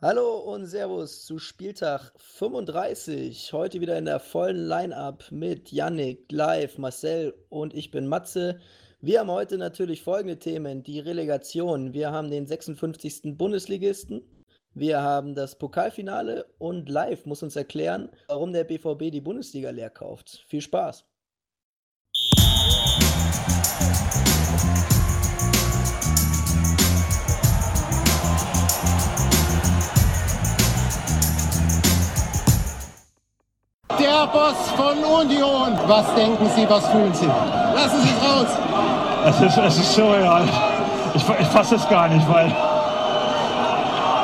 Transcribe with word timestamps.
Hallo 0.00 0.36
und 0.36 0.66
Servus 0.66 1.26
zu 1.26 1.40
Spieltag 1.40 2.12
35. 2.18 3.52
Heute 3.52 3.80
wieder 3.80 3.98
in 3.98 4.04
der 4.04 4.20
vollen 4.20 4.68
Line-Up 4.68 5.24
mit 5.32 5.72
Yannick, 5.72 6.30
Live, 6.30 6.78
Marcel 6.78 7.34
und 7.48 7.74
ich 7.74 7.90
bin 7.90 8.06
Matze. 8.06 8.60
Wir 9.00 9.18
haben 9.18 9.30
heute 9.32 9.58
natürlich 9.58 10.04
folgende 10.04 10.38
Themen: 10.38 10.84
die 10.84 11.00
Relegation. 11.00 11.94
Wir 11.94 12.12
haben 12.12 12.30
den 12.30 12.46
56. 12.46 13.36
Bundesligisten. 13.36 14.22
Wir 14.72 15.02
haben 15.02 15.34
das 15.34 15.58
Pokalfinale 15.58 16.46
und 16.58 16.88
Live 16.88 17.26
muss 17.26 17.42
uns 17.42 17.56
erklären, 17.56 18.08
warum 18.28 18.52
der 18.52 18.62
BVB 18.62 19.10
die 19.10 19.20
Bundesliga 19.20 19.70
leer 19.70 19.90
kauft. 19.90 20.44
Viel 20.46 20.60
Spaß! 20.60 21.04
Boss 34.26 34.70
von 34.76 34.98
Union. 34.98 35.78
Was 35.86 36.14
denken 36.14 36.48
Sie, 36.54 36.68
was 36.68 36.86
fühlen 36.88 37.14
Sie? 37.14 37.26
Lassen 37.74 38.00
Sie 38.02 38.08
es 38.08 38.28
raus. 38.28 38.46
Es 39.26 39.40
ist, 39.40 39.56
es 39.58 39.78
ist 39.78 39.94
surreal. 39.94 40.42
Ich, 41.14 41.22
ich 41.22 41.46
fasse 41.48 41.76
es 41.76 41.88
gar 41.88 42.08
nicht, 42.08 42.26
weil 42.32 42.52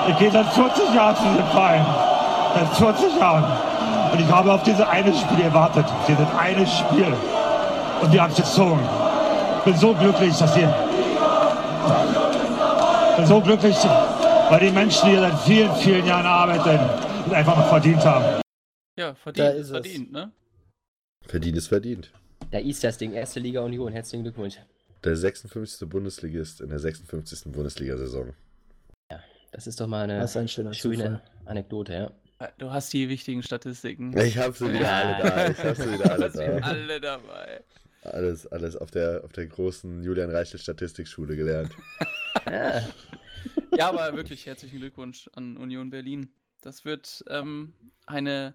ich 0.09 0.19
gehe 0.19 0.30
seit 0.30 0.47
40 0.47 0.95
Jahren 0.95 1.17
zu 1.17 1.23
diesem 1.23 1.47
Verein. 1.47 1.87
Seit 2.55 2.77
40 2.77 3.20
Jahren. 3.20 3.45
Und 4.12 4.20
ich 4.20 4.30
habe 4.30 4.53
auf 4.53 4.62
dieses 4.62 4.87
eine 4.87 5.12
Spiel 5.12 5.45
gewartet. 5.45 5.87
Auf 5.87 6.06
dieses 6.06 6.27
eine 6.39 6.67
Spiel. 6.67 7.12
Und 8.01 8.12
wir 8.12 8.23
haben 8.23 8.31
es 8.31 8.37
gezogen. 8.37 8.81
Ich 9.59 9.65
bin 9.65 9.77
so 9.77 9.95
glücklich, 9.95 10.37
dass 10.37 10.56
ihr. 10.56 10.73
Ich 13.11 13.17
bin 13.17 13.27
so 13.27 13.41
glücklich, 13.41 13.77
weil 14.51 14.61
die 14.61 14.70
Menschen, 14.70 15.09
die 15.09 15.12
hier 15.12 15.20
seit 15.20 15.39
vielen, 15.41 15.75
vielen 15.77 16.06
Jahren 16.06 16.27
arbeiten, 16.27 16.81
einfach 17.33 17.56
noch 17.56 17.67
verdient 17.69 18.05
haben. 18.05 18.44
Ja, 18.97 19.09
Da 19.11 19.14
verdient, 19.14 19.55
ist 19.56 19.67
es. 19.67 19.70
verdient, 19.70 20.12
ne? 20.12 20.33
Verdient 21.27 21.56
ist 21.56 21.67
verdient. 21.69 22.12
Da 22.50 22.59
ist 22.59 22.84
das 22.84 22.98
Ding, 22.98 23.12
erste 23.12 23.41
Liga 23.41 23.61
Union. 23.62 23.92
Herzlichen 23.92 24.23
Glückwunsch. 24.23 24.59
Der 25.03 25.17
56. 25.17 25.89
Bundesligist 25.89 26.61
in 26.61 26.69
der 26.70 26.78
56. 26.78 27.53
Bundesliga-Saison. 27.53 28.34
Das 29.53 29.67
ist 29.69 29.81
doch 29.81 29.87
mal 29.87 30.03
eine 30.05 30.22
ist 30.25 30.37
ein 30.37 30.48
schöne 30.48 30.72
Zufall. 30.72 31.22
Anekdote, 31.45 31.92
ja. 31.92 32.12
Äh, 32.45 32.50
Du 32.59 32.70
hast 32.72 32.92
die 32.92 33.09
wichtigen 33.09 33.42
Statistiken. 33.42 34.17
Ich 34.19 34.37
habe 34.37 34.53
sie 34.56 34.69
wieder 34.72 34.81
Ja. 34.83 35.00
alle 35.03 35.22
da. 35.22 35.48
Ich 35.50 35.59
habe 35.59 35.75
sie 35.77 35.92
wieder 35.92 36.11
alle 36.12 36.31
da. 36.31 36.67
alle 36.67 37.00
dabei. 37.00 37.65
Alles, 38.03 38.47
alles 38.48 38.77
auf 38.77 38.91
der, 38.91 39.22
auf 39.25 39.33
der 39.33 39.47
großen 39.47 40.03
Julian 40.03 40.31
Reichel 40.31 40.59
Statistikschule 40.59 41.37
gelernt. 41.37 41.70
ja. 42.47 42.83
Ja, 43.77 43.89
aber 43.89 44.17
wirklich 44.17 44.45
herzlichen 44.47 44.78
Glückwunsch 44.78 45.28
an 45.34 45.56
Union 45.56 45.91
Berlin. 45.91 46.28
Das 46.61 46.84
wird 46.84 47.25
ähm, 47.28 47.75
eine 48.06 48.55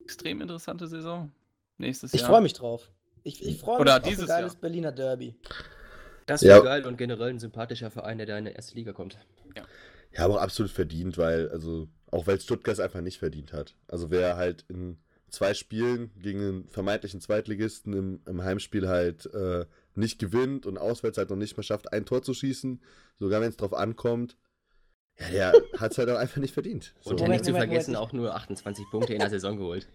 extrem 0.00 0.40
interessante 0.40 0.86
Saison 0.86 1.30
nächstes 1.78 2.14
Ich 2.14 2.20
Jahr. 2.20 2.30
freue 2.30 2.40
mich 2.40 2.54
drauf. 2.54 2.90
Ich, 3.22 3.44
ich 3.44 3.58
freue 3.58 3.74
mich 3.76 3.80
Oder 3.82 3.96
auf 3.96 4.02
dieses 4.02 4.24
ein 4.24 4.28
geiles 4.28 4.52
Jahr. 4.54 4.60
Berliner 4.60 4.92
Derby. 4.92 5.34
Das 6.26 6.42
Ja. 6.42 6.54
wäre 6.54 6.64
geil 6.64 6.86
und 6.86 6.96
generell 6.96 7.30
ein 7.30 7.38
sympathischer 7.38 7.90
Verein, 7.90 8.18
der 8.18 8.26
da 8.26 8.38
in 8.38 8.44
die 8.46 8.52
erste 8.52 8.74
Liga 8.74 8.92
kommt. 8.92 9.18
Ja, 10.12 10.24
aber 10.24 10.36
auch 10.36 10.42
absolut 10.42 10.70
verdient, 10.70 11.18
weil, 11.18 11.48
also, 11.50 11.88
auch 12.10 12.26
weil 12.26 12.40
Stuttgart 12.40 12.74
es 12.74 12.80
einfach 12.80 13.00
nicht 13.00 13.18
verdient 13.18 13.52
hat. 13.52 13.74
Also, 13.88 14.10
wer 14.10 14.36
halt 14.36 14.64
in 14.68 14.98
zwei 15.28 15.54
Spielen 15.54 16.10
gegen 16.18 16.40
einen 16.40 16.68
vermeintlichen 16.68 17.20
Zweitligisten 17.20 17.92
im, 17.92 18.20
im 18.26 18.42
Heimspiel 18.42 18.88
halt 18.88 19.26
äh, 19.32 19.66
nicht 19.94 20.18
gewinnt 20.18 20.66
und 20.66 20.78
auswärts 20.78 21.18
halt 21.18 21.30
noch 21.30 21.36
nicht 21.36 21.56
mal 21.56 21.62
schafft, 21.62 21.92
ein 21.92 22.04
Tor 22.04 22.22
zu 22.22 22.34
schießen, 22.34 22.82
sogar 23.18 23.40
wenn 23.40 23.48
es 23.50 23.56
drauf 23.56 23.74
ankommt, 23.74 24.36
ja, 25.32 25.52
der 25.52 25.80
hat 25.80 25.92
es 25.92 25.98
halt 25.98 26.08
auch 26.10 26.16
einfach 26.18 26.38
nicht 26.40 26.54
verdient. 26.54 26.94
So. 27.00 27.10
Und 27.10 27.20
ja 27.20 27.26
Moment, 27.26 27.42
nicht 27.42 27.44
zu 27.52 27.56
vergessen, 27.56 27.92
Moment. 27.92 28.08
auch 28.08 28.12
nur 28.12 28.34
28 28.34 28.84
Punkte 28.90 29.12
in 29.12 29.20
der 29.20 29.30
Saison 29.30 29.56
geholt. 29.56 29.88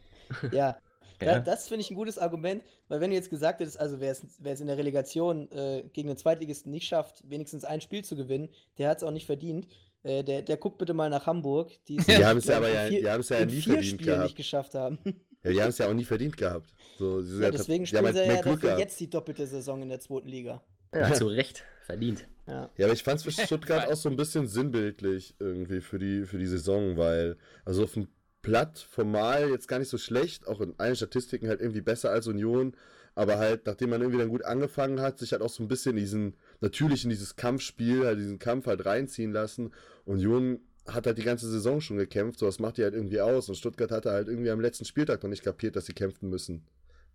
Ja, 0.51 0.77
Ja. 1.21 1.39
das 1.39 1.69
finde 1.69 1.79
ich 1.81 1.89
ein 1.91 1.95
gutes 1.95 2.17
Argument, 2.17 2.61
weil 2.89 2.99
wenn 2.99 3.09
du 3.09 3.15
jetzt 3.15 3.29
gesagt 3.29 3.61
hättest, 3.61 3.79
also 3.79 4.01
wer 4.01 4.11
es, 4.11 4.21
wer 4.39 4.51
es 4.51 4.59
in 4.59 4.67
der 4.67 4.77
Relegation 4.77 5.49
äh, 5.51 5.83
gegen 5.93 6.09
den 6.09 6.17
Zweitligisten 6.17 6.71
nicht 6.71 6.87
schafft, 6.87 7.23
wenigstens 7.29 7.63
ein 7.63 7.79
Spiel 7.79 8.03
zu 8.03 8.17
gewinnen, 8.17 8.49
der 8.77 8.89
hat 8.89 8.97
es 8.97 9.03
auch 9.03 9.11
nicht 9.11 9.25
verdient. 9.25 9.65
Äh, 10.03 10.23
der, 10.25 10.41
der 10.41 10.57
guckt 10.57 10.77
bitte 10.77 10.93
mal 10.93 11.09
nach 11.09 11.25
Hamburg, 11.25 11.71
die 11.87 11.95
Die 11.97 12.25
haben 12.25 12.39
es 12.39 12.45
ja 12.47 12.57
aber 12.57 12.69
ja, 12.69 12.87
vier- 12.87 12.99
die 13.01 13.09
haben 13.09 13.21
es 13.21 13.29
ja 13.29 13.37
in 13.37 13.47
nie 13.47 13.53
vier 13.61 13.73
verdient 13.75 13.85
Spielen 14.01 14.09
nicht 14.09 14.17
gehabt. 14.17 14.35
geschafft 14.35 14.73
haben. 14.75 14.99
Ja, 15.45 15.51
die 15.51 15.61
haben 15.61 15.69
es 15.69 15.77
ja 15.77 15.87
auch 15.87 15.93
nie 15.93 16.03
verdient 16.05 16.35
gehabt. 16.37 16.71
So, 16.97 17.21
sie 17.21 17.39
Ja, 17.39 17.51
deswegen 17.51 17.85
spielen 17.85 18.01
sie 18.01 18.07
halt 18.07 18.17
ja 18.27 18.33
mehr 18.33 18.41
Glück 18.41 18.55
dafür 18.55 18.69
gehabt. 18.69 18.79
jetzt 18.81 18.99
die 18.99 19.07
doppelte 19.11 19.45
Saison 19.45 19.79
in 19.83 19.89
der 19.89 19.99
zweiten 19.99 20.27
Liga. 20.27 20.63
Ja, 20.91 21.13
zu 21.13 21.27
Recht. 21.27 21.63
Verdient. 21.85 22.27
Ja. 22.47 22.71
Ja, 22.77 22.85
aber 22.87 22.93
ich 22.93 23.03
fand 23.03 23.19
es 23.19 23.23
für 23.23 23.45
Stuttgart 23.45 23.87
auch 23.91 23.95
so 23.95 24.09
ein 24.09 24.15
bisschen 24.15 24.47
sinnbildlich 24.47 25.35
irgendwie 25.39 25.81
für 25.81 25.99
die, 25.99 26.25
für 26.25 26.39
die 26.39 26.47
Saison, 26.47 26.97
weil, 26.97 27.37
also 27.63 27.83
auf 27.83 27.93
dem 27.93 28.07
Blatt 28.41 28.79
formal 28.79 29.49
jetzt 29.49 29.67
gar 29.67 29.77
nicht 29.77 29.89
so 29.89 29.99
schlecht, 29.99 30.47
auch 30.47 30.61
in 30.61 30.73
allen 30.79 30.95
Statistiken 30.95 31.47
halt 31.47 31.61
irgendwie 31.61 31.81
besser 31.81 32.09
als 32.09 32.27
Union, 32.27 32.75
aber 33.13 33.37
halt, 33.37 33.67
nachdem 33.67 33.91
man 33.91 34.01
irgendwie 34.01 34.19
dann 34.19 34.29
gut 34.29 34.43
angefangen 34.43 34.99
hat, 34.99 35.19
sich 35.19 35.31
halt 35.31 35.43
auch 35.43 35.49
so 35.49 35.63
ein 35.63 35.67
bisschen 35.67 35.91
in 35.91 35.97
diesen, 35.97 36.33
natürlich 36.59 37.03
in 37.03 37.11
dieses 37.11 37.35
Kampfspiel, 37.35 38.03
halt 38.03 38.17
diesen 38.17 38.39
Kampf 38.39 38.65
halt 38.65 38.85
reinziehen 38.85 39.31
lassen. 39.31 39.71
Union 40.05 40.59
hat 40.87 41.05
halt 41.05 41.19
die 41.19 41.23
ganze 41.23 41.49
Saison 41.49 41.81
schon 41.81 41.97
gekämpft, 41.97 42.39
so 42.39 42.47
das 42.47 42.59
macht 42.59 42.77
die 42.77 42.83
halt 42.83 42.95
irgendwie 42.95 43.21
aus 43.21 43.47
und 43.47 43.55
Stuttgart 43.55 43.91
hatte 43.91 44.11
halt 44.11 44.27
irgendwie 44.27 44.49
am 44.49 44.59
letzten 44.59 44.85
Spieltag 44.85 45.21
noch 45.21 45.29
nicht 45.29 45.43
kapiert, 45.43 45.75
dass 45.75 45.85
sie 45.85 45.93
kämpfen 45.93 46.29
müssen. 46.29 46.65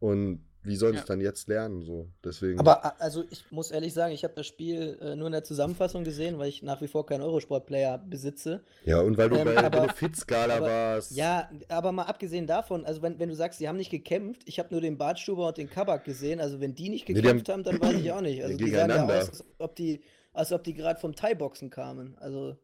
Und 0.00 0.44
wie 0.62 0.76
sollen 0.76 0.92
sie 0.92 0.96
Ja. 0.96 1.02
es 1.02 1.06
dann 1.08 1.20
jetzt 1.22 1.48
lernen, 1.48 1.82
so, 1.82 2.10
deswegen. 2.22 2.58
Aber 2.60 3.00
also 3.00 3.24
ich 3.30 3.50
muss 3.50 3.70
ehrlich 3.70 3.94
sagen, 3.94 4.12
ich 4.12 4.24
habe 4.24 4.34
das 4.34 4.46
Spiel 4.46 4.98
äh, 5.00 5.16
nur 5.16 5.26
in 5.28 5.32
der 5.32 5.42
Zusammenfassung 5.44 6.04
gesehen, 6.04 6.38
weil 6.38 6.48
ich 6.50 6.62
nach 6.62 6.82
wie 6.82 6.88
vor 6.88 7.06
keinen 7.06 7.22
Eurosport-Player 7.22 7.96
besitze. 7.96 8.62
ja, 8.84 9.00
und 9.00 9.16
weil 9.16 9.30
du 9.30 9.36
Ähm, 9.36 9.44
bei 9.46 9.56
aber- 9.56 9.70
der 9.70 9.88
Fit-Skala 9.94 10.56
aber- 10.56 10.66
warst. 10.66 11.12
Ja, 11.12 11.48
aber 11.68 11.92
mal 11.92 12.02
abgesehen 12.02 12.46
davon, 12.46 12.84
also 12.84 13.00
wenn, 13.00 13.18
wenn 13.18 13.30
du 13.30 13.34
sagst, 13.34 13.58
sie 13.58 13.68
haben 13.68 13.76
nicht 13.78 13.90
gekämpft, 13.90 14.42
ich 14.44 14.58
habe 14.58 14.68
nur 14.70 14.82
den 14.82 14.98
Bartstuber 14.98 15.48
und 15.48 15.56
den 15.56 15.70
Kabak 15.70 16.04
gesehen, 16.04 16.40
also 16.40 16.60
wenn 16.60 16.74
die 16.74 16.90
nicht 16.90 17.08
Nee, 17.08 17.14
die 17.14 17.22
gekämpft 17.22 17.48
haben, 17.48 17.62
dann 17.64 17.80
weiß 17.80 17.94
ich 17.94 18.12
auch 18.12 18.20
nicht. 18.20 18.42
Also 18.42 18.58
die 18.58 18.70
sahen 18.70 18.90
ja 18.90 19.04
aus, 19.06 19.10
als 19.10 19.44
ob 19.58 19.76
die, 19.76 20.02
als 20.34 20.52
ob 20.52 20.62
die 20.64 20.74
gerade 20.74 21.00
vom 21.00 21.14
Thai-Boxen 21.14 21.70
kamen. 21.70 22.16
Also 22.18 22.56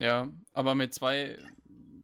Ja, 0.00 0.28
aber 0.52 0.74
mit 0.74 0.94
zwei 0.94 1.36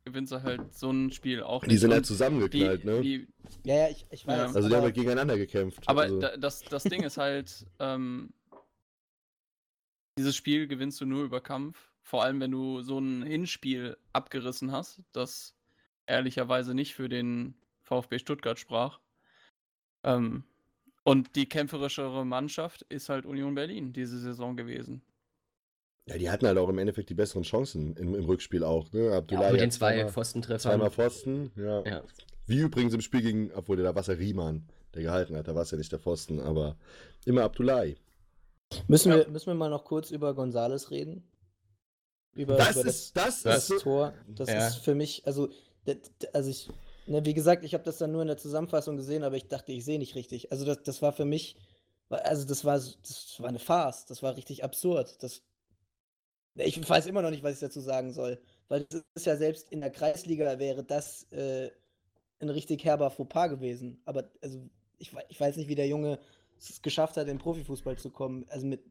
gewinnst 0.07 0.33
du 0.33 0.43
halt 0.43 0.73
so 0.73 0.91
ein 0.91 1.11
Spiel 1.11 1.43
auch 1.43 1.63
nicht. 1.63 1.73
Die 1.73 1.77
sind 1.77 1.93
halt 1.93 2.07
zusammengeknallt, 2.07 2.85
wie, 2.85 2.87
ne? 2.87 3.03
wie, 3.03 3.29
ja, 3.65 3.75
ja, 3.75 3.89
ich, 3.89 4.07
ich 4.11 4.27
weiß. 4.27 4.37
Ja. 4.37 4.57
also 4.57 4.69
die 4.69 4.75
haben 4.75 4.83
halt 4.83 4.95
gegeneinander 4.95 5.37
gekämpft. 5.37 5.83
Aber 5.87 6.03
also, 6.03 6.21
da, 6.21 6.37
das, 6.37 6.63
das 6.63 6.85
Ding 6.85 7.03
ist 7.03 7.19
halt, 7.19 7.67
ähm, 7.81 8.33
dieses 10.17 10.37
Spiel 10.37 10.69
gewinnst 10.69 11.01
du 11.01 11.07
nur 11.07 11.25
über 11.25 11.41
Kampf. 11.41 11.93
Vor 12.03 12.23
allem, 12.23 12.41
wenn 12.41 12.53
du 12.53 12.83
so 12.83 12.99
ein 12.99 13.25
Hinspiel 13.25 13.97
abgerissen 14.13 14.71
hast, 14.71 15.03
das 15.13 15.57
ehrlicherweise 16.07 16.73
nicht 16.73 16.95
für 16.95 17.09
den 17.09 17.57
VfB 17.83 18.21
Stuttgart 18.21 18.59
sprach. 18.59 19.01
Ähm, 20.05 20.45
und 21.03 21.35
die 21.35 21.49
kämpferischere 21.49 22.25
Mannschaft 22.25 22.83
ist 22.83 23.09
halt 23.09 23.27
Union 23.27 23.57
Berlin 23.57 23.93
diese 23.93 24.19
Saison 24.19 24.57
gewesen. 24.57 25.03
Ja, 26.09 26.19
die 26.19 26.31
hatten 26.31 26.47
halt 26.47 26.59
auch 26.59 26.69
im 26.69 26.79
Endeffekt 26.79 27.11
die 27.11 27.15
besseren 27.15 27.43
Chancen 27.43 27.97
im, 27.97 28.15
im 28.15 28.25
Rückspiel 28.25 28.63
auch, 28.65 28.93
ne? 28.93 29.07
Ja, 29.07 29.19
Abdullah 29.19 29.51
mit 29.53 29.61
den 29.61 29.71
zwei 29.71 30.07
Pfostentreffern. 30.09 30.73
zweimal 30.73 30.91
Pfosten, 30.91 31.51
ja. 31.57 31.85
Ja. 31.85 32.03
Wie 32.47 32.59
übrigens 32.61 32.95
im 32.95 33.01
Spiel 33.01 33.23
gegen, 33.23 33.53
obwohl 33.55 33.77
da 33.77 33.95
war 33.95 34.01
es 34.03 34.07
ja 34.07 34.15
Riemann, 34.15 34.69
der 34.95 35.03
gehalten 35.03 35.37
hat, 35.37 35.49
da 35.49 35.55
war 35.55 35.63
es 35.63 35.71
ja 35.73 35.79
nicht 35.79 35.91
der 35.91 35.99
Pfosten, 35.99 36.39
aber 36.41 36.77
immer 37.25 37.43
Abdullahi. 37.43 37.97
Müssen, 38.87 39.11
Ja. 39.11 39.19
wir, 39.19 39.29
müssen 39.29 39.47
wir 39.49 39.55
mal 39.55 39.69
noch 39.69 39.85
kurz 39.85 40.11
über 40.11 40.33
Gonzales 40.35 40.91
reden? 40.91 41.25
Über, 42.35 42.57
Das 42.57 42.77
über 42.77 42.87
ist, 42.87 43.17
das 43.17 43.43
das, 43.43 43.63
ist 43.63 43.67
so, 43.69 43.79
Tor. 43.79 44.15
Das 44.29 44.49
Ja. 44.49 44.69
ist 44.69 44.77
für 44.77 44.95
mich, 44.95 45.27
also, 45.27 45.49
also 46.33 46.51
ich, 46.51 46.69
ne, 47.07 47.25
wie 47.25 47.35
gesagt, 47.35 47.65
ich 47.65 47.75
habe 47.75 47.85
das 47.85 47.99
dann 47.99 48.13
nur 48.13 48.23
in 48.23 48.29
der 48.29 48.37
Zusammenfassung 48.37 48.97
gesehen, 48.97 49.25
aber 49.25 49.37
ich 49.37 49.49
dachte, 49.49 49.73
ich 49.73 49.85
sehe 49.85 49.99
nicht 49.99 50.15
richtig. 50.15 50.53
Also 50.53 50.65
das, 50.65 50.83
das 50.83 51.03
war 51.03 51.13
für 51.13 51.25
mich, 51.25 51.57
also 52.11 52.47
das 52.47 52.65
war, 52.65 52.75
das 52.75 53.37
war 53.39 53.49
eine 53.49 53.59
Farce, 53.59 54.05
das 54.07 54.23
war 54.23 54.37
richtig 54.37 54.63
absurd. 54.63 55.23
Das, 55.23 55.43
ich 56.57 56.89
weiß 56.89 57.07
immer 57.07 57.23
noch 57.23 57.31
nicht, 57.31 57.43
was 57.43 57.55
ich 57.55 57.61
dazu 57.61 57.81
sagen 57.81 58.13
soll, 58.13 58.39
weil 58.69 58.87
das 58.89 59.05
ist 59.15 59.27
ja 59.27 59.37
selbst 59.37 59.71
in 59.71 59.81
der 59.81 59.91
Kreisliga 59.91 60.59
wäre 60.59 60.83
das 60.83 61.31
äh, 61.33 61.71
ein 62.41 62.49
richtig 62.49 62.85
herber 62.85 63.11
Fauxpas 63.11 63.49
gewesen. 63.49 64.01
Aber 64.05 64.31
also 64.43 64.69
ich, 64.99 65.13
ich 65.29 65.41
weiß 65.41 65.57
nicht, 65.57 65.69
wie 65.69 65.75
der 65.75 65.89
Junge 65.89 66.19
es 66.59 66.81
geschafft 66.83 67.17
hat, 67.17 67.29
in 67.29 67.39
Profifußball 67.39 67.99
zu 67.99 68.11
kommen. 68.11 68.47
Also 68.49 68.67
mit, 68.67 68.83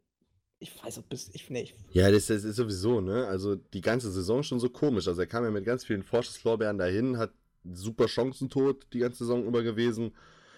ich 0.60 0.72
weiß, 0.84 1.00
ob 1.00 1.10
bis, 1.10 1.30
ich, 1.34 1.50
nee, 1.50 1.72
ja, 1.92 2.12
das, 2.12 2.28
das 2.28 2.44
ist 2.44 2.56
sowieso, 2.56 3.02
ne? 3.02 3.28
Also 3.28 3.56
die 3.56 3.82
ganze 3.82 4.12
Saison 4.12 4.44
schon 4.44 4.60
so 4.60 4.70
komisch. 4.70 5.08
Also 5.08 5.22
er 5.22 5.28
kam 5.28 5.44
ja 5.44 5.52
mit 5.52 5.66
ganz 5.66 5.84
vielen 5.84 6.04
Vorschusslorbeeren 6.04 6.78
dahin, 6.78 7.18
hat 7.18 7.34
super 7.64 8.08
Chancentod 8.08 8.88
die 8.94 9.00
ganze 9.00 9.20
Saison 9.20 9.46
über 9.46 9.64
gewesen. 9.64 10.14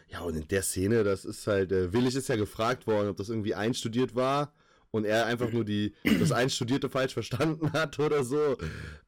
Ja, 0.10 0.22
und 0.22 0.36
in 0.36 0.48
der 0.48 0.62
Szene, 0.62 1.04
das 1.04 1.26
ist 1.26 1.48
halt, 1.48 1.72
äh, 1.72 1.92
Willig 1.92 2.16
ist 2.16 2.30
ja 2.30 2.36
gefragt 2.36 2.88
worden, 2.88 3.10
ob 3.10 3.18
das 3.18 3.30
irgendwie 3.30 3.56
einstudiert 3.56 4.16
war 4.16 4.54
und 4.98 5.06
er 5.06 5.26
einfach 5.26 5.52
nur 5.52 5.64
die, 5.64 5.94
das 6.20 6.32
Einstudierte 6.32 6.90
falsch 6.90 7.14
verstanden 7.14 7.72
hat 7.74 7.98
oder 8.00 8.24
so. 8.24 8.58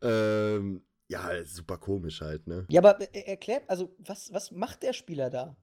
Ähm, 0.02 0.82
ja, 1.10 1.44
super 1.44 1.78
komisch 1.78 2.22
halt, 2.22 2.48
ne? 2.48 2.66
Ja, 2.70 2.82
aber 2.82 3.00
er- 3.14 3.28
erklärt, 3.28 3.64
also 3.68 3.94
was, 4.00 4.32
was 4.32 4.52
macht 4.52 4.84
der 4.84 4.94
Spieler 4.94 5.30
da? 5.30 5.56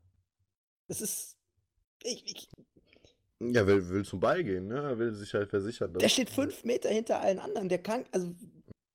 Das 0.89 1.01
ist. 1.01 1.37
Ich, 2.03 2.25
ich, 2.27 2.49
Ja, 3.41 3.67
will, 3.67 3.89
will 3.89 4.05
zum 4.05 4.21
Ball 4.21 4.43
gehen, 4.45 4.67
ne? 4.69 4.77
Er 4.81 4.99
will 4.99 5.13
sich 5.15 5.33
halt 5.35 5.49
versichern. 5.51 5.93
dass- 5.93 6.01
der 6.01 6.09
steht 6.09 6.31
fünf 6.31 6.65
Meter 6.65 6.89
hinter 6.91 7.21
allen 7.21 7.39
anderen. 7.39 7.69
Der 7.69 7.79
kann. 7.79 8.05
Also, 8.13 8.35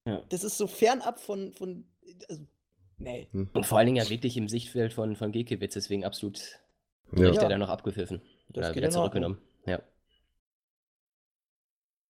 Ja. 0.05 0.21
Das 0.29 0.43
ist 0.43 0.57
so 0.57 0.67
fernab 0.67 1.19
von, 1.19 1.53
von 1.53 1.85
also, 2.29 2.45
nee. 2.97 3.27
Und 3.53 3.65
vor 3.65 3.77
allen 3.77 3.85
Dingen 3.87 3.97
ja 4.03 4.09
wirklich 4.09 4.35
im 4.37 4.49
Sichtfeld 4.49 4.93
von, 4.93 5.15
von 5.15 5.31
Gekiewicz, 5.31 5.73
deswegen 5.73 6.03
absolut 6.05 6.39
Ja. 7.15 7.27
Recht 7.27 7.35
Ja. 7.37 7.43
er 7.43 7.49
dann 7.49 7.59
noch 7.59 7.69
abgepfiffen. 7.69 8.21
Das 8.49 8.65
Oder 8.67 8.75
wieder 8.75 8.89
zurückgenommen. 8.89 9.37
Ja. 9.41 9.50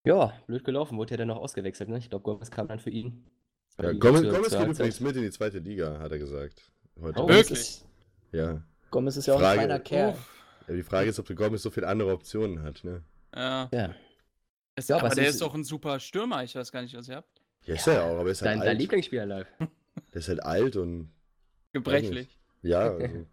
Ja, 0.03 0.33
blöd 0.47 0.63
gelaufen, 0.63 0.97
wurde 0.97 1.11
ja 1.11 1.17
dann 1.17 1.27
noch 1.27 1.37
ausgewechselt, 1.37 1.89
ne? 1.89 1.97
Ich 1.97 2.09
glaube, 2.09 2.23
Gomez 2.23 2.49
kam 2.49 2.67
dann 2.67 2.79
für 2.79 2.89
ihn. 2.89 3.23
Ja, 3.81 3.91
Gomez, 3.93 4.21
Gomez 4.23 4.49
geht 4.51 4.67
übrigens 4.67 4.99
mit 4.99 5.15
in 5.15 5.21
die 5.23 5.31
zweite 5.31 5.59
Liga, 5.59 5.99
hat 5.99 6.11
er 6.11 6.17
gesagt. 6.19 6.71
Heute. 6.99 7.19
Oh, 7.21 7.27
Wirklich? 7.27 7.51
Ist, 7.59 7.85
Ja. 8.31 8.61
Gomez 8.89 9.15
ist 9.17 9.27
ja 9.27 9.35
auch 9.35 9.39
Frage- 9.39 9.59
ein 9.61 9.67
feiner 9.67 9.79
Kerl. 9.79 10.15
Ja. 10.67 10.73
Die 10.75 10.83
Frage 10.83 11.09
ist, 11.09 11.19
ob 11.19 11.25
der 11.27 11.35
Gomez 11.35 11.61
so 11.61 11.69
viele 11.69 11.87
andere 11.87 12.11
Optionen 12.13 12.63
hat, 12.63 12.83
ne? 12.83 13.03
Ja. 13.35 13.69
Ja, 13.73 13.95
Es, 14.75 14.87
Ja, 14.87 14.97
aber 14.97 15.07
was 15.07 15.15
der 15.15 15.27
ist- 15.27 15.41
doch 15.41 15.53
ein 15.53 15.63
super 15.63 15.99
Stürmer. 15.99 16.43
Ich 16.43 16.55
weiß 16.55 16.71
gar 16.71 16.81
nicht, 16.81 16.95
was 16.95 17.07
ihr 17.07 17.17
habt. 17.17 17.41
Ja, 17.65 17.75
ist 17.75 17.87
er 17.87 17.93
ja 17.93 18.01
auch, 18.05 18.15
aber 18.19 18.25
er 18.25 18.31
ist 18.31 18.41
halt 18.41 18.51
dein, 18.51 18.59
dein 18.59 18.67
alt. 18.69 18.79
Lieblingsspieler 18.79 19.25
live. 19.25 19.47
Der 19.59 20.19
ist 20.19 20.27
halt 20.29 20.43
alt 20.43 20.75
und 20.77 21.11
Gebrechlich. 21.73 22.37
ja, 22.63 22.79
also, 22.97 23.25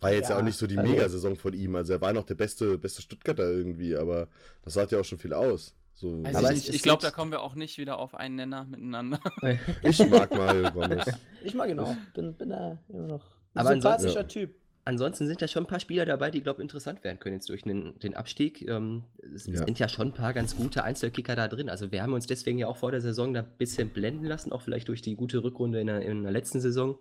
war 0.00 0.12
jetzt 0.12 0.28
ja, 0.28 0.34
Ja, 0.36 0.40
auch 0.40 0.44
nicht 0.44 0.56
so 0.58 0.66
die 0.66 0.78
also- 0.78 0.90
Mega-Saison 0.90 1.36
von 1.36 1.52
ihm. 1.54 1.76
Also 1.76 1.92
er 1.94 2.00
war 2.00 2.12
noch 2.12 2.24
der 2.24 2.34
beste, 2.34 2.78
beste 2.78 3.02
Stuttgarter 3.02 3.50
irgendwie, 3.50 3.96
aber 3.96 4.28
das 4.64 4.74
sagt 4.74 4.92
ja 4.92 5.00
auch 5.00 5.04
schon 5.04 5.18
viel 5.18 5.32
aus. 5.32 5.74
So, 5.94 6.22
Weiß 6.24 6.34
Aber 6.36 6.52
ich 6.52 6.72
ich 6.72 6.82
glaube, 6.82 7.02
da 7.02 7.10
kommen 7.10 7.30
wir 7.30 7.42
auch 7.42 7.54
nicht 7.54 7.76
wieder 7.76 7.98
auf 7.98 8.14
einen 8.14 8.36
Nenner 8.36 8.64
miteinander. 8.64 9.20
ich 9.82 9.98
mag 10.08 10.30
Mario 10.34 10.70
Gomez. 10.72 11.04
Ich 11.44 11.54
mag 11.54 11.68
ihn 11.70 11.78
auch. 11.78 11.94
Bin, 12.14 12.34
bin 12.34 12.50
da 12.50 12.78
immer 12.88 13.06
noch 13.06 13.24
ein 13.54 13.60
Aber 13.60 13.70
ansonsten- 13.70 14.08
sympathischer 14.08 14.28
Typ. 14.28 14.54
Ansonsten 14.86 15.26
sind 15.26 15.42
da 15.42 15.46
schon 15.46 15.64
ein 15.64 15.66
paar 15.66 15.78
Spieler 15.78 16.06
dabei, 16.06 16.30
die, 16.30 16.40
glaube 16.42 16.60
ich, 16.60 16.62
interessant 16.62 17.04
werden 17.04 17.18
können 17.20 17.34
jetzt 17.36 17.50
durch 17.50 17.62
den, 17.62 17.98
den 17.98 18.14
Abstieg. 18.16 18.66
Ähm, 18.66 19.04
es 19.34 19.46
Ja. 19.46 19.58
sind 19.58 19.78
ja 19.78 19.88
schon 19.90 20.08
ein 20.08 20.14
paar 20.14 20.32
ganz 20.32 20.56
gute 20.56 20.82
Einzelkicker 20.84 21.36
da 21.36 21.48
drin. 21.48 21.68
Also 21.68 21.92
wir 21.92 22.02
haben 22.02 22.14
uns 22.14 22.26
deswegen 22.26 22.56
ja 22.58 22.66
auch 22.66 22.78
vor 22.78 22.90
der 22.90 23.02
Saison 23.02 23.34
da 23.34 23.40
ein 23.40 23.48
bisschen 23.58 23.90
blenden 23.90 24.24
lassen, 24.24 24.52
auch 24.52 24.62
vielleicht 24.62 24.88
durch 24.88 25.02
die 25.02 25.16
gute 25.16 25.42
Rückrunde 25.44 25.80
in 25.82 25.86
der, 25.88 26.00
in 26.00 26.22
der 26.22 26.32
letzten 26.32 26.60
Saison. 26.60 26.98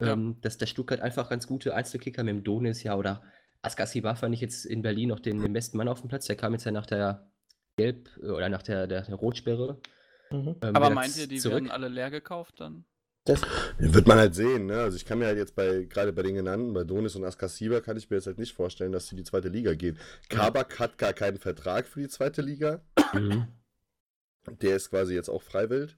Ja. 0.00 0.12
Ähm, 0.12 0.36
dass 0.42 0.58
der 0.58 0.66
Stuttgart 0.66 1.00
einfach 1.00 1.28
ganz 1.28 1.46
gute 1.46 1.74
Einzelkicker 1.74 2.22
mit 2.22 2.34
dem 2.34 2.44
Donis 2.44 2.82
ja 2.84 2.94
oder 2.94 3.22
Askasiba 3.62 4.14
fand 4.14 4.34
ich 4.34 4.40
jetzt 4.40 4.64
in 4.64 4.82
Berlin 4.82 5.08
noch 5.08 5.18
den, 5.18 5.42
den 5.42 5.52
besten 5.52 5.76
Mann 5.76 5.88
auf 5.88 6.00
dem 6.00 6.08
Platz. 6.08 6.26
Der 6.26 6.36
kam 6.36 6.52
jetzt 6.52 6.64
ja 6.64 6.70
nach 6.70 6.86
der 6.86 7.28
Gelb- 7.76 8.16
äh, 8.22 8.28
oder 8.28 8.48
nach 8.48 8.62
der, 8.62 8.86
der, 8.86 9.02
der 9.02 9.14
Rotsperre. 9.16 9.80
Mhm. 10.30 10.56
ähm, 10.62 10.76
aber 10.76 10.90
meint 10.90 11.16
ihr, 11.16 11.26
die 11.26 11.38
zurück. 11.38 11.54
werden 11.54 11.70
alle 11.70 11.88
leer 11.88 12.10
gekauft 12.10 12.60
dann? 12.60 12.84
Das, 13.24 13.42
Wird 13.76 14.06
man 14.06 14.18
halt 14.18 14.34
sehen, 14.34 14.66
ne? 14.66 14.80
Also 14.80 14.96
ich 14.96 15.04
kann 15.04 15.18
mir 15.18 15.26
halt 15.26 15.36
jetzt 15.36 15.54
bei, 15.54 15.84
gerade 15.84 16.12
bei 16.12 16.22
den 16.22 16.36
genannten, 16.36 16.72
bei 16.72 16.84
Donis 16.84 17.14
und 17.14 17.24
Askasiba, 17.24 17.80
kann 17.80 17.96
ich 17.96 18.08
mir 18.08 18.16
jetzt 18.16 18.26
halt 18.26 18.38
nicht 18.38 18.54
vorstellen, 18.54 18.92
dass 18.92 19.08
sie 19.08 19.16
die 19.16 19.24
zweite 19.24 19.48
Liga 19.48 19.74
gehen. 19.74 19.98
Kabak 20.30 20.78
hat 20.78 20.96
gar 20.96 21.12
keinen 21.12 21.36
Vertrag 21.36 21.86
für 21.86 22.00
die 22.00 22.08
zweite 22.08 22.40
Liga. 22.40 22.80
Mhm. 23.12 23.48
Der 24.62 24.76
ist 24.76 24.88
quasi 24.88 25.14
jetzt 25.14 25.28
auch 25.28 25.42
freiwillig. 25.42 25.96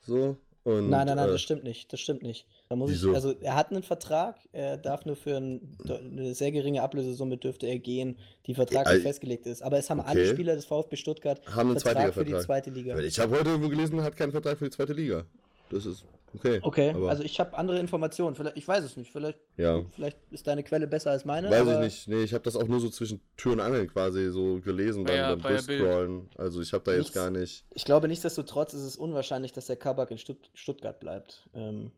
So. 0.00 0.38
Und, 0.64 0.88
nein, 0.88 1.06
nein, 1.06 1.16
nein, 1.16 1.28
äh, 1.28 1.32
das 1.32 1.42
stimmt 1.42 1.62
nicht. 1.62 1.92
Das 1.92 2.00
stimmt 2.00 2.22
nicht. 2.22 2.46
Da 2.70 2.76
muss 2.76 2.90
Wieso? 2.90 3.10
ich, 3.10 3.14
also 3.14 3.34
er 3.40 3.54
hat 3.54 3.70
einen 3.70 3.82
Vertrag, 3.82 4.36
er 4.52 4.78
darf 4.78 5.04
nur 5.04 5.14
für 5.14 5.36
ein, 5.36 5.76
eine 5.86 6.34
sehr 6.34 6.52
geringe 6.52 6.82
Ablösesumme 6.82 7.36
dürfte 7.36 7.66
er 7.66 7.78
gehen, 7.78 8.16
die 8.46 8.54
vertraglich 8.54 9.00
Äh, 9.00 9.02
festgelegt 9.02 9.46
ist. 9.46 9.62
Aber 9.62 9.76
es 9.76 9.90
haben 9.90 10.00
alle 10.00 10.22
okay. 10.22 10.32
Spieler 10.32 10.54
des 10.54 10.64
VfB 10.64 10.96
Stuttgart 10.96 11.40
Haben 11.54 11.70
einen 11.70 11.80
Vertrag 11.80 12.14
für 12.14 12.24
die 12.24 12.38
zweite 12.38 12.70
Liga. 12.70 12.98
Ich 12.98 13.18
habe 13.20 13.38
heute 13.38 13.50
irgendwo 13.50 13.68
gelesen, 13.68 13.98
er 13.98 14.04
hat 14.04 14.16
keinen 14.16 14.32
Vertrag 14.32 14.58
für 14.58 14.64
die 14.64 14.70
zweite 14.70 14.94
Liga. 14.94 15.24
Das 15.70 15.84
ist 15.84 16.04
okay. 16.34 16.58
Okay, 16.62 16.90
aber, 16.90 17.08
also 17.10 17.22
ich 17.22 17.38
habe 17.40 17.56
andere 17.56 17.78
Informationen. 17.78 18.34
Vielleicht, 18.36 18.56
ich 18.56 18.66
weiß 18.66 18.84
es 18.84 18.96
nicht. 18.96 19.10
Vielleicht, 19.12 19.38
ja. 19.56 19.84
vielleicht 19.94 20.18
ist 20.30 20.46
deine 20.46 20.62
Quelle 20.62 20.86
besser 20.86 21.10
als 21.10 21.24
meine. 21.24 21.50
Weiß 21.50 21.60
aber 21.62 21.74
ich 21.74 22.06
nicht. 22.06 22.08
Nee, 22.08 22.22
ich 22.24 22.32
habe 22.34 22.44
das 22.44 22.56
auch 22.56 22.66
nur 22.68 22.80
so 22.80 22.90
zwischen 22.90 23.20
Tür 23.36 23.52
und 23.52 23.60
Angel 23.60 23.86
quasi 23.86 24.30
so 24.30 24.60
gelesen 24.60 25.04
Bei 25.04 25.12
beim, 25.16 25.40
der- 25.42 25.48
beim. 25.48 25.66
Durchscrollen. 25.66 26.30
Also 26.36 26.60
ich 26.60 26.72
habe 26.72 26.84
da 26.84 26.90
jetzt 26.92 27.00
Nichts. 27.00 27.14
gar 27.14 27.30
nicht. 27.30 27.64
Ich 27.74 27.84
glaube, 27.84 28.08
nichtsdestotrotz 28.08 28.74
ist 28.74 28.82
es 28.82 28.96
unwahrscheinlich, 28.96 29.52
dass 29.52 29.66
der 29.66 29.76
Kabak 29.76 30.10
in 30.10 30.18
Stutt 30.18 30.50
Stuttgart 30.54 31.00
bleibt. 31.00 31.48
Ähm, 31.54 31.92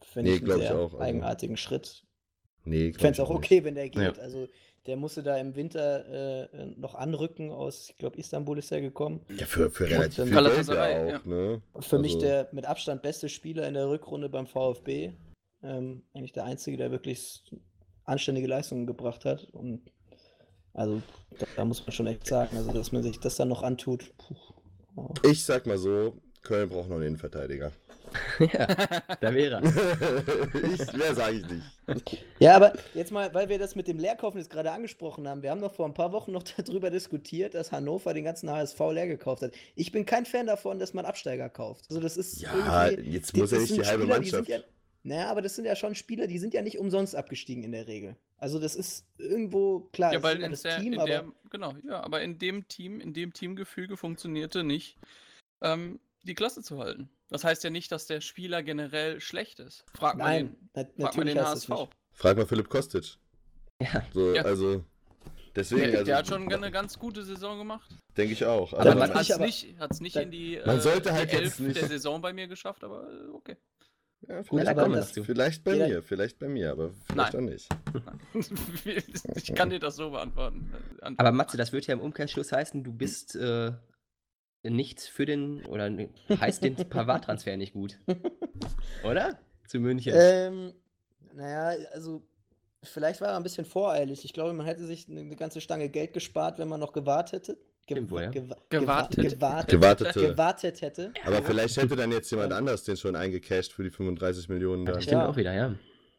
Finde 0.00 0.30
Nee, 0.30 0.36
ich 0.36 0.40
einen 0.42 0.46
glaub 0.46 0.58
ich 0.60 0.66
sehr 0.68 0.76
auch, 0.76 0.92
also- 0.94 0.98
eigenartigen 1.00 1.56
Schritt. 1.56 2.02
Nee, 2.64 2.88
Ich 2.88 2.96
fände 2.96 3.12
es 3.12 3.20
auch 3.20 3.28
nicht. 3.28 3.38
okay, 3.38 3.64
wenn 3.64 3.74
der 3.74 3.88
geht. 3.88 4.16
Ja. 4.16 4.22
Also 4.22 4.48
der 4.86 4.96
musste 4.96 5.22
da 5.22 5.36
im 5.38 5.54
Winter 5.54 6.48
äh, 6.52 6.66
noch 6.76 6.94
anrücken 6.94 7.50
aus, 7.50 7.90
ich 7.90 7.98
glaube, 7.98 8.18
Istanbul 8.18 8.58
ist 8.58 8.72
er 8.72 8.80
gekommen. 8.80 9.24
Ja, 9.36 9.46
für, 9.46 9.70
für 9.70 9.88
relativ 9.88 10.16
dann- 10.16 10.28
viel 10.28 10.42
Geld 10.42 10.68
ja 10.68 11.18
auch, 11.18 11.24
ne? 11.24 11.62
Für 11.80 11.98
mich 11.98 12.14
Also- 12.14 12.26
der 12.26 12.48
mit 12.52 12.66
Abstand 12.66 13.02
beste 13.02 13.28
Spieler 13.28 13.66
in 13.68 13.74
der 13.74 13.88
Rückrunde 13.88 14.28
beim 14.28 14.46
VfB. 14.46 15.12
Ähm, 15.62 16.02
eigentlich 16.14 16.32
der 16.32 16.44
Einzige, 16.44 16.76
der 16.76 16.90
wirklich 16.90 17.44
anständige 18.04 18.48
Leistungen 18.48 18.86
gebracht 18.86 19.24
hat. 19.24 19.44
Und 19.52 19.82
also 20.74 21.00
da, 21.38 21.46
da 21.56 21.64
muss 21.64 21.80
man 21.86 21.92
schon 21.92 22.08
echt 22.08 22.26
sagen, 22.26 22.56
also 22.56 22.72
dass 22.72 22.90
man 22.90 23.04
sich 23.04 23.20
das 23.20 23.36
dann 23.36 23.48
noch 23.48 23.62
antut. 23.62 24.12
Puh. 24.18 25.14
Ich 25.30 25.44
sag 25.44 25.66
mal 25.66 25.78
so, 25.78 26.16
Köln 26.42 26.68
braucht 26.68 26.88
noch 26.88 26.96
einen 26.96 27.06
Innenverteidiger. 27.06 27.70
ja, 28.38 28.66
da 29.20 29.34
wäre 29.34 29.60
er. 29.62 29.62
ich, 30.72 30.92
mehr 30.92 31.14
sage 31.14 31.36
ich 31.36 31.46
nicht. 31.46 32.24
Ja, 32.38 32.56
aber 32.56 32.72
jetzt 32.94 33.10
mal, 33.12 33.32
weil 33.34 33.48
wir 33.48 33.58
das 33.58 33.74
mit 33.74 33.88
dem 33.88 33.98
Leerkaufen 33.98 34.38
jetzt 34.38 34.50
gerade 34.50 34.70
angesprochen 34.72 35.26
haben, 35.28 35.42
wir 35.42 35.50
haben 35.50 35.60
doch 35.60 35.74
vor 35.74 35.86
ein 35.86 35.94
paar 35.94 36.12
Wochen 36.12 36.32
noch 36.32 36.42
darüber 36.56 36.90
diskutiert, 36.90 37.54
dass 37.54 37.72
Hannover 37.72 38.14
den 38.14 38.24
ganzen 38.24 38.50
HSV 38.50 38.78
leer 38.92 39.06
gekauft 39.06 39.42
hat. 39.42 39.52
Ich 39.74 39.92
bin 39.92 40.04
kein 40.06 40.24
Fan 40.26 40.46
davon, 40.46 40.78
dass 40.78 40.94
man 40.94 41.04
Absteiger 41.04 41.48
kauft. 41.48 41.86
Also 41.88 42.00
das 42.00 42.16
ist 42.16 42.40
Ja, 42.40 42.88
irgendwie- 42.88 43.10
jetzt 43.10 43.34
die- 43.36 43.40
muss 43.40 43.50
ja 43.50 43.58
nicht 43.58 43.76
die 43.76 43.84
halbe 43.84 44.02
Spieler, 44.04 44.20
die 44.20 44.30
Mannschaft. 44.30 44.48
Ja, 44.48 44.58
naja, 45.04 45.30
aber 45.30 45.42
das 45.42 45.56
sind 45.56 45.64
ja 45.64 45.74
schon 45.74 45.94
Spieler, 45.94 46.26
die 46.28 46.38
sind 46.38 46.54
ja 46.54 46.62
nicht 46.62 46.78
umsonst 46.78 47.16
abgestiegen 47.16 47.64
in 47.64 47.72
der 47.72 47.88
Regel. 47.88 48.16
Also 48.38 48.58
das 48.58 48.74
ist 48.76 49.04
irgendwo, 49.18 49.80
klar, 49.92 50.12
Ja, 50.12 50.22
weil 50.22 50.40
in 50.42 50.50
das 50.50 50.62
der, 50.62 50.78
Team, 50.80 50.92
in 50.94 50.98
aber 51.00 51.08
der, 51.08 51.24
genau, 51.50 51.74
ja, 51.86 52.00
aber 52.02 52.22
in 52.22 52.38
dem 52.38 52.66
Team, 52.68 53.00
in 53.00 53.12
dem 53.12 53.32
Teamgefüge 53.32 53.96
funktionierte 53.96 54.62
nicht, 54.64 54.96
ähm, 55.60 55.98
die 56.24 56.34
Klasse 56.34 56.62
zu 56.62 56.78
halten. 56.78 57.08
Das 57.32 57.44
heißt 57.44 57.64
ja 57.64 57.70
nicht, 57.70 57.90
dass 57.92 58.06
der 58.06 58.20
Spieler 58.20 58.62
generell 58.62 59.20
schlecht 59.20 59.58
ist. 59.60 59.84
Frag 59.94 60.16
mal 60.18 60.24
nein, 60.24 60.56
den, 60.76 60.86
frag 61.00 61.16
mal 61.16 61.24
den 61.24 61.40
HSV. 61.40 61.70
Frag 62.12 62.36
mal 62.36 62.46
Philipp 62.46 62.68
Kostic. 62.68 63.16
Ja. 63.80 64.04
So, 64.12 64.34
Ja. 64.34 64.42
also. 64.42 64.84
Deswegen, 65.54 65.82
Der, 65.82 65.90
also, 65.92 66.04
der 66.04 66.16
hat 66.16 66.26
schon 66.28 66.50
eine 66.50 66.70
ganz 66.70 66.98
gute 66.98 67.24
Saison 67.24 67.58
gemacht. 67.58 67.90
denke 68.16 68.32
ich 68.32 68.44
auch. 68.46 68.72
Aber 68.72 68.82
Aber 68.92 68.94
man 68.94 69.12
Hat 69.14 69.28
es 69.28 69.38
nicht, 69.38 69.74
hat's 69.78 70.00
nicht 70.00 70.16
in 70.16 70.30
die, 70.30 70.58
Man 70.64 70.78
äh, 70.78 70.80
sollte 70.80 71.12
halt 71.12 71.30
Elf 71.32 71.58
nicht- 71.58 71.76
der 71.78 71.88
Saison 71.88 72.22
bei 72.22 72.32
mir 72.32 72.48
geschafft, 72.48 72.82
aber 72.84 73.06
äh, 73.10 73.28
okay. 73.34 73.56
ja, 74.26 74.42
vielleicht, 74.44 74.68
aber 74.68 74.88
wir 74.88 74.96
das- 74.96 75.10
vielleicht 75.12 75.62
bei 75.62 75.74
mir, 75.76 76.02
vielleicht 76.02 76.38
bei 76.38 76.48
mir, 76.48 76.70
aber 76.72 76.92
vielleicht 77.06 77.34
Nein. 77.34 77.44
auch 77.44 77.50
nicht. 77.50 77.68
ich 79.36 79.54
kann 79.54 79.68
dir 79.70 79.78
das 79.78 79.96
so 79.96 80.10
beantworten. 80.10 80.70
Antworten. 81.00 81.16
Aber 81.18 81.32
Matze, 81.32 81.56
das 81.58 81.72
wird 81.72 81.86
ja 81.86 81.94
im 81.94 82.00
Umkehrschluss 82.00 82.50
heißen, 82.52 82.82
du 82.82 82.92
bist 82.92 83.36
äh, 83.36 83.72
nicht 84.64 85.00
für 85.00 85.26
den, 85.26 85.64
oder 85.66 85.90
heißt 86.40 86.62
den 86.62 86.76
Pavard-Transfer 86.90 87.56
nicht 87.56 87.72
gut. 87.72 87.98
Oder? 89.04 89.38
Zu 89.66 89.80
München. 89.80 90.12
Ähm, 90.16 90.72
naja, 91.34 91.76
also 91.92 92.22
vielleicht 92.82 93.20
war 93.20 93.28
er 93.28 93.36
ein 93.36 93.42
bisschen 93.42 93.64
voreilig. 93.64 94.24
Ich 94.24 94.32
glaube, 94.32 94.52
man 94.52 94.66
hätte 94.66 94.84
sich 94.86 95.08
eine, 95.08 95.34
ganze 95.36 95.60
Stange 95.60 95.88
Geld 95.88 96.12
gespart, 96.12 96.58
wenn 96.58 96.68
man 96.68 96.80
noch 96.80 96.92
gewartet 96.92 97.32
hätte. 97.48 97.58
Ge 97.86 97.96
Stimmt 97.96 98.10
wohl, 98.12 98.22
ja. 98.22 98.30
gewa- 98.30 98.56
Gewartet. 98.68 99.18
gewa- 99.18 99.28
gewartet, 99.30 99.70
Gewartete. 99.70 100.20
gewartet 100.28 100.82
hätte. 100.82 101.12
Aber 101.24 101.42
vielleicht 101.42 101.76
hätte 101.76 101.96
dann 101.96 102.12
jetzt 102.12 102.30
jemand 102.30 102.52
anders 102.52 102.84
den 102.84 102.96
schon 102.96 103.16
eingecashed 103.16 103.72
für 103.72 103.82
die 103.82 103.90
35 103.90 104.48
Millionen. 104.48 104.82
Ja, 104.86 104.92
Da. 104.92 104.92
das 104.94 105.02
stimmt 105.04 105.22
Ja. 105.22 105.28
auch 105.28 105.36
wieder, 105.36 105.52
ja. 105.52 105.74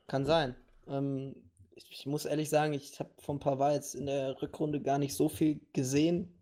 Kann 0.08 0.26
sein. 0.26 0.56
Ähm, 0.90 1.36
ich, 1.76 1.86
ich 1.90 2.06
muss 2.06 2.26
ehrlich 2.26 2.50
sagen, 2.50 2.74
ich 2.74 3.00
habe 3.00 3.12
von 3.18 3.40
Pavard 3.40 3.76
jetzt 3.76 3.96
in 3.96 4.08
der 4.08 4.42
Rückrunde 4.42 4.82
gar 4.82 4.98
nicht 4.98 5.14
so 5.16 5.30
viel 5.30 5.62
gesehen 5.72 6.34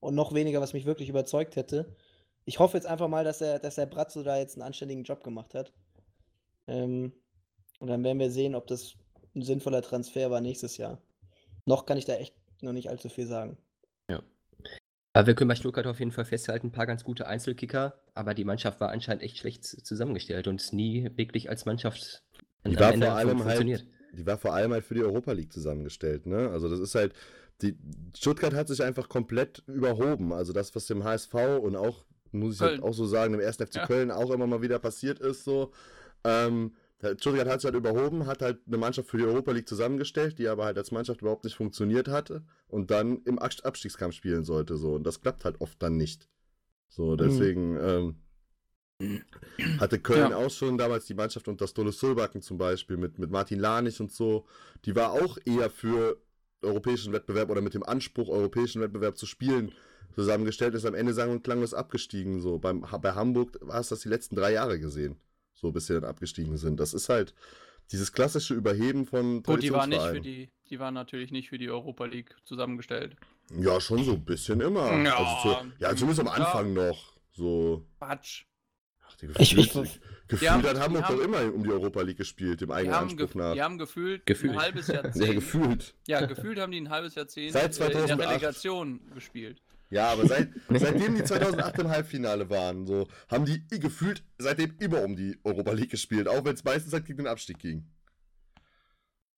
und 0.00 0.14
noch 0.14 0.34
weniger, 0.34 0.60
was 0.60 0.72
mich 0.72 0.84
wirklich 0.86 1.08
überzeugt 1.08 1.56
hätte. 1.56 1.94
Ich 2.44 2.58
hoffe 2.58 2.76
jetzt 2.76 2.86
einfach 2.86 3.08
mal, 3.08 3.24
dass 3.24 3.40
er, 3.40 3.58
dass 3.58 3.74
der 3.76 3.86
Bratzo 3.86 4.22
da 4.22 4.38
jetzt 4.38 4.54
einen 4.56 4.62
anständigen 4.62 5.04
Job 5.04 5.24
gemacht 5.24 5.54
hat. 5.54 5.72
Ähm, 6.66 7.12
und 7.80 7.88
dann 7.88 8.04
werden 8.04 8.18
wir 8.18 8.30
sehen, 8.30 8.54
ob 8.54 8.66
das 8.66 8.94
ein 9.34 9.42
sinnvoller 9.42 9.82
Transfer 9.82 10.30
war 10.30 10.40
nächstes 10.40 10.76
Jahr. 10.76 11.00
Noch 11.64 11.86
kann 11.86 11.98
ich 11.98 12.04
da 12.04 12.14
echt 12.14 12.34
noch 12.62 12.72
nicht 12.72 12.88
allzu 12.88 13.08
viel 13.08 13.26
sagen. 13.26 13.56
Aber 15.12 15.26
wir 15.28 15.34
können 15.34 15.48
bei 15.48 15.54
Stuttgart 15.54 15.86
auf 15.86 15.98
jeden 15.98 16.12
Fall 16.12 16.26
festhalten, 16.26 16.66
ein 16.66 16.72
paar 16.72 16.86
ganz 16.86 17.02
gute 17.02 17.26
Einzelkicker, 17.26 17.98
aber 18.12 18.34
die 18.34 18.44
Mannschaft 18.44 18.80
war 18.82 18.90
anscheinend 18.90 19.22
echt 19.22 19.38
schlecht 19.38 19.64
zusammengestellt 19.64 20.46
und 20.46 20.74
nie 20.74 21.10
wirklich 21.16 21.48
als 21.48 21.64
Mannschaft 21.64 22.22
Die 22.66 22.78
war 22.78 22.92
vor 22.92 23.12
allem 23.14 23.30
fun- 23.30 23.38
funktioniert. 23.38 23.80
halt, 23.80 23.90
die 24.12 24.26
war 24.26 24.36
vor 24.36 24.52
allem 24.52 24.72
halt 24.74 24.84
für 24.84 24.92
die 24.92 25.02
Europa 25.02 25.32
League 25.32 25.54
zusammengestellt, 25.54 26.26
ne? 26.26 26.50
Also 26.50 26.68
das 26.68 26.80
ist 26.80 26.94
halt, 26.94 27.14
die, 27.62 27.76
Stuttgart 28.16 28.54
hat 28.54 28.68
sich 28.68 28.82
einfach 28.82 29.08
komplett 29.08 29.62
überhoben. 29.66 30.32
Also 30.32 30.52
das, 30.52 30.74
was 30.74 30.86
dem 30.86 31.04
HSV 31.04 31.34
und 31.62 31.76
auch, 31.76 32.04
muss 32.32 32.56
ich 32.56 32.60
halt 32.60 32.82
auch 32.82 32.92
so 32.94 33.06
sagen, 33.06 33.32
dem 33.32 33.40
1. 33.40 33.56
FC 33.56 33.76
Ja. 33.76 33.86
Köln 33.86 34.10
auch 34.10 34.30
immer 34.30 34.46
mal 34.46 34.62
wieder 34.62 34.78
passiert 34.78 35.18
ist, 35.20 35.44
so. 35.44 35.72
Ähm, 36.24 36.74
Stuttgart 37.18 37.46
hat 37.46 37.60
sich 37.60 37.66
halt 37.66 37.76
überhoben, 37.76 38.26
hat 38.26 38.40
halt 38.42 38.60
eine 38.66 38.78
Mannschaft 38.78 39.10
für 39.10 39.18
die 39.18 39.24
Europa 39.24 39.52
League 39.52 39.68
zusammengestellt, 39.68 40.38
die 40.38 40.48
aber 40.48 40.64
halt 40.64 40.78
als 40.78 40.90
Mannschaft 40.92 41.20
überhaupt 41.20 41.44
nicht 41.44 41.54
funktioniert 41.54 42.08
hatte 42.08 42.42
und 42.68 42.90
dann 42.90 43.22
im 43.24 43.38
Abst- 43.38 43.64
Abstiegskampf 43.64 44.14
spielen 44.14 44.44
sollte, 44.44 44.76
so. 44.76 44.94
Und 44.94 45.04
das 45.04 45.20
klappt 45.20 45.44
halt 45.44 45.60
oft 45.60 45.80
dann 45.82 45.96
nicht. 45.96 46.28
So, 46.88 47.14
deswegen, 47.16 47.76
ähm, 47.80 48.16
hatte 49.78 49.98
Köln 49.98 50.30
Ja. 50.30 50.36
auch 50.38 50.50
schon 50.50 50.78
damals 50.78 51.04
die 51.04 51.14
Mannschaft 51.14 51.48
unter 51.48 51.66
Stole 51.66 51.92
Sulbacken 51.92 52.40
zum 52.40 52.56
Beispiel 52.56 52.96
mit, 52.96 53.18
mit 53.18 53.30
Martin 53.30 53.60
Lanich 53.60 54.00
und 54.00 54.10
so. 54.10 54.46
Die 54.86 54.96
war 54.96 55.12
auch 55.12 55.36
eher 55.44 55.68
für 55.70 56.16
europäischen 56.62 57.12
Wettbewerb 57.12 57.50
oder 57.50 57.60
mit 57.60 57.74
dem 57.74 57.82
Anspruch, 57.82 58.28
europäischen 58.28 58.80
Wettbewerb 58.80 59.16
zu 59.16 59.26
spielen, 59.26 59.72
zusammengestellt, 60.14 60.74
ist 60.74 60.86
am 60.86 60.94
Ende 60.94 61.12
sang- 61.12 61.30
und 61.30 61.44
klanglos 61.44 61.74
abgestiegen. 61.74 62.40
So. 62.40 62.58
Beim, 62.58 62.80
bei 63.00 63.12
Hamburg 63.12 63.58
war 63.60 63.80
es 63.80 63.88
das 63.88 64.00
die 64.00 64.08
letzten 64.08 64.36
drei 64.36 64.52
Jahre 64.52 64.78
gesehen. 64.78 65.16
So, 65.54 65.72
bis 65.72 65.86
sie 65.86 65.94
dann 65.94 66.04
abgestiegen 66.04 66.56
sind. 66.58 66.80
Das 66.80 66.92
ist 66.92 67.08
halt 67.08 67.34
dieses 67.92 68.12
klassische 68.12 68.54
Überheben 68.54 69.06
von 69.06 69.42
Gut, 69.42 69.62
die 69.62 69.72
waren 69.72 69.90
nicht 69.90 70.02
für 70.02 70.20
die, 70.20 70.50
die 70.68 70.78
waren 70.78 70.94
natürlich 70.94 71.30
nicht 71.30 71.48
für 71.48 71.58
die 71.58 71.70
Europa 71.70 72.04
League 72.04 72.36
zusammengestellt. 72.44 73.16
Ja, 73.50 73.80
schon 73.80 74.02
so 74.04 74.12
ein 74.12 74.24
bisschen 74.24 74.60
immer. 74.60 74.92
Ja, 75.02 75.16
also 75.16 75.60
zu, 75.60 75.72
ja 75.78 75.94
zumindest 75.94 76.20
am 76.20 76.26
ja. 76.26 76.32
Anfang 76.32 76.74
noch. 76.74 77.14
So. 77.32 77.86
Quatsch. 77.98 78.44
Ach, 79.08 79.14
die 79.16 79.26
Ich- 79.38 79.56
ich- 79.56 79.72
gefühlt, 79.72 80.00
gefühlt 80.28 80.42
Die 80.42 80.50
haben- 80.50 80.62
hat 80.64 80.80
Hamburg 80.80 81.06
doch 81.08 81.20
immer 81.20 81.42
um 81.54 81.62
die 81.62 81.70
Europa 81.70 82.02
League 82.02 82.16
gespielt, 82.18 82.60
dem 82.60 82.68
Die 82.68 82.74
eigenen 82.74 82.94
Anspruch 82.96 83.34
nach. 83.34 83.54
die 83.54 83.62
haben 83.62 83.78
gefühlt, 83.78 84.26
Gefühlt. 84.26 84.52
ein 84.54 84.60
halbes 84.60 84.86
Jahrzehnt. 84.88 85.26
Ja, 85.26 85.32
gefühlt. 85.34 85.94
Ja, 86.08 86.26
gefühlt 86.26 86.58
haben 86.58 86.72
die 86.72 86.80
ein 86.80 86.90
halbes 86.90 87.14
Jahrzehnt 87.14 87.52
Seit 87.52 87.62
äh, 87.62 87.66
in 87.66 87.72
2008. 87.72 88.18
der 88.20 88.28
Relegation 88.30 89.00
gespielt. 89.14 89.62
Ja, 89.90 90.08
aber 90.08 90.26
seit, 90.26 90.48
seitdem 90.68 91.14
die 91.14 91.22
2008 91.22 91.78
im 91.78 91.88
Halbfinale 91.88 92.50
waren, 92.50 92.86
so, 92.86 93.06
haben 93.30 93.44
die 93.44 93.62
gefühlt 93.78 94.24
seitdem 94.36 94.74
immer 94.80 95.02
um 95.02 95.14
die 95.14 95.38
Europa 95.44 95.70
League 95.72 95.90
gespielt, 95.90 96.26
auch 96.26 96.44
wenn 96.44 96.54
es 96.54 96.64
meistens 96.64 96.92
halt 96.92 97.04
gegen 97.06 97.18
den 97.18 97.28
Abstieg 97.28 97.58
ging. 97.60 97.86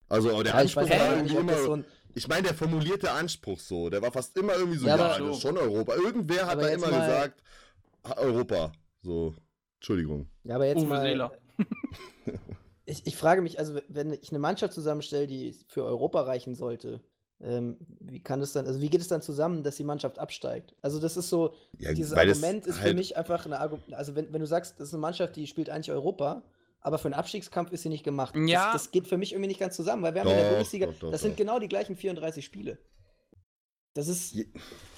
Also 0.08 0.30
aber 0.32 0.44
der 0.44 0.54
Ja, 0.54 0.62
ich 0.62 0.76
Anspruch 0.78 0.98
war 0.98 1.16
irgendwie 1.16 1.36
immer, 1.36 1.58
so 1.58 1.72
ein. 1.74 1.84
ich 2.14 2.28
meine, 2.28 2.44
der 2.44 2.54
formulierte 2.54 3.10
Anspruch 3.10 3.60
so, 3.60 3.90
der 3.90 4.00
war 4.00 4.10
fast 4.10 4.34
immer 4.38 4.54
irgendwie 4.54 4.78
so, 4.78 4.86
Ja, 4.86 4.96
ja, 4.96 5.04
aber- 5.16 5.26
das 5.26 5.36
ist 5.36 5.42
schon 5.42 5.58
Europa. 5.58 5.94
Irgendwer 5.96 6.46
hat 6.46 6.62
da 6.62 6.68
immer 6.68 6.90
mal- 6.90 7.00
gesagt, 7.06 7.42
"Ha, 8.06 8.16
Europa. 8.16 8.72
So, 9.02 9.34
Entschuldigung. 9.78 10.28
Ja, 10.44 10.56
aber 10.56 10.66
jetzt 10.66 10.78
Uwe 10.82 10.86
mal. 10.88 11.00
Seeler. 11.02 11.32
Ich, 12.90 13.06
ich 13.06 13.16
frage 13.16 13.42
mich, 13.42 13.58
also 13.58 13.78
wenn 13.88 14.14
ich 14.14 14.30
eine 14.30 14.38
Mannschaft 14.38 14.72
zusammenstelle, 14.72 15.26
die 15.26 15.54
für 15.68 15.84
Europa 15.84 16.22
reichen 16.22 16.54
sollte, 16.54 17.02
ähm, 17.38 17.76
wie 18.00 18.22
kann 18.22 18.40
es 18.40 18.54
dann, 18.54 18.66
also 18.66 18.80
wie 18.80 18.88
geht 18.88 19.02
es 19.02 19.08
dann 19.08 19.20
zusammen, 19.20 19.62
dass 19.62 19.76
die 19.76 19.84
Mannschaft 19.84 20.18
absteigt? 20.18 20.74
Also 20.80 20.98
das 20.98 21.18
ist 21.18 21.28
so, 21.28 21.52
Ja, 21.76 21.92
dieses 21.92 22.12
das 22.12 22.18
Argument 22.18 22.66
ist 22.66 22.76
für 22.78 22.84
halt- 22.84 22.96
mich 22.96 23.14
einfach 23.18 23.44
eine 23.44 23.60
Argument, 23.60 23.92
also 23.92 24.14
wenn, 24.16 24.32
wenn 24.32 24.40
du 24.40 24.46
sagst, 24.46 24.80
das 24.80 24.88
ist 24.88 24.94
eine 24.94 25.02
Mannschaft, 25.02 25.36
die 25.36 25.46
spielt 25.46 25.68
eigentlich 25.68 25.90
Europa, 25.92 26.42
aber 26.80 26.96
für 26.96 27.08
einen 27.08 27.14
Abstiegskampf 27.14 27.72
ist 27.72 27.82
sie 27.82 27.90
nicht 27.90 28.04
gemacht. 28.04 28.34
Ja. 28.34 28.72
Das, 28.72 28.84
das 28.84 28.90
geht 28.90 29.06
für 29.06 29.18
mich 29.18 29.32
irgendwie 29.32 29.48
nicht 29.48 29.60
ganz 29.60 29.76
zusammen, 29.76 30.02
weil 30.02 30.14
wir 30.14 30.22
haben 30.22 30.28
in 30.30 30.36
der 30.36 30.44
Doch, 30.44 30.50
Bundesliga, 30.56 30.86
doch, 30.86 30.98
doch, 30.98 31.10
das 31.10 31.20
sind 31.20 31.32
doch. 31.32 31.36
genau 31.36 31.58
die 31.58 31.68
gleichen 31.68 31.94
34 31.94 32.42
Spiele. 32.42 32.78
Das 33.92 34.08
ist. 34.08 34.34
Ja, 34.34 34.44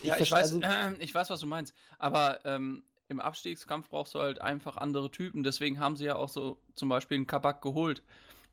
ich 0.02 0.12
verste- 0.12 0.30
weiß, 0.32 0.52
also- 0.52 0.60
äh, 0.60 0.94
ich 1.02 1.12
weiß, 1.12 1.28
was 1.30 1.40
du 1.40 1.46
meinst. 1.46 1.74
Aber 1.98 2.38
ähm, 2.44 2.84
im 3.10 3.20
Abstiegskampf 3.20 3.88
brauchst 3.90 4.14
du 4.14 4.20
halt 4.20 4.40
einfach 4.40 4.76
andere 4.76 5.10
Typen. 5.10 5.42
Deswegen 5.42 5.80
haben 5.80 5.96
sie 5.96 6.04
ja 6.06 6.16
auch 6.16 6.28
so 6.28 6.58
zum 6.74 6.88
Beispiel 6.88 7.16
einen 7.16 7.26
Kabak 7.26 7.60
geholt, 7.60 8.02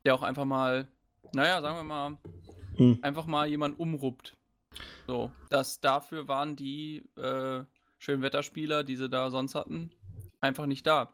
der 0.04 0.14
auch 0.14 0.22
einfach 0.22 0.44
mal, 0.44 0.88
naja, 1.32 1.62
sagen 1.62 1.76
wir 1.76 1.84
mal, 1.84 2.18
Hm. 2.76 2.98
einfach 3.02 3.26
mal 3.26 3.48
jemand 3.48 3.78
umruppt. 3.78 4.36
So, 5.06 5.32
das 5.50 5.80
dafür 5.80 6.28
waren 6.28 6.54
die 6.54 7.04
äh, 7.16 7.64
Schönwetterspieler, 7.98 8.84
die 8.84 8.96
sie 8.96 9.08
da 9.08 9.30
sonst 9.30 9.54
hatten, 9.54 9.90
einfach 10.40 10.66
nicht 10.66 10.86
da. 10.86 11.12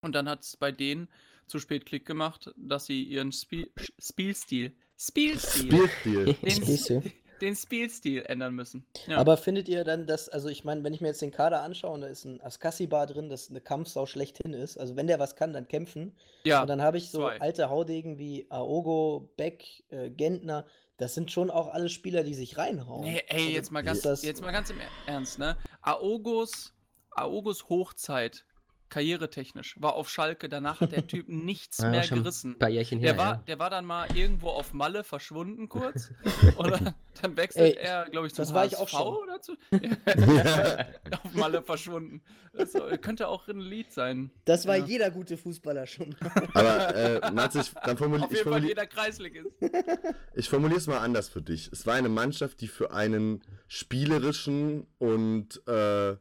Und 0.00 0.14
dann 0.14 0.28
hat 0.28 0.42
es 0.42 0.56
bei 0.56 0.70
denen 0.70 1.08
zu 1.46 1.58
spät 1.58 1.86
Klick 1.86 2.06
gemacht, 2.06 2.52
dass 2.56 2.86
sie 2.86 3.02
ihren 3.02 3.32
Spiel, 3.32 3.70
Spielstil, 3.98 4.76
Spielstil, 4.96 5.66
Spielstil. 5.66 6.34
den, 6.34 6.50
Spielstil. 6.50 7.12
Den 7.42 7.54
Spielstil 7.56 8.22
ändern 8.22 8.54
müssen. 8.54 8.86
Ja. 9.06 9.18
Aber 9.18 9.36
findet 9.36 9.68
ihr 9.68 9.84
dann, 9.84 10.06
dass, 10.06 10.28
also 10.28 10.48
ich 10.48 10.64
meine, 10.64 10.82
wenn 10.84 10.94
ich 10.94 11.00
mir 11.00 11.08
jetzt 11.08 11.20
den 11.20 11.30
Kader 11.32 11.62
anschaue 11.62 11.92
und 11.92 12.00
da 12.00 12.06
ist 12.06 12.24
ein 12.24 12.40
Askassi-Bar 12.40 13.06
drin, 13.08 13.28
das 13.28 13.50
eine 13.50 13.60
Kampfsau 13.60 14.06
schlechthin 14.06 14.54
ist, 14.54 14.78
also 14.78 14.96
wenn 14.96 15.06
der 15.08 15.18
was 15.18 15.36
kann, 15.36 15.52
dann 15.52 15.68
kämpfen. 15.68 16.16
ja, 16.44 16.62
Und 16.62 16.68
dann 16.68 16.80
habe 16.80 16.96
ich 16.98 17.10
so 17.10 17.18
zwei. 17.18 17.40
alte 17.40 17.68
Haudegen 17.68 18.18
wie 18.18 18.46
Aogo, 18.50 19.30
Beck, 19.36 19.84
äh, 19.90 20.08
Gentner. 20.08 20.64
Das 20.96 21.14
sind 21.14 21.32
schon 21.32 21.50
auch 21.50 21.68
alle 21.68 21.88
Spieler, 21.88 22.22
die 22.22 22.34
sich 22.34 22.56
reinhauen. 22.58 23.02
Nee, 23.04 23.22
ey, 23.26 23.36
Also, 23.40 23.50
jetzt 23.50 23.72
mal 23.72 23.82
ganz, 23.82 24.22
jetzt 24.22 24.40
mal 24.40 24.52
ganz 24.52 24.70
im 24.70 24.76
Ernst, 25.06 25.38
ne? 25.38 25.56
Aogos, 25.80 26.72
Aogos 27.10 27.68
Hochzeit, 27.68 28.44
karrieretechnisch, 28.92 29.74
war 29.80 29.94
auf 29.94 30.08
Schalke. 30.10 30.48
Danach 30.48 30.80
hat 30.80 30.92
der 30.92 31.06
Typ 31.06 31.28
nichts 31.28 31.78
Ja, 31.78 31.88
mehr 31.90 32.06
gerissen. 32.06 32.56
Jährchen 32.68 32.98
her. 33.00 33.14
Der 33.14 33.18
war, 33.18 33.32
ja. 33.34 33.42
der 33.48 33.58
war 33.58 33.70
dann 33.70 33.84
mal 33.86 34.06
irgendwo 34.14 34.48
auf 34.50 34.72
Malle 34.72 35.02
verschwunden 35.02 35.68
kurz. 35.68 36.10
oder 36.56 36.94
dann 37.20 37.36
wechselt 37.36 37.76
Ey, 37.76 37.82
er, 37.82 38.04
glaube 38.10 38.26
ich, 38.26 38.34
zum 38.34 38.44
das 38.44 38.54
war 38.54 38.66
ich 38.66 38.76
auch 38.76 38.88
schon. 38.88 39.16
oder 39.16 39.40
zu. 39.40 39.52
auf 41.24 41.34
Malle 41.34 41.62
verschwunden. 41.62 42.22
Das 42.52 42.72
so- 42.72 42.80
könnte 43.00 43.28
auch 43.28 43.48
ein 43.48 43.60
Lied 43.60 43.92
sein. 43.92 44.30
Das 44.44 44.66
war 44.66 44.76
Ja. 44.76 44.84
jeder 44.84 45.10
gute 45.10 45.36
Fußballer 45.36 45.86
schon. 45.86 46.14
Aber 46.54 46.94
äh, 46.94 47.30
Mats, 47.32 47.54
ich, 47.54 47.72
dann 47.84 47.96
formulier, 47.96 48.24
Auf 48.26 48.30
ich, 48.32 48.38
jeden 48.38 48.50
Fall 48.50 48.64
jeder 48.64 48.86
Kreislig 48.86 49.36
ist. 49.36 49.52
ich 50.34 50.48
formuliere 50.48 50.78
es 50.78 50.86
mal 50.86 50.98
anders 50.98 51.28
für 51.28 51.40
dich. 51.42 51.70
Es 51.72 51.86
war 51.86 51.94
eine 51.94 52.08
Mannschaft, 52.10 52.60
die 52.60 52.68
für 52.68 52.92
einen 52.92 53.42
spielerischen 53.68 54.86
und 54.98 55.66
äh, 55.66 56.16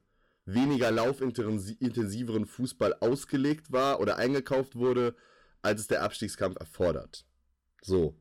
weniger 0.45 0.91
laufintensiveren 0.91 2.45
Fußball 2.45 2.95
ausgelegt 3.00 3.71
war 3.71 4.00
oder 4.00 4.17
eingekauft 4.17 4.75
wurde, 4.75 5.15
als 5.62 5.81
es 5.81 5.88
der 5.88 6.03
Abstiegskampf 6.03 6.57
erfordert. 6.60 7.25
So. 7.81 8.15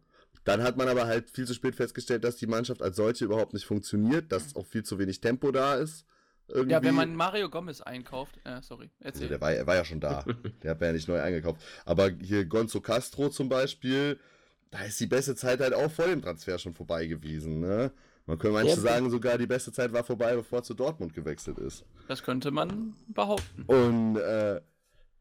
Dann 0.45 0.63
hat 0.63 0.77
man 0.77 0.89
aber 0.89 1.07
halt 1.07 1.31
viel 1.31 1.47
zu 1.47 1.53
spät 1.55 1.77
festgestellt, 1.77 2.25
dass 2.25 2.37
die 2.37 2.47
Mannschaft 2.47 2.81
als 2.83 2.97
solche 2.97 3.27
überhaupt 3.27 3.53
nicht 3.53 3.67
funktioniert, 3.67 4.33
dass 4.33 4.57
auch 4.57 4.67
viel 4.67 4.83
zu 4.83 4.99
wenig 4.99 5.21
Tempo 5.21 5.53
da 5.53 5.75
ist. 5.75 6.07
Irgendwie. 6.49 6.73
Ja, 6.73 6.83
wenn 6.83 6.95
man 6.95 7.15
Mario 7.15 7.49
Gomez 7.49 7.81
einkauft. 7.81 8.41
Äh, 8.45 8.61
sorry, 8.63 8.91
Also 8.99 9.21
erzähl. 9.21 9.29
der 9.29 9.41
war, 9.41 9.53
er 9.53 9.67
war 9.67 9.77
ja 9.77 9.85
schon 9.85 10.01
da. 10.01 10.25
Der 10.63 10.73
hat 10.73 10.81
ja 10.81 10.93
nicht 10.93 11.07
neu 11.09 11.21
eingekauft. 11.21 11.63
Aber 11.85 12.11
hier 12.11 12.45
Gonzo 12.47 12.81
Castro 12.81 13.29
zum 13.29 13.49
Beispiel, 13.49 14.19
da 14.71 14.81
ist 14.83 14.99
die 14.99 15.07
beste 15.07 15.37
Zeit 15.37 15.61
halt 15.61 15.75
auch 15.75 15.91
vor 15.91 16.07
dem 16.07 16.23
Transfer 16.23 16.59
schon 16.59 16.75
vorbei 16.75 17.07
gewesen. 17.07 17.61
Ne? 17.61 17.93
Man 18.27 18.39
könnte 18.39 18.55
manche 18.55 18.71
Ja, 18.71 18.77
sagen, 18.77 19.11
sogar 19.11 19.39
die 19.39 19.47
beste 19.47 19.73
Zeit 19.73 19.93
war 19.93 20.05
vorbei, 20.05 20.37
bevor 20.37 20.61
er 20.61 20.63
zu 20.63 20.75
Dortmund 20.75 21.15
gewechselt 21.15 21.59
ist. 21.59 21.85
Das 22.07 22.23
könnte 22.23 22.51
man 22.51 22.95
behaupten. 23.09 23.65
Und 23.67 24.17
äh, 24.17 24.61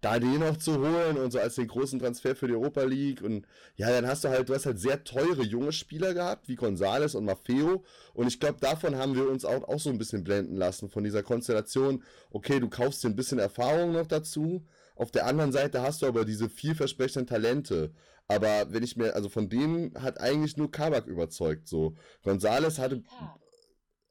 da 0.01 0.18
den 0.20 0.39
noch 0.39 0.58
zu 0.58 0.77
holen 0.77 1.18
und 1.18 1.32
so 1.32 1.39
als 1.39 1.56
den 1.56 1.68
großen 1.68 2.00
Transfer 2.00 2.36
für 2.36 2.48
die 2.48 2.53
Europa 2.53 2.84
League 2.84 3.22
und 3.22 3.46
ja, 3.75 3.89
dann 3.89 4.08
hast 4.08 4.24
du 4.24 4.29
halt, 4.29 4.48
du 4.48 4.53
hast 4.53 4.65
halt 4.65 4.79
sehr 4.79 5.03
teure 5.03 5.44
junge 5.44 5.74
Spieler 5.74 6.13
gehabt, 6.13 6.48
wie 6.48 6.56
Gonzales 6.56 7.15
und 7.15 7.25
Maffeo 7.25 7.84
und 8.13 8.27
ich 8.27 8.39
glaube, 8.39 8.60
davon 8.62 8.96
haben 8.96 9.15
wir 9.15 9.29
uns 9.29 9.44
auch, 9.44 9.68
auch 9.68 9.79
so 9.79 9.89
ein 9.89 9.98
bisschen 9.98 10.24
blenden 10.24 10.56
lassen, 10.56 10.89
von 10.89 11.03
dieser 11.03 11.24
Konstellation, 11.24 12.03
okay, 12.32 12.60
du 12.60 12.70
kaufst 12.70 13.03
dir 13.03 13.10
ein 13.10 13.15
bisschen 13.15 13.39
Erfahrung 13.39 13.91
noch 13.91 14.08
dazu, 14.08 14.63
auf 15.00 15.12
der 15.12 15.25
anderen 15.25 15.51
Seite 15.51 15.82
hast 15.82 16.01
du 16.01 16.08
aber 16.08 16.25
diese 16.25 16.50
vielversprechenden 16.50 17.27
Talente, 17.27 17.94
aber 18.27 18.72
wenn 18.72 18.84
ich 18.84 18.96
mir, 18.96 19.15
also 19.15 19.29
von 19.29 19.50
denen 19.50 19.94
hat 20.01 20.20
eigentlich 20.20 20.58
nur 20.58 20.72
Kabak 20.72 21.08
überzeugt, 21.08 21.68
so. 21.68 21.96
Gonzales 22.24 22.77
hatte 22.77 23.03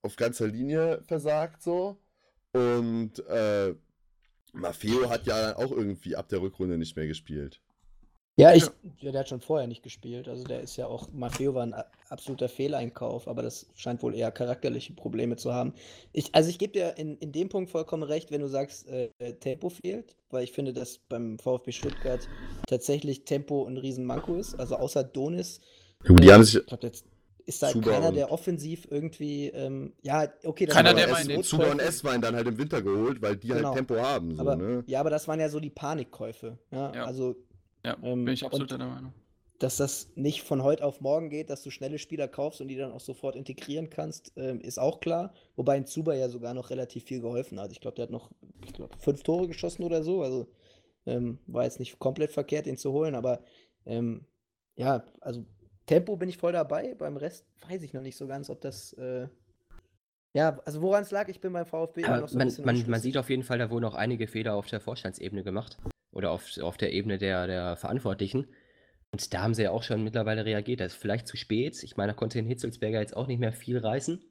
auf 0.03 0.17
ganzer 0.17 0.49
Linie 0.49 1.03
versagt, 1.07 1.63
so 1.63 2.01
und 2.53 3.19
äh, 3.29 3.75
Maffeo 4.53 5.11
hat 5.11 5.27
ja 5.27 5.57
auch 5.57 5.71
irgendwie 5.71 6.17
ab 6.17 6.29
der 6.29 6.41
Rückrunde 6.41 6.79
nicht 6.79 6.97
mehr 6.97 7.07
gespielt. 7.07 7.61
Ja, 8.37 8.55
ich, 8.55 8.65
ja, 9.01 9.13
der 9.13 9.21
hat 9.21 9.29
schon 9.29 9.41
vorher 9.41 9.67
nicht 9.67 9.83
gespielt. 9.83 10.29
Also 10.29 10.45
der 10.45 10.61
ist 10.63 10.77
ja 10.77 10.87
auch, 10.87 11.11
Maffeo 11.13 11.55
war 11.55 11.65
ein 11.65 11.75
absoluter 12.11 12.49
Fehleinkauf, 12.49 13.29
aber 13.29 13.43
das 13.43 13.67
scheint 13.75 14.03
wohl 14.03 14.15
eher 14.15 14.31
charakterliche 14.31 14.93
Probleme 14.95 15.37
zu 15.37 15.53
haben. 15.53 15.73
Ich, 16.13 16.35
also 16.35 16.49
ich 16.51 16.59
gebe 16.59 16.73
dir 16.73 16.97
in, 16.97 17.17
in 17.19 17.33
dem 17.33 17.49
Punkt 17.49 17.71
vollkommen 17.71 18.03
recht, 18.03 18.31
wenn 18.31 18.41
du 18.41 18.49
sagst, 18.49 18.89
äh, 18.89 19.09
Tempo 19.41 19.69
fehlt, 19.71 20.17
weil 20.31 20.45
ich 20.45 20.53
finde, 20.53 20.73
dass 20.73 20.99
beim 20.99 21.39
VfB 21.39 21.73
Stuttgart 21.73 22.27
tatsächlich 22.67 23.25
Tempo 23.25 23.67
ein 23.67 23.77
Riesenmanko 23.77 24.35
ist. 24.37 24.55
Also 24.59 24.77
außer 24.77 25.05
Donis, 25.05 25.61
Die 26.09 26.33
haben 26.33 26.45
sich. 26.45 26.57
ich 26.61 26.67
glaube, 26.67 26.87
jetzt 26.87 27.05
ist 27.47 27.63
da 27.63 27.69
Zuber 27.71 27.93
keiner, 27.93 28.13
der 28.13 28.31
offensiv 28.31 28.87
irgendwie, 28.91 29.47
ähm, 29.49 29.95
ja, 30.03 30.29
okay, 30.45 30.67
das 30.67 30.75
Keiner, 30.75 30.93
der 30.93 31.09
mal 31.09 31.23
in 31.23 31.29
den 31.29 31.43
Zuber 31.43 31.71
und. 31.71 31.81
S-Wein 31.81 32.21
dann 32.21 32.35
halt 32.37 32.47
im 32.47 32.59
Winter 32.59 32.83
geholt, 32.83 33.23
weil 33.23 33.37
die 33.37 33.49
Genau. 33.49 33.69
halt 33.69 33.77
Tempo 33.77 33.97
haben. 33.97 34.35
So, 34.35 34.43
Aber, 34.43 34.57
ne? 34.57 34.85
Ja, 34.87 35.01
aber 35.01 35.09
das 35.11 35.27
waren 35.29 35.41
ja 35.41 35.49
so 35.49 35.59
die 35.59 35.71
Panikkäufe. 35.71 36.59
Ja, 36.71 36.95
Ja. 36.95 37.05
also 37.05 37.37
Ja, 37.85 37.97
Ähm, 38.03 38.25
bin 38.27 38.35
ich 38.35 38.45
absolut 38.45 38.71
und- 38.73 38.79
der 38.81 38.87
Meinung. 38.89 39.13
Dass 39.59 39.77
das 39.77 40.11
nicht 40.15 40.43
von 40.43 40.63
heute 40.63 40.85
auf 40.85 41.01
morgen 41.01 41.31
geht, 41.31 41.51
dass 41.51 41.63
du 41.63 41.71
schnelle 41.71 41.99
Spieler 41.99 42.29
kaufst 42.29 42.61
und 42.61 42.69
die 42.69 42.77
dann 42.77 42.93
auch 42.93 43.01
sofort 43.01 43.35
integrieren 43.35 43.91
kannst, 43.91 44.33
ähm, 44.37 44.61
ist 44.61 44.79
auch 44.79 45.01
klar. 45.01 45.33
Wobei 45.57 45.77
ein 45.77 45.87
Zuba 45.87 46.15
ja 46.15 46.29
sogar 46.29 46.55
noch 46.55 46.71
relativ 46.71 47.05
viel 47.05 47.21
geholfen 47.21 47.59
hat. 47.59 47.73
Ich 47.73 47.81
glaube, 47.81 47.97
der 47.97 48.05
hat 48.05 48.11
noch 48.11 48.31
ich 48.65 48.73
glaub, 48.73 48.95
fünf 49.03 49.23
Tore 49.25 49.49
geschossen 49.49 49.83
oder 49.83 50.05
so. 50.05 50.23
Also 50.23 50.47
ähm, 51.07 51.39
war 51.47 51.65
jetzt 51.65 51.81
nicht 51.81 51.99
komplett 51.99 52.31
verkehrt, 52.31 52.69
ihn 52.69 52.77
zu 52.77 52.93
holen. 52.93 53.17
Aber 53.17 53.41
ähm, 53.85 54.27
ja, 54.77 55.03
also 55.21 55.45
Tempo 55.87 56.17
bin 56.17 56.29
ich 56.29 56.39
voll 56.39 56.53
dabei. 56.53 56.95
Beim 56.95 57.17
Rest 57.17 57.45
weiß 57.69 57.83
ich 57.83 57.93
noch 57.93 58.03
nicht 58.03 58.17
so 58.17 58.29
ganz, 58.29 58.51
ob 58.51 58.61
das. 58.61 58.93
Äh, 58.93 59.27
ja, 60.35 60.61
also 60.67 60.83
woran 60.83 61.03
es 61.03 61.11
lag, 61.11 61.27
ich 61.29 61.41
bin 61.41 61.53
beim 61.53 61.67
VfB 61.67 62.03
immer 62.03 62.11
Aber 62.11 62.21
noch 62.21 62.29
so 62.29 62.37
ein 62.37 62.39
man, 62.39 62.49
bisschen 62.49 62.65
man, 62.65 62.91
man 62.91 63.01
sieht 63.01 63.17
auf 63.17 63.31
jeden 63.31 63.43
Fall, 63.43 63.59
da 63.59 63.71
wurden 63.71 63.87
auch 63.87 63.95
einige 63.95 64.29
Fehler 64.29 64.55
auf 64.55 64.67
der 64.67 64.79
Vorstandsebene 64.79 65.43
gemacht. 65.43 65.79
Oder 66.13 66.31
auf, 66.31 66.59
auf 66.59 66.77
der 66.77 66.93
Ebene 66.93 67.19
der, 67.19 67.47
der 67.47 67.77
Verantwortlichen. 67.77 68.47
Und 69.13 69.33
da 69.33 69.41
haben 69.43 69.55
sie 69.55 69.63
ja 69.63 69.71
auch 69.71 69.83
schon 69.83 70.05
mittlerweile 70.05 70.45
reagiert. 70.45 70.81
Das 70.81 70.93
ist 70.93 71.01
vielleicht 71.01 71.27
zu 71.27 71.37
spät. 71.37 71.83
Ich 71.83 71.97
meine, 71.97 72.13
da 72.13 72.17
konnte 72.17 72.39
den 72.39 72.47
Hitzelsberger 72.47 73.01
jetzt 73.01 73.17
auch 73.17 73.27
nicht 73.27 73.39
mehr 73.41 73.53
viel 73.53 73.79
reißen. 73.79 74.23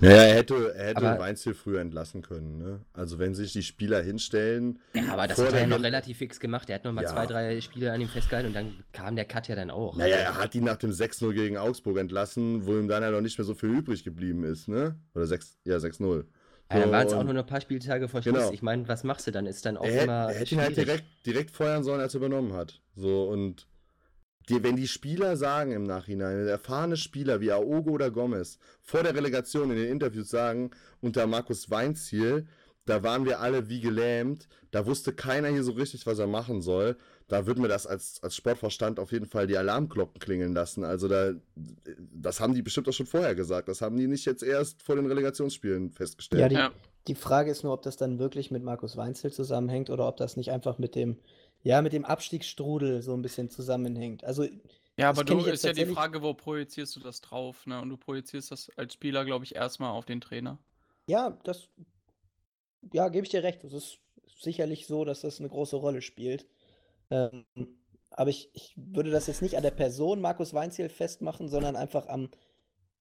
Naja, 0.00 0.22
er 0.22 0.34
hätte, 0.34 0.74
er 0.74 0.86
hätte 0.88 0.96
Aber- 1.06 1.18
Weinziel 1.18 1.52
früher 1.54 1.80
entlassen 1.80 2.22
können. 2.22 2.56
Ne? 2.58 2.80
Also, 2.94 3.18
wenn 3.18 3.34
sich 3.34 3.52
die 3.52 3.62
Spieler 3.62 4.02
hinstellen. 4.02 4.78
Ja, 4.94 5.12
aber 5.12 5.26
das 5.28 5.38
hat 5.38 5.52
er 5.52 5.60
ja 5.60 5.66
noch 5.66 5.82
relativ 5.82 6.18
fix 6.18 6.40
gemacht. 6.40 6.68
Er 6.70 6.76
hat 6.76 6.84
noch 6.84 6.92
mal 6.92 7.02
Ja. 7.02 7.08
zwei, 7.08 7.26
drei 7.26 7.60
Spiele 7.60 7.92
an 7.92 8.00
ihm 8.00 8.08
festgehalten 8.08 8.48
und 8.48 8.54
dann 8.54 8.82
kam 8.92 9.14
der 9.14 9.26
Cut 9.26 9.46
ja 9.48 9.56
dann 9.56 9.70
auch. 9.70 9.94
Naja, 9.96 10.16
er 10.16 10.38
hat 10.38 10.54
ihn 10.54 10.64
nach 10.64 10.76
dem 10.78 10.90
6-0 10.90 11.34
gegen 11.34 11.58
Augsburg 11.58 11.98
entlassen, 11.98 12.64
wo 12.66 12.72
ihm 12.78 12.88
dann 12.88 13.02
ja 13.02 13.10
noch 13.10 13.20
nicht 13.20 13.36
mehr 13.38 13.44
so 13.44 13.54
viel 13.54 13.68
übrig 13.68 14.04
geblieben 14.04 14.42
ist, 14.44 14.68
ne? 14.68 14.98
Oder 15.14 15.26
6, 15.26 15.58
ja, 15.64 15.76
6-0. 15.78 16.24
Ja, 16.72 16.80
dann 16.80 16.90
waren 16.90 17.06
es 17.06 17.12
auch 17.12 17.24
nur 17.24 17.34
noch 17.34 17.42
ein 17.44 17.46
paar 17.46 17.60
Spieltage 17.60 18.08
vor 18.08 18.20
Schluss. 18.22 18.34
Genau. 18.38 18.52
Ich 18.52 18.62
meine, 18.62 18.88
was 18.88 19.04
machst 19.04 19.26
du 19.26 19.30
dann? 19.30 19.44
Ist 19.46 19.64
dann 19.66 19.76
auch 19.76 19.84
er, 19.86 20.04
immer 20.04 20.32
er 20.32 20.34
hätte 20.40 20.54
ihn 20.54 20.60
halt 20.62 20.72
schwierig. 20.74 20.86
direkt, 20.86 21.26
direkt 21.26 21.50
feuern 21.50 21.82
sollen, 21.84 22.00
als 22.00 22.14
er 22.14 22.18
übernommen 22.18 22.54
hat. 22.54 22.80
So, 22.94 23.24
und 23.28 23.66
die, 24.48 24.62
wenn 24.62 24.76
die 24.76 24.88
Spieler 24.88 25.36
sagen 25.36 25.72
im 25.72 25.84
Nachhinein, 25.84 26.46
erfahrene 26.46 26.96
Spieler 26.96 27.40
wie 27.40 27.52
Aogo 27.52 27.90
oder 27.90 28.10
Gomez 28.10 28.58
vor 28.82 29.02
der 29.02 29.14
Relegation 29.14 29.70
in 29.70 29.76
den 29.76 29.88
Interviews 29.88 30.30
sagen, 30.30 30.70
unter 31.00 31.26
Markus 31.26 31.70
Weinziel, 31.70 32.46
da 32.86 33.02
waren 33.02 33.26
wir 33.26 33.40
alle 33.40 33.68
wie 33.68 33.80
gelähmt, 33.80 34.48
da 34.70 34.86
wusste 34.86 35.12
keiner 35.12 35.48
hier 35.48 35.62
so 35.62 35.72
richtig, 35.72 36.06
was 36.06 36.18
er 36.18 36.26
machen 36.26 36.62
soll. 36.62 36.96
Da 37.26 37.44
wird 37.44 37.58
mir 37.58 37.68
das 37.68 37.86
als, 37.86 38.22
als 38.22 38.34
Sportverstand 38.34 38.98
auf 38.98 39.12
jeden 39.12 39.26
Fall 39.26 39.46
die 39.46 39.58
Alarmglocken 39.58 40.18
klingeln 40.18 40.54
lassen. 40.54 40.84
Also 40.84 41.08
da, 41.08 41.32
das 42.14 42.40
haben 42.40 42.54
die 42.54 42.62
bestimmt 42.62 42.88
auch 42.88 42.94
schon 42.94 43.04
vorher 43.04 43.34
gesagt. 43.34 43.68
Das 43.68 43.82
haben 43.82 43.98
die 43.98 44.06
nicht 44.06 44.24
jetzt 44.24 44.42
erst 44.42 44.82
vor 44.82 44.96
den 44.96 45.04
Relegationsspielen 45.04 45.90
festgestellt. 45.90 46.40
Ja, 46.40 46.48
die, 46.48 46.54
Ja. 46.54 46.70
die 47.06 47.14
Frage 47.14 47.50
ist 47.50 47.62
nur, 47.62 47.74
ob 47.74 47.82
das 47.82 47.98
dann 47.98 48.18
wirklich 48.18 48.50
mit 48.50 48.62
Markus 48.62 48.96
Weinzel 48.96 49.30
zusammenhängt 49.30 49.90
oder 49.90 50.08
ob 50.08 50.16
das 50.16 50.38
nicht 50.38 50.50
einfach 50.50 50.78
mit 50.78 50.94
dem, 50.94 51.18
ja, 51.68 51.82
mit 51.82 51.92
dem 51.92 52.04
Abstiegsstrudel 52.06 53.02
so 53.02 53.12
ein 53.14 53.20
bisschen 53.20 53.50
zusammenhängt. 53.50 54.24
Also, 54.24 54.46
Ja, 54.98 55.08
aber 55.08 55.24
du 55.24 55.46
ist 55.46 55.64
ja 55.64 55.72
die 55.72 55.86
Frage, 55.86 56.20
wo 56.22 56.34
projizierst 56.34 56.94
du 56.96 57.00
das 57.00 57.20
drauf, 57.22 57.66
ne? 57.66 57.80
Und 57.80 57.88
du 57.88 57.96
projizierst 57.96 58.50
das 58.50 58.70
als 58.76 58.92
Spieler, 58.94 59.24
glaube 59.24 59.44
ich, 59.46 59.54
erstmal 59.54 59.92
auf 59.92 60.04
den 60.04 60.20
Trainer. 60.20 60.58
ja, 61.06 61.30
das, 61.44 61.68
ja, 62.92 63.08
gebe 63.08 63.24
ich 63.24 63.30
dir 63.30 63.42
recht. 63.42 63.64
Es 63.64 63.72
ist 63.72 63.98
sicherlich 64.40 64.86
so, 64.86 65.04
dass 65.04 65.22
das 65.22 65.40
eine 65.40 65.48
große 65.48 65.76
Rolle 65.76 66.02
spielt. 66.02 66.46
Ähm, 67.10 67.46
aber 68.10 68.30
ich, 68.30 68.50
ich 68.54 68.74
würde 68.76 69.10
das 69.10 69.26
jetzt 69.26 69.42
nicht 69.42 69.56
an 69.56 69.62
der 69.62 69.70
Person 69.72 70.20
Markus 70.20 70.54
Weinziel 70.54 70.88
festmachen, 70.88 71.48
sondern 71.48 71.76
einfach 71.76 72.08
am, 72.08 72.30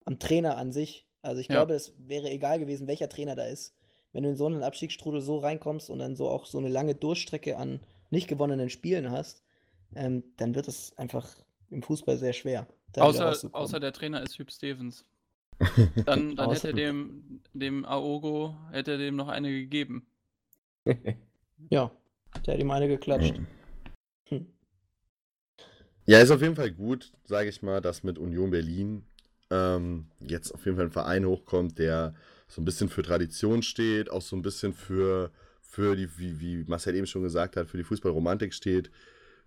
am 0.05 0.19
Trainer 0.19 0.57
an 0.57 0.71
sich. 0.73 1.07
Also 1.21 1.41
ich 1.41 1.49
Ja. 1.49 1.55
glaube, 1.55 1.75
es 1.75 1.93
wäre 1.99 2.29
egal 2.29 2.59
gewesen, 2.59 2.87
welcher 2.87 3.09
Trainer 3.09 3.35
da 3.35 3.45
ist. 3.45 3.75
Wenn 4.13 4.23
du 4.23 4.29
in 4.29 4.37
so 4.37 4.45
einen 4.47 4.63
Abstiegsstrudel 4.63 5.21
so 5.21 5.39
reinkommst 5.39 5.89
und 5.89 5.99
dann 5.99 6.15
so 6.15 6.29
auch 6.29 6.45
so 6.45 6.57
eine 6.59 6.69
lange 6.69 6.95
Durchstrecke 6.95 7.57
an 7.57 7.81
nicht 8.09 8.27
gewonnenen 8.27 8.69
Spielen 8.69 9.11
hast, 9.11 9.43
ähm, 9.95 10.23
dann 10.37 10.55
wird 10.55 10.67
es 10.67 10.97
einfach 10.97 11.27
im 11.69 11.83
Fußball 11.83 12.17
sehr 12.17 12.33
schwer. 12.33 12.67
Außer, 12.95 13.53
außer 13.53 13.79
der 13.79 13.93
Trainer 13.93 14.21
ist 14.21 14.37
Hüb 14.39 14.51
Stevens. 14.51 15.05
Dann, 16.05 16.35
dann 16.35 16.51
hätte 16.51 16.71
dem, 16.71 17.41
dem 17.53 17.83
Aogo, 17.83 18.55
hätte 18.71 18.91
er 18.91 18.97
dem 18.99 19.15
noch 19.15 19.27
eine 19.27 19.49
gegeben. 19.49 20.05
Ja, 21.71 21.91
der 22.45 22.53
hat 22.53 22.61
ihm 22.61 22.69
eine 22.69 22.87
geklatscht. 22.87 23.33
Hm. 24.29 24.45
Ja, 26.05 26.19
ist 26.19 26.29
auf 26.29 26.41
jeden 26.41 26.55
Fall 26.55 26.71
gut, 26.71 27.11
sage 27.25 27.49
ich 27.49 27.63
mal, 27.63 27.81
dass 27.81 28.03
mit 28.03 28.19
Union 28.19 28.51
Berlin 28.51 29.03
ähm, 29.49 30.05
jetzt 30.19 30.53
auf 30.53 30.65
jeden 30.65 30.77
Fall 30.77 30.85
ein 30.85 30.91
Verein 30.91 31.25
hochkommt, 31.25 31.79
der 31.79 32.13
so 32.47 32.61
ein 32.61 32.65
bisschen 32.65 32.89
für 32.89 33.03
Tradition 33.03 33.63
steht, 33.63 34.09
auch 34.09 34.21
so 34.21 34.35
ein 34.35 34.41
bisschen 34.41 34.73
für, 34.73 35.31
für 35.67 35.95
die, 35.95 36.09
wie, 36.17 36.39
wie 36.39 36.63
Marcel 36.67 36.95
eben 36.95 37.05
schon 37.07 37.21
gesagt 37.23 37.55
hat, 37.57 37.67
für 37.67 37.77
die 37.77 37.83
Fußballromantik 37.83 38.53
steht. 38.53 38.89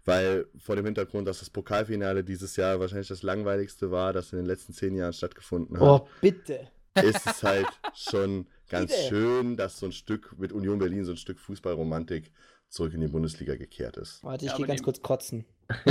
Weil 0.05 0.47
vor 0.59 0.77
dem 0.77 0.87
Hintergrund, 0.87 1.29
dass 1.29 1.41
das 1.41 1.51
Pokalfinale 1.51 2.25
dieses 2.25 2.57
Jahr 2.57 2.81
wahrscheinlich 2.81 3.09
das 3.09 3.23
langweiligste 3.23 3.91
war, 3.91 4.13
das 4.15 4.33
in 4.33 4.39
den 4.39 4.47
letzten 4.47 4.73
zehn 4.73 4.95
Jahren 4.95 5.13
stattgefunden 5.13 5.79
hat, 5.79 5.87
Oh, 5.87 6.09
bitte. 6.23 6.69
ist 7.03 7.27
es 7.27 7.43
halt 7.43 7.67
schon 7.95 8.47
ganz 8.71 8.93
Bitte. 8.93 9.09
schön, 9.09 9.57
dass 9.59 9.79
so 9.79 9.87
ein 9.87 9.93
Stück 9.93 10.39
mit 10.39 10.53
Union 10.53 10.79
Berlin 10.79 11.05
so 11.05 11.11
ein 11.11 11.19
Stück 11.19 11.39
Fußballromantik 11.39 12.33
zurück 12.71 12.95
in 12.95 13.01
die 13.03 13.09
Bundesliga 13.09 13.57
gekehrt 13.57 13.97
ist. 13.99 14.23
Warte, 14.25 14.47
ich 14.47 14.51
Ja, 14.53 14.57
gehe 14.57 14.67
ganz 14.67 14.81
die- 14.81 14.85
kurz 14.85 15.03
kotzen. 15.03 15.45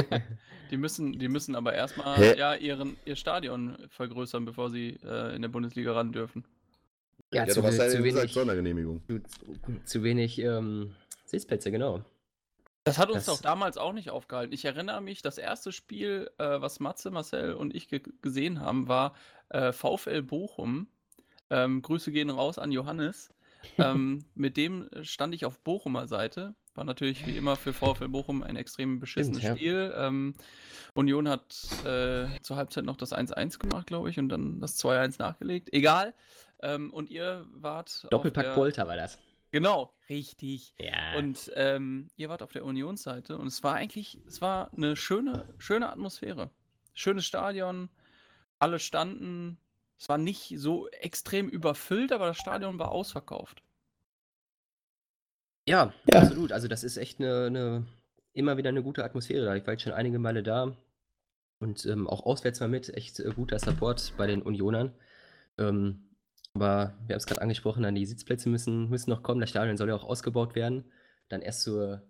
Die 0.71 0.77
müssen, 0.77 1.17
die 1.17 1.29
müssen 1.29 1.55
aber 1.55 1.73
erstmal 1.73 2.15
Hä? 2.17 2.37
ja 2.37 2.53
ihren, 2.53 2.95
ihr 3.05 3.15
Stadion 3.15 3.75
vergrößern, 3.89 4.45
bevor 4.45 4.69
sie 4.69 4.99
äh, 5.03 5.35
in 5.35 5.41
der 5.41 5.49
Bundesliga 5.49 5.93
ran 5.93 6.11
dürfen. 6.11 6.45
Ja, 7.33 7.45
Ja, 7.45 7.53
zu, 7.53 7.61
du 7.61 7.67
hast 7.67 7.77
ja 7.77 7.87
zu 7.89 8.01
gesagt, 8.01 8.21
wenig, 8.23 8.33
Sondergenehmigung. 8.33 9.01
zu, 9.07 9.21
zu 9.85 10.03
wenig 10.03 10.39
ähm, 10.39 10.95
Sitzplätze, 11.25 11.71
genau. 11.71 12.03
Das 12.85 12.97
hat 12.97 13.09
uns 13.11 13.25
Das- 13.25 13.35
doch 13.37 13.41
damals 13.41 13.77
auch 13.77 13.93
nicht 13.93 14.09
aufgehalten. 14.09 14.53
Ich 14.53 14.65
erinnere 14.65 15.01
mich, 15.01 15.21
das 15.21 15.37
erste 15.37 15.71
Spiel, 15.71 16.31
äh, 16.39 16.61
was 16.61 16.79
Matze, 16.79 17.11
Marcel 17.11 17.53
und 17.53 17.75
ich 17.75 17.87
ge 17.87 18.01
gesehen 18.21 18.61
haben, 18.61 18.87
war 18.87 19.13
äh, 19.49 19.71
VfL 19.73 20.23
Bochum. 20.23 20.87
Ähm, 21.51 21.81
Grüße 21.81 22.11
gehen 22.11 22.29
raus 22.29 22.57
an 22.59 22.71
Johannes. 22.71 23.29
Ähm, 23.77 24.23
mit 24.35 24.55
dem 24.55 24.89
stand 25.01 25.35
ich 25.35 25.43
auf 25.45 25.59
Bochumer 25.59 26.07
Seite. 26.07 26.55
War 26.75 26.85
natürlich 26.85 27.27
wie 27.27 27.35
immer 27.35 27.57
für 27.57 27.73
VfL 27.73 28.07
Bochum 28.07 28.41
ein 28.41 28.55
extrem 28.55 29.01
beschissenes 29.01 29.39
Stimmt, 29.41 29.57
Spiel. 29.57 29.93
Ähm, 29.97 30.33
Union 30.93 31.27
hat 31.27 31.67
äh, 31.83 32.27
zur 32.41 32.55
Halbzeit 32.55 32.85
noch 32.85 32.95
das 32.95 33.11
1-1 33.11 33.59
gemacht, 33.59 33.85
glaube 33.87 34.09
ich, 34.09 34.17
und 34.17 34.29
dann 34.29 34.61
das 34.61 34.81
2-1 34.81 35.19
nachgelegt. 35.19 35.73
Egal. 35.73 36.13
Ähm, 36.61 36.91
und 36.93 37.09
ihr 37.09 37.45
wart. 37.51 38.07
Doppelpack 38.11 38.45
der- 38.45 38.53
Polter 38.53 38.87
war 38.87 38.95
das. 38.95 39.17
Genau, 39.51 39.91
richtig. 40.09 40.75
Ja. 40.77 41.17
Und 41.17 41.51
ähm, 41.55 42.09
ihr 42.17 42.29
wart 42.29 42.43
auf 42.43 42.51
der 42.51 42.63
Unionsseite 42.65 43.35
und 43.37 43.47
es 43.47 43.63
war 43.63 43.73
eigentlich, 43.75 44.19
es 44.27 44.41
war 44.41 44.71
eine 44.77 44.95
schöne, 44.95 45.51
schöne 45.57 45.89
Atmosphäre. 45.89 46.51
Schönes 46.93 47.25
Stadion, 47.25 47.89
alle 48.59 48.77
standen. 48.77 49.57
Es 49.97 50.07
war 50.07 50.17
nicht 50.19 50.53
so 50.57 50.87
extrem 50.89 51.49
überfüllt, 51.49 52.11
aber 52.11 52.27
das 52.27 52.37
Stadion 52.37 52.77
war 52.77 52.91
ausverkauft. 52.91 53.63
Ja, 55.67 55.93
Ja. 56.11 56.19
absolut. 56.21 56.51
Also 56.51 56.67
das 56.67 56.83
ist 56.83 56.97
echt 56.97 57.19
eine, 57.19 57.45
eine 57.47 57.85
immer 58.33 58.57
wieder 58.57 58.69
eine 58.69 58.83
gute 58.83 59.03
Atmosphäre 59.03 59.45
da. 59.45 59.55
Ich 59.55 59.65
war 59.65 59.73
jetzt 59.73 59.83
schon 59.83 59.93
einige 59.93 60.19
Male 60.19 60.43
da 60.43 60.75
und 61.59 61.85
ähm, 61.85 62.07
auch 62.07 62.23
auswärts 62.25 62.59
mal 62.59 62.69
mit. 62.69 62.89
Echt 62.95 63.19
äh, 63.19 63.31
guter 63.35 63.59
Support 63.59 64.13
bei 64.17 64.27
den 64.27 64.41
Unionern. 64.41 64.93
Ähm, 65.57 66.08
aber 66.53 66.93
wir 67.07 67.13
haben 67.13 67.19
es 67.19 67.25
gerade 67.25 67.41
angesprochen, 67.41 67.83
dann 67.83 67.95
die 67.95 68.05
Sitzplätze 68.05 68.49
müssen, 68.49 68.89
müssen 68.89 69.09
noch 69.09 69.23
kommen. 69.23 69.39
Das 69.41 69.49
Stadion 69.49 69.77
soll 69.77 69.89
ja 69.89 69.95
auch 69.95 70.03
ausgebaut 70.03 70.55
werden. 70.55 70.85
Dann 71.29 71.41
erst 71.41 71.61
zur 71.61 72.01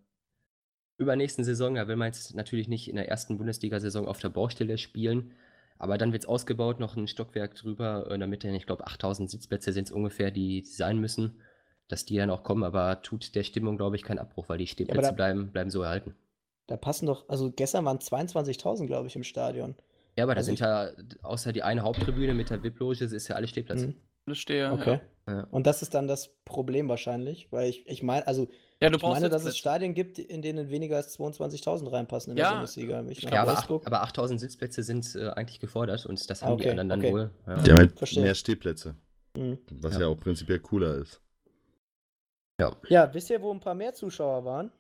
übernächsten 0.97 1.43
Saison. 1.43 1.75
Da 1.75 1.87
will 1.87 1.95
man 1.95 2.07
jetzt 2.07 2.35
natürlich 2.35 2.67
nicht 2.67 2.89
in 2.89 2.95
der 2.95 3.07
ersten 3.09 3.37
Bundesliga-Saison 3.37 4.07
auf 4.07 4.19
der 4.19 4.29
Baustelle 4.29 4.77
spielen. 4.77 5.31
Aber 5.77 5.97
dann 5.97 6.11
wird 6.11 6.23
es 6.23 6.29
ausgebaut, 6.29 6.79
noch 6.79 6.97
ein 6.97 7.07
Stockwerk 7.07 7.55
drüber, 7.55 8.09
äh, 8.11 8.19
damit 8.19 8.43
dann, 8.43 8.53
ich 8.53 8.65
glaube, 8.65 8.85
8000 8.85 9.29
Sitzplätze 9.29 9.71
sind 9.71 9.85
es 9.85 9.91
ungefähr, 9.91 10.29
die, 10.29 10.63
sein 10.65 10.99
müssen, 10.99 11.39
dass 11.87 12.03
die 12.05 12.17
dann 12.17 12.29
auch 12.29 12.43
kommen. 12.43 12.63
Aber 12.63 13.01
tut 13.01 13.33
der 13.35 13.43
Stimmung, 13.43 13.77
glaube 13.77 13.95
ich, 13.95 14.03
keinen 14.03 14.19
Abbruch, 14.19 14.49
weil 14.49 14.57
die 14.57 14.67
Stehplätze 14.67 15.01
da- 15.09 15.11
bleiben, 15.11 15.51
bleiben 15.51 15.69
so 15.69 15.81
erhalten. 15.81 16.15
Da 16.67 16.75
passen 16.77 17.05
doch, 17.07 17.27
also 17.29 17.49
gestern 17.51 17.85
waren 17.85 17.99
22.000, 17.99 18.87
glaube 18.87 19.07
ich, 19.07 19.15
im 19.15 19.23
Stadion. 19.23 19.75
Ja, 20.17 20.25
aber 20.25 20.35
da 20.35 20.39
Also 20.39 20.47
sind 20.47 20.55
ich- 20.55 20.59
ja, 20.59 20.89
außer 21.23 21.53
die 21.53 21.63
eine 21.63 21.81
Haupttribüne 21.81 22.33
mit 22.33 22.49
der 22.49 22.61
VIP-Loge, 22.61 23.05
ist 23.05 23.27
ja 23.29 23.35
alles 23.37 23.49
Stehplatz. 23.51 23.83
Mhm. 23.83 23.95
Stehe. 24.35 24.71
Okay. 24.71 24.99
Ja. 25.27 25.47
Und 25.51 25.67
das 25.67 25.81
ist 25.81 25.93
dann 25.93 26.07
das 26.07 26.29
Problem 26.43 26.89
wahrscheinlich, 26.89 27.51
weil 27.51 27.69
ich, 27.69 27.87
ich 27.87 28.01
meine, 28.01 28.25
also 28.25 28.47
Ja, 28.81 28.89
du 28.89 28.97
ich 28.97 29.03
meine, 29.03 29.29
dass 29.29 29.43
es. 29.45 29.57
Stadien 29.57 29.93
gibt, 29.93 30.17
in 30.17 30.41
denen 30.41 30.69
weniger 30.69 30.95
als 30.97 31.17
22.000 31.19 31.91
reinpassen 31.91 32.31
in 32.31 32.37
der 32.37 32.45
Ja, 32.45 32.51
Bundesliga. 32.53 33.03
Ich 33.09 33.21
Ja, 33.21 33.31
Ja, 33.31 33.41
aber, 33.43 33.81
aber 33.85 34.01
8000 34.01 34.39
Sitzplätze 34.39 34.81
sind 34.81 35.13
äh, 35.15 35.29
eigentlich 35.29 35.59
gefordert 35.59 36.05
und 36.07 36.27
das 36.29 36.41
haben 36.41 36.57
die 36.57 36.63
okay, 36.63 36.71
anderen 36.71 36.89
dann 36.89 36.99
okay. 36.99 37.11
wohl. 37.13 37.31
Ja. 37.45 37.57
Die 37.61 37.71
haben 37.71 37.77
halt 37.79 37.97
Verstehe. 37.97 38.23
mehr 38.23 38.35
Stehplätze, 38.35 38.95
Mhm. 39.37 39.59
was 39.71 39.93
Ja. 39.95 40.01
ja. 40.01 40.07
auch 40.07 40.19
prinzipiell 40.19 40.59
cooler 40.59 40.95
ist. 40.95 41.21
Ja, 42.89 43.13
wisst 43.13 43.29
ihr, 43.29 43.41
wo 43.41 43.51
ein 43.53 43.59
paar 43.61 43.75
mehr 43.75 43.93
Zuschauer 43.93 44.43
waren? 44.43 44.71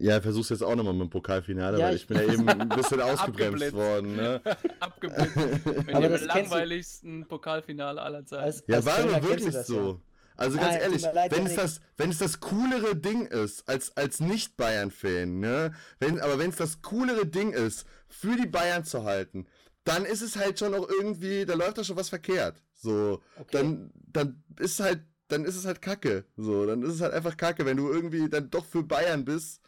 Ja, 0.00 0.20
versuch's 0.20 0.48
jetzt 0.50 0.62
auch 0.62 0.74
nochmal 0.76 0.92
mit 0.94 1.02
dem 1.02 1.10
Pokalfinale, 1.10 1.78
Ja, 1.78 1.86
weil 1.86 1.96
ich- 1.96 2.02
ich 2.02 2.06
bin 2.06 2.16
ja 2.18 2.22
eben 2.32 2.48
ein 2.48 2.68
bisschen 2.68 3.00
ausgebremst 3.00 3.72
worden. 3.72 4.16
Ne? 4.16 4.40
Abgeblitzt. 4.80 5.66
Mit 5.86 5.94
Aber 5.94 6.08
dem 6.08 6.26
langweiligsten 6.26 7.26
Pokalfinale 7.26 8.00
aller 8.00 8.24
Zeiten. 8.24 8.44
Als, 8.44 8.62
Ja, 8.66 8.76
als 8.76 8.86
war 8.86 8.98
aber 8.98 9.22
wirklich 9.28 9.52
das 9.54 9.66
so. 9.66 9.76
ja. 9.92 9.96
Also 10.36 10.56
ganz 10.56 10.74
Nein, 10.74 10.80
ehrlich, 10.82 11.02
wenn 11.30 11.46
es, 11.46 11.54
das, 11.56 11.80
wenn 11.96 12.10
es 12.10 12.18
das 12.18 12.38
coolere 12.38 12.94
Ding 12.94 13.26
ist, 13.26 13.68
als, 13.68 13.96
als 13.96 14.20
Nicht-Bayern-Fan, 14.20 15.40
ne? 15.40 15.74
Wenn, 15.98 16.20
aber 16.20 16.38
wenn 16.38 16.50
es 16.50 16.56
das 16.56 16.80
coolere 16.80 17.26
Ding 17.26 17.52
ist, 17.52 17.84
für 18.06 18.36
die 18.36 18.46
Bayern 18.46 18.84
zu 18.84 19.02
halten, 19.02 19.46
dann 19.82 20.04
ist 20.04 20.22
es 20.22 20.36
halt 20.36 20.60
schon 20.60 20.74
auch 20.74 20.88
irgendwie, 20.88 21.44
da 21.44 21.54
läuft 21.54 21.78
doch 21.78 21.84
schon 21.84 21.96
was 21.96 22.08
verkehrt. 22.08 22.62
So, 22.72 23.20
Okay. 23.36 23.48
dann, 23.50 23.90
dann 23.94 24.44
ist 24.60 24.78
halt, 24.78 25.00
dann 25.26 25.44
ist 25.44 25.56
es 25.56 25.66
halt 25.66 25.82
Kacke. 25.82 26.24
So, 26.36 26.66
dann 26.66 26.82
ist 26.82 26.94
es 26.94 27.00
halt 27.00 27.14
einfach 27.14 27.36
Kacke, 27.36 27.66
wenn 27.66 27.76
du 27.76 27.90
irgendwie 27.90 28.28
dann 28.28 28.48
doch 28.48 28.64
für 28.64 28.84
Bayern 28.84 29.24
bist 29.24 29.60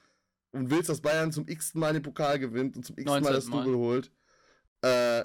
und 0.52 0.70
willst, 0.70 0.88
dass 0.88 1.00
Bayern 1.00 1.32
zum 1.32 1.46
x-ten 1.46 1.80
Mal 1.80 1.92
den 1.92 2.02
Pokal 2.02 2.38
gewinnt 2.38 2.76
und 2.76 2.84
zum 2.84 2.96
x-ten 2.98 3.22
Mal 3.22 3.32
das 3.32 3.46
19. 3.46 3.50
Mal. 3.50 3.64
Double 3.64 3.78
holt, 3.78 4.10
äh, 4.82 5.24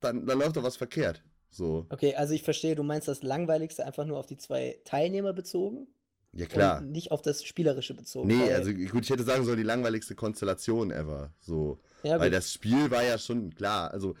dann, 0.00 0.26
dann 0.26 0.38
läuft 0.38 0.56
doch 0.56 0.62
was 0.62 0.76
verkehrt. 0.76 1.22
So, 1.50 1.86
Okay, 1.88 2.14
also 2.14 2.34
ich 2.34 2.42
verstehe, 2.42 2.74
du 2.74 2.82
meinst 2.82 3.08
das 3.08 3.22
Langweiligste 3.22 3.84
einfach 3.86 4.04
nur 4.04 4.18
auf 4.18 4.26
die 4.26 4.36
zwei 4.36 4.78
Teilnehmer 4.84 5.32
bezogen 5.32 5.88
ja 6.32 6.46
klar. 6.46 6.78
und 6.78 6.92
nicht 6.92 7.10
auf 7.10 7.22
das 7.22 7.42
Spielerische 7.42 7.94
bezogen. 7.94 8.28
Nee, 8.28 8.52
also 8.52 8.72
gut, 8.72 9.04
ich 9.04 9.10
hätte 9.10 9.24
sagen 9.24 9.44
sollen, 9.44 9.56
die 9.56 9.62
langweiligste 9.62 10.14
Konstellation 10.14 10.90
ever. 10.90 11.32
So. 11.40 11.78
ja, 12.02 12.20
Weil 12.20 12.28
gut. 12.28 12.36
das 12.36 12.52
Spiel 12.52 12.90
war 12.90 13.02
ja 13.02 13.18
schon 13.18 13.54
klar. 13.54 13.90
Also 13.92 14.14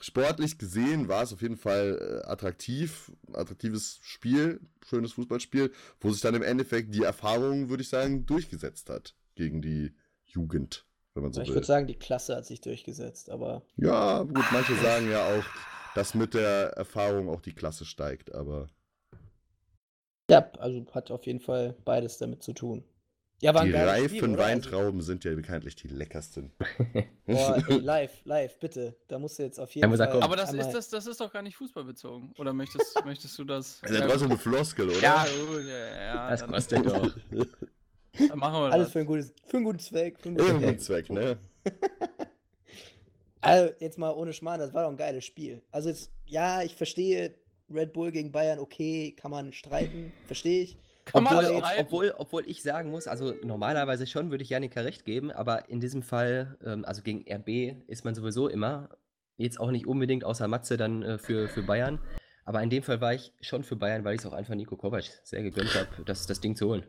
sportlich 0.00 0.58
gesehen 0.58 1.08
war 1.08 1.22
es 1.22 1.32
auf 1.32 1.40
jeden 1.40 1.56
Fall 1.56 2.22
äh, 2.22 2.28
attraktiv. 2.28 3.10
Attraktives 3.32 3.98
Spiel, 4.02 4.60
schönes 4.86 5.12
Fußballspiel, 5.14 5.72
wo 6.00 6.10
sich 6.10 6.20
dann 6.20 6.34
im 6.34 6.42
Endeffekt 6.42 6.94
die 6.94 7.02
Erfahrung, 7.02 7.70
würde 7.70 7.82
ich 7.82 7.88
sagen, 7.88 8.26
durchgesetzt 8.26 8.90
hat 8.90 9.14
gegen 9.34 9.62
die 9.62 9.94
Jugend, 10.24 10.86
wenn 11.14 11.22
man 11.22 11.32
so 11.32 11.40
ich 11.40 11.48
will. 11.48 11.56
würde 11.56 11.66
sagen, 11.66 11.86
die 11.86 11.98
Klasse 11.98 12.36
hat 12.36 12.46
sich 12.46 12.60
durchgesetzt, 12.60 13.30
aber 13.30 13.62
Ja, 13.76 14.22
gut, 14.22 14.44
manche 14.52 14.74
sagen 14.76 15.10
ja 15.10 15.24
auch, 15.26 15.44
dass 15.94 16.14
mit 16.14 16.34
der 16.34 16.72
Erfahrung 16.76 17.28
auch 17.28 17.40
die 17.40 17.54
Klasse 17.54 17.84
steigt, 17.84 18.34
aber 18.34 18.68
Ja, 20.30 20.50
also 20.58 20.84
hat 20.92 21.10
auf 21.10 21.26
jeden 21.26 21.40
Fall 21.40 21.76
beides 21.84 22.18
damit 22.18 22.42
zu 22.42 22.52
tun. 22.52 22.84
Ja, 23.40 23.52
Die 23.52 23.68
Spiel, 23.68 23.76
reifen 23.76 24.32
oder? 24.34 24.44
Also, 24.44 24.70
Weintrauben 24.70 25.02
sind 25.02 25.24
ja 25.24 25.34
bekanntlich 25.34 25.76
die 25.76 25.88
leckersten. 25.88 26.52
boah, 27.26 27.62
ey, 27.68 27.78
live, 27.78 28.24
live, 28.24 28.58
bitte. 28.58 28.96
Da 29.08 29.18
musst 29.18 29.38
du 29.38 29.42
jetzt 29.42 29.58
auf 29.60 29.74
jeden 29.74 29.94
Fall. 29.94 30.22
Aber 30.22 30.36
das 30.36 30.54
ist, 30.54 30.70
das, 30.70 30.88
das 30.88 31.06
ist 31.06 31.20
doch 31.20 31.30
gar 31.30 31.42
nicht 31.42 31.56
fußballbezogen. 31.56 32.32
Oder 32.38 32.54
möchtest, 32.54 33.04
möchtest 33.04 33.38
du 33.38 33.44
das? 33.44 33.80
Das 33.86 34.08
war 34.08 34.18
so 34.18 34.24
eine 34.24 34.38
Floskel, 34.38 34.88
oder? 34.88 34.98
ja, 34.98 35.26
ja, 35.26 36.02
ja, 36.02 36.30
Das 36.30 36.46
kostet 36.46 36.86
doch. 36.86 37.14
Dann 38.28 38.38
machen 38.38 38.54
wir 38.62 38.72
Alles 38.72 38.86
das. 38.86 38.92
für 38.92 38.98
einen, 39.00 39.06
gutes, 39.08 39.34
für 39.46 39.56
einen 39.58 39.64
guten 39.66 39.78
Zweck. 39.78 40.18
Für 40.20 40.28
einen 40.28 40.36
guten 40.62 40.78
Zweck. 40.78 41.10
Ne? 41.10 41.38
Also, 43.40 43.74
jetzt 43.78 43.98
mal 43.98 44.10
ohne 44.12 44.32
Schmarrn, 44.32 44.58
das 44.58 44.72
war 44.72 44.84
doch 44.84 44.90
ein 44.90 44.96
geiles 44.96 45.22
Spiel. 45.24 45.60
Also, 45.70 45.90
jetzt, 45.90 46.10
ja, 46.24 46.62
ich 46.62 46.74
verstehe, 46.76 47.34
Red 47.70 47.92
Bull 47.92 48.10
gegen 48.10 48.32
Bayern, 48.32 48.58
okay, 48.58 49.12
kann 49.12 49.30
man 49.30 49.52
streiten, 49.52 50.14
verstehe 50.26 50.62
ich. 50.62 50.78
Kann 51.04 51.24
man 51.24 51.34
Obwohl- 51.36 51.44
Obwohl, 51.50 51.58
streiten. 51.66 51.80
obwohl, 51.86 52.14
obwohl 52.16 52.48
ich 52.48 52.62
sagen 52.62 52.90
muss, 52.90 53.06
also 53.06 53.34
normalerweise 53.42 54.06
schon 54.06 54.30
würde 54.30 54.42
ich 54.42 54.48
Janika 54.48 54.80
recht 54.80 55.04
geben, 55.04 55.30
aber 55.30 55.68
in 55.68 55.78
diesem 55.80 56.02
Fall, 56.02 56.56
ähm, 56.64 56.86
also 56.86 57.02
gegen 57.02 57.22
RB 57.30 57.76
ist 57.86 58.06
man 58.06 58.14
sowieso 58.14 58.48
immer, 58.48 58.88
jetzt 59.36 59.60
auch 59.60 59.70
nicht 59.70 59.86
unbedingt 59.86 60.24
außer 60.24 60.48
Matze 60.48 60.78
dann 60.78 61.02
äh, 61.02 61.18
für, 61.18 61.48
für 61.48 61.62
Bayern, 61.62 61.98
aber 62.46 62.62
in 62.62 62.70
dem 62.70 62.82
Fall 62.82 63.02
war 63.02 63.12
ich 63.12 63.34
schon 63.42 63.64
für 63.64 63.76
Bayern, 63.76 64.04
weil 64.04 64.14
ich 64.14 64.20
es 64.22 64.26
auch 64.26 64.32
einfach 64.32 64.54
Nico 64.54 64.76
Kovac 64.78 65.04
sehr 65.24 65.42
gegönnt 65.42 65.74
habe, 65.74 65.88
das, 66.06 66.26
das 66.26 66.40
Ding 66.40 66.56
zu 66.56 66.68
holen. 66.68 66.86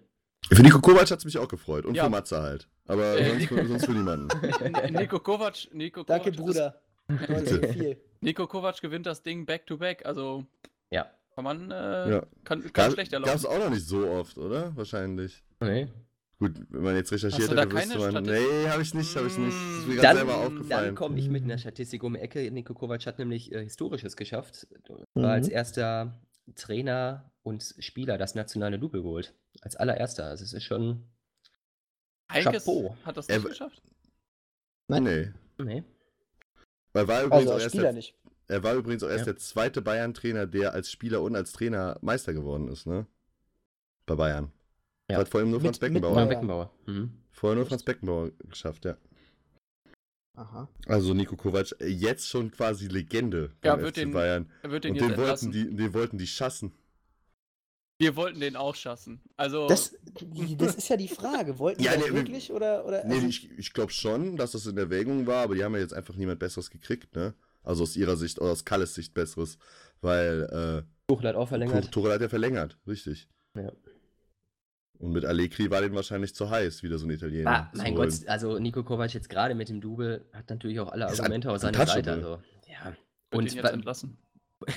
Für 0.52 0.62
Nico 0.62 0.80
Kovac 0.80 1.10
hat 1.12 1.20
es 1.20 1.26
mich 1.26 1.38
auch 1.38 1.48
gefreut. 1.48 1.86
Und 1.86 1.96
Ja. 1.96 2.04
für 2.06 2.10
Matze 2.10 2.42
halt. 2.42 2.68
Aber 2.88 3.18
Äh, 3.20 3.30
sonst, 3.30 3.46
für, 3.48 3.68
sonst 3.68 3.86
für 3.86 3.92
niemanden. 3.94 4.28
Nico 4.92 5.20
Kovac, 5.20 5.56
Nico 5.74 6.04
Danke, 6.04 6.32
Kovac 6.32 6.46
Bruder. 6.46 6.82
Viel. 7.08 7.84
Ist, 7.92 7.98
Nico 8.22 8.48
Kovac 8.48 8.82
gewinnt 8.82 9.06
das 9.06 9.22
Ding 9.24 9.46
back 9.46 9.66
to 9.66 9.78
back. 9.78 10.06
Also 10.06 10.46
Ja. 10.92 11.10
kann 11.36 11.44
man 11.44 11.72
äh, 11.72 12.10
Ja. 12.12 12.26
kann, 12.44 12.62
kann 12.62 12.72
Gab 12.74 12.92
schlechter 12.94 13.18
es 13.24 13.44
laufen. 13.44 13.46
auch 13.48 13.60
noch 13.66 13.70
nicht 13.72 13.88
so 13.88 14.08
oft, 14.08 14.38
oder? 14.38 14.76
Wahrscheinlich. 14.76 15.44
Nee. 15.60 15.88
Gut, 16.38 16.52
wenn 16.70 16.84
man 16.84 16.96
jetzt 16.96 17.12
recherchiert 17.14 17.50
hätte, 17.50 17.72
wüsste 17.72 17.98
man. 17.98 18.12
Statistik? 18.12 18.48
Nee, 18.52 18.68
habe 18.70 18.82
ich 18.82 18.94
nicht, 18.94 19.16
habe 19.16 19.28
ich 19.28 19.38
nicht. 19.38 19.56
Das 19.56 19.78
ist 19.80 19.88
mir 19.88 19.96
gerade 19.96 20.08
Dann, 20.08 20.18
selber 20.18 20.32
dann 20.34 20.42
aufgefallen. 20.58 20.96
komme 20.96 21.18
ich 21.18 21.30
mit 21.30 21.44
einer 21.46 21.58
Statistik 21.58 22.04
um 22.04 22.14
die 22.14 22.20
Ecke. 22.20 22.52
Nico 22.52 22.74
Kovac 22.74 23.06
hat 23.06 23.20
nämlich 23.20 23.54
äh, 23.54 23.64
Historisches 23.64 24.18
geschafft. 24.18 24.68
War 25.14 25.32
als 25.32 25.48
Mhm. 25.48 25.54
erster 25.54 26.20
Trainer 26.56 27.32
und 27.44 27.76
Spieler 27.80 28.18
das 28.18 28.36
nationale 28.36 28.78
Double 28.80 29.02
geholt. 29.02 29.34
Als 29.62 29.76
allererster. 29.76 30.26
Also 30.26 30.44
es 30.44 30.54
ist 30.54 30.64
schon. 30.64 31.04
Heinkes 32.32 32.66
Chapeau. 32.66 32.96
hat 33.04 33.18
das 33.18 33.28
Er- 33.30 33.38
nicht 33.40 33.50
geschafft. 33.50 33.82
Nee. 34.88 35.32
Nee. 35.58 35.84
Weil 36.94 37.08
war 37.08 37.24
übrigens 37.24 37.48
Also, 37.50 37.54
als 37.54 37.64
Spieler 37.66 37.84
der, 37.84 37.94
nicht. 37.94 38.16
er 38.48 38.64
war 38.64 38.74
übrigens 38.76 39.04
auch 39.04 39.10
erst 39.10 39.26
Ja. 39.26 39.34
der 39.34 39.38
zweite 39.38 39.82
Bayern-Trainer, 39.82 40.46
der 40.48 40.74
als 40.74 40.92
Spieler 40.92 41.22
und 41.22 41.36
als 41.36 41.52
Trainer 41.52 41.98
Meister 42.02 42.34
geworden 42.34 42.68
ist, 42.68 42.86
ne? 42.88 43.06
Bei 44.06 44.16
Bayern. 44.16 44.52
Ja. 45.10 45.18
Hat 45.18 45.28
vor 45.30 45.42
ihm 45.42 45.50
nur 45.50 45.60
Mit- 45.60 45.66
Franz 45.68 45.82
mit 45.82 45.94
Beckenbauer. 45.94 46.16
Bayern. 46.16 46.30
Beckenbauer. 46.30 46.72
Mhm. 46.86 47.18
Vorher 47.32 47.56
nur? 47.58 47.66
Franz 47.66 47.84
Beckenbauer 47.84 48.32
geschafft, 48.50 48.86
ja. 48.86 48.98
Aha. 50.36 50.68
Also 50.88 51.14
Nico 51.14 51.36
Kovac, 51.36 51.74
äh, 51.80 51.88
jetzt 51.88 52.28
schon 52.28 52.52
quasi 52.52 52.88
Legende 52.88 53.52
Ja, 53.64 53.76
beim 53.76 53.86
wird 53.86 53.96
FC 53.96 54.02
den- 54.02 54.12
Bayern. 54.12 54.52
Er 54.64 54.72
wird 54.72 54.84
den 54.84 54.92
Und 54.94 55.02
den 55.02 55.18
wollten, 55.18 55.52
die, 55.52 55.76
den 55.76 55.94
wollten 55.94 56.18
die 56.18 56.28
schassen. 56.28 56.74
Wir 57.98 58.18
wollten 58.18 58.42
den 58.42 58.58
auch 58.58 58.76
schassen. 58.76 59.22
Also 59.38 59.68
Das, 59.68 59.96
das 60.58 60.76
ist 60.76 60.90
ja 60.90 60.98
die 60.98 61.08
Frage. 61.08 61.58
Wollten 61.60 61.82
Ja, 61.84 61.96
die 61.96 62.04
nee, 62.04 62.14
wirklich 62.14 62.52
oder. 62.52 62.86
oder 62.86 63.06
Nee, 63.06 63.16
also, 63.16 63.28
ich, 63.28 63.50
ich 63.58 63.72
glaube 63.74 63.94
schon, 63.94 64.36
dass 64.36 64.52
das 64.52 64.66
in 64.66 64.78
Erwägung 64.78 65.26
war, 65.28 65.44
aber 65.44 65.56
die 65.56 65.64
haben 65.64 65.74
ja 65.74 65.80
jetzt 65.80 65.94
einfach 65.94 66.16
niemand 66.16 66.40
Besseres 66.40 66.70
gekriegt, 66.70 67.16
ne? 67.16 67.34
Also 67.64 67.84
aus 67.84 67.96
ihrer 67.96 68.18
Sicht, 68.18 68.40
oder 68.40 68.52
aus 68.52 68.66
Kalles 68.66 68.94
Sicht 68.94 69.14
Besseres, 69.14 69.58
weil 70.02 70.86
Tuchel 71.08 71.30
hat 71.30 71.36
auch 71.36 71.46
äh, 71.46 71.48
verlängert. 71.48 71.92
Tuchel 71.92 72.12
hat 72.12 72.22
ja 72.22 72.30
verlängert, 72.30 72.78
richtig. 72.86 73.30
Ja. 73.56 73.72
Und 75.06 75.12
mit 75.12 75.24
Allegri 75.24 75.70
war 75.70 75.82
den 75.82 75.94
wahrscheinlich 75.94 76.34
zu 76.34 76.50
heiß, 76.50 76.82
wieder 76.82 76.98
so 76.98 77.06
ein 77.06 77.12
Italiener. 77.12 77.52
Ah, 77.52 77.70
zu 77.72 77.78
mein 77.78 77.96
holen. 77.96 78.10
Gott, 78.10 78.28
also 78.28 78.58
Nico 78.58 78.84
Kovac 78.84 79.14
jetzt 79.14 79.30
gerade 79.30 79.54
mit 79.54 79.70
dem 79.70 79.80
Double 79.80 80.26
hat 80.34 80.50
natürlich 80.50 80.80
auch 80.80 80.92
alle 80.92 81.08
Argumente 81.08 81.52
auf 81.52 81.60
seiner 81.60 81.86
Seite. 81.86 82.12
Also, 82.12 82.40
ja. 82.68 82.96
Und 83.32 83.52
ihn 83.52 83.56
jetzt 83.56 83.72
entlassen. 83.72 84.18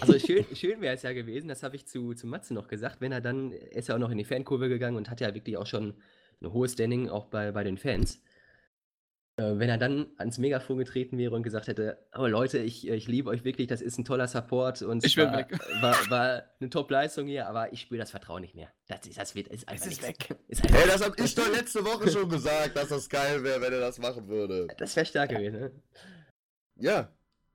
also 0.00 0.18
schön, 0.18 0.46
schön 0.54 0.80
wäre 0.80 0.94
es 0.94 1.02
ja 1.02 1.12
gewesen, 1.12 1.46
das 1.48 1.62
habe 1.62 1.76
ich 1.76 1.86
zu, 1.86 2.14
zu 2.14 2.26
Matze 2.26 2.54
noch 2.54 2.68
gesagt, 2.68 3.02
wenn 3.02 3.12
er 3.12 3.20
dann, 3.20 3.52
er 3.52 3.76
ist 3.76 3.88
ja 3.88 3.96
auch 3.96 3.98
noch 3.98 4.10
in 4.10 4.16
die 4.16 4.24
Fankurve 4.24 4.70
gegangen 4.70 4.96
und 4.96 5.10
hat 5.10 5.20
ja 5.20 5.34
wirklich 5.34 5.58
auch 5.58 5.66
schon 5.66 5.94
ein 6.40 6.50
hohes 6.50 6.72
Standing 6.72 7.10
auch 7.10 7.26
bei, 7.26 7.52
bei 7.52 7.64
den 7.64 7.76
Fans. 7.76 8.22
Äh, 9.38 9.56
wenn 9.60 9.68
er 9.68 9.78
dann 9.78 10.08
ans 10.16 10.38
Megafon 10.38 10.78
getreten 10.78 11.16
wäre 11.16 11.32
und 11.36 11.44
gesagt 11.44 11.68
hätte, 11.68 12.04
oh 12.16 12.26
Leute, 12.26 12.58
ich, 12.58 12.88
ich 12.88 13.06
liebe 13.06 13.30
euch 13.30 13.44
wirklich, 13.44 13.68
das 13.68 13.80
ist 13.80 13.96
ein 13.96 14.04
toller 14.04 14.26
Support 14.26 14.82
und 14.82 15.04
Ich 15.04 15.16
war, 15.16 15.32
weg. 15.32 15.56
War, 15.80 15.94
war 16.10 16.42
eine 16.58 16.70
Top-Leistung 16.70 17.28
hier, 17.28 17.46
aber 17.46 17.72
ich 17.72 17.82
spüre 17.82 18.00
das 18.00 18.10
Vertrauen 18.10 18.40
nicht 18.40 18.56
mehr. 18.56 18.68
Das, 18.88 19.06
ist, 19.06 19.16
das 19.16 19.36
wird, 19.36 19.46
ist 19.46 19.68
einfach 19.68 19.86
ist 19.86 20.02
nichts. 20.02 20.28
weg. 20.28 20.36
Ist 20.48 20.64
einfach 20.64 20.80
Ey, 20.80 20.88
das 20.88 21.04
hab 21.04 21.20
ich 21.20 21.34
doch 21.36 21.52
letzte 21.52 21.84
Woche 21.84 22.10
schon 22.10 22.28
gesagt, 22.28 22.76
dass 22.76 22.88
das 22.88 23.08
geil 23.08 23.44
wäre, 23.44 23.60
wenn 23.60 23.72
er 23.72 23.78
das 23.78 24.00
machen 24.00 24.26
würde. 24.26 24.66
das 24.76 24.96
wäre 24.96 25.06
stark 25.06 25.30
gewesen, 25.30 25.60
ne? 25.60 25.70
Ja, 26.74 27.12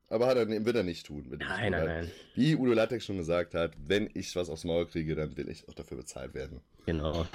aber 0.07 0.27
hat 0.27 0.37
er, 0.37 0.47
wird 0.47 0.75
er 0.77 0.83
nicht 0.83 1.05
tun. 1.05 1.35
Nein, 1.37 1.71
nein, 1.71 1.85
nein. 1.85 2.11
Wie 2.35 2.55
Udo 2.55 2.71
Lattek 2.71 3.03
schon 3.03 3.17
gesagt 3.17 3.55
hat, 3.55 3.73
wenn 3.77 4.09
ich 4.13 4.33
was 4.37 4.49
aufs 4.49 4.63
Maul 4.63 4.87
kriege, 4.87 5.15
dann 5.15 5.35
will 5.35 5.49
ich 5.49 5.67
auch 5.67 5.73
dafür 5.73 5.97
bezahlt 5.97 6.33
werden. 6.33 6.61
Genau. 6.85 7.27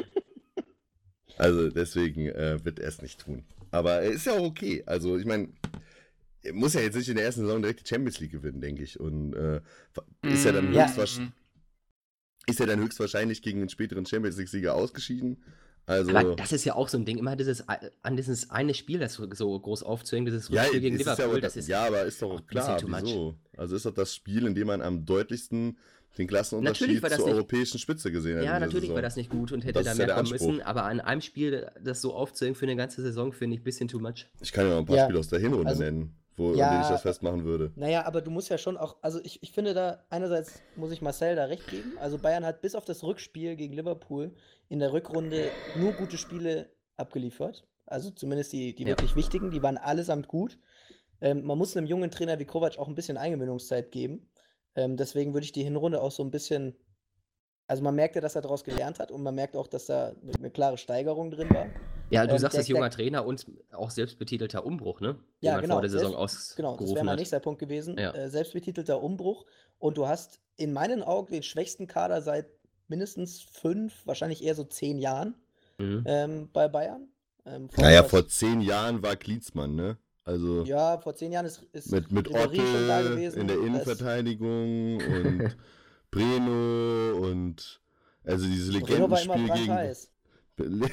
Also 1.37 1.71
deswegen 1.71 2.29
äh, 2.31 2.65
wird 2.65 2.81
er 2.81 2.89
es 2.89 3.01
nicht 3.01 3.21
tun. 3.21 3.45
Aber 3.71 3.95
er 4.03 4.11
ist 4.11 4.27
ja 4.27 4.33
auch 4.33 4.45
okay. 4.45 4.83
Also 4.87 5.17
ich 5.19 5.27
meine, 5.27 5.49
er 6.43 6.53
muss 6.55 6.75
ja 6.75 6.81
jetzt 6.81 6.97
nicht 6.97 7.09
in 7.09 7.17
der 7.17 7.25
ersten 7.25 7.43
Saison 7.43 7.61
direkt 7.63 7.81
die 7.81 7.89
Champions 7.89 8.21
League 8.21 8.33
gewinnen, 8.33 8.61
denke 8.61 8.83
ich. 8.83 8.99
Und 8.99 9.35
äh, 9.35 9.61
ist 10.23 10.45
ja 10.45 10.53
dann 10.53 10.71
Mm, 10.71 10.73
Ja. 10.75 10.85
höchstwahrscheinlich 10.85 11.33
ist 12.47 12.61
ja 12.61 12.67
dann 12.67 12.81
höchstwahrscheinlich 12.81 13.43
gegen 13.43 13.61
den 13.61 13.69
späteren 13.69 14.07
Champions 14.07 14.39
League-Sieger 14.39 14.75
ausgeschieden. 14.75 15.43
Also 15.85 16.15
Aber 16.15 16.37
das 16.37 16.53
ist 16.53 16.65
ja 16.65 16.75
auch 16.75 16.89
so 16.89 16.99
ein 16.99 17.05
Ding, 17.07 17.17
immer 17.19 17.35
dieses, 17.35 17.65
an 17.69 18.17
dieses 18.17 18.51
eine 18.51 18.75
Spiel, 18.75 18.99
das 18.99 19.15
so, 19.15 19.59
groß 19.59 19.83
aufzuhängen, 19.83 20.27
dieses 20.27 20.49
ja, 20.49 20.63
Rückspiel 20.63 20.81
gegen 20.81 20.97
es 20.97 21.01
ist 21.01 21.07
ja, 21.07 21.13
Liverpool, 21.15 21.33
aber, 21.33 21.41
das 21.41 21.57
ist 21.57 21.69
ja, 21.69 21.87
aber 21.87 22.03
ist 22.05 22.21
doch 22.23 22.31
auch 22.31 22.47
klar, 22.47 22.83
wieso. 22.85 23.35
Also 23.57 23.77
ist 23.77 23.87
doch 23.87 23.95
das 23.95 24.15
Spiel, 24.15 24.47
in 24.47 24.55
dem 24.55 24.67
man 24.67 24.83
am 24.83 25.07
deutlichsten 25.07 25.79
den 26.19 26.27
Klassenunterschied 26.27 26.81
Natürlich 26.83 27.03
war 27.03 27.09
das 27.11 27.19
zur 27.19 27.27
nicht- 27.29 27.35
europäischen 27.37 27.79
Spitze 27.79 28.11
gesehen 28.13 28.39
hat. 28.39 28.45
Ja, 28.45 28.59
natürlich 28.59 28.93
war 28.93 29.03
das 29.03 29.17
nicht 29.17 29.31
gut 29.31 29.53
und 29.53 29.63
hätte 29.65 29.75
Das 29.75 29.85
da 29.85 29.91
ja 29.93 29.97
mehr 29.97 30.07
der 30.07 30.17
kommen 30.17 30.31
Anspruch. 30.33 30.49
müssen, 30.49 30.63
aber 30.63 30.85
an 30.85 31.01
einem 31.01 31.21
Spiel 31.21 31.71
das 31.83 32.01
so 32.01 32.15
aufzuhängen 32.15 32.55
für 32.57 32.67
eine 32.67 32.77
ganze 32.77 33.01
Saison, 33.03 33.33
finde 33.33 33.55
ich 33.55 33.61
ein 33.61 33.65
bisschen 33.65 33.89
too 33.89 33.99
much. 34.01 34.27
Ich 34.41 34.53
kann 34.53 34.65
ja 34.67 34.73
noch 34.73 34.79
ein 34.81 34.87
paar 34.87 34.97
Ja, 34.97 35.05
Spiele 35.05 35.19
aus 35.21 35.29
der 35.29 35.39
Hinrunde 35.39 35.69
also- 35.69 35.83
nennen, 35.83 36.15
wo 36.37 36.55
Ja, 36.55 36.67
an 36.67 36.73
denen 36.75 36.83
ich 36.83 36.89
das 36.89 37.03
festmachen 37.03 37.45
würde. 37.45 37.73
Naja, 37.77 38.05
aber 38.07 38.21
du 38.21 38.31
musst 38.31 38.49
ja 38.49 38.59
schon 38.59 38.77
auch, 38.77 38.97
also 39.03 39.21
ich, 39.23 39.43
ich 39.43 39.53
finde 39.53 39.75
da, 39.75 40.05
einerseits 40.11 40.61
muss 40.77 40.91
ich 40.93 41.01
Marcel 41.03 41.37
da 41.37 41.45
recht 41.45 41.67
geben. 41.69 41.93
Also 42.01 42.19
Bayern 42.19 42.45
hat 42.45 42.61
bis 42.63 42.75
auf 42.75 42.85
das 42.85 43.03
Rückspiel 43.05 43.57
gegen 43.57 43.75
Liverpool 43.75 44.33
in 44.69 44.79
der 44.81 44.93
Rückrunde 44.93 45.51
nur 45.77 45.93
gute 45.93 46.19
Spiele 46.19 46.71
abgeliefert. 46.97 47.65
Also 47.87 48.11
zumindest 48.11 48.53
die, 48.53 48.75
die 48.75 48.83
Ja. 48.83 48.89
wirklich 48.91 49.17
wichtigen, 49.17 49.51
die 49.51 49.63
waren 49.63 49.79
allesamt 49.79 50.29
gut. 50.29 50.59
Ähm, 51.21 51.45
man 51.45 51.59
muss 51.59 51.77
einem 51.77 51.87
jungen 51.87 52.11
Trainer 52.11 52.39
wie 52.39 52.45
Kovac 52.45 52.79
auch 52.79 52.87
ein 52.87 52.95
bisschen 52.95 53.17
Eingewöhnungszeit 53.17 53.91
geben. 53.91 54.29
Ähm, 54.79 54.97
deswegen 54.97 55.35
würde 55.35 55.45
ich 55.45 55.53
die 55.53 55.65
Hinrunde 55.65 56.01
auch 56.01 56.13
so 56.13 56.23
ein 56.23 56.31
bisschen, 56.31 56.77
also 57.67 57.83
man 57.83 57.95
merkt 57.97 58.15
ja, 58.15 58.21
dass 58.21 58.37
er 58.37 58.43
daraus 58.43 58.63
gelernt 58.63 58.99
hat 59.01 59.11
und 59.11 59.23
man 59.23 59.35
merkt 59.35 59.57
auch, 59.57 59.67
dass 59.67 59.87
da 59.87 60.11
eine, 60.23 60.33
eine 60.39 60.51
klare 60.51 60.79
Steigerung 60.79 61.31
drin 61.33 61.51
war. 61.51 61.67
Ja, 62.11 62.27
du 62.27 62.35
Ähm, 62.35 62.39
sagst 62.39 62.57
es 62.59 62.69
junger 62.69 62.89
Trainer 62.91 63.27
und 63.27 63.45
auch 63.73 63.91
selbstbetitelter 63.91 64.65
Umbruch, 64.65 65.01
ne? 65.01 65.15
Den 65.15 65.21
Ja, 65.41 65.53
man 65.55 65.63
genau, 65.63 65.75
vor 65.75 65.83
der 65.83 65.91
Saison 65.91 66.13
selbst- 66.17 66.57
Genau, 66.57 66.77
das 66.77 66.95
wäre 66.95 67.05
mein 67.05 67.17
nächster 67.17 67.41
Punkt 67.41 67.59
gewesen. 67.59 67.99
Ja. 67.99 68.13
Äh, 68.15 68.31
selbstbetitelter 68.31 69.03
Umbruch. 69.03 69.45
Und 69.79 69.99
du 69.99 70.07
hast 70.07 70.41
in 70.57 70.73
meinen 70.73 71.03
Augen 71.03 71.33
den 71.33 71.43
schwächsten 71.43 71.87
Kader 71.87 72.23
seit 72.23 72.47
mindestens 72.87 73.43
fünf, 73.43 74.07
wahrscheinlich 74.07 74.43
eher 74.43 74.55
so 74.55 74.65
zehn 74.65 74.99
Jahren 74.99 75.35
Mhm. 75.79 76.03
ähm, 76.07 76.51
bei 76.53 76.67
Bayern. 76.69 77.09
Ähm, 77.45 77.69
vor 77.69 77.85
Naja, 77.85 78.05
vor 78.05 78.27
zehn 78.29 78.61
Jahren 78.61 79.03
war 79.03 79.15
Klinsmann, 79.17 79.75
ne? 79.75 79.97
Also 80.29 80.63
Ja, 80.65 80.99
vor 80.99 81.15
zehn 81.15 81.33
Jahren 81.33 81.47
ist, 81.47 81.63
ist 81.73 81.91
mit, 81.91 82.13
mit 82.13 82.29
gewesen. 82.29 83.41
in 83.41 83.49
der 83.49 83.57
Innenverteidigung 83.61 84.99
und 84.99 85.57
Breno 86.11 87.17
und 87.17 87.81
also 88.25 88.47
dieses 88.47 88.75
Legendenspiel 88.75 89.49
gegen 89.49 89.73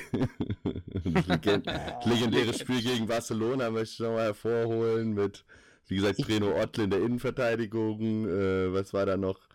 Legend 1.26 1.66
legendäre 2.06 2.54
Spiel 2.54 2.82
gegen 2.82 3.08
Barcelona 3.08 3.70
möchte 3.72 3.94
ich 3.96 4.00
nochmal 4.00 4.28
hervorholen 4.28 5.14
mit, 5.14 5.44
wie 5.88 5.98
gesagt, 5.98 6.20
Breno 6.20 6.58
Ottel 6.58 6.86
in 6.86 6.92
der 6.92 7.02
Innenverteidigung. 7.02 8.30
Äh, 8.30 8.72
was 8.74 8.94
war 8.94 9.06
da 9.06 9.18
noch? 9.18 9.50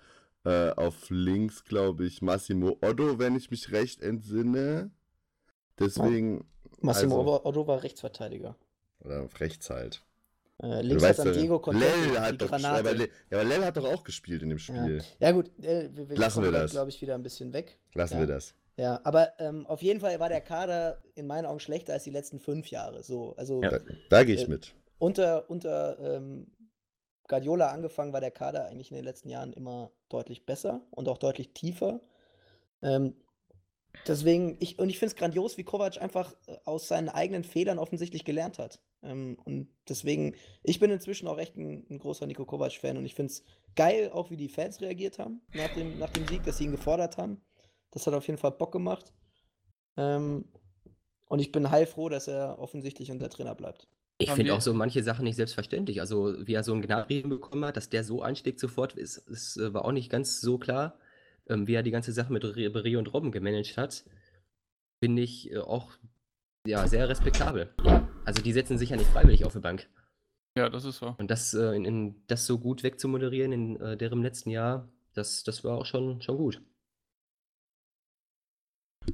Äh, 0.44 0.72
auf 0.72 1.08
links, 1.08 1.64
glaube 1.64 2.04
ich, 2.04 2.20
Massimo 2.20 2.76
Otto, 2.82 3.18
wenn 3.18 3.34
ich 3.34 3.50
mich 3.50 3.72
recht 3.72 4.02
entsinne. 4.02 4.90
Deswegen, 5.78 6.44
Massimo 6.80 7.20
also- 7.20 7.44
Otto 7.46 7.66
war 7.66 7.82
Rechtsverteidiger. 7.82 8.56
Oder 9.04 9.22
auf 9.22 9.38
rechts 9.40 9.70
halt. 9.70 10.02
Äh, 10.62 10.82
links 10.82 11.02
hat 11.04 11.16
ja, 11.18 11.32
Diego 11.32 11.70
Lell 11.70 12.10
die 12.12 12.18
hat 12.18 12.42
doch, 12.42 12.48
Granate. 12.48 12.78
aber 12.80 12.92
Lell, 12.94 13.08
ja, 13.30 13.38
aber 13.40 13.48
Lell 13.48 13.64
hat 13.64 13.76
doch 13.78 13.84
auch 13.86 14.04
gespielt 14.04 14.42
in 14.42 14.50
dem 14.50 14.58
ja. 14.58 14.62
Spiel. 14.64 15.02
ja 15.18 15.30
gut, 15.32 15.50
äh, 15.64 15.88
wir, 15.94 16.08
wir 16.10 16.16
Lassen 16.18 16.42
wir 16.42 16.52
das. 16.52 16.72
glaube 16.72 16.90
ich, 16.90 17.00
wieder 17.00 17.14
ein 17.14 17.22
bisschen 17.22 17.52
weg. 17.54 17.78
Lassen 17.94 18.14
Ja. 18.14 18.20
wir 18.20 18.26
das. 18.26 18.54
Ja, 18.76 19.00
aber 19.04 19.32
ähm, 19.38 19.66
auf 19.66 19.82
jeden 19.82 20.00
Fall 20.00 20.18
war 20.20 20.28
der 20.28 20.40
Kader 20.42 21.02
in 21.14 21.26
meinen 21.26 21.46
Augen 21.46 21.60
schlechter 21.60 21.92
als 21.94 22.04
die 22.04 22.10
letzten 22.10 22.40
fünf 22.40 22.68
Jahre. 22.70 23.02
So, 23.02 23.34
also 23.36 23.62
Ja. 23.62 23.70
Da, 23.70 23.80
da 24.10 24.24
gehe 24.24 24.34
ich 24.34 24.44
Äh, 24.44 24.48
mit. 24.50 24.74
unter, 24.98 25.48
unter 25.50 25.98
ähm, 25.98 26.46
Guardiola 27.26 27.68
angefangen 27.70 28.12
war 28.12 28.20
der 28.20 28.30
Kader 28.30 28.66
eigentlich 28.66 28.90
in 28.90 28.96
den 28.96 29.04
letzten 29.04 29.28
Jahren 29.30 29.52
immer 29.52 29.90
deutlich 30.08 30.44
besser 30.46 30.82
und 30.90 31.08
auch 31.08 31.18
deutlich 31.18 31.52
tiefer. 31.54 32.00
Ähm, 32.82 33.14
deswegen, 34.06 34.56
ich, 34.60 34.78
und 34.78 34.88
ich 34.88 34.98
finde 34.98 35.14
es 35.14 35.18
grandios, 35.18 35.56
wie 35.56 35.64
Kovac 35.64 36.00
einfach 36.00 36.34
äh, 36.46 36.56
aus 36.64 36.88
seinen 36.88 37.08
eigenen 37.08 37.44
Fehlern 37.44 37.78
offensichtlich 37.78 38.24
gelernt 38.24 38.58
hat. 38.58 38.80
Ähm, 39.02 39.38
und 39.44 39.68
deswegen, 39.88 40.34
ich 40.62 40.78
bin 40.78 40.90
inzwischen 40.90 41.28
auch 41.28 41.38
echt 41.38 41.56
ein, 41.56 41.86
ein 41.90 41.98
großer 41.98 42.26
Nico 42.26 42.44
Kovac-Fan 42.44 42.96
und 42.96 43.04
ich 43.04 43.14
finde 43.14 43.32
es 43.32 43.44
geil, 43.76 44.10
auch 44.12 44.30
wie 44.30 44.36
die 44.36 44.48
Fans 44.48 44.80
reagiert 44.80 45.18
haben 45.18 45.40
nach 45.54 45.72
dem, 45.74 45.98
nach 45.98 46.10
dem 46.10 46.26
Sieg, 46.26 46.42
dass 46.44 46.58
sie 46.58 46.64
ihn 46.64 46.72
gefordert 46.72 47.16
haben. 47.16 47.40
Das 47.90 48.06
hat 48.06 48.14
auf 48.14 48.26
jeden 48.26 48.38
Fall 48.38 48.52
Bock 48.52 48.72
gemacht. 48.72 49.12
Ähm, 49.96 50.44
und 51.26 51.38
ich 51.38 51.52
bin 51.52 51.70
heilfroh, 51.70 52.08
dass 52.08 52.28
er 52.28 52.58
offensichtlich 52.58 53.10
unser 53.10 53.30
Trainer 53.30 53.54
bleibt. 53.54 53.88
Ich 54.18 54.30
finde 54.30 54.52
auch 54.52 54.60
so 54.60 54.74
manche 54.74 55.02
Sachen 55.02 55.24
nicht 55.24 55.36
selbstverständlich. 55.36 56.00
Also, 56.00 56.34
wie 56.46 56.52
er 56.52 56.62
so 56.62 56.72
einen 56.72 56.82
Gnadbriefen 56.82 57.30
bekommen 57.30 57.64
hat, 57.64 57.76
dass 57.76 57.88
der 57.88 58.04
so 58.04 58.20
einschlägt 58.20 58.60
sofort, 58.60 58.92
ist, 58.92 59.16
ist, 59.16 59.56
äh, 59.56 59.72
war 59.72 59.84
auch 59.84 59.92
nicht 59.92 60.10
ganz 60.10 60.40
so 60.40 60.58
klar. 60.58 60.98
Ähm, 61.50 61.66
wie 61.66 61.74
er 61.74 61.82
die 61.82 61.90
ganze 61.90 62.12
Sache 62.12 62.32
mit 62.32 62.44
Ribéry 62.44 62.96
und 62.96 63.12
Robben 63.12 63.32
gemanagt 63.32 63.76
hat, 63.76 64.04
finde 65.02 65.22
ich 65.22 65.50
äh, 65.50 65.58
auch 65.58 65.90
ja, 66.66 66.86
sehr 66.86 67.08
respektabel. 67.08 67.70
Also, 68.24 68.42
die 68.42 68.52
setzen 68.52 68.78
sich 68.78 68.90
ja 68.90 68.96
nicht 68.96 69.10
freiwillig 69.10 69.44
auf 69.44 69.52
die 69.52 69.60
Bank. 69.60 69.88
Ja, 70.56 70.68
das 70.68 70.84
ist 70.84 70.98
so. 70.98 71.14
Und 71.18 71.30
das, 71.30 71.54
äh, 71.54 71.74
in, 71.74 71.84
in, 71.84 72.26
das 72.26 72.46
so 72.46 72.58
gut 72.58 72.82
wegzumoderieren 72.82 73.52
in 73.52 73.80
äh, 73.80 73.96
deren 73.96 74.22
letzten 74.22 74.50
Jahr, 74.50 74.88
das, 75.14 75.42
das 75.42 75.64
war 75.64 75.76
auch 75.76 75.86
schon, 75.86 76.22
schon 76.22 76.36
gut. 76.36 76.62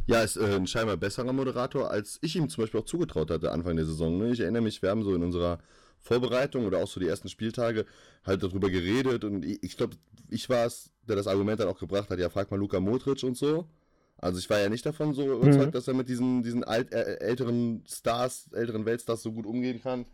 Ja, 0.06 0.22
ist 0.22 0.36
äh, 0.36 0.56
ein 0.56 0.66
scheinbar 0.66 0.96
besserer 0.96 1.32
Moderator, 1.32 1.90
als 1.90 2.18
ich 2.22 2.36
ihm 2.36 2.48
zum 2.48 2.64
Beispiel 2.64 2.80
auch 2.80 2.86
zugetraut 2.86 3.30
hatte 3.30 3.52
Anfang 3.52 3.76
der 3.76 3.86
Saison. 3.86 4.18
Ne? 4.18 4.32
Ich 4.32 4.40
erinnere 4.40 4.62
mich, 4.62 4.82
wir 4.82 4.90
haben 4.90 5.04
so 5.04 5.14
in 5.14 5.22
unserer 5.22 5.58
Vorbereitung 6.00 6.66
oder 6.66 6.78
auch 6.78 6.88
so 6.88 7.00
die 7.00 7.08
ersten 7.08 7.28
Spieltage 7.28 7.86
halt 8.24 8.42
darüber 8.42 8.70
geredet 8.70 9.24
und 9.24 9.44
ich, 9.44 9.62
ich 9.62 9.76
glaube, 9.76 9.96
ich 10.30 10.48
war 10.48 10.66
es, 10.66 10.90
der 11.08 11.16
das 11.16 11.26
Argument 11.26 11.60
dann 11.60 11.68
auch 11.68 11.78
gebracht 11.78 12.10
hat, 12.10 12.18
ja, 12.18 12.28
frag 12.30 12.50
mal 12.50 12.58
Luka 12.58 12.80
Modric 12.80 13.22
und 13.22 13.36
so. 13.36 13.68
Also 14.18 14.38
ich 14.38 14.48
war 14.48 14.58
ja 14.58 14.68
nicht 14.68 14.86
davon 14.86 15.12
so 15.12 15.24
überzeugt, 15.24 15.66
Mhm. 15.66 15.72
dass 15.72 15.88
er 15.88 15.94
mit 15.94 16.08
diesen, 16.08 16.42
diesen 16.42 16.64
alt, 16.64 16.92
äh, 16.92 17.18
älteren 17.18 17.84
Stars, 17.86 18.50
älteren 18.52 18.86
Weltstars 18.86 19.22
so 19.22 19.30
gut 19.32 19.44
umgehen 19.46 19.80
kann. 19.82 20.06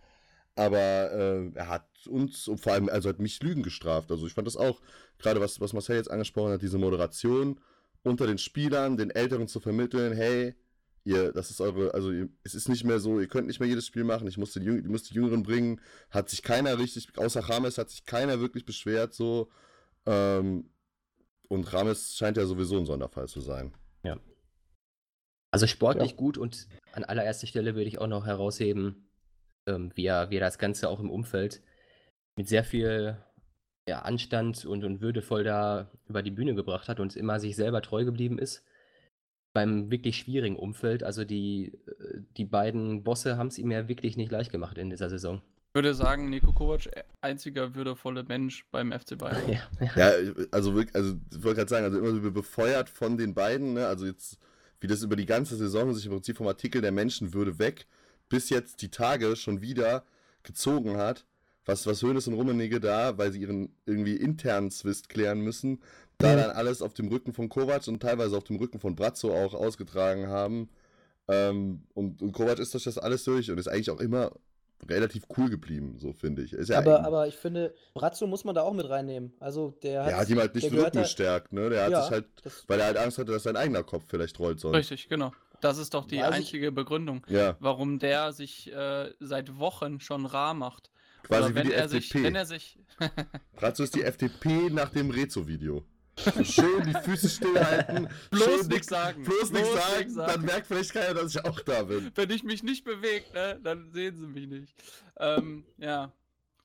Aber 0.54 0.78
äh, 1.12 1.50
er 1.54 1.68
hat 1.68 1.86
uns 2.08 2.46
und 2.48 2.60
vor 2.60 2.72
allem, 2.74 2.88
also 2.88 3.08
hat 3.08 3.20
mich 3.20 3.42
Lügen 3.42 3.62
gestraft. 3.62 4.10
Also 4.10 4.26
ich 4.26 4.34
fand 4.34 4.46
das 4.46 4.56
auch, 4.56 4.82
gerade 5.18 5.40
was, 5.40 5.60
was 5.60 5.72
Marcel 5.72 5.96
jetzt 5.96 6.10
angesprochen 6.10 6.52
hat, 6.52 6.62
diese 6.62 6.78
Moderation 6.78 7.58
unter 8.02 8.26
den 8.26 8.38
Spielern, 8.38 8.96
den 8.96 9.10
Älteren 9.10 9.46
zu 9.48 9.60
vermitteln, 9.60 10.12
hey, 10.12 10.54
ihr, 11.04 11.32
das 11.32 11.50
ist 11.50 11.60
eure, 11.60 11.94
also 11.94 12.10
ihr, 12.10 12.28
es 12.42 12.54
ist 12.54 12.68
nicht 12.68 12.84
mehr 12.84 12.98
so, 12.98 13.20
ihr 13.20 13.28
könnt 13.28 13.46
nicht 13.46 13.60
mehr 13.60 13.68
jedes 13.68 13.86
Spiel 13.86 14.04
machen, 14.04 14.26
ich 14.26 14.36
muss, 14.36 14.52
den, 14.52 14.64
Jüng- 14.64 14.86
muss 14.88 15.04
die 15.04 15.14
Jüngeren 15.14 15.42
bringen, 15.44 15.80
hat 16.10 16.28
sich 16.28 16.42
keiner 16.42 16.78
richtig, 16.78 17.16
außer 17.16 17.40
Rames 17.40 17.78
hat 17.78 17.90
sich 17.90 18.04
keiner 18.04 18.40
wirklich 18.40 18.64
beschwert, 18.64 19.14
so. 19.14 19.48
Ähm, 20.06 20.70
und 21.48 21.72
Rames 21.72 22.16
scheint 22.16 22.36
ja 22.36 22.46
sowieso 22.46 22.78
ein 22.78 22.86
Sonderfall 22.86 23.28
zu 23.28 23.40
sein. 23.40 23.74
Also 25.52 25.66
sportlich 25.66 26.16
gut 26.16 26.38
und 26.38 26.66
an 26.92 27.04
allererster 27.04 27.46
Stelle 27.46 27.74
würde 27.74 27.88
ich 27.88 27.98
auch 27.98 28.06
noch 28.06 28.24
herausheben, 28.24 29.06
ähm, 29.68 29.92
wie, 29.94 30.06
er, 30.06 30.30
wie 30.30 30.36
er 30.36 30.40
das 30.40 30.58
Ganze 30.58 30.88
auch 30.88 30.98
im 30.98 31.10
Umfeld 31.10 31.62
mit 32.36 32.48
sehr 32.48 32.64
viel 32.64 33.18
ja, 33.86 34.00
Anstand 34.00 34.64
und, 34.64 34.82
und 34.84 35.02
würdevoll 35.02 35.44
da 35.44 35.90
über 36.08 36.22
die 36.22 36.30
Bühne 36.30 36.54
gebracht 36.54 36.88
hat 36.88 37.00
und 37.00 37.16
immer 37.16 37.38
sich 37.38 37.54
selber 37.54 37.82
treu 37.82 38.04
geblieben 38.04 38.38
ist. 38.38 38.64
Beim 39.54 39.90
wirklich 39.90 40.16
schwierigen 40.16 40.56
Umfeld, 40.56 41.02
also 41.02 41.24
die, 41.24 41.78
äh, 41.86 42.22
die 42.38 42.46
beiden 42.46 43.04
Bosse 43.04 43.36
haben 43.36 43.48
es 43.48 43.58
ihm 43.58 43.70
ja 43.70 43.88
wirklich 43.88 44.16
nicht 44.16 44.32
leicht 44.32 44.52
gemacht 44.52 44.78
in 44.78 44.88
dieser 44.88 45.10
Saison. 45.10 45.42
Ich 45.72 45.74
würde 45.74 45.94
sagen, 45.94 46.28
Nico 46.28 46.52
Kovac, 46.52 46.84
äh, 46.86 47.02
einziger 47.22 47.74
würdevolle 47.74 48.24
Mensch 48.24 48.66
beim 48.70 48.92
FC 48.92 49.16
Bayern. 49.16 49.48
Ja, 49.48 49.60
ja. 49.80 50.10
Ja, 50.10 50.32
also 50.50 50.74
wirklich, 50.74 50.94
also 50.94 51.14
ich 51.30 51.42
wollte 51.42 51.60
gerade 51.60 51.70
sagen, 51.70 51.86
also 51.86 51.98
immer 51.98 52.20
so 52.20 52.30
befeuert 52.30 52.90
von 52.90 53.16
den 53.16 53.32
beiden, 53.32 53.72
ne? 53.72 53.86
Also 53.86 54.04
jetzt, 54.04 54.38
wie 54.80 54.86
das 54.86 55.02
über 55.02 55.16
die 55.16 55.24
ganze 55.24 55.56
Saison 55.56 55.94
sich 55.94 56.04
im 56.04 56.12
Prinzip 56.12 56.36
vom 56.36 56.46
Artikel 56.46 56.82
der 56.82 56.92
Menschenwürde 56.92 57.58
weg 57.58 57.86
bis 58.28 58.48
jetzt 58.48 58.80
die 58.80 58.90
Tage 58.90 59.36
schon 59.36 59.60
wieder 59.60 60.04
gezogen 60.42 60.96
hat, 60.96 61.26
was, 61.66 61.86
was 61.86 62.02
Hoeneß 62.02 62.28
und 62.28 62.34
Rummenigge 62.34 62.80
da, 62.80 63.18
weil 63.18 63.30
sie 63.30 63.40
ihren 63.40 63.74
irgendwie 63.84 64.16
internen 64.16 64.70
Zwist 64.70 65.08
klären 65.10 65.40
müssen, 65.40 65.82
da 66.18 66.36
dann 66.36 66.50
alles 66.50 66.82
auf 66.82 66.94
dem 66.94 67.08
Rücken 67.08 67.32
von 67.32 67.48
Kovac 67.48 67.88
und 67.88 68.00
teilweise 68.00 68.36
auf 68.36 68.44
dem 68.44 68.56
Rücken 68.56 68.78
von 68.78 68.94
Brazzo 68.94 69.34
auch 69.34 69.54
ausgetragen 69.54 70.28
haben. 70.28 70.70
Ähm, 71.28 71.82
und, 71.94 72.22
und 72.22 72.32
Kovac 72.32 72.58
ist 72.58 72.72
durch 72.74 72.84
das 72.84 72.98
alles 72.98 73.24
durch 73.24 73.50
und 73.50 73.58
ist 73.58 73.68
eigentlich 73.68 73.90
auch 73.90 74.00
immer 74.00 74.32
relativ 74.88 75.24
cool 75.36 75.48
geblieben, 75.50 75.96
so 75.98 76.12
finde 76.12 76.42
ich. 76.42 76.52
Ist 76.52 76.68
ja 76.70 76.78
aber, 76.78 76.98
ein- 77.00 77.04
aber 77.04 77.26
ich 77.28 77.36
finde, 77.36 77.74
Brazzo 77.94 78.26
muss 78.26 78.44
man 78.44 78.54
da 78.54 78.62
auch 78.62 78.72
mit 78.72 78.88
reinnehmen. 78.88 79.32
Also 79.40 79.76
der 79.82 80.02
hat, 80.02 80.08
der 80.10 80.16
hat 80.18 80.28
ihm 80.28 80.38
halt 80.38 80.54
nicht 80.54 80.70
den 80.70 80.78
Rücken 80.78 80.98
gestärkt, 80.98 81.52
ne? 81.52 81.70
Der 81.70 81.84
hat 81.84 81.90
Ja, 81.92 82.02
sich 82.02 82.10
halt, 82.10 82.26
weil 82.66 82.80
er 82.80 82.86
halt 82.86 82.96
Angst 82.96 83.18
hatte, 83.18 83.32
dass 83.32 83.44
sein 83.44 83.56
eigener 83.56 83.82
Kopf 83.84 84.04
vielleicht 84.08 84.38
rollt 84.38 84.60
sonst. 84.60 84.76
Richtig, 84.76 85.08
genau. 85.08 85.32
Das 85.60 85.78
ist 85.78 85.94
doch 85.94 86.04
die 86.06 86.18
Weiß 86.18 86.30
ich- 86.30 86.34
einzige 86.36 86.72
Begründung, 86.72 87.24
Ja, 87.28 87.56
warum 87.60 87.98
der 88.00 88.32
sich 88.32 88.72
äh, 88.72 89.10
seit 89.20 89.58
Wochen 89.58 90.00
schon 90.00 90.26
rar 90.26 90.54
macht. 90.54 90.90
quasi 91.22 91.42
Oder 91.44 91.50
wie 91.50 91.54
wenn 91.54 91.66
die 91.68 91.72
er 91.74 91.84
FDP. 91.84 92.00
sich, 92.00 92.14
wenn 92.24 92.34
er 92.34 92.46
sich, 92.46 92.78
Brazzo 93.54 93.84
ist 93.84 93.94
die 93.94 94.02
FDP 94.02 94.70
nach 94.70 94.88
dem 94.90 95.10
Rezo-Video. 95.10 95.84
So 96.24 96.44
schön 96.44 96.82
die 96.84 96.94
Füße 96.94 97.28
stillhalten, 97.28 98.08
Bloß 98.30 98.68
nix- 98.68 98.86
sagen. 98.86 99.22
Bloß 99.24 99.50
nichts 99.52 99.70
Bloß 99.70 99.82
sagen, 99.82 99.98
nix 100.00 100.14
sagen. 100.14 100.32
dann 100.32 100.42
merkt 100.44 100.66
vielleicht 100.66 100.92
keiner, 100.92 101.14
dass 101.14 101.34
ich 101.34 101.44
auch 101.44 101.60
da 101.60 101.82
bin. 101.84 102.10
wenn 102.14 102.30
ich 102.30 102.42
mich 102.44 102.62
nicht 102.62 102.84
bewege, 102.84 103.24
ne, 103.34 103.58
dann 103.62 103.90
sehen 103.92 104.16
sie 104.16 104.26
mich 104.26 104.46
nicht. 104.46 104.74
Ähm, 105.18 105.64
ja, 105.78 106.12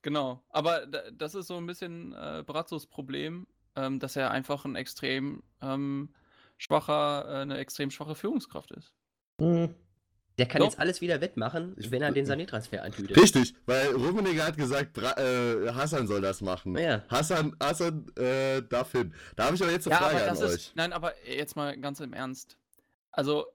genau. 0.02 0.42
Aber 0.50 0.86
da- 0.86 1.10
das 1.10 1.34
ist 1.34 1.46
so 1.48 1.56
ein 1.56 1.66
bisschen 1.66 2.12
äh, 2.14 2.42
Brazzos 2.46 2.86
Problem, 2.86 3.46
ähm, 3.76 3.98
dass 3.98 4.16
er 4.16 4.30
einfach 4.30 4.64
ein 4.64 4.76
extrem 4.76 5.42
ähm, 5.62 6.10
schwacher, 6.56 7.24
äh, 7.28 7.42
eine 7.42 7.58
extrem 7.58 7.90
schwache 7.90 8.14
Führungskraft 8.14 8.70
ist. 8.72 8.92
Mhm. 9.40 9.74
Der 10.38 10.46
kann 10.46 10.60
Doch. 10.60 10.68
jetzt 10.68 10.78
alles 10.78 11.00
wieder 11.00 11.20
wettmachen, 11.20 11.74
wenn 11.76 12.00
er 12.00 12.12
den 12.12 12.24
Sané-Transfer 12.24 12.82
antütet. 12.84 13.16
Richtig, 13.16 13.54
weil 13.66 13.88
Rummenigge 13.92 14.44
hat 14.44 14.56
gesagt, 14.56 14.92
Bra 14.92 15.12
äh, 15.18 15.70
Hassan 15.74 16.06
soll 16.06 16.20
das 16.20 16.40
machen. 16.40 16.78
Ja. 16.78 17.02
Hassan, 17.08 17.56
Hassan 17.60 18.06
äh, 18.16 18.62
darf 18.62 18.92
hin. 18.92 19.12
Da 19.34 19.46
habe 19.46 19.56
ich 19.56 19.62
aber 19.62 19.72
jetzt 19.72 19.88
eine 19.88 19.96
Ja, 19.96 20.00
Frage 20.08 20.22
aber 20.22 20.30
an 20.30 20.36
euch. 20.38 20.54
ist, 20.54 20.76
nein, 20.76 20.92
aber 20.92 21.12
jetzt 21.26 21.56
mal 21.56 21.76
ganz 21.80 21.98
im 22.00 22.12
Ernst. 22.12 22.56
Also, 23.10 23.46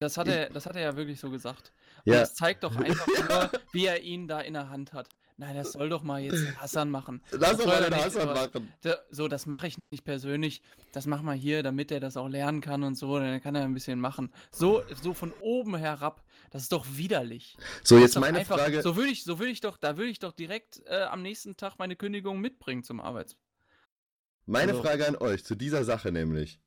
das 0.00 0.16
hat 0.16 0.26
Ich- 0.26 0.34
er, 0.34 0.50
das 0.50 0.66
hat 0.66 0.74
er 0.74 0.82
ja 0.82 0.96
wirklich 0.96 1.20
so 1.20 1.30
gesagt. 1.30 1.72
Und 2.04 2.12
Ja. 2.14 2.20
das 2.20 2.34
zeigt 2.34 2.64
doch 2.64 2.74
einfach 2.76 3.06
nur, 3.06 3.50
wie 3.72 3.86
er 3.86 4.00
ihn 4.02 4.26
da 4.26 4.40
in 4.40 4.54
der 4.54 4.70
Hand 4.70 4.92
hat. 4.92 5.08
Nein, 5.40 5.54
das 5.54 5.72
soll 5.72 5.88
doch 5.88 6.02
mal 6.02 6.20
jetzt 6.20 6.34
Hassan 6.60 6.90
machen. 6.90 7.22
Lass 7.30 7.56
doch 7.58 7.66
mal 7.66 7.80
den 7.82 7.94
Hassan 7.94 8.26
machen. 8.26 8.72
Da, 8.82 8.96
so, 9.10 9.28
das 9.28 9.46
mache 9.46 9.68
ich 9.68 9.76
nicht 9.92 10.04
persönlich. 10.04 10.62
Das 10.90 11.06
machen 11.06 11.24
wir 11.26 11.32
hier, 11.34 11.62
damit 11.62 11.92
er 11.92 12.00
das 12.00 12.16
auch 12.16 12.28
lernen 12.28 12.60
kann 12.60 12.82
und 12.82 12.96
so. 12.96 13.18
Dann 13.20 13.40
kann 13.40 13.54
er 13.54 13.62
ein 13.62 13.72
bisschen 13.72 14.00
machen. 14.00 14.32
So, 14.50 14.82
so 15.00 15.14
von 15.14 15.32
oben 15.40 15.76
herab, 15.76 16.24
das 16.50 16.62
ist 16.62 16.72
doch 16.72 16.84
widerlich. 16.90 17.56
So, 17.84 17.98
jetzt 17.98 18.18
meine 18.18 18.38
einfach, 18.40 18.58
Frage. 18.58 18.82
So 18.82 18.96
würde 18.96 19.10
ich, 19.10 19.22
so 19.22 19.38
würde 19.38 19.52
ich 19.52 19.60
doch, 19.60 19.76
da 19.76 19.96
würde 19.96 20.10
ich 20.10 20.18
doch 20.18 20.32
direkt 20.32 20.82
äh, 20.86 21.02
am 21.02 21.22
nächsten 21.22 21.56
Tag 21.56 21.78
meine 21.78 21.94
Kündigung 21.94 22.40
mitbringen 22.40 22.82
zum 22.82 23.00
Arbeits. 23.00 23.36
Meine 24.44 24.72
Also- 24.72 24.82
Frage 24.82 25.06
an 25.06 25.14
euch 25.16 25.44
zu 25.44 25.54
dieser 25.54 25.84
Sache 25.84 26.10
nämlich. 26.10 26.58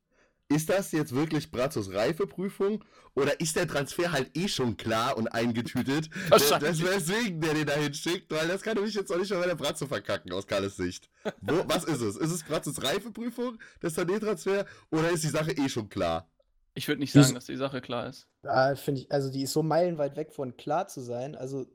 Ist 0.51 0.69
das 0.69 0.91
jetzt 0.91 1.15
wirklich 1.15 1.49
Brazzos 1.49 1.93
Reifeprüfung 1.93 2.83
oder 3.15 3.39
ist 3.39 3.55
der 3.55 3.67
Transfer 3.67 4.11
halt 4.11 4.35
eh 4.37 4.47
schon 4.49 4.75
klar 4.75 5.15
und 5.17 5.29
eingetütet? 5.29 6.09
Wahrscheinlich. 6.29 6.69
Das 6.69 6.81
wäre 6.81 6.93
deswegen, 6.95 7.39
der 7.39 7.53
den 7.53 7.65
da 7.65 7.73
hinschickt, 7.73 8.29
weil 8.31 8.47
das 8.49 8.61
kann 8.61 8.75
nämlich 8.75 8.93
jetzt 8.93 9.11
auch 9.11 9.17
nicht 9.17 9.31
mal 9.31 9.39
bei 9.39 9.47
der 9.47 9.55
Bratzo 9.55 9.87
verkacken, 9.87 10.33
aus 10.33 10.45
Karles 10.45 10.75
Sicht. 10.75 11.09
Wo, 11.41 11.63
was 11.67 11.85
ist 11.85 12.01
es? 12.01 12.17
Ist 12.17 12.31
es 12.31 12.43
Brazzos 12.43 12.83
Reifeprüfung, 12.83 13.59
der 13.81 13.91
Sané-Transfer, 13.91 14.65
oder 14.91 15.09
ist 15.09 15.23
die 15.23 15.29
Sache 15.29 15.51
eh 15.51 15.69
schon 15.69 15.87
klar? 15.89 16.27
Ich 16.73 16.87
würde 16.87 16.99
nicht 17.01 17.13
sagen, 17.13 17.33
dass 17.33 17.45
die 17.45 17.55
Sache 17.57 17.81
klar 17.81 18.07
ist. 18.07 18.27
Ja, 18.43 18.75
finde 18.75 19.01
ich, 19.01 19.11
also 19.11 19.29
die 19.31 19.43
ist 19.43 19.53
so 19.53 19.63
meilenweit 19.63 20.15
weg 20.17 20.33
von 20.33 20.55
klar 20.57 20.87
zu 20.87 21.01
sein. 21.01 21.35
Also 21.35 21.65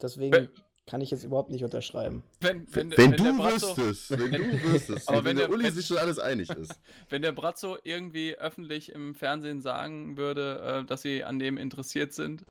deswegen 0.00 0.32
Wenn- 0.34 0.48
kann 0.86 1.00
ich 1.00 1.10
jetzt 1.10 1.24
überhaupt 1.24 1.50
nicht 1.50 1.64
unterschreiben. 1.64 2.22
Wenn, 2.40 2.66
wenn, 2.74 2.90
Wenn, 2.96 3.10
der 3.12 3.18
du 3.18 3.24
Brazzo- 3.42 3.76
wüsstest, 3.76 4.10
wenn 4.18 4.32
du 4.32 4.62
wüsstest, 4.64 5.08
Aber 5.08 5.18
wenn, 5.18 5.24
wenn 5.30 5.36
der 5.38 5.46
der- 5.46 5.54
Uli 5.54 5.64
wenn- 5.64 5.72
sich 5.74 5.86
schon 5.86 5.96
alles 5.98 6.18
einig 6.18 6.50
ist. 6.50 6.78
Wenn 7.08 7.22
der 7.22 7.32
Brazzo 7.32 7.78
irgendwie 7.84 8.36
öffentlich 8.36 8.92
im 8.92 9.14
Fernsehen 9.14 9.60
sagen 9.62 10.16
würde, 10.16 10.82
äh, 10.82 10.84
dass 10.86 11.02
sie 11.02 11.24
an 11.24 11.38
dem 11.38 11.56
interessiert 11.56 12.12
sind, 12.12 12.44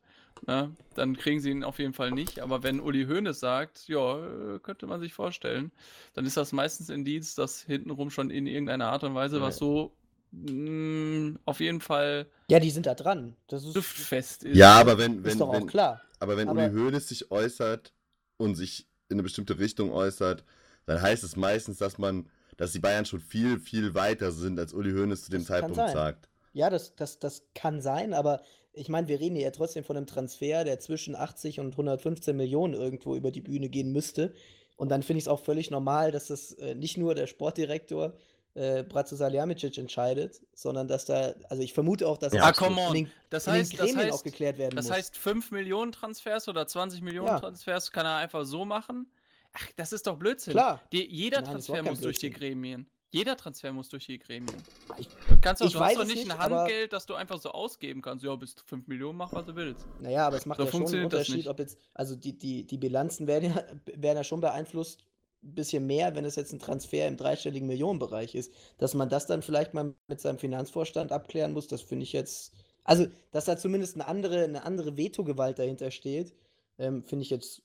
ne, 0.48 0.72
dann 0.96 1.16
kriegen 1.16 1.40
sie 1.42 1.52
ihn 1.52 1.64
auf 1.64 1.78
jeden 1.80 1.94
Fall 1.94 2.12
nicht. 2.12 2.40
Aber 2.40 2.64
wenn 2.64 2.80
Uli 2.80 3.06
Hoeneß 3.06 3.40
sagt, 3.40 3.88
ja, 3.88 4.18
äh, 4.56 4.60
könnte 4.60 4.88
man 4.88 5.00
sich 5.00 5.14
vorstellen, 5.14 5.72
dann 6.16 6.26
ist 6.26 6.36
das 6.38 6.52
meistens 6.54 6.90
Indiz, 6.90 7.36
dass 7.36 7.62
hintenrum 7.62 8.10
schon 8.10 8.30
in 8.32 8.48
irgendeiner 8.48 8.88
Art 8.88 9.04
und 9.04 9.14
Weise 9.16 9.42
was 9.42 9.58
so 9.58 9.94
mh, 10.32 11.38
auf 11.46 11.60
jeden 11.60 11.82
Fall 11.82 12.26
Ja, 12.50 12.60
die 12.60 12.72
sind 12.72 12.86
da 12.88 12.96
dran. 12.96 13.36
Das 13.48 13.64
ist, 13.64 13.76
duftfest 13.76 14.44
ist. 14.44 14.56
Ja, 14.58 14.74
aber 14.80 14.98
wenn, 14.98 15.20
ist 15.20 15.24
wenn, 15.26 15.38
doch 15.40 15.50
auch 15.50 15.54
wenn, 15.54 15.68
klar. 15.68 16.02
Aber 16.20 16.36
wenn 16.38 16.48
Aber- 16.50 16.66
Uli 16.66 16.74
Hoeneß 16.74 17.08
sich 17.10 17.30
äußert 17.32 17.94
und 18.38 18.56
sich 18.56 18.88
in 19.10 19.16
eine 19.16 19.24
bestimmte 19.24 19.60
Richtung 19.60 19.92
äußert, 19.92 20.44
dann 20.86 21.02
heißt 21.02 21.24
es 21.24 21.36
meistens, 21.36 21.78
dass 21.78 21.98
man, 21.98 22.30
dass 22.58 22.72
die 22.72 22.80
Bayern 22.80 23.06
schon 23.06 23.20
viel, 23.20 23.60
viel 23.60 23.94
weiter 23.94 24.32
sind, 24.32 24.60
als 24.60 24.74
Uli 24.74 24.92
Hoeneß 24.92 25.26
zu 25.26 25.32
dem 25.32 25.42
Das 25.42 25.48
Zeitpunkt 25.48 25.78
sagt. 25.92 26.30
Ja, 26.54 26.70
das, 26.70 26.96
das, 26.96 27.20
das 27.20 27.44
kann 27.56 27.82
sein, 27.82 28.14
aber 28.14 28.42
ich 28.74 28.90
meine, 28.90 29.08
wir 29.08 29.20
reden 29.20 29.36
hier 29.36 29.46
ja 29.46 29.52
trotzdem 29.52 29.84
von 29.84 29.98
einem 29.98 30.08
Transfer, 30.08 30.64
der 30.64 30.80
zwischen 30.80 31.16
80 31.16 31.60
und 31.60 31.72
115 31.74 32.36
Millionen 32.36 32.74
irgendwo 32.74 33.16
über 33.16 33.32
die 33.32 33.42
Bühne 33.42 33.70
gehen 33.70 33.92
müsste. 33.92 34.34
Und 34.76 34.90
dann 34.90 35.04
finde 35.04 35.20
ich 35.20 35.26
es 35.26 35.28
auch 35.28 35.40
völlig 35.40 35.70
normal, 35.70 36.12
dass 36.12 36.28
das 36.28 36.54
äh, 36.54 36.74
nicht 36.74 36.98
nur 36.98 37.14
der 37.14 37.28
Sportdirektor 37.28 38.14
äh, 38.56 38.84
Bratzo 38.84 39.16
Salihamidzic 39.16 39.78
entscheidet, 39.78 40.42
sondern 40.54 40.88
dass 40.88 41.06
da, 41.06 41.34
also 41.50 41.64
ich 41.64 41.74
vermute 41.74 42.08
auch, 42.08 42.18
dass 42.18 42.34
Ja, 42.34 42.50
das 42.50 42.58
come 42.58 42.80
in 42.82 42.88
on. 42.88 42.94
den, 42.94 43.12
Das 43.30 43.48
in 43.48 43.54
heißt, 43.54 43.72
den 43.74 43.78
das 43.78 43.88
Gremien 43.88 44.06
heißt, 44.08 44.20
auch 44.20 44.24
geklärt 44.24 44.58
werden 44.58 44.76
das 44.76 44.86
muss. 44.88 44.96
heißt 44.96 45.18
5 45.18 45.52
Millionen 45.52 45.92
Transfers 45.92 46.48
oder 46.48 46.68
20 46.68 47.02
Millionen 47.02 47.28
Ja. 47.30 47.40
Transfers 47.40 47.92
kann 47.92 48.06
er 48.06 48.18
einfach 48.18 48.46
so 48.46 48.64
machen. 48.66 49.08
Ach, 49.54 49.68
das 49.76 49.92
ist 49.94 50.06
doch 50.08 50.18
Blödsinn. 50.18 50.54
Klar. 50.54 50.82
Die, 50.92 51.06
jeder 51.06 51.42
Nein, 51.42 51.56
das 51.56 51.66
Transfer 51.68 51.84
muss 51.90 52.00
durch 52.02 52.18
die. 52.20 52.30
Gremien. 52.32 52.88
Jeder 53.12 53.38
Transfer 53.38 53.72
muss 53.72 53.90
durch 53.90 54.08
die 54.08 54.18
Gremien. 54.18 54.56
Ich- 54.98 55.08
Du 55.08 55.40
kannst 55.40 55.62
doch, 55.62 55.68
ich 55.68 55.74
du 55.74 55.80
hast 55.80 55.90
weiß 55.92 55.98
doch 56.00 56.06
nicht 56.06 56.18
ein 56.24 56.28
nicht, 56.30 56.40
aber- 56.40 56.60
Handgeld, 56.62 56.94
das 56.94 57.06
du 57.06 57.14
einfach 57.14 57.40
so 57.40 57.52
ausgeben 57.52 58.02
kannst. 58.02 58.24
Ja, 58.26 58.36
bis 58.36 58.56
5 58.66 58.88
Millionen, 58.88 59.20
mach 59.20 59.32
was 59.34 59.46
du 59.46 59.56
willst. 59.56 59.86
Naja, 60.00 60.26
aber 60.26 60.38
es 60.38 60.48
macht 60.48 60.58
So 60.60 60.66
ja 60.66 60.72
schon 60.72 60.82
einen 60.88 61.10
das 61.10 61.20
Unterschied, 61.28 61.48
ob 61.48 61.60
jetzt, 61.60 61.78
also 61.94 62.16
die, 62.16 62.36
die, 62.36 62.66
die 62.66 62.78
Bilanzen 62.80 63.28
werden 63.28 63.54
ja, 63.54 63.64
werden 63.96 64.18
ja 64.18 64.24
schon 64.24 64.42
beeinflusst, 64.42 65.00
ein 65.02 65.06
bisschen 65.44 65.86
mehr, 65.86 66.16
wenn 66.16 66.26
es 66.26 66.36
jetzt 66.36 66.54
ein 66.54 66.60
Transfer 66.60 67.08
im 67.08 67.18
dreistelligen 67.18 67.68
Millionenbereich 67.68 68.36
ist. 68.36 68.54
Dass 68.78 68.94
man 68.94 69.10
das 69.10 69.28
dann 69.28 69.42
vielleicht 69.42 69.74
mal 69.74 69.94
mit 70.08 70.22
seinem 70.22 70.40
Finanzvorstand 70.40 71.12
abklären 71.12 71.54
muss, 71.54 71.68
das 71.68 71.82
finde 71.82 72.04
ich 72.04 72.14
jetzt, 72.14 72.54
also, 72.84 73.08
dass 73.32 73.46
da 73.46 73.58
zumindest 73.58 73.96
eine 73.96 74.08
andere, 74.08 74.44
eine 74.44 74.64
andere 74.66 74.98
Vetogewalt 74.98 75.60
dahinter 75.60 75.92
steht, 75.92 76.34
ähm, 76.78 77.04
finde 77.04 77.24
ich 77.24 77.30
jetzt, 77.30 77.62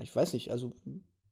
ich 0.00 0.14
weiß 0.14 0.32
nicht, 0.32 0.50
also 0.50 0.72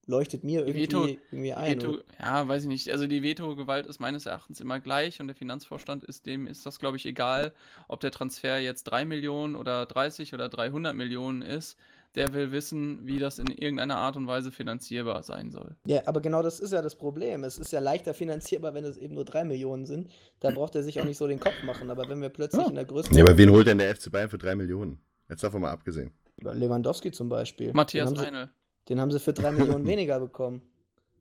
leuchtet 0.07 0.45
mir 0.45 0.67
irgendwie, 0.67 0.83
Veto- 0.87 1.07
irgendwie 1.31 1.53
ein. 1.55 1.79
Veto, 1.79 1.99
ja, 2.19 2.47
weiß 2.49 2.63
ich 2.63 2.69
nicht. 2.69 2.91
Also 2.91 3.07
die 3.07 3.23
Veto-Gewalt 3.23 3.87
ist 3.87 4.01
meines 4.01 4.27
Erachtens 4.27 4.61
immer 4.61 4.81
gleich 4.81 5.21
und 5.21 5.29
der 5.29 5.37
Finanzvorstand 5.37 6.05
ist 6.05 6.27
dem 6.27 6.47
ist 6.47 6.67
das, 6.67 6.79
glaube 6.79 6.97
ich, 6.97 7.07
egal, 7.07 7.53
ob 7.89 8.01
der 8.01 8.11
Transfer 8.11 8.59
jetzt 8.59 8.85
3 8.85 9.05
Millionen 9.05 9.55
oder 9.55 9.87
30 9.87 10.35
oder 10.35 10.49
300 10.49 10.95
Millionen 10.95 11.43
ist. 11.43 11.79
Der 12.15 12.35
will 12.35 12.53
wissen, 12.53 13.07
wie 13.07 13.19
das 13.19 13.39
in 13.39 13.47
irgendeiner 13.47 13.97
Art 13.97 14.17
und 14.17 14.27
Weise 14.27 14.53
finanzierbar 14.53 15.23
sein 15.23 15.51
soll. 15.51 15.77
Ja, 15.87 16.03
aber 16.07 16.21
genau 16.21 16.43
das 16.43 16.61
ist 16.61 16.73
ja 16.73 16.83
das 16.83 16.95
Problem. 16.95 17.43
Es 17.43 17.57
ist 17.59 17.73
ja 17.73 17.81
leichter 17.81 18.13
finanzierbar, 18.13 18.75
wenn 18.75 18.85
es 18.85 18.99
eben 18.99 19.15
nur 19.15 19.25
drei 19.25 19.45
Millionen 19.45 19.87
sind. 19.87 20.11
Da 20.41 20.51
braucht 20.51 20.75
er 20.75 20.83
sich 20.83 21.01
auch 21.01 21.07
nicht 21.07 21.17
so 21.17 21.27
den 21.27 21.41
Kopf 21.41 21.63
machen. 21.65 21.91
Aber 21.91 22.07
wenn 22.11 22.21
wir 22.21 22.29
plötzlich 22.29 22.63
Ja. 22.63 22.69
in 22.69 22.75
der 22.75 22.85
größten. 22.85 23.17
Ja, 23.17 23.25
aber 23.25 23.39
wen 23.39 23.51
holt 23.51 23.67
denn 23.67 23.79
der 23.79 23.95
FC 23.97 24.11
Bayern 24.13 24.29
für 24.29 24.37
3 24.39 24.57
Millionen? 24.57 24.99
Jetzt 25.31 25.43
davon 25.43 25.63
mal 25.63 25.71
abgesehen. 25.71 26.13
Lewandowski 26.43 27.13
zum 27.13 27.31
Beispiel. 27.31 27.73
Matthias 27.73 28.11
den 28.11 28.19
haben, 28.19 28.25
sie, 28.25 28.35
Reinl. 28.37 28.51
den 28.91 29.01
haben 29.01 29.11
sie 29.11 29.21
für 29.21 29.33
drei 29.33 29.53
Millionen 29.53 29.87
weniger 29.87 30.21
bekommen. 30.21 30.61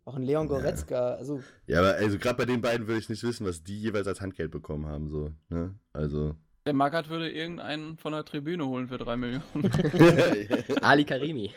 Auch 0.04 0.16
ein 0.16 0.24
Leon 0.24 0.48
Goretzka. 0.48 1.12
Also, 1.14 1.42
Ja, 1.68 1.80
aber 1.80 1.94
also 1.94 2.18
gerade 2.18 2.36
bei 2.36 2.46
den 2.46 2.60
beiden 2.60 2.88
würde 2.88 3.00
ich 3.00 3.08
nicht 3.08 3.24
wissen, 3.24 3.46
was 3.46 3.64
die 3.64 3.80
jeweils 3.80 4.08
als 4.08 4.20
Handgeld 4.20 4.52
bekommen 4.52 4.88
haben, 4.88 5.08
so, 5.10 5.32
ne? 5.50 5.74
Also. 5.94 6.36
Der 6.66 6.74
Magath 6.74 7.10
würde 7.10 7.32
irgendeinen 7.32 7.98
von 7.98 8.14
der 8.14 8.24
Tribüne 8.24 8.68
holen 8.68 8.88
für 8.88 9.00
3 9.00 9.18
Millionen. 9.18 9.44
Ali 10.82 11.06
Karimi. 11.06 11.52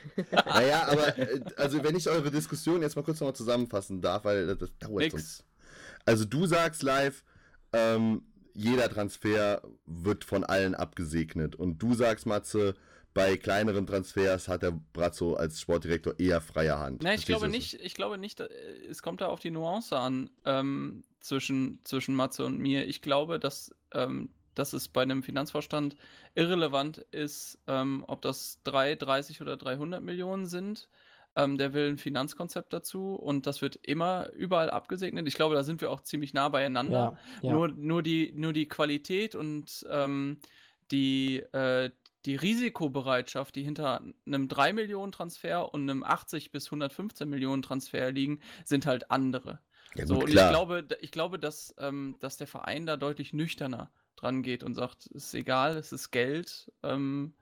naja, 0.47 0.87
aber 0.89 1.19
äh, 1.19 1.41
also 1.57 1.83
wenn 1.85 1.95
ich 1.95 2.09
eure 2.09 2.31
Diskussion 2.31 2.81
jetzt 2.81 2.97
mal 2.97 3.03
kurz 3.03 3.21
nochmal 3.21 3.37
zusammenfassen 3.37 4.01
darf, 4.01 4.25
weil 4.25 4.57
das, 4.57 4.71
dauert 4.79 5.03
Nix. 5.03 5.13
sonst. 5.13 5.45
Also 6.07 6.25
du 6.25 6.47
sagst 6.47 6.83
live, 6.83 7.23
ähm, 7.73 8.23
jeder 8.55 8.89
Transfer 8.89 9.63
wird 9.85 10.25
von 10.25 10.45
allen 10.45 10.75
abgesegnet. 10.75 11.57
Und 11.57 11.83
du 11.83 11.95
sagst, 11.95 12.25
Matze, 12.25 12.75
bei 13.13 13.37
kleineren 13.37 13.87
Transfers 13.87 14.49
hat 14.49 14.63
der 14.63 14.73
Brazzo 14.93 15.35
als 15.35 15.61
Sportdirektor 15.61 16.19
eher 16.19 16.41
freie 16.41 16.79
Hand. 16.79 17.03
Nein, 17.03 17.15
ich 17.15 17.27
Verstehst 17.27 17.39
glaube 17.41 17.49
nicht, 17.49 17.75
ich 17.75 17.95
glaube 17.95 18.19
nicht, 18.19 18.41
äh, 18.41 18.49
es 18.89 19.03
kommt 19.03 19.21
da 19.21 19.27
auf 19.27 19.41
die 19.41 19.51
Nuance 19.51 19.97
an 19.97 20.31
ähm, 20.45 21.05
zwischen, 21.21 21.81
zwischen 21.85 22.15
Matze 22.15 22.45
und 22.45 22.59
mir. 22.59 22.87
Ich 22.87 23.03
glaube, 23.03 23.39
dass, 23.39 23.75
ähm, 23.93 24.31
dass 24.55 24.73
es 24.73 24.89
bei 24.89 25.03
einem 25.03 25.23
Finanzvorstand 25.23 25.97
irrelevant 26.35 26.99
ist, 27.11 27.59
ähm, 27.67 28.05
ob 28.07 28.23
das 28.23 28.61
3, 28.65 28.97
30 28.97 29.41
oder 29.41 29.57
300 29.57 30.03
Millionen 30.03 30.47
sind. 30.47 30.89
Ähm, 31.37 31.59
der 31.59 31.73
will 31.75 31.89
ein 31.89 31.99
Finanzkonzept 31.99 32.73
dazu 32.73 33.15
und 33.17 33.47
das 33.47 33.61
wird 33.61 33.77
immer 33.83 34.31
überall 34.35 34.71
abgesegnet. 34.71 35.27
Ich 35.27 35.35
glaube, 35.35 35.57
da 35.57 35.65
sind 35.65 35.81
wir 35.81 35.91
auch 35.91 36.01
ziemlich 36.01 36.33
nah 36.33 36.49
beieinander. 36.49 37.19
ja. 37.43 37.49
ja. 37.49 37.53
Nur, 37.53 37.69
nur, 37.69 38.03
die, 38.05 38.33
nur 38.37 38.53
die 38.53 38.69
Qualität 38.69 39.35
und 39.35 39.85
ähm, 39.91 40.39
die, 40.93 41.39
äh, 41.53 41.91
die 42.25 42.37
Risikobereitschaft, 42.37 43.57
die 43.57 43.65
hinter 43.65 44.01
einem 44.27 44.49
3 44.49 44.73
Millionen 44.73 45.11
Transfer 45.13 45.75
und 45.75 45.83
einem 45.91 46.05
80 46.05 46.53
bis 46.53 46.67
115 46.67 47.29
Millionen 47.29 47.63
Transfer 47.63 48.13
liegen, 48.13 48.41
sind 48.65 48.87
halt 48.87 49.11
andere. 49.11 49.59
Ja, 49.95 50.07
so, 50.07 50.15
gut, 50.15 50.25
und 50.25 50.31
klar. 50.31 50.47
ich 50.47 50.51
glaube, 50.51 50.89
ich 51.01 51.11
glaube 51.11 51.39
dass, 51.39 51.75
ähm, 51.79 52.17
dass 52.21 52.37
der 52.37 52.47
Verein 52.47 52.87
da 52.87 52.97
deutlich 52.97 53.33
nüchterner 53.33 53.91
dran 54.25 54.43
geht 54.43 54.63
und 54.63 54.75
sagt, 54.75 55.07
es 55.15 55.27
ist 55.27 55.35
egal, 55.35 55.77
es 55.77 55.93
ist 55.93 56.11
Geld 56.11 56.73
ähm, 56.83 57.35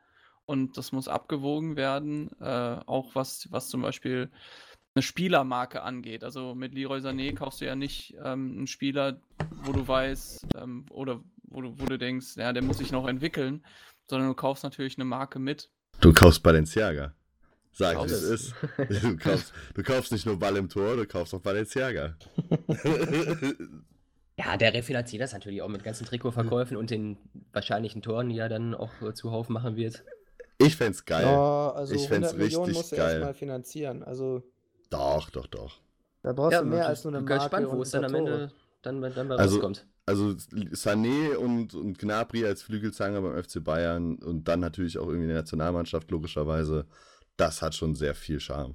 und 0.44 0.76
das 0.76 0.92
muss 0.92 1.08
abgewogen 1.08 1.76
werden, 1.76 2.30
äh, 2.40 2.80
auch 2.86 3.14
was, 3.14 3.48
was 3.50 3.68
zum 3.68 3.82
Beispiel 3.82 4.30
eine 4.94 5.02
Spielermarke 5.02 5.82
angeht. 5.82 6.24
Also 6.24 6.54
mit 6.54 6.74
Leroy 6.74 6.98
Sané 6.98 7.34
kaufst 7.34 7.60
du 7.60 7.66
ja 7.66 7.76
nicht 7.76 8.14
ähm, 8.22 8.56
einen 8.56 8.66
Spieler, 8.66 9.20
wo 9.62 9.72
du 9.72 9.86
weißt, 9.86 10.46
ähm, 10.56 10.84
oder 10.90 11.22
wo 11.44 11.62
du, 11.62 11.78
wo 11.78 11.86
du 11.86 11.96
denkst, 11.96 12.36
ja, 12.36 12.52
der 12.52 12.62
muss 12.62 12.78
sich 12.78 12.92
noch 12.92 13.06
entwickeln, 13.06 13.64
sondern 14.08 14.28
du 14.28 14.34
kaufst 14.34 14.64
natürlich 14.64 14.98
eine 14.98 15.04
Marke 15.04 15.38
mit. 15.38 15.70
Du 16.00 16.12
kaufst 16.12 16.42
Balenciaga. 16.42 17.14
Sag, 17.74 17.98
wie 18.00 18.04
es 18.04 18.22
es. 18.22 18.52
ist. 18.52 18.54
Du 19.02 19.16
kaufst, 19.16 19.54
du 19.74 19.82
kaufst 19.82 20.12
nicht 20.12 20.26
nur 20.26 20.38
Ball 20.38 20.56
im 20.56 20.68
Tor, 20.68 20.96
du 20.96 21.06
kaufst 21.06 21.32
auch 21.32 21.40
Balenciaga. 21.40 22.16
Ja, 24.38 24.56
der 24.56 24.72
refinanziert 24.72 25.22
das 25.22 25.32
natürlich 25.32 25.60
auch 25.62 25.68
mit 25.68 25.84
ganzen 25.84 26.06
Trikotverkäufen 26.06 26.76
und 26.76 26.90
den 26.90 27.18
wahrscheinlichen 27.52 28.00
Toren, 28.02 28.28
die 28.30 28.38
er 28.38 28.48
dann 28.48 28.74
auch 28.74 28.90
äh, 29.02 29.12
zuhauf 29.12 29.48
machen 29.48 29.76
wird. 29.76 30.02
ich 30.58 30.74
fänd's 30.76 31.04
geil. 31.04 31.24
Ja, 31.24 31.70
also 31.72 31.94
Ich 31.94 32.08
fänd's 32.08 32.28
100 32.28 32.38
Millionen 32.38 32.64
richtig 32.64 32.76
musst 32.78 32.92
du 32.92 32.96
geil. 32.96 33.10
erstmal 33.16 33.34
finanzieren. 33.34 34.02
Also, 34.02 34.42
Doch, 34.90 35.28
doch, 35.30 35.46
doch. 35.46 35.80
da 36.22 36.32
brauchst 36.32 36.58
du 36.60 36.64
mehr 36.64 36.86
als 36.86 37.04
nur 37.04 37.12
eine 37.12 37.18
bin 37.24 37.28
Marke 37.36 37.44
gespannt, 37.50 37.66
wo 37.68 37.76
und 37.76 37.82
es 37.82 37.90
dann 37.90 38.04
am 38.06 38.14
Ende 38.14 38.52
dann, 38.82 39.00
dann 39.02 39.28
bei 39.28 39.36
Also- 39.36 39.56
rauskommt. 39.56 39.86
Also 40.04 40.30
Sané 40.30 41.36
und, 41.36 41.74
und 41.74 41.96
Gnabry 41.96 42.44
als 42.44 42.62
Flügelzanger 42.62 43.20
beim 43.22 43.40
FC 43.40 43.62
Bayern 43.62 44.16
und 44.16 44.48
dann 44.48 44.58
natürlich 44.58 44.98
auch 44.98 45.06
irgendwie 45.06 45.28
die 45.28 45.32
Nationalmannschaft, 45.34 46.10
logischerweise. 46.10 46.86
Das 47.36 47.62
hat 47.62 47.76
schon 47.76 47.94
sehr 47.94 48.16
viel 48.16 48.40
Charme. 48.40 48.74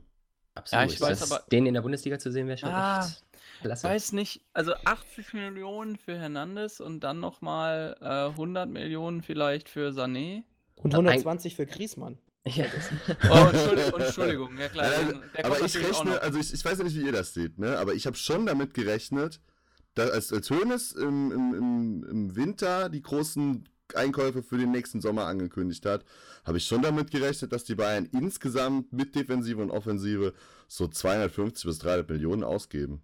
Absolut. 0.56 0.92
ich 0.94 1.02
weiß 1.02 1.20
Das- 1.20 1.32
aber- 1.32 1.44
Den 1.52 1.66
in 1.66 1.74
der 1.74 1.82
Bundesliga 1.82 2.18
zu 2.18 2.32
sehen 2.32 2.48
wäre 2.48 2.58
schon 2.58 2.70
Ah, 2.70 3.02
echt 3.06 3.26
klasse. 3.62 3.88
Weiß 3.88 4.12
nicht, 4.14 4.42
also 4.54 4.74
80 4.86 5.34
Millionen 5.34 5.98
für 5.98 6.18
Hernandez 6.18 6.80
und 6.80 7.02
dann 7.02 7.20
nochmal 7.20 7.96
äh, 8.02 8.30
100 8.32 8.70
Millionen 8.70 9.22
vielleicht 9.22 9.70
für 9.70 9.90
Sané. 9.90 10.44
Und 10.76 10.94
Ein- 10.94 11.02
120 11.08 11.56
für 11.56 11.66
Griesmann. 11.66 12.18
Ja. 12.46 12.66
Oh, 13.30 13.50
Entschuldigung, 13.52 14.00
Entschuldigung, 14.00 14.58
ja 14.58 14.70
klar. 14.70 14.90
Der 15.36 15.46
aber 15.46 15.60
ich 15.62 15.76
rechne, 15.78 16.22
also 16.22 16.40
ich, 16.40 16.54
ich 16.54 16.64
weiß 16.64 16.78
ja 16.78 16.84
nicht, 16.86 16.96
wie 16.96 17.06
ihr 17.06 17.12
das 17.12 17.34
seht, 17.34 17.60
ne? 17.60 17.78
aber 17.78 17.94
ich 17.94 18.06
habe 18.06 18.16
schon 18.16 18.46
damit 18.46 18.74
gerechnet, 18.74 19.42
dass 19.96 20.12
als, 20.12 20.32
als 20.32 20.50
Hoeneß 20.50 20.94
im, 20.94 21.32
im, 21.32 21.54
im, 21.54 22.08
im 22.10 22.36
Winter 22.36 22.88
die 22.90 23.02
großen 23.02 23.68
Einkäufe 23.96 24.44
für 24.44 24.58
den 24.58 24.72
nächsten 24.72 25.02
Sommer 25.02 25.26
angekündigt 25.26 25.86
hat, 25.86 26.06
habe 26.46 26.58
ich 26.58 26.66
schon 26.66 26.82
damit 26.82 27.12
gerechnet, 27.12 27.52
dass 27.52 27.64
die 27.64 27.76
Bayern 27.76 28.06
insgesamt 28.12 28.94
mit 28.94 29.16
Defensive 29.16 29.62
und 29.62 29.72
Offensive 29.72 30.34
so 30.68 30.88
250 30.88 31.66
bis 31.66 31.80
300 31.80 32.10
Millionen 32.10 32.44
ausgeben. 32.44 33.02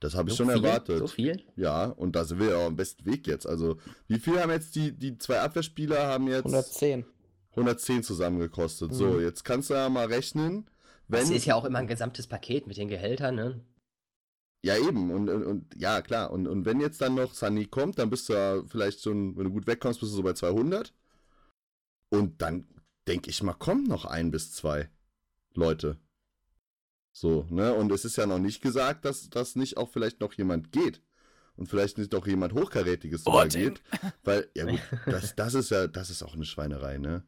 Das 0.00 0.14
habe 0.14 0.30
ich 0.30 0.36
So 0.36 0.44
schon 0.44 0.52
viel? 0.54 0.64
erwartet. 0.64 0.98
So 0.98 1.06
viel? 1.08 1.42
Ja, 1.56 1.86
und 1.86 2.14
da 2.14 2.24
sind 2.24 2.38
wir 2.40 2.50
ja 2.50 2.66
am 2.66 2.76
besten 2.76 3.04
Weg 3.04 3.26
jetzt. 3.26 3.46
Also, 3.46 3.78
wie 4.06 4.18
viel 4.18 4.40
haben 4.40 4.50
jetzt 4.50 4.74
die, 4.76 4.92
die 4.92 5.18
zwei 5.18 5.40
Abwehrspieler 5.40 6.06
haben 6.06 6.28
jetzt 6.28 6.44
110. 6.46 7.04
110 7.50 8.02
zusammen 8.04 8.38
gekostet. 8.38 8.94
So, 8.94 9.06
Mhm. 9.14 9.20
jetzt 9.22 9.44
kannst 9.44 9.70
du 9.70 9.74
ja 9.74 9.88
mal 9.88 10.06
rechnen. 10.06 10.70
Wenn, 11.08 11.20
Das 11.22 11.30
ist 11.30 11.46
ja 11.46 11.54
auch 11.56 11.64
immer 11.64 11.78
ein 11.80 11.86
gesamtes 11.88 12.26
Paket 12.28 12.66
mit 12.66 12.76
den 12.76 12.88
Gehältern, 12.88 13.34
ne? 13.34 13.60
Ja, 14.64 14.76
eben. 14.76 15.10
Und, 15.10 15.28
und, 15.28 15.44
und 15.44 15.74
ja, 15.76 16.02
klar. 16.02 16.30
Und, 16.30 16.46
und 16.46 16.64
wenn 16.64 16.80
jetzt 16.80 17.00
dann 17.00 17.14
noch 17.14 17.32
Sunny 17.34 17.66
kommt, 17.66 17.98
dann 17.98 18.10
bist 18.10 18.28
du 18.28 18.34
ja 18.34 18.62
vielleicht 18.68 19.02
schon, 19.02 19.36
wenn 19.36 19.44
du 19.44 19.50
gut 19.50 19.66
wegkommst, 19.66 20.00
bist 20.00 20.12
du 20.12 20.16
so 20.16 20.22
bei 20.22 20.32
200. 20.34 20.92
Und 22.10 22.40
dann 22.42 22.66
denke 23.06 23.30
ich 23.30 23.42
mal, 23.42 23.54
kommen 23.54 23.84
noch 23.84 24.04
ein 24.04 24.30
bis 24.30 24.52
zwei 24.52 24.90
Leute. 25.54 25.96
So, 27.20 27.46
ne? 27.50 27.74
Und 27.74 27.90
es 27.90 28.04
ist 28.04 28.16
ja 28.16 28.26
noch 28.26 28.38
nicht 28.38 28.62
gesagt, 28.62 29.04
dass 29.04 29.28
das 29.28 29.56
nicht 29.56 29.76
auch 29.76 29.88
vielleicht 29.90 30.20
noch 30.20 30.32
jemand 30.34 30.70
geht. 30.70 31.02
Und 31.56 31.66
vielleicht 31.68 31.98
nicht 31.98 32.14
auch 32.14 32.24
jemand 32.28 32.52
Hochkarätiges 32.52 33.24
Boateng. 33.24 33.74
geht. 33.74 33.82
Weil, 34.22 34.48
ja 34.54 34.64
gut, 34.66 34.78
das, 35.06 35.34
das 35.34 35.54
ist 35.54 35.70
ja, 35.70 35.88
das 35.88 36.10
ist 36.10 36.22
auch 36.22 36.34
eine 36.34 36.44
Schweinerei, 36.44 36.98
ne? 36.98 37.24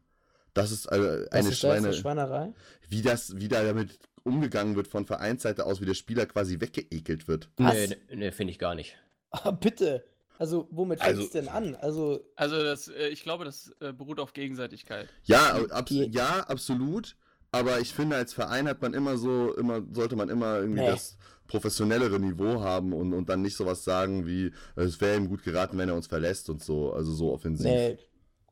Das 0.55 0.71
ist 0.71 0.87
äh, 0.87 0.91
Was 0.91 1.33
eine 1.33 1.41
ist 1.41 1.51
das, 1.51 1.59
Schweine 1.59 1.89
eine 1.89 1.97
Schweinerei? 1.97 2.53
wie 2.89 3.03
das, 3.03 3.35
wie 3.37 3.49
da 3.49 3.65
damit 3.65 3.99
umgegangen 4.23 4.77
wird 4.77 4.87
von 4.87 5.05
Vereinsseite 5.07 5.67
aus, 5.67 5.81
wie 5.81 5.87
der 5.87 5.95
Spieler 5.95 6.27
quasi 6.27 6.61
weggeekelt 6.61 7.27
wird. 7.27 7.49
Was? 7.57 7.75
Nee, 7.75 7.87
nee, 8.11 8.17
nee 8.17 8.31
finde 8.31 8.53
ich 8.53 8.59
gar 8.61 8.77
nicht. 8.77 8.97
Ah, 9.33 9.51
bitte. 9.51 10.05
Also, 10.39 10.69
womit 10.71 11.01
fängt 11.01 11.11
Also- 11.11 11.23
es 11.23 11.31
denn 11.31 11.49
an? 11.49 11.75
Also, 11.75 12.25
Also 12.37 12.63
das, 12.63 12.87
äh, 12.87 13.09
ich 13.09 13.25
glaube, 13.25 13.45
das 13.45 13.73
äh, 13.81 13.93
beruht 13.93 14.21
auf 14.21 14.33
Gegenseitigkeit. 14.33 15.09
Ja, 15.25 15.59
Die- 15.89 16.09
ja, 16.13 16.41
absolut. 16.47 17.17
Aber 17.53 17.81
ich 17.81 17.93
finde, 17.93 18.17
als 18.17 18.33
Verein 18.33 18.69
hat 18.69 18.81
man 18.81 18.95
immer 18.95 19.17
so, 19.17 19.55
immer, 19.57 19.83
sollte 19.93 20.17
man 20.17 20.29
immer 20.29 20.59
irgendwie 20.61 20.81
Nee. 20.83 20.87
das 20.91 21.17
professionellere 21.49 22.21
Niveau 22.21 22.61
haben 22.61 22.93
und, 22.93 23.13
und 23.13 23.29
dann 23.29 23.43
nicht 23.43 23.57
sowas 23.57 23.83
sagen 23.83 24.27
wie, 24.27 24.53
es 24.77 25.01
wäre 25.01 25.17
ihm 25.17 25.29
gut 25.29 25.43
geraten, 25.43 25.77
wenn 25.79 25.89
er 25.89 25.97
uns 25.97 26.07
verlässt 26.07 26.49
und 26.49 26.63
so, 26.63 26.93
also 26.93 27.13
so 27.13 27.33
offensiv. 27.33 27.67
nee. 27.67 27.99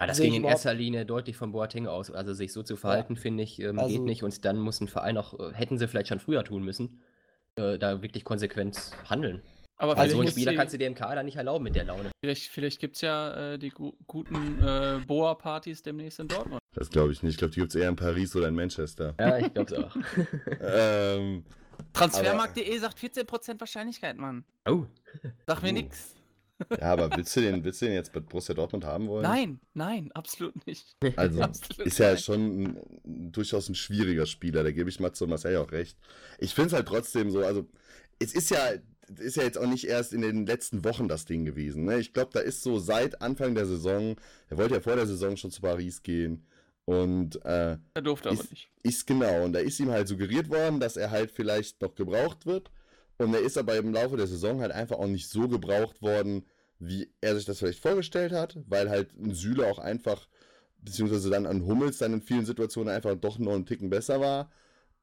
Aber 0.00 0.06
das 0.06 0.18
Sehe 0.18 0.26
ging 0.26 0.34
in 0.42 0.44
erster 0.44 0.74
Linie 0.74 1.04
deutlich 1.04 1.36
von 1.36 1.50
Boateng 1.50 1.88
aus. 1.88 2.12
Also 2.12 2.32
sich 2.32 2.52
so 2.52 2.62
zu 2.62 2.76
verhalten, 2.76 3.16
finde 3.16 3.42
ich, 3.42 3.58
ähm, 3.60 3.76
geht 3.76 3.84
Also- 3.84 4.02
nicht. 4.04 4.22
Und 4.22 4.44
dann 4.44 4.56
muss 4.58 4.80
ein 4.80 4.86
Verein 4.86 5.16
auch, 5.16 5.38
äh, 5.40 5.52
hätten 5.54 5.76
sie 5.76 5.88
vielleicht 5.88 6.06
schon 6.08 6.20
früher 6.20 6.44
tun 6.44 6.62
müssen, 6.64 7.00
äh, 7.56 7.78
da 7.80 8.00
wirklich 8.00 8.24
konsequent 8.24 8.78
handeln. 9.10 9.42
Aber 9.80 9.96
Also 9.96 10.16
so 10.16 10.20
einen 10.22 10.30
Spieler 10.30 10.54
kannst 10.54 10.74
du 10.74 10.78
dir 10.78 10.88
im 10.88 10.94
Kader 10.94 11.22
nicht 11.22 11.36
erlauben 11.36 11.62
mit 11.64 11.74
der 11.76 11.84
Laune. 11.84 12.10
vielleicht, 12.20 12.48
vielleicht 12.50 12.80
gibt 12.80 12.96
es 12.96 13.02
ja 13.02 13.52
äh, 13.54 13.58
die 13.58 13.70
gu 13.70 13.92
guten 14.08 14.60
äh, 14.62 15.00
Boa-Partys 15.06 15.82
demnächst 15.82 16.18
in 16.18 16.26
Dortmund. 16.28 16.60
Das 16.74 16.90
glaube 16.90 17.12
ich 17.12 17.22
nicht. 17.22 17.32
Ich 17.34 17.38
glaube, 17.38 17.54
die 17.54 17.60
gibt 17.60 17.74
es 17.74 17.80
eher 17.80 17.88
in 17.88 17.96
Paris 17.96 18.34
oder 18.34 18.48
in 18.48 18.54
Manchester. 18.54 19.14
Ja, 19.20 19.38
ich 19.38 19.54
glaube 19.54 19.74
es 19.74 19.78
auch. 19.84 19.96
ähm, 20.60 21.44
Transfermarkt.de 21.92 22.78
sagt 22.78 22.98
14% 22.98 23.60
Wahrscheinlichkeit, 23.60 24.16
Mann. 24.16 24.44
oh, 24.68 24.84
Sag 25.46 25.62
mir 25.62 25.70
Uh. 25.70 25.74
nix. 25.74 26.14
ja, 26.80 26.92
aber 26.92 27.16
willst 27.16 27.36
du, 27.36 27.40
den, 27.40 27.62
willst 27.62 27.80
du 27.80 27.86
den 27.86 27.94
jetzt 27.94 28.12
bei 28.12 28.18
Borussia 28.18 28.52
Dortmund 28.52 28.84
haben 28.84 29.06
wollen? 29.06 29.22
Nein, 29.22 29.60
nein, 29.74 30.10
absolut 30.12 30.66
nicht. 30.66 30.96
Also 31.16 31.40
Absolut 31.40 31.86
ist 31.86 31.98
ja 31.98 32.08
nein. 32.08 32.18
schon 32.18 32.62
ein, 32.62 33.32
durchaus 33.32 33.68
ein 33.68 33.76
schwieriger 33.76 34.26
Spieler, 34.26 34.64
da 34.64 34.72
gebe 34.72 34.90
ich 34.90 34.98
Matze 34.98 35.22
und 35.22 35.30
Marcel 35.30 35.56
auch 35.58 35.70
recht. 35.70 35.96
Ich 36.38 36.54
finde 36.54 36.68
es 36.68 36.72
halt 36.72 36.88
trotzdem 36.88 37.30
so, 37.30 37.44
also 37.44 37.64
es 38.18 38.34
ist 38.34 38.50
ja, 38.50 38.58
ist 39.18 39.36
ja 39.36 39.42
jetzt 39.44 39.58
auch 39.58 39.66
nicht 39.66 39.84
erst 39.86 40.12
in 40.12 40.20
den 40.22 40.46
letzten 40.46 40.84
Wochen 40.84 41.08
das 41.08 41.24
Ding 41.24 41.44
gewesen. 41.44 41.84
Ne? 41.84 41.98
Ich 41.98 42.12
glaube, 42.12 42.30
da 42.32 42.40
ist 42.40 42.62
so 42.62 42.78
seit 42.78 43.20
Anfang 43.22 43.54
der 43.54 43.66
Saison, 43.66 44.16
er 44.48 44.56
wollte 44.58 44.74
ja 44.74 44.80
vor 44.80 44.96
der 44.96 45.06
Saison 45.06 45.36
schon 45.36 45.50
zu 45.50 45.60
Paris 45.60 46.02
gehen 46.02 46.46
und 46.84 47.36
äh, 47.44 47.76
Er 47.94 48.02
durfte 48.02 48.30
aber 48.30 48.40
ist- 48.40 48.50
nicht. 48.50 48.70
ist 48.82 49.06
genau, 49.06 49.44
und 49.44 49.52
da 49.52 49.58
ist 49.60 49.78
ihm 49.80 49.90
halt 49.90 50.08
suggeriert 50.08 50.48
worden, 50.50 50.80
dass 50.80 50.96
er 50.96 51.10
halt 51.10 51.30
vielleicht 51.30 51.80
noch 51.82 51.94
gebraucht 51.94 52.46
wird. 52.46 52.70
Und 53.18 53.34
er 53.34 53.40
ist 53.40 53.58
aber 53.58 53.76
im 53.76 53.92
Laufe 53.92 54.16
der 54.16 54.26
Saison 54.28 54.60
halt 54.60 54.70
einfach 54.72 54.96
auch 54.98 55.06
nicht 55.08 55.28
so 55.28 55.48
gebraucht 55.48 56.00
worden, 56.02 56.46
wie 56.78 57.10
er 57.20 57.34
sich 57.34 57.44
das 57.44 57.58
vielleicht 57.58 57.80
vorgestellt 57.80 58.32
hat, 58.32 58.56
weil 58.68 58.88
halt 58.88 59.12
ein 59.18 59.34
Süle 59.34 59.66
auch 59.66 59.80
einfach, 59.80 60.28
beziehungsweise 60.80 61.28
dann 61.28 61.44
an 61.46 61.66
Hummels 61.66 61.98
dann 61.98 62.12
in 62.12 62.22
vielen 62.22 62.46
Situationen 62.46 62.94
einfach 62.94 63.16
doch 63.16 63.38
noch 63.40 63.54
einen 63.54 63.66
Ticken 63.66 63.90
besser 63.90 64.20
war. 64.20 64.50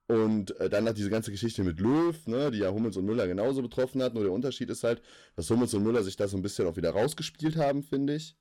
Und 0.08 0.60
äh, 0.60 0.70
dann 0.70 0.88
hat 0.88 0.98
diese 0.98 1.10
ganze 1.10 1.32
Geschichte 1.32 1.64
mit 1.64 1.80
Löw, 1.80 2.16
ne, 2.28 2.52
die 2.52 2.60
ja 2.60 2.72
Hummels 2.72 2.96
und 2.98 3.06
Müller 3.06 3.28
genauso 3.28 3.62
betroffen 3.62 4.04
hat. 4.04 4.14
Nur 4.14 4.24
der 4.24 4.32
Unterschied 4.32 4.70
ist 4.70 4.84
halt, 4.84 5.02
dass 5.36 5.50
Hummels 5.50 5.74
und 5.74 5.84
Müller 5.84 6.04
sich 6.04 6.16
da 6.16 6.28
so 6.28 6.38
ein 6.38 6.44
bisschen 6.44 6.68
auch 6.68 6.78
wieder 6.78 6.92
rausgespielt 6.92 7.56
haben, 7.56 7.82
finde 7.82 8.16
ich. 8.16 8.38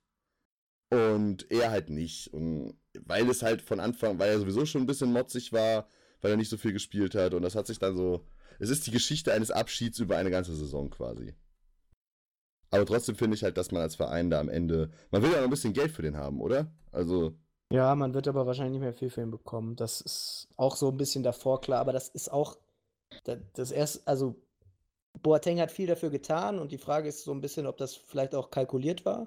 Und 0.91 1.51
er 1.51 1.71
halt 1.71 1.89
nicht. 1.89 2.33
Und 2.35 2.79
weil 3.01 3.29
es 3.31 3.43
halt 3.43 3.62
von 3.62 3.81
Anfang, 3.81 4.19
weil 4.19 4.31
er 4.31 4.39
sowieso 4.39 4.67
schon 4.67 4.83
ein 4.83 4.87
bisschen 4.87 5.12
motzig 5.12 5.53
war, 5.53 5.89
weil 6.21 6.33
er 6.33 6.37
nicht 6.37 6.51
so 6.51 6.59
viel 6.59 6.73
gespielt 6.73 7.15
hat. 7.15 7.33
Und 7.35 7.43
das 7.43 7.55
hat 7.55 7.67
sich 7.67 7.79
dann 7.79 7.97
so. 7.97 8.27
Es 8.59 8.69
ist 8.71 8.87
die 8.87 8.93
Geschichte 8.93 9.33
eines 9.33 9.51
Abschieds 9.51 9.99
über 9.99 10.17
eine 10.17 10.31
ganze 10.31 10.55
Saison 10.55 10.91
quasi. 10.91 11.35
Aber 12.71 12.85
trotzdem 12.87 13.17
finde 13.17 13.37
ich 13.37 13.43
halt, 13.43 13.57
dass 13.57 13.73
man 13.73 13.83
als 13.83 13.97
Verein 13.97 14.31
da 14.31 14.41
am 14.41 14.49
Ende. 14.49 14.91
Man 15.11 15.23
will 15.23 15.31
ja 15.31 15.39
noch 15.39 15.45
ein 15.45 15.51
bisschen 15.51 15.73
Geld 15.73 15.93
für 15.93 16.03
den 16.03 16.17
haben, 16.17 16.41
oder? 16.41 16.71
Also. 16.93 17.39
Ja, 17.75 17.93
man 17.97 18.14
wird 18.14 18.29
aber 18.29 18.47
wahrscheinlich 18.47 18.75
nicht 18.75 18.83
mehr 18.83 18.93
viel 18.95 19.11
für 19.11 19.22
ihn 19.22 19.33
bekommen. 19.33 19.75
Das 19.75 20.01
ist 20.01 20.47
auch 20.57 20.77
so 20.77 20.89
ein 20.91 20.97
bisschen 20.97 21.25
davor 21.25 21.61
klar, 21.61 21.81
aber 21.81 21.93
das 21.93 22.09
ist 22.09 22.31
auch 22.31 22.57
da- 23.25 23.39
das 23.55 23.72
erste, 23.72 24.01
also 24.07 24.37
Boateng 25.22 25.61
hat 25.61 25.72
viel 25.72 25.89
dafür 25.89 26.11
getan 26.11 26.61
und 26.61 26.70
die 26.70 26.79
Frage 26.79 27.09
ist 27.09 27.25
so 27.25 27.33
ein 27.33 27.41
bisschen, 27.41 27.66
ob 27.66 27.77
das 27.77 27.97
vielleicht 27.97 28.37
auch 28.37 28.51
kalkuliert 28.51 29.05
war, 29.05 29.27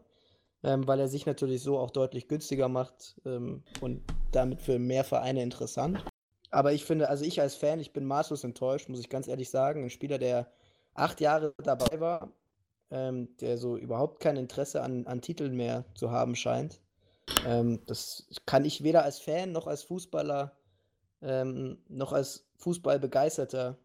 ähm, 0.64 0.88
weil 0.88 1.00
er 1.02 1.10
sich 1.10 1.26
natürlich 1.26 1.62
so 1.62 1.78
auch 1.78 1.91
deutlich 1.91 2.30
günstiger 2.30 2.70
macht 2.70 3.20
ähm, 3.26 3.64
und 3.82 4.02
damit 4.32 4.62
für 4.62 4.80
mehr 4.80 5.04
Vereine 5.04 5.43
interessant. 5.43 6.06
Aber 6.50 6.72
ich 6.72 6.86
finde, 6.86 7.10
also 7.10 7.26
ich 7.26 7.41
als 7.41 7.56
Fan, 7.56 7.82
ich 7.82 7.91
bin 7.91 8.06
maßlos 8.06 8.45
enttäuscht, 8.45 8.88
muss 8.88 9.02
ich 9.02 9.10
ganz 9.10 9.28
ehrlich 9.28 9.50
sagen. 9.50 9.84
Ein 9.84 9.89
Spieler, 9.89 10.20
der 10.20 10.48
acht 10.93 11.20
Jahre 11.20 11.54
dabei 11.64 12.00
war, 12.00 12.32
ähm, 12.91 13.36
der 13.41 13.58
so 13.58 13.76
überhaupt 13.78 14.22
kein 14.22 14.38
Interesse 14.38 14.84
an, 14.84 15.06
an 15.06 15.22
Titeln 15.22 15.58
mehr 15.58 15.84
zu 15.95 16.12
haben 16.12 16.36
scheint. 16.36 16.80
Ähm, 17.45 17.80
das 17.86 18.28
kann 18.45 18.65
ich 18.65 18.84
weder 18.84 19.03
als 19.03 19.19
Fan 19.19 19.51
noch 19.51 19.67
als 19.67 19.84
Fußballer 19.84 20.57
ähm, 21.21 21.78
noch 21.88 22.13
als 22.13 22.47
Fußballbegeisterter 22.57 23.78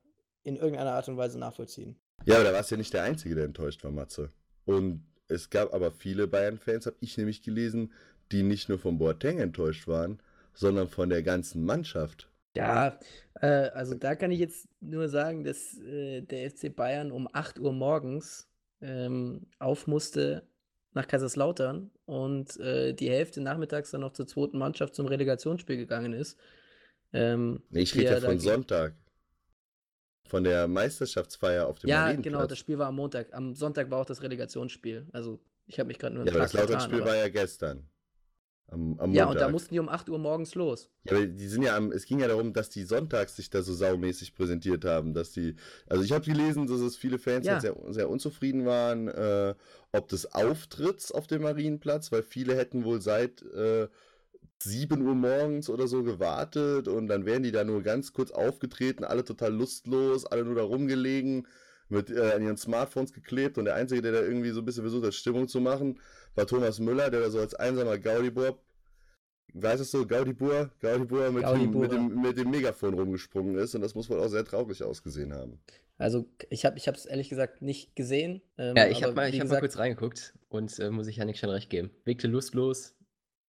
in 0.44 0.56
irgendeiner 0.56 0.92
Art 0.92 1.08
und 1.08 1.16
Weise 1.16 1.38
nachvollziehen. 1.38 1.96
Ja, 2.24 2.36
aber 2.36 2.44
da 2.44 2.52
warst 2.52 2.70
ja 2.70 2.76
nicht 2.76 2.92
der 2.92 3.02
Einzige, 3.02 3.34
der 3.34 3.44
enttäuscht 3.44 3.82
war, 3.84 3.90
Matze. 3.90 4.30
Und 4.64 5.04
es 5.28 5.50
gab 5.50 5.72
aber 5.72 5.90
viele 5.90 6.28
Bayern-Fans, 6.28 6.86
habe 6.86 6.96
ich 7.00 7.16
nämlich 7.16 7.42
gelesen, 7.42 7.92
die 8.30 8.42
nicht 8.42 8.68
nur 8.68 8.78
von 8.78 8.98
Boateng 8.98 9.38
enttäuscht 9.38 9.88
waren, 9.88 10.20
sondern 10.54 10.88
von 10.88 11.08
der 11.08 11.22
ganzen 11.22 11.64
Mannschaft. 11.64 12.28
Ja, 12.54 12.98
äh, 13.40 13.46
also 13.46 13.94
da 13.94 14.14
kann 14.14 14.30
ich 14.30 14.38
jetzt 14.38 14.68
nur 14.80 15.08
sagen, 15.08 15.42
dass 15.44 15.78
äh, 15.78 16.20
der 16.22 16.50
FC 16.50 16.74
Bayern 16.74 17.10
um 17.10 17.28
8 17.32 17.58
Uhr 17.58 17.72
morgens 17.72 18.48
ähm, 18.80 19.46
auf 19.58 19.86
musste 19.86 20.46
nach 20.94 21.06
Kaiserslautern 21.06 21.90
und 22.04 22.58
äh, 22.60 22.92
die 22.92 23.10
Hälfte 23.10 23.40
nachmittags 23.40 23.90
dann 23.90 24.02
noch 24.02 24.12
zur 24.12 24.26
zweiten 24.26 24.58
Mannschaft 24.58 24.94
zum 24.94 25.06
Relegationsspiel 25.06 25.76
gegangen 25.76 26.12
ist. 26.12 26.38
Ähm, 27.12 27.62
ich 27.70 27.94
rede 27.94 28.12
ja 28.12 28.20
von 28.20 28.38
Sonntag. 28.38 28.94
Von 30.28 30.44
der 30.44 30.66
Meisterschaftsfeier 30.68 31.66
auf 31.66 31.78
dem 31.78 31.90
Ja, 31.90 32.12
genau, 32.12 32.46
das 32.46 32.58
Spiel 32.58 32.78
war 32.78 32.88
am 32.88 32.96
Montag. 32.96 33.34
Am 33.34 33.54
Sonntag 33.54 33.90
war 33.90 34.00
auch 34.00 34.06
das 34.06 34.22
Relegationsspiel. 34.22 35.06
Also 35.12 35.40
ich 35.66 35.78
habe 35.78 35.88
mich 35.88 35.98
gerade 35.98 36.14
nur 36.14 36.24
Ja, 36.24 36.32
aber 36.32 36.40
das 36.40 36.52
Lautern-Spiel 36.52 37.04
war 37.04 37.16
ja 37.16 37.28
gestern. 37.28 37.86
Am, 38.68 38.98
am 38.98 39.12
Ja, 39.12 39.28
und 39.28 39.38
da 39.40 39.48
mussten 39.48 39.74
die 39.74 39.80
um 39.80 39.88
8 39.88 40.08
Uhr 40.08 40.18
morgens 40.18 40.54
los. 40.54 40.88
Ja, 41.04 41.12
aber 41.12 41.26
die 41.26 41.48
sind 41.48 41.62
ja 41.62 41.76
am, 41.76 41.92
es 41.92 42.06
ging 42.06 42.20
ja 42.20 42.28
darum, 42.28 42.52
dass 42.52 42.70
die 42.70 42.84
sonntags 42.84 43.36
sich 43.36 43.50
da 43.50 43.62
so 43.62 43.74
saumäßig 43.74 44.34
präsentiert 44.34 44.84
haben, 44.84 45.12
dass 45.14 45.32
die, 45.32 45.56
also 45.88 46.02
ich 46.02 46.12
habe 46.12 46.24
gelesen, 46.24 46.66
dass 46.66 46.80
es 46.80 46.96
viele 46.96 47.18
Fans 47.18 47.46
Ja. 47.46 47.60
sehr, 47.60 47.76
sehr 47.90 48.08
unzufrieden 48.08 48.64
waren, 48.64 49.08
äh, 49.08 49.54
ob 49.92 50.08
des 50.08 50.32
Auftritts 50.32 51.12
auf 51.12 51.26
dem 51.26 51.42
Marienplatz, 51.42 52.12
weil 52.12 52.22
viele 52.22 52.56
hätten 52.56 52.84
wohl 52.84 53.00
seit 53.02 53.42
äh, 53.42 53.88
7 54.62 55.02
Uhr 55.02 55.14
morgens 55.14 55.68
oder 55.68 55.88
so 55.88 56.02
gewartet 56.04 56.88
und 56.88 57.08
dann 57.08 57.26
wären 57.26 57.42
die 57.42 57.52
da 57.52 57.64
nur 57.64 57.82
ganz 57.82 58.12
kurz 58.12 58.30
aufgetreten, 58.30 59.04
alle 59.04 59.24
total 59.24 59.52
lustlos, 59.52 60.24
alle 60.24 60.44
nur 60.44 60.54
da 60.54 60.62
rumgelegen, 60.62 61.46
mit 61.92 62.10
äh, 62.10 62.32
an 62.32 62.42
ihren 62.42 62.56
Smartphones 62.56 63.12
geklebt 63.12 63.58
und 63.58 63.66
der 63.66 63.74
Einzige, 63.76 64.02
der 64.02 64.12
da 64.12 64.20
irgendwie 64.20 64.50
so 64.50 64.60
ein 64.60 64.64
bisschen 64.64 64.82
versucht 64.82 65.04
hat, 65.06 65.14
Stimmung 65.14 65.46
zu 65.48 65.60
machen, 65.60 66.00
war 66.34 66.46
Thomas 66.46 66.80
Müller, 66.80 67.10
der 67.10 67.20
da 67.20 67.30
so 67.30 67.38
als 67.38 67.54
einsamer 67.54 67.98
Gaudi-Bob 67.98 68.58
Weißt 69.54 69.80
du 69.80 69.84
so, 69.84 70.06
Gaudibur, 70.06 70.70
Gaudibur 70.80 71.30
mit, 71.30 71.42
dem, 71.42 71.48
Gaudibur. 71.50 71.80
mit, 71.82 71.92
dem, 71.92 72.22
mit 72.22 72.38
dem 72.38 72.50
Megafon 72.50 72.94
rumgesprungen 72.94 73.56
ist 73.58 73.74
und 73.74 73.82
das 73.82 73.94
muss 73.94 74.08
wohl 74.08 74.18
auch 74.18 74.28
sehr 74.28 74.46
traurig 74.46 74.82
ausgesehen 74.82 75.34
haben. 75.34 75.60
Also 75.98 76.26
ich 76.48 76.64
habe 76.64 76.78
ich 76.78 76.88
es 76.88 77.04
ehrlich 77.04 77.28
gesagt 77.28 77.60
nicht 77.60 77.94
gesehen. 77.94 78.40
Ähm, 78.56 78.74
Ja, 78.76 78.88
ich 78.88 79.02
habe 79.02 79.12
mal, 79.12 79.28
ich 79.28 79.38
hab 79.38 79.48
mal 79.48 79.60
kurz 79.60 79.76
reingeguckt 79.76 80.32
und 80.48 80.78
äh, 80.78 80.90
muss 80.90 81.06
ich 81.06 81.16
Janik 81.16 81.36
schon 81.36 81.50
recht 81.50 81.68
geben. 81.68 81.90
Wirkte 82.06 82.28
lustlos 82.28 82.96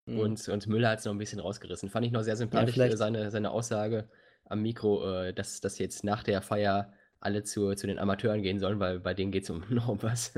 mh, 0.05 0.21
und, 0.21 0.47
und 0.47 0.67
Müller 0.67 0.89
hat 0.91 0.99
es 0.99 1.05
noch 1.05 1.11
ein 1.11 1.17
bisschen 1.17 1.41
rausgerissen. 1.41 1.89
Fand 1.89 2.05
ich 2.05 2.13
noch 2.13 2.23
sehr 2.23 2.37
sympathisch, 2.37 2.75
vielleicht- 2.75 2.93
äh, 2.93 2.97
seine, 2.97 3.29
seine 3.29 3.51
Aussage 3.51 4.07
am 4.45 4.61
Mikro, 4.61 5.05
äh, 5.23 5.33
dass, 5.33 5.59
dass 5.59 5.79
jetzt 5.79 6.05
nach 6.05 6.23
der 6.23 6.41
Feier 6.41 6.93
alle 7.21 7.43
zu, 7.43 7.73
zu 7.75 7.87
den 7.87 7.99
Amateuren 7.99 8.41
gehen 8.41 8.59
sollen, 8.59 8.79
weil 8.79 8.99
bei 8.99 9.13
denen 9.13 9.31
geht 9.31 9.43
es 9.43 9.49
um 9.49 9.63
noch 9.69 10.01
was. 10.03 10.33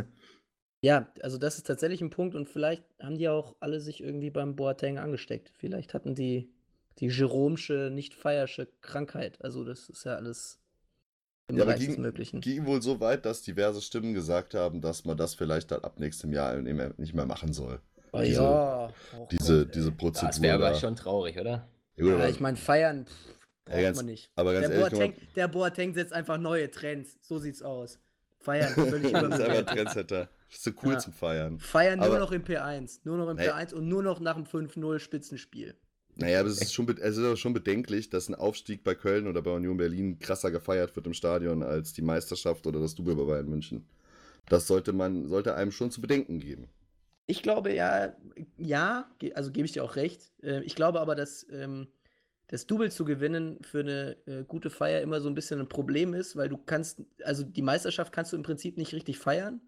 Ja, 0.84 1.12
also 1.22 1.38
das 1.38 1.58
ist 1.58 1.68
tatsächlich 1.68 2.02
ein 2.02 2.10
Punkt 2.10 2.36
und 2.36 2.50
vielleicht 2.50 2.84
haben 3.00 3.18
die 3.18 3.30
auch 3.30 3.56
alle 3.60 3.80
sich 3.80 4.02
irgendwie 4.02 4.32
beim 4.32 4.56
Boateng 4.56 4.98
angesteckt. 4.98 5.52
Vielleicht 5.58 5.94
hatten 5.94 6.16
die 6.16 6.52
die 7.00 7.08
Jeromsche, 7.08 7.90
nicht 7.92 8.14
feiersche 8.14 8.68
Krankheit. 8.82 9.42
Also 9.44 9.64
das 9.64 9.90
ist 9.90 10.04
ja 10.06 10.16
alles 10.16 10.60
im 11.48 11.58
Ja, 11.58 11.64
aber 11.64 11.74
Bereich 11.74 11.86
des 11.86 11.96
ging, 11.96 12.02
Möglichen. 12.02 12.42
ging 12.42 12.66
wohl 12.66 12.82
so 12.82 13.00
weit, 13.00 13.26
dass 13.26 13.42
diverse 13.44 13.82
Stimmen 13.82 14.14
gesagt 14.14 14.54
haben, 14.56 14.82
dass 14.82 15.06
man 15.06 15.18
das 15.18 15.36
vielleicht 15.36 15.72
dann 15.72 15.82
ab 15.84 16.00
nächstem 16.00 16.34
Jahr 16.34 16.56
nicht 16.58 16.74
mehr, 16.76 16.94
nicht 16.98 17.14
mehr 17.14 17.26
machen 17.26 17.54
soll. 17.54 17.80
Oh 18.14 18.22
diese- 18.22 18.42
ja, 18.42 18.94
oh 19.18 19.28
Diese, 19.32 19.66
Gott, 19.66 19.76
diese. 19.76 19.92
Prozedur. 19.92 20.30
Das 20.30 20.42
wäre 20.42 20.56
aber 20.56 20.76
schon 20.76 20.96
traurig, 20.96 21.40
oder? 21.40 21.68
Ja, 21.96 22.28
ich 22.28 22.40
meine, 22.40 22.58
feiern 22.58 23.06
pff, 23.06 23.41
Ja, 23.78 23.82
ganz- 23.82 23.98
man 23.98 24.06
nicht. 24.08 24.30
aber 24.36 24.54
ganz 24.54 24.68
der, 24.68 24.76
ehrlich, 24.78 24.92
Boateng, 24.92 25.14
guck 25.20 25.34
der 25.36 25.48
Boateng 25.48 25.94
setzt 25.94 26.14
einfach 26.14 26.38
neue 26.38 26.70
Trends. 26.72 27.18
So 27.22 27.40
sieht's 27.40 27.62
aus. 27.62 28.00
Feiern, 28.40 28.74
völlig 28.74 29.12
das 29.12 29.24
ist 29.24 29.42
einfach. 29.42 29.74
Trendsetter. 29.74 30.30
Ist 30.50 30.64
so 30.64 30.72
cool 30.84 30.94
Ja. 30.94 31.00
zum 31.00 31.14
Feiern. 31.14 31.60
Feiern 31.60 32.00
nur 32.00 32.08
Aber- 32.08 32.20
noch 32.20 32.32
im 32.32 32.44
P1. 32.44 33.00
Nur 33.04 33.18
noch 33.18 33.30
im 33.30 33.38
Nee. 33.38 33.48
P1 33.50 33.74
und 33.74 33.88
nur 33.88 34.04
noch 34.04 34.20
nach 34.20 34.36
dem 34.36 34.46
5-0 34.46 35.00
Spitzenspiel. 35.00 35.76
Naja, 36.16 36.42
aber 36.42 36.50
es 36.50 36.62
ist, 36.62 36.74
schon, 36.74 36.88
es 36.90 37.18
ist 37.18 37.24
aber 37.24 37.38
schon 37.38 37.54
bedenklich, 37.54 38.10
dass 38.10 38.28
ein 38.28 38.36
Aufstieg 38.36 38.84
bei 38.84 38.96
Köln 38.96 39.28
oder 39.28 39.42
bei 39.42 39.52
Union 39.52 39.78
Berlin 39.78 40.20
krasser 40.20 40.52
gefeiert 40.52 40.96
wird 40.96 41.08
im 41.08 41.14
Stadion 41.14 41.64
als 41.64 41.94
die 41.94 42.02
Meisterschaft 42.02 42.68
oder 42.68 42.80
das 42.82 42.96
Double 42.96 43.16
bei 43.16 43.24
Bayern 43.24 43.48
München. 43.48 43.86
Das 44.50 44.68
sollte 44.68 44.92
man, 44.92 45.28
sollte 45.30 45.56
einem 45.56 45.72
schon 45.72 45.90
zu 45.90 46.02
bedenken 46.02 46.40
geben. 46.40 46.68
Ich 47.28 47.44
glaube 47.44 47.74
ja, 47.74 48.14
ja, 48.58 49.10
also 49.36 49.52
gebe 49.52 49.66
ich 49.66 49.72
dir 49.72 49.84
auch 49.86 49.96
recht. 49.96 50.34
Äh, 50.44 50.62
Ich 50.64 50.76
glaube 50.76 51.00
aber, 51.00 51.16
dass 51.16 51.46
ähm, 51.50 51.88
das 52.52 52.68
Double 52.68 52.92
zu 52.92 53.06
gewinnen 53.06 53.58
für 53.64 53.80
eine 53.80 54.18
äh, 54.28 54.44
gute 54.44 54.70
Feier 54.70 55.02
immer 55.02 55.20
so 55.22 55.30
ein 55.30 55.34
bisschen 55.36 55.60
ein 55.60 55.70
Problem 55.70 56.14
ist, 56.14 56.36
weil 56.36 56.50
du 56.50 56.58
kannst, 56.58 57.02
also 57.24 57.44
die 57.44 57.62
Meisterschaft 57.64 58.14
kannst 58.14 58.34
du 58.34 58.38
im 58.38 58.44
Prinzip 58.44 58.78
nicht 58.78 58.94
richtig 58.94 59.18
feiern. 59.18 59.62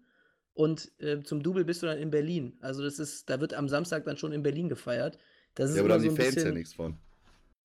Und 0.52 0.92
äh, 1.00 1.22
zum 1.24 1.42
Double 1.42 1.64
bist 1.64 1.82
du 1.82 1.86
dann 1.86 1.98
in 1.98 2.10
Berlin. 2.12 2.56
Also 2.60 2.84
das 2.84 3.00
ist, 3.00 3.28
da 3.28 3.40
wird 3.40 3.54
am 3.54 3.68
Samstag 3.68 4.04
dann 4.04 4.16
schon 4.16 4.30
in 4.32 4.44
Berlin 4.44 4.68
gefeiert. 4.68 5.18
Das 5.56 5.70
ist 5.70 5.76
Ja, 5.76 5.82
aber 5.82 5.88
da 5.88 5.94
haben 5.96 6.02
so 6.02 6.10
die 6.10 6.14
Fans 6.14 6.34
ja 6.36 6.42
bisschen, 6.42 6.54
nichts 6.54 6.74
von. 6.74 6.96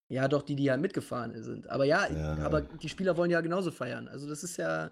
ja 0.08 0.28
doch, 0.28 0.42
die, 0.42 0.56
die 0.56 0.64
ja 0.64 0.78
mitgefahren 0.78 1.44
sind. 1.44 1.70
Aber 1.70 1.86
ja, 1.86 2.08
Ja. 2.10 2.38
aber 2.38 2.62
die 2.62 2.90
Spieler 2.90 3.16
wollen 3.18 3.30
ja 3.30 3.42
genauso 3.42 3.70
feiern. 3.72 4.08
Also 4.08 4.28
das 4.28 4.44
ist 4.44 4.58
ja, 4.58 4.90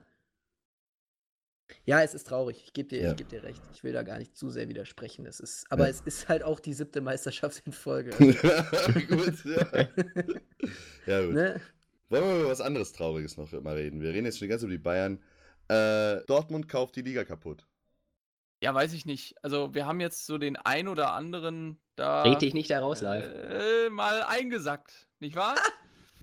Ja, 1.86 2.01
es 2.01 2.13
ist 2.13 2.28
traurig. 2.28 2.61
Ich 2.65 2.74
gebe 2.74 2.89
dir, 2.89 3.01
Ja. 3.01 3.11
ich 3.11 3.18
geb 3.18 3.30
dir 3.30 3.43
recht. 3.43 3.61
Ich 3.74 3.84
will 3.84 3.91
da 3.93 4.03
gar 4.03 4.18
nicht 4.20 4.36
zu 4.38 4.49
sehr 4.49 4.70
widersprechen. 4.70 5.26
Es 5.26 5.39
ist, 5.39 5.65
aber 5.70 5.84
Ja. 5.86 5.89
es 5.89 6.01
ist 6.01 6.28
halt 6.30 6.43
auch 6.43 6.59
die 6.59 6.74
siebte 6.74 7.01
Meisterschaft 7.01 7.61
in 7.65 7.72
Folge. 7.74 8.11
gut, 9.09 9.45
ja. 9.45 9.68
ja, 11.05 11.26
gut. 11.26 11.34
ne? 11.34 11.61
Wollen 12.09 12.24
wir 12.24 12.39
über 12.39 12.49
was 12.49 12.61
anderes 12.61 12.93
Trauriges 12.93 13.36
noch 13.38 13.51
mal 13.61 13.76
reden? 13.76 14.01
Wir 14.01 14.11
reden 14.13 14.26
jetzt 14.26 14.39
schon 14.39 14.45
die 14.45 14.49
ganze 14.49 14.65
Zeit 14.65 14.70
über 14.74 14.78
die 14.78 14.84
Bayern. 14.84 15.24
Äh, 15.68 16.24
Dortmund 16.26 16.70
kauft 16.70 16.95
die 16.95 17.01
Liga 17.01 17.26
kaputt. 17.26 17.68
Ja, 18.63 18.74
weiß 18.74 18.93
ich 18.93 19.05
nicht. 19.05 19.36
Also 19.43 19.74
wir 19.76 19.86
haben 19.86 19.99
jetzt 19.99 20.26
so 20.26 20.38
den 20.38 20.55
ein 20.55 20.88
oder 20.88 21.11
anderen 21.13 21.80
da 21.97 22.24
Red 22.24 22.41
dich 22.41 22.53
nicht 22.53 22.70
da 22.72 22.80
raus 22.80 23.01
live. 23.01 23.26
äh, 23.26 23.89
mal 23.89 24.24
eingesackt, 24.24 25.09
nicht 25.20 25.36
wahr? 25.36 25.55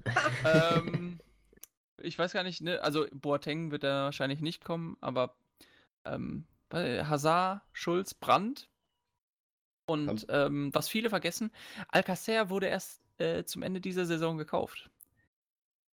ähm, 0.45 1.04
ich 2.01 2.19
weiß 2.19 2.33
gar 2.33 2.43
nicht, 2.43 2.61
ne? 2.61 2.83
Also 2.83 3.07
Boateng 3.13 3.71
wird 3.71 3.85
da 3.85 4.05
wahrscheinlich 4.05 4.41
nicht 4.41 4.65
kommen, 4.65 4.97
aber 5.01 5.37
ähm, 6.05 6.47
Hazard, 6.73 7.63
Schulz, 7.73 8.15
Brandt 8.15 8.69
und 9.87 10.27
ähm, 10.29 10.75
was 10.75 10.89
viele 10.89 11.11
vergessen, 11.11 11.51
Alcacer 11.89 12.51
wurde 12.51 12.67
erst 12.67 13.01
äh, 13.19 13.45
zum 13.45 13.63
Ende 13.63 13.81
dieser 13.81 14.07
Saison 14.07 14.39
gekauft. 14.39 14.91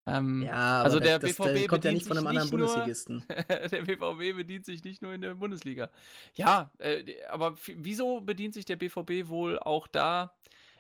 Ähm, 0.07 0.43
Ja, 0.43 0.55
aber 0.55 0.85
Also 0.85 1.01
der 1.01 1.19
das, 1.19 1.37
BVB 1.37 1.39
das 1.43 1.67
kommt 1.69 1.85
ja 1.85 1.91
bedient 1.91 1.95
nicht 1.95 2.07
von 2.07 2.17
sich 2.17 2.27
einem 2.27 2.27
anderen 2.39 2.49
nicht 2.49 2.57
nur- 2.59 2.69
Bundesligisten. 2.87 3.25
der 3.29 3.83
BVB 3.83 4.37
bedient 4.37 4.65
sich 4.65 4.83
nicht 4.85 5.03
nur 5.03 5.13
in 5.13 5.21
der 5.21 5.35
Bundesliga. 5.35 5.91
Ja, 6.35 6.71
äh, 6.79 7.05
aber 7.29 7.57
wieso 7.77 8.21
bedient 8.23 8.55
sich 8.55 8.65
der 8.65 8.77
BVB 8.77 9.29
wohl 9.29 9.59
auch 9.59 9.87
da? 9.87 10.35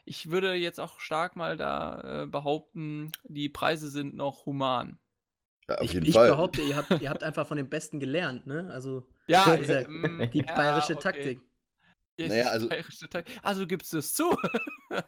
Ich 0.06 0.30
würde 0.30 0.54
jetzt 0.54 0.80
auch 0.80 0.98
stark 0.98 1.36
mal 1.36 1.56
da 1.58 2.22
äh, 2.22 2.26
behaupten, 2.26 3.12
die 3.24 3.48
Preise 3.50 3.90
sind 3.90 4.14
noch 4.14 4.46
human. 4.46 4.98
Ja, 5.70 5.76
auf 5.78 5.84
Ich, 5.84 5.92
jeden 5.94 6.06
ich 6.06 6.12
Fall. 6.14 6.28
behaupte, 6.30 6.60
ihr 6.62 6.76
habt, 6.76 6.90
ihr 7.00 7.08
habt 7.10 7.22
einfach 7.22 7.46
von 7.46 7.56
den 7.56 7.68
Besten 7.68 8.00
gelernt, 8.00 8.46
ne? 8.46 8.68
Also 8.72 9.06
Ja, 9.26 9.56
Diese- 9.56 9.80
ähm, 9.80 10.28
die 10.32 10.38
ja, 10.40 10.54
bayerische 10.54 10.94
okay. 10.94 11.02
Taktik. 11.02 11.40
Ja, 12.18 12.28
Naja, 12.28 12.42
die 12.44 12.48
also- 12.50 12.68
bayerische 12.68 13.08
Taktik. 13.08 13.38
Also 13.42 13.66
gibst 13.66 13.92
du 13.92 13.98
es 13.98 14.12
zu. 14.14 14.36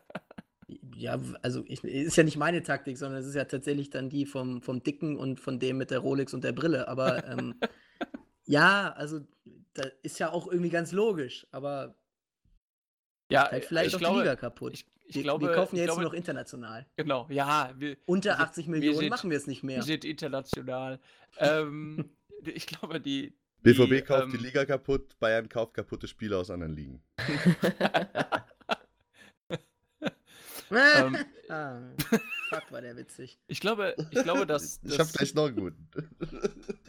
Ja, 0.97 1.19
also 1.43 1.65
ich, 1.67 1.83
ist 1.85 2.17
ja 2.17 2.23
nicht 2.23 2.37
meine 2.37 2.63
Taktik, 2.63 2.97
sondern 2.97 3.21
es 3.21 3.27
ist 3.27 3.35
ja 3.35 3.45
tatsächlich 3.45 3.91
dann 3.91 4.09
die 4.09 4.25
vom, 4.25 4.63
vom 4.63 4.83
Dicken 4.83 5.17
und 5.19 5.41
von 5.41 5.59
dem 5.59 5.77
mit 5.79 5.91
der 5.91 5.99
Rolex 5.99 6.33
und 6.33 6.45
der 6.45 6.53
Brille. 6.53 6.87
Aber 6.89 7.27
ähm, 7.27 7.57
ja, 8.47 8.93
also 8.93 9.21
da 9.75 9.83
ist 10.03 10.19
ja 10.19 10.31
auch 10.31 10.47
irgendwie 10.47 10.71
ganz 10.71 10.93
logisch, 10.93 11.47
aber 11.51 11.97
ja, 13.31 13.51
halt 13.51 13.65
äh, 13.65 13.67
vielleicht 13.67 13.89
ich 13.89 13.95
auch 13.97 13.99
glaube, 13.99 14.15
die 14.19 14.21
Liga 14.21 14.37
kaputt. 14.37 14.75
Ich, 14.75 14.87
ich 15.13 15.17
wir, 15.17 15.23
glaube, 15.25 15.47
wir 15.47 15.55
kaufen 15.55 15.77
ja 15.77 15.83
jetzt 15.83 15.89
glaube, 15.89 16.03
nur 16.03 16.11
noch 16.11 16.17
international. 16.17 16.87
Genau, 16.97 17.27
ja, 17.31 17.73
wir, 17.77 17.97
Unter 18.07 18.31
wir 18.31 18.37
sind- 18.37 18.45
80 18.49 18.67
wir 18.67 18.71
Millionen 18.73 18.99
sind- 18.99 19.09
machen 19.11 19.31
wir 19.31 19.37
es 19.37 19.47
nicht 19.47 19.63
mehr. 19.63 19.77
wir 19.77 19.83
sind 19.83 20.05
international. 20.05 21.01
ähm, 21.39 22.11
ich 22.45 22.67
glaube, 22.67 23.01
die. 23.01 23.35
BVB 23.63 23.89
die, 23.91 24.03
kauft 24.03 24.33
die 24.33 24.37
ähm, 24.39 24.43
Liga 24.43 24.65
kaputt, 24.65 25.17
Bayern 25.21 25.49
kauft 25.49 25.75
kaputte 25.75 26.09
Spieler 26.09 26.39
aus 26.39 26.51
anderen 26.51 26.75
Ligen. 26.75 27.03
Ähm, 30.75 31.19
ah, 31.51 31.81
fuck, 32.49 32.73
war 32.73 32.81
der 32.81 32.97
witzig. 32.97 33.39
Ich 33.47 33.61
glaube, 33.61 33.95
ich 34.11 34.23
glaube, 34.23 34.47
dass 34.47 34.81
Ich 34.83 34.93
hab 34.93 35.07
das, 35.07 35.13
gleich 35.13 35.35
noch 35.35 35.47
einen 35.49 35.57
guten. 35.57 35.87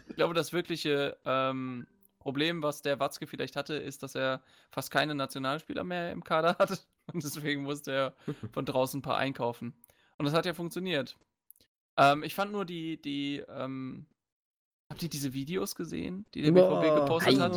ich 0.07 0.15
glaube, 0.15 0.33
das 0.33 0.53
wirkliche 0.53 1.17
ähm, 1.25 1.85
Problem, 2.19 2.63
was 2.63 2.81
der 2.81 2.99
Watzke 3.01 3.27
vielleicht 3.27 3.57
hatte, 3.57 3.75
ist, 3.75 4.01
dass 4.01 4.15
er 4.15 4.41
fast 4.71 4.89
keine 4.89 5.15
Nationalspieler 5.15 5.83
mehr 5.83 6.11
im 6.13 6.23
Kader 6.23 6.55
hat. 6.59 6.85
Und 7.13 7.23
deswegen 7.23 7.63
musste 7.63 7.91
er 7.91 8.13
von 8.53 8.65
draußen 8.65 8.99
ein 8.99 9.01
paar 9.01 9.17
einkaufen. 9.17 9.73
Und 10.17 10.25
das 10.25 10.33
hat 10.33 10.45
ja 10.45 10.53
funktioniert. 10.53 11.17
Ähm, 11.97 12.23
ich 12.23 12.33
fand 12.33 12.51
nur 12.51 12.65
die, 12.65 13.01
die, 13.01 13.43
ähm, 13.49 14.05
habt 14.89 15.03
ihr 15.03 15.09
diese 15.09 15.33
Videos 15.33 15.75
gesehen, 15.75 16.25
die 16.33 16.41
der 16.41 16.51
BVB 16.51 16.61
Boah, 16.69 16.99
gepostet 17.01 17.39
hat? 17.39 17.53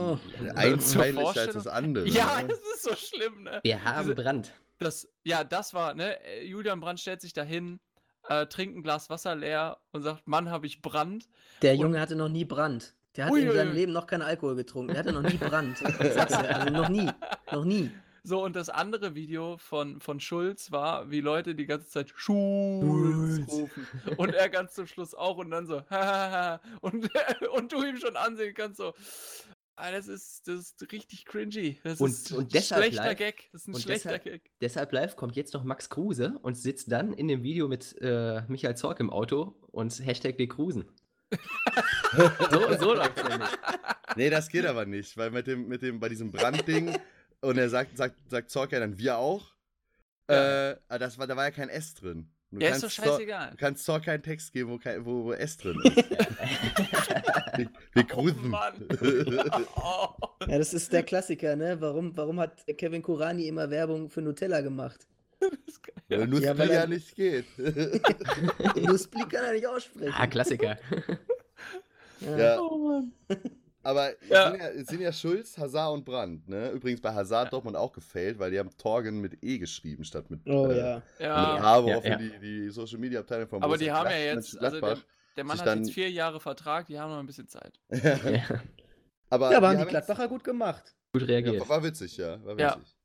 ei. 0.57 0.73
Einteiliger 0.73 1.27
als 1.29 1.55
das 1.55 1.67
andere. 1.67 2.09
Ja, 2.09 2.43
ne? 2.43 2.49
das 2.49 2.59
ist 2.59 2.83
so 2.83 2.95
schlimm, 2.95 3.45
ne? 3.45 3.61
Wir 3.63 3.83
haben 3.85 4.03
Diese- 4.09 4.15
Brand. 4.15 4.53
Das, 4.79 5.09
ja, 5.25 5.43
das 5.43 5.73
war, 5.73 5.95
ne? 5.95 6.19
Julian 6.45 6.81
Brandt 6.81 7.01
stellt 7.01 7.23
sich 7.23 7.33
dahin, 7.33 7.81
äh, 8.29 8.45
trinkt 8.47 8.77
ein 8.77 8.83
Glas 8.83 9.09
Wasser 9.09 9.35
leer 9.35 9.79
und 9.93 10.03
sagt, 10.03 10.27
Mann, 10.29 10.51
habe 10.51 10.67
ich 10.67 10.83
Brand. 10.83 11.29
Der 11.63 11.73
Und- 11.75 11.81
Junge 11.81 12.01
hatte 12.01 12.15
noch 12.17 12.29
nie 12.29 12.45
Brand. 12.45 12.95
Der 13.17 13.25
hat 13.27 13.33
Ui, 13.33 13.41
in 13.41 13.51
seinem 13.53 13.71
ui. 13.71 13.75
Leben 13.75 13.93
noch 13.93 14.07
keinen 14.07 14.21
Alkohol 14.21 14.57
getrunken. 14.57 14.89
Der 14.93 14.99
hatte 14.99 15.13
noch 15.13 15.23
nie 15.23 15.39
Brand. 15.39 15.83
Also 15.83 16.71
noch 16.71 16.91
nie. 16.91 17.11
Noch 17.51 17.65
nie. 17.65 17.91
So, 18.27 18.43
und 18.43 18.57
das 18.57 18.69
andere 18.71 19.15
Video 19.15 19.57
von, 19.57 20.01
von 20.01 20.19
Schulz 20.19 20.73
war, 20.73 21.09
wie 21.13 21.21
Leute 21.21 21.55
die 21.55 21.65
ganze 21.65 21.89
Zeit 21.89 22.13
Schulz 22.17 23.37
Schulz. 23.37 23.49
rufen. 23.49 23.87
Und 24.17 24.35
er 24.35 24.49
ganz 24.49 24.75
zum 24.75 24.89
Schluss 24.89 25.15
auch 25.15 25.37
und 25.37 25.53
dann 25.53 25.67
so, 25.69 25.83
hahaha. 25.91 26.61
und, 26.81 27.09
und 27.53 27.71
du 27.73 27.85
ihm 27.85 27.97
schon 27.99 28.17
ansehen 28.17 28.53
kannst, 28.53 28.79
so, 28.79 28.95
ah, 29.77 29.93
das 29.93 30.09
ist, 30.09 30.49
das 30.49 30.59
ist 30.61 30.93
richtig 30.93 31.25
cringy. 31.25 31.79
Das 31.85 32.01
Und- 32.01 32.11
ist 32.11 32.33
und 32.33 32.47
ein 32.47 32.51
schlechter 32.65 32.81
live- 33.05 33.17
Gag. 33.17 33.49
Das 33.53 33.61
ist 33.63 33.69
ein 33.69 33.75
und 33.75 33.81
schlechter 33.81 34.09
deshalb- 34.19 34.25
Gag. 34.25 34.51
Deshalb 34.61 34.93
live 34.93 35.15
kommt 35.15 35.37
jetzt 35.37 35.55
noch 35.55 35.63
Max 35.63 35.89
Kruse 35.89 36.37
und 36.43 36.57
sitzt 36.57 36.91
dann 36.91 37.13
in 37.13 37.29
dem 37.29 37.45
Video 37.45 37.69
mit 37.69 37.95
äh, 38.01 38.43
Michael 38.49 38.77
Zorc 38.77 38.99
im 38.99 39.11
Auto 39.11 39.55
und 39.71 40.05
Hashtag 40.05 40.37
wir 40.37 40.49
cruisen. 40.49 40.85
so, 42.51 42.77
so 42.81 42.95
läuft's 42.95 43.23
nämlich. 43.23 43.49
Nee, 44.17 44.31
das 44.31 44.49
geht 44.49 44.67
aber 44.67 44.85
nicht, 44.85 45.17
weil 45.17 45.31
mit 45.31 45.47
dem, 45.47 45.69
mit 45.69 45.83
dem, 45.83 46.01
bei 46.01 46.09
diesem 46.09 46.33
Brandding 46.33 46.97
und 47.41 47.59
er 47.59 47.69
sagt, 47.69 47.97
sagt, 47.97 48.17
sagt 48.31 48.51
Zorc 48.51 48.73
ja 48.73 48.81
dann 48.81 48.99
wir 48.99 49.19
auch. 49.19 49.55
Ja. 50.29 50.71
Äh, 50.71 50.77
ah, 50.89 50.99
das 50.99 51.19
war, 51.19 51.27
da 51.27 51.37
war 51.37 51.45
ja 51.45 51.51
kein 51.51 51.69
S 51.69 51.95
drin. 51.95 52.29
Du 52.51 52.61
Ja, 52.61 52.71
ist 52.71 52.83
doch 52.85 52.91
scheißegal. 52.91 53.51
Du 53.51 53.57
kannst 53.57 53.85
Zorc 53.85 54.05
keinen 54.05 54.23
Text 54.23 54.53
geben, 54.53 54.71
wo, 54.71 54.79
kein, 54.79 55.05
wo, 55.05 55.25
wo 55.25 55.33
S 55.33 55.57
drin 55.59 55.79
ist. 55.85 55.97
wir 57.57 57.69
wir 57.93 58.03
Oh, 58.03 58.07
cruisen. 58.07 58.49
Mann. 58.51 58.75
Oh. 59.77 60.09
Ja, 60.49 60.59
das 60.59 60.75
ist 60.75 60.93
der 60.93 61.03
Klassiker, 61.03 61.57
ne? 61.57 61.81
Warum, 61.81 62.17
warum 62.17 62.39
hat 62.39 62.63
Kevin 62.79 63.03
Kurani 63.03 63.49
immer 63.49 63.69
Werbung 63.69 64.09
für 64.11 64.23
Nutella 64.23 64.61
gemacht? 64.61 65.05
Ja, 66.09 66.21
weil 66.21 66.71
er- 66.71 66.81
ja 66.83 66.87
nicht 66.87 67.17
geht. 67.17 67.47
Nussbli 68.77 69.23
kann 69.29 69.45
er 69.45 69.53
nicht 69.55 69.67
aussprechen. 69.67 70.15
Ah, 70.17 70.27
Klassiker. 70.29 70.79
ja. 72.21 72.61
Oh 72.61 72.79
Mann. 72.79 73.13
Aber 73.87 74.11
es 74.21 74.29
Ja. 74.29 74.51
sind, 74.51 74.61
ja, 74.61 74.69
es 74.69 74.87
sind 74.89 75.01
ja 75.01 75.13
Schulz, 75.13 75.57
Hazard 75.57 75.93
und 75.95 76.05
Brandt. 76.05 76.49
Ne? 76.49 76.71
Übrigens 76.71 77.01
bei 77.01 77.15
Hazard 77.15 77.45
Ja. 77.47 77.51
Dortmund 77.51 77.77
auch 77.77 77.93
gefailt, 77.93 78.39
weil 78.39 78.51
die 78.51 78.59
haben 78.59 78.71
Torgen 78.77 79.21
mit 79.21 79.39
E 79.45 79.59
geschrieben 79.59 80.03
statt 80.05 80.29
mit, 80.31 80.41
Oh 80.47 80.67
äh, 80.69 80.77
ja. 80.79 80.97
mit 80.97 81.05
Ja, 81.21 81.83
worauf 81.85 82.05
ja, 82.05 82.11
ja. 82.11 82.17
die, 82.17 82.39
die 82.41 82.71
Social 82.71 82.99
Media 82.99 83.21
Abteilung 83.21 83.49
von 83.49 83.63
aber 83.63 83.79
die 83.79 83.91
haben 83.93 84.11
ja 84.11 84.17
jetzt, 84.19 84.59
also 84.61 84.81
der, 84.81 84.99
der 85.37 85.45
Mann 85.45 85.59
hat 85.59 85.67
dann- 85.67 85.85
jetzt 85.85 85.93
vier 85.95 86.11
Jahre 86.11 86.41
Vertrag, 86.41 86.87
die 86.87 86.99
haben 86.99 87.11
noch 87.13 87.19
ein 87.21 87.27
bisschen 87.27 87.47
Zeit. 87.49 87.79
ja, 87.91 88.19
aber 89.31 89.51
Ja, 89.53 89.59
aber 89.59 89.69
haben 89.69 89.75
die 89.77 89.81
jetzt- 89.83 89.89
Gladbacher 89.91 90.29
gut 90.29 90.43
gemacht. 90.43 90.95
gut 91.13 91.29
reagiert. 91.29 91.55
Ja, 91.63 91.69
war 91.69 91.83
witzig, 91.85 92.17
ja. 92.17 92.45
War 92.45 92.59
Ja. 92.59 92.77
witzig. 92.77 92.97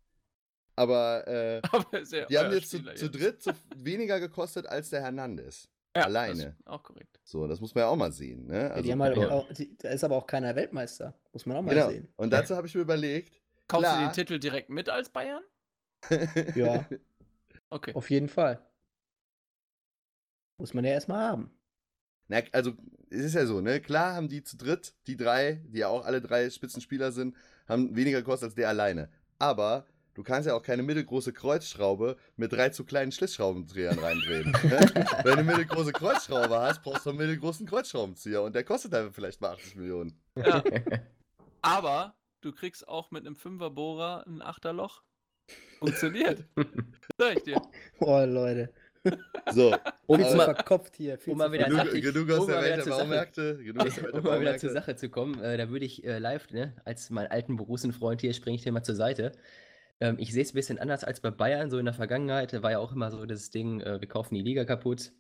Aber 0.75 1.27
äh, 1.27 1.61
Aber 1.71 1.85
die 2.29 2.37
haben 2.39 2.51
jetzt 2.53 2.69
zu, 2.71 2.77
Spieler 2.77 2.95
zu 2.95 3.05
jetzt. 3.05 3.19
dritt 3.19 3.43
so 3.43 3.51
weniger 3.75 4.19
gekostet 4.19 4.65
als 4.65 4.89
der 4.89 5.01
Hernandez. 5.01 5.69
Ja, 5.95 6.03
alleine. 6.05 6.45
Das 6.45 6.53
ist 6.59 6.67
auch 6.67 6.83
korrekt. 6.83 7.19
So, 7.23 7.47
das 7.47 7.59
muss 7.59 7.75
man 7.75 7.83
ja 7.83 7.87
auch 7.89 7.95
mal 7.95 8.11
sehen. 8.11 8.47
Ne? 8.47 8.61
Ja, 8.61 8.67
Also, 8.69 8.83
die 8.83 8.91
haben 8.91 9.01
halt 9.03 9.17
ja. 9.17 9.29
auch, 9.29 9.51
die, 9.51 9.77
da 9.77 9.89
ist 9.89 10.03
aber 10.03 10.15
auch 10.15 10.25
keiner 10.27 10.55
Weltmeister. 10.55 11.13
Muss 11.33 11.45
man 11.45 11.57
auch 11.57 11.61
mal 11.61 11.73
genau. 11.73 11.89
sehen. 11.89 12.07
Und 12.15 12.31
dazu 12.31 12.55
habe 12.55 12.67
ich 12.67 12.75
mir 12.75 12.81
überlegt, 12.81 13.41
Kaufst 13.67 13.85
du 13.89 13.95
Klar. 13.95 14.09
den 14.09 14.13
Titel 14.13 14.39
direkt 14.39 14.69
mit 14.69 14.89
als 14.89 15.09
Bayern? 15.09 15.43
Ja, 16.55 16.85
Okay. 17.69 17.93
auf 17.93 18.09
jeden 18.09 18.27
Fall. 18.27 18.59
Muss 20.57 20.73
man 20.73 20.83
ja 20.83 20.91
erstmal 20.91 21.19
haben. 21.29 21.51
Na, 22.27 22.41
also, 22.51 22.73
es 23.09 23.21
ist 23.21 23.35
ja 23.35 23.45
so, 23.45 23.61
ne? 23.61 23.79
Klar 23.81 24.13
haben 24.15 24.27
die 24.27 24.43
zu 24.43 24.57
dritt, 24.57 24.93
die 25.07 25.15
drei, 25.17 25.61
die 25.67 25.79
ja 25.79 25.87
auch 25.87 26.05
alle 26.05 26.21
drei 26.21 26.49
Spitzenspieler 26.49 27.11
sind, 27.11 27.35
haben 27.67 27.95
weniger 27.95 28.19
gekostet 28.19 28.47
als 28.47 28.55
der 28.55 28.69
alleine. 28.69 29.09
Aber 29.39 29.85
du 30.21 30.23
kannst 30.23 30.47
ja 30.47 30.53
auch 30.53 30.61
keine 30.61 30.83
mittelgroße 30.83 31.33
Kreuzschraube 31.33 32.15
mit 32.35 32.53
drei 32.53 32.69
zu 32.69 32.83
kleinen 32.85 33.11
Schlitschraubendrehern 33.11 33.97
reindrehen. 33.97 34.51
ne? 34.63 34.79
Wenn 35.23 35.23
du 35.23 35.31
eine 35.31 35.43
mittelgroße 35.43 35.91
Kreuzschraube 35.93 36.59
hast, 36.59 36.83
brauchst 36.83 37.05
du 37.07 37.09
einen 37.09 37.17
mittelgroßen 37.19 37.65
Kreuzschraubenzieher 37.65 38.43
und 38.43 38.53
der 38.53 38.63
kostet 38.63 38.93
dann 38.93 39.11
vielleicht 39.11 39.41
mal 39.41 39.49
80 39.53 39.75
Millionen. 39.77 40.13
Ja. 40.37 40.63
Aber 41.63 42.13
du 42.41 42.51
kriegst 42.51 42.87
auch 42.87 43.09
mit 43.09 43.25
einem 43.25 43.35
Fünferbohrer 43.35 44.25
ein 44.27 44.41
Achterloch. 44.43 45.01
Funktioniert. 45.79 46.45
Sag 47.17 47.37
ich 47.37 47.43
dir. 47.43 47.61
Oh, 47.99 48.23
Leute. 48.23 48.71
So, 49.51 49.71
Viel 49.71 49.79
Aber- 50.07 50.29
zu 50.29 50.35
verkopft 50.37 50.95
hier. 50.95 51.17
Viel 51.17 51.33
um 51.33 51.39
mal 51.39 51.51
wieder 51.51 51.65
genug, 51.65 51.79
sachlich- 51.87 52.03
genug 52.03 52.29
aus 52.29 52.39
um 52.41 52.47
der 52.47 52.55
mal 52.57 52.63
Welt 52.63 52.75
der 52.77 52.83
zur 52.83 52.91
Sache- 52.93 53.03
Baumärkte. 53.03 53.57
Genug 53.57 53.87
aus 53.87 53.95
der 53.95 54.03
Welt 54.03 54.13
der 54.13 54.19
Um 54.21 54.27
mal 54.27 54.41
wieder 54.41 54.57
zur. 54.59 54.69
Sache 54.71 54.95
zu 54.95 55.09
kommen, 55.09 55.41
äh, 55.41 55.57
da 55.57 55.69
würde 55.71 55.85
ich 55.85 56.03
äh, 56.05 56.19
live, 56.19 56.51
ne, 56.51 56.75
als 56.85 57.09
meinen 57.09 57.31
alten 57.31 57.55
Borussen-Freund 57.57 58.21
hier, 58.21 58.31
springe 58.35 58.57
ich 58.57 58.61
dir 58.61 58.71
mal 58.71 58.83
zur 58.83 58.93
Seite. 58.95 59.31
Ähm, 60.01 60.17
ich 60.19 60.33
sehe 60.33 60.41
es 60.41 60.51
ein 60.51 60.55
bisschen 60.55 60.79
anders 60.79 61.03
als 61.03 61.21
bei 61.21 61.31
Bayern, 61.31 61.69
so 61.69 61.77
in 61.77 61.85
der 61.85 61.93
Vergangenheit. 61.93 62.51
Da 62.51 62.61
war 62.63 62.71
ja 62.71 62.79
auch 62.79 62.91
immer 62.91 63.11
so 63.11 63.25
das 63.25 63.51
Ding, 63.51 63.79
äh, 63.81 64.01
wir 64.01 64.07
kaufen 64.07 64.35
die 64.35 64.41
Liga 64.41 64.65
kaputt. 64.65 65.11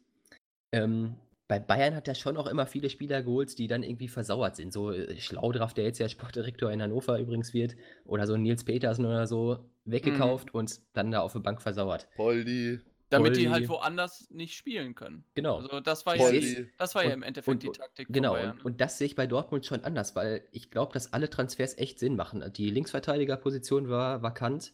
Ähm, 0.73 1.15
bei 1.47 1.59
Bayern 1.59 1.95
hat 1.95 2.07
er 2.07 2.15
schon 2.15 2.37
auch 2.37 2.47
immer 2.47 2.65
viele 2.65 2.89
Spieler 2.89 3.21
geholt, 3.21 3.57
die 3.59 3.67
dann 3.67 3.83
irgendwie 3.83 4.07
versauert 4.07 4.55
sind. 4.55 4.73
So 4.73 4.91
äh, 4.91 5.19
Schlaudraff, 5.19 5.73
der 5.73 5.83
jetzt 5.83 5.99
ja 5.99 6.09
Sportdirektor 6.09 6.71
in 6.71 6.81
Hannover 6.81 7.19
übrigens 7.19 7.53
wird, 7.53 7.75
oder 8.05 8.25
so 8.25 8.37
Nils 8.37 8.63
Petersen 8.63 9.05
oder 9.05 9.27
so, 9.27 9.69
weggekauft 9.85 10.53
und 10.53 10.79
dann 10.93 11.11
da 11.11 11.21
auf 11.21 11.33
der 11.33 11.39
Bank 11.39 11.61
versauert. 11.61 12.07
Poldi. 12.15 12.79
Damit 13.11 13.35
die 13.37 13.49
halt 13.49 13.67
woanders 13.69 14.29
nicht 14.31 14.55
spielen 14.55 14.95
können. 14.95 15.23
Genau. 15.35 15.57
Also 15.57 15.79
das 15.81 16.05
war 16.05 16.15
ja, 16.15 16.31
das 16.77 16.95
war 16.95 17.03
ja 17.03 17.09
Und- 17.09 17.13
im 17.15 17.23
Endeffekt 17.23 17.47
und- 17.53 17.63
die 17.63 17.69
Taktik. 17.77 18.07
Genau, 18.09 18.33
Bayern. 18.33 18.51
und, 18.57 18.65
und 18.65 18.81
das 18.81 18.97
sehe 18.97 19.05
ich 19.07 19.15
bei 19.15 19.27
Dortmund 19.27 19.65
schon 19.65 19.83
anders, 19.83 20.15
weil 20.15 20.47
ich 20.51 20.71
glaube, 20.71 20.93
dass 20.93 21.11
alle 21.13 21.29
Transfers 21.29 21.77
echt 21.77 21.99
Sinn 21.99 22.15
machen. 22.15 22.43
Die 22.55 22.69
Linksverteidigerposition 22.71 23.89
war 23.89 24.23
vakant 24.23 24.73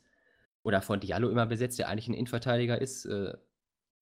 oder 0.63 0.81
von 0.81 0.99
Diallo 0.99 1.29
immer 1.29 1.45
besetzt, 1.45 1.79
der 1.79 1.89
eigentlich 1.89 2.07
ein 2.07 2.13
Innenverteidiger 2.13 2.79
ist. 2.79 3.05
Äh, 3.05 3.33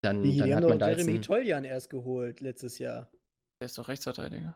dann, 0.02 0.22
Die, 0.22 0.38
dann 0.38 0.48
die 0.48 0.56
hat 0.56 0.64
man 0.64 0.80
da 0.80 0.90
Jeremy 0.90 1.22
Toljan 1.22 1.64
erst 1.64 1.90
geholt 1.90 2.42
letztes 2.42 2.78
Jahr. 2.78 3.10
Der 3.60 3.66
ist 3.68 3.78
doch 3.78 3.88
Rechtsverteidiger. 3.88 4.56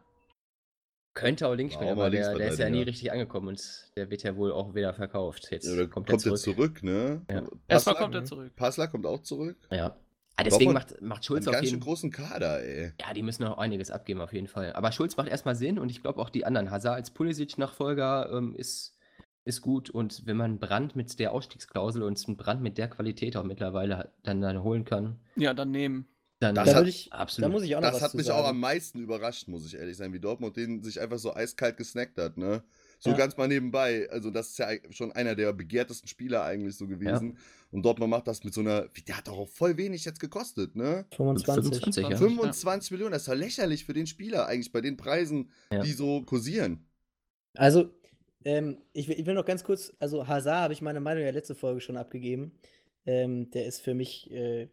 Könnte 1.19 1.47
auch 1.47 1.53
links 1.53 1.73
spielen, 1.75 1.89
aber 1.91 2.09
der, 2.09 2.33
der 2.35 2.49
ist 2.49 2.59
ja 2.59 2.69
nie 2.69 2.81
richtig 2.83 3.11
angekommen 3.11 3.49
und 3.49 3.61
der 3.95 4.09
wird 4.09 4.23
ja 4.23 4.35
wohl 4.35 4.51
auch 4.51 4.73
wieder 4.75 4.93
verkauft. 4.93 5.49
Jetzt 5.51 5.67
Ja, 5.67 5.75
kommt, 5.87 6.07
kommt, 6.07 6.11
er 6.11 6.17
zurück. 6.19 6.39
zurück, 6.39 6.83
ne? 6.83 7.21
Ja. 7.29 7.43
Erstmal 7.67 7.95
kommt 7.95 8.15
er 8.15 8.23
zurück. 8.25 8.55
Passler 8.55 8.87
kommt 8.87 9.05
auch 9.05 9.21
zurück. 9.21 9.57
Ja. 9.71 9.95
Ah, 10.35 10.43
deswegen 10.45 10.71
macht, 10.71 11.01
macht 11.01 11.17
Einen 11.17 11.23
Schulz 11.23 11.47
auf 11.47 11.51
ganz 11.53 11.65
schön 11.65 11.73
jeden 11.75 11.83
großen 11.83 12.11
Kader, 12.11 12.63
ey. 12.63 12.93
Ja, 13.01 13.13
die 13.13 13.23
müssen 13.23 13.43
noch 13.43 13.57
einiges 13.57 13.91
abgeben, 13.91 14.21
auf 14.21 14.31
jeden 14.31 14.47
Fall. 14.47 14.71
Aber 14.71 14.91
Schulz 14.93 15.17
macht 15.17 15.27
erstmal 15.27 15.55
Sinn 15.55 15.77
und 15.77 15.89
ich 15.91 16.01
glaube 16.01 16.21
auch 16.21 16.29
die 16.29 16.45
anderen. 16.45 16.71
Hazard 16.71 16.95
als 16.95 17.11
Pulisic-Nachfolger 17.11 18.29
ähm, 18.31 18.55
ist, 18.55 18.95
ist 19.43 19.59
gut 19.61 19.89
und 19.89 20.25
wenn 20.25 20.37
man 20.37 20.57
Brand 20.59 20.95
mit 20.95 21.19
der 21.19 21.33
Ausstiegsklausel 21.33 22.03
und 22.03 22.23
einen 22.25 22.37
Brand 22.37 22.61
mit 22.61 22.77
der 22.77 22.87
Qualität 22.87 23.35
auch 23.35 23.43
mittlerweile 23.43 23.97
hat- 23.97 24.13
dann, 24.23 24.39
dann 24.39 24.63
holen 24.63 24.85
kann, 24.85 25.19
Ja, 25.35 25.53
dann 25.53 25.71
nehmen. 25.71 26.07
Dann 26.39 26.55
Das 26.55 26.69
Da, 26.69 26.75
hat- 26.75 26.87
ich, 26.87 27.11
absolut. 27.11 27.45
da 27.45 27.51
muss 27.51 27.63
ich 27.63 27.75
auch 27.75 27.81
noch 27.81 27.87
Das 27.89 27.95
was 27.97 28.01
hat 28.03 28.11
zu 28.11 28.17
mich 28.17 28.25
sagen. 28.27 28.39
auch 28.43 28.47
am 28.47 28.59
meisten 28.59 28.99
überrascht, 28.99 29.47
muss 29.47 29.65
ich 29.65 29.75
ehrlich 29.75 29.97
sein, 29.97 30.13
wie 30.13 30.19
Dortmund 30.19 30.55
den 30.55 30.81
sich 30.83 30.99
einfach 31.01 31.19
so 31.19 31.33
eiskalt 31.35 31.75
gesnackt 31.77 32.17
hat, 32.17 32.37
ne? 32.37 32.63
So 33.01 33.11
Ja. 33.11 33.15
ganz 33.17 33.37
mal 33.37 33.47
nebenbei. 33.47 34.09
Also, 34.09 34.29
das 34.29 34.49
ist 34.49 34.59
ja 34.59 34.67
schon 34.89 35.11
einer 35.13 35.33
der 35.35 35.53
begehrtesten 35.53 36.07
Spieler 36.09 36.43
eigentlich 36.43 36.75
so 36.75 36.85
gewesen. 36.87 37.37
Und 37.71 37.83
Dortmund 37.85 38.09
macht 38.11 38.27
das 38.27 38.43
mit 38.43 38.53
so 38.53 38.59
einer. 38.61 38.89
wie- 38.93 39.01
Der 39.03 39.17
hat 39.17 39.27
doch 39.27 39.37
auch 39.37 39.47
voll 39.49 39.77
wenig 39.77 40.03
jetzt 40.05 40.19
gekostet, 40.19 40.75
ne? 40.75 41.05
25. 41.15 41.63
25, 41.81 42.09
ja. 42.09 42.17
25 42.17 42.91
Millionen, 42.91 43.11
das 43.13 43.21
ist 43.23 43.27
doch 43.29 43.35
lächerlich 43.35 43.85
für 43.85 43.93
den 43.93 44.07
Spieler 44.07 44.47
eigentlich 44.47 44.71
bei 44.71 44.81
den 44.81 44.97
Preisen, 44.97 45.49
Ja. 45.71 45.81
die 45.81 45.91
so 45.93 46.21
kursieren. 46.23 46.85
Also, 47.55 47.89
ähm, 48.45 48.77
ich, 48.93 49.07
will, 49.07 49.19
ich 49.19 49.25
will 49.25 49.33
noch 49.33 49.45
ganz 49.45 49.63
kurz, 49.63 49.93
also 49.99 50.27
Hazard 50.27 50.63
habe 50.63 50.73
ich 50.73 50.81
meine 50.81 50.99
Meinung 50.99 51.23
ja 51.23 51.31
letzte 51.31 51.55
Folge 51.55 51.81
schon 51.81 51.97
abgegeben. 51.97 52.53
Ähm, 53.05 53.49
der 53.51 53.65
ist 53.65 53.79
für 53.81 53.93
mich 53.93 54.29
äh, 54.31 54.67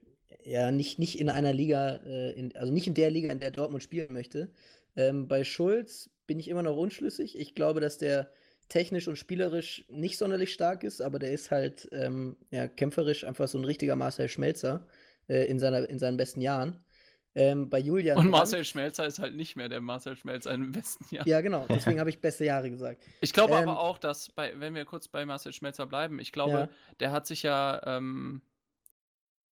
ja 0.47 0.71
nicht, 0.71 0.99
nicht 0.99 1.19
in 1.21 1.29
einer 1.29 1.53
Liga, 1.53 1.97
äh, 2.07 2.33
in, 2.33 2.55
also 2.57 2.73
nicht 2.73 2.87
in 2.87 2.95
der 2.95 3.11
Liga, 3.11 3.31
in 3.33 3.41
der 3.41 3.51
Dortmund 3.51 3.83
spielen 3.83 4.13
möchte. 4.13 4.51
Ähm, 4.97 5.29
bei 5.29 5.45
Schulz 5.45 6.11
bin 6.27 6.39
ich 6.39 6.49
immer 6.49 6.63
noch 6.63 6.77
unschlüssig. 6.77 7.39
Ich 7.39 7.55
glaube, 7.55 7.81
dass 7.81 7.99
der 7.99 8.31
technisch 8.69 9.07
und 9.09 9.17
spielerisch 9.17 9.85
nicht 9.89 10.19
sonderlich 10.19 10.53
stark 10.53 10.83
ist, 10.85 11.01
aber 11.01 11.19
der 11.19 11.33
ist 11.33 11.51
halt 11.51 11.89
ähm, 11.93 12.37
ja, 12.51 12.67
kämpferisch 12.67 13.25
einfach 13.25 13.47
so 13.49 13.59
ein 13.59 13.65
richtiger 13.65 13.95
Marcel 13.97 14.29
Schmelzer 14.29 14.87
äh, 15.29 15.45
in, 15.47 15.59
seiner, 15.59 15.89
in 15.89 15.99
seinen 15.99 16.17
besten 16.17 16.41
Jahren. 16.41 16.81
Ähm, 17.35 17.69
bei 17.69 17.79
Julian 17.79 18.17
Und 18.17 18.23
Brandt- 18.25 18.33
Marcel 18.33 18.65
Schmelzer 18.65 19.07
ist 19.07 19.19
halt 19.19 19.37
nicht 19.37 19.57
mehr 19.57 19.69
der 19.69 19.81
Marcel 19.83 20.17
Schmelzer 20.17 20.53
im 20.53 20.73
besten 20.73 21.15
Jahr. 21.15 21.27
Ja, 21.29 21.43
genau, 21.43 21.67
deswegen 21.69 22.01
habe 22.01 22.09
ich 22.11 22.21
beste 22.21 22.45
Jahre 22.47 22.71
gesagt. 22.71 23.03
Ich 23.21 23.33
glaube 23.35 23.55
Ähm, 23.55 23.69
aber 23.69 23.79
auch, 23.81 23.99
dass 23.99 24.31
bei, 24.31 24.59
wenn 24.59 24.75
wir 24.75 24.85
kurz 24.85 25.07
bei 25.09 25.27
Marcel 25.27 25.53
Schmelzer 25.53 25.87
bleiben, 25.87 26.19
ich 26.19 26.33
glaube, 26.33 26.53
Ja. 26.53 26.69
der 27.01 27.13
hat 27.13 27.27
sich 27.27 27.43
ja 27.43 27.81
ähm, 27.85 28.41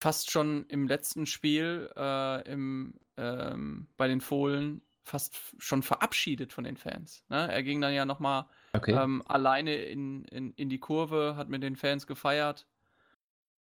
fast 0.04 0.30
schon 0.30 0.66
im 0.66 0.86
letzten 0.86 1.24
Spiel 1.24 1.90
äh, 1.96 2.46
im, 2.52 2.92
ähm, 3.16 3.88
bei 3.96 4.06
den 4.06 4.20
Fohlen 4.20 4.82
fast 5.02 5.34
schon 5.56 5.82
verabschiedet 5.82 6.52
von 6.52 6.64
den 6.64 6.76
Fans. 6.76 7.24
Ne? 7.30 7.50
Er 7.50 7.62
ging 7.62 7.80
dann 7.80 7.94
ja 7.94 8.04
nochmal 8.04 8.44
okay. 8.74 8.92
ähm, 8.92 9.22
alleine 9.26 9.76
in, 9.76 10.26
in, 10.26 10.52
in 10.52 10.68
die 10.68 10.78
Kurve, 10.78 11.36
hat 11.36 11.48
mit 11.48 11.62
den 11.62 11.74
Fans 11.74 12.06
gefeiert. 12.06 12.66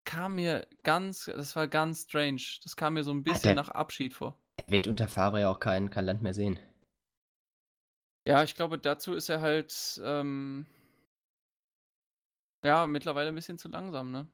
Kam 0.04 0.34
mir 0.34 0.66
ganz, 0.82 1.24
das 1.24 1.56
war 1.56 1.66
ganz 1.66 2.02
strange. 2.02 2.42
Das 2.62 2.76
kam 2.76 2.92
mir 2.92 3.04
so 3.04 3.12
ein 3.12 3.24
bisschen 3.24 3.42
der- 3.42 3.54
nach 3.54 3.70
Abschied 3.70 4.12
vor. 4.12 4.38
er 4.58 4.70
wird 4.70 4.86
unter 4.86 5.08
Favre 5.08 5.40
ja 5.40 5.50
auch 5.50 5.60
kein, 5.60 5.88
kein 5.88 6.04
Land 6.04 6.20
mehr 6.20 6.34
sehen. 6.34 6.58
Ja, 8.26 8.42
ich 8.42 8.54
glaube, 8.54 8.78
dazu 8.78 9.14
ist 9.14 9.30
er 9.30 9.40
halt 9.40 9.98
ähm, 10.04 10.66
ja 12.62 12.86
mittlerweile 12.86 13.30
ein 13.30 13.34
bisschen 13.34 13.56
zu 13.56 13.68
langsam, 13.68 14.10
ne? 14.10 14.28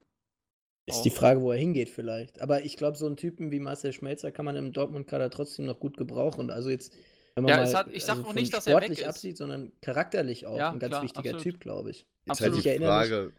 Ist 0.91 1.03
die 1.03 1.11
Frage, 1.11 1.41
wo 1.41 1.53
er 1.53 1.59
hingeht 1.59 1.89
vielleicht. 1.89 2.41
Aber 2.41 2.63
ich 2.65 2.77
glaube, 2.77 2.97
so 2.97 3.07
einen 3.07 3.17
Typen 3.17 3.51
wie 3.51 3.61
Marcel 3.61 3.93
Schmelzer 3.93 4.31
kann 4.33 4.45
man 4.45 4.57
im 4.57 4.73
Dortmund-Kader 4.73 5.31
trotzdem 5.31 5.67
noch 5.67 5.81
gut 5.81 5.97
gebrauchen. 5.97 6.51
Also 6.51 6.71
jetzt, 6.71 6.93
wenn 7.35 7.45
man 7.45 7.51
Ja, 7.51 7.57
mal 7.59 7.73
hat- 7.75 7.89
ich 7.93 8.05
sag 8.05 8.17
also 8.19 8.29
auch 8.29 8.35
nicht, 8.35 8.53
dass 8.53 8.67
er 8.67 8.81
weg 8.81 8.91
ist. 8.91 9.05
absieht, 9.05 9.37
sondern 9.37 9.73
charakterlich 9.81 10.47
auch 10.47 10.57
Ja, 10.59 10.71
ein 10.73 10.79
ganz 10.79 10.91
klar, 10.91 11.03
wichtiger 11.03 11.31
absolut. 11.31 11.43
Typ, 11.43 11.61
glaube 11.61 11.91
ich. 11.91 12.07
Jetzt 12.27 12.41
halt 12.41 12.53
die 12.65 12.69
mich- 12.69 12.79
Frage, 12.81 13.33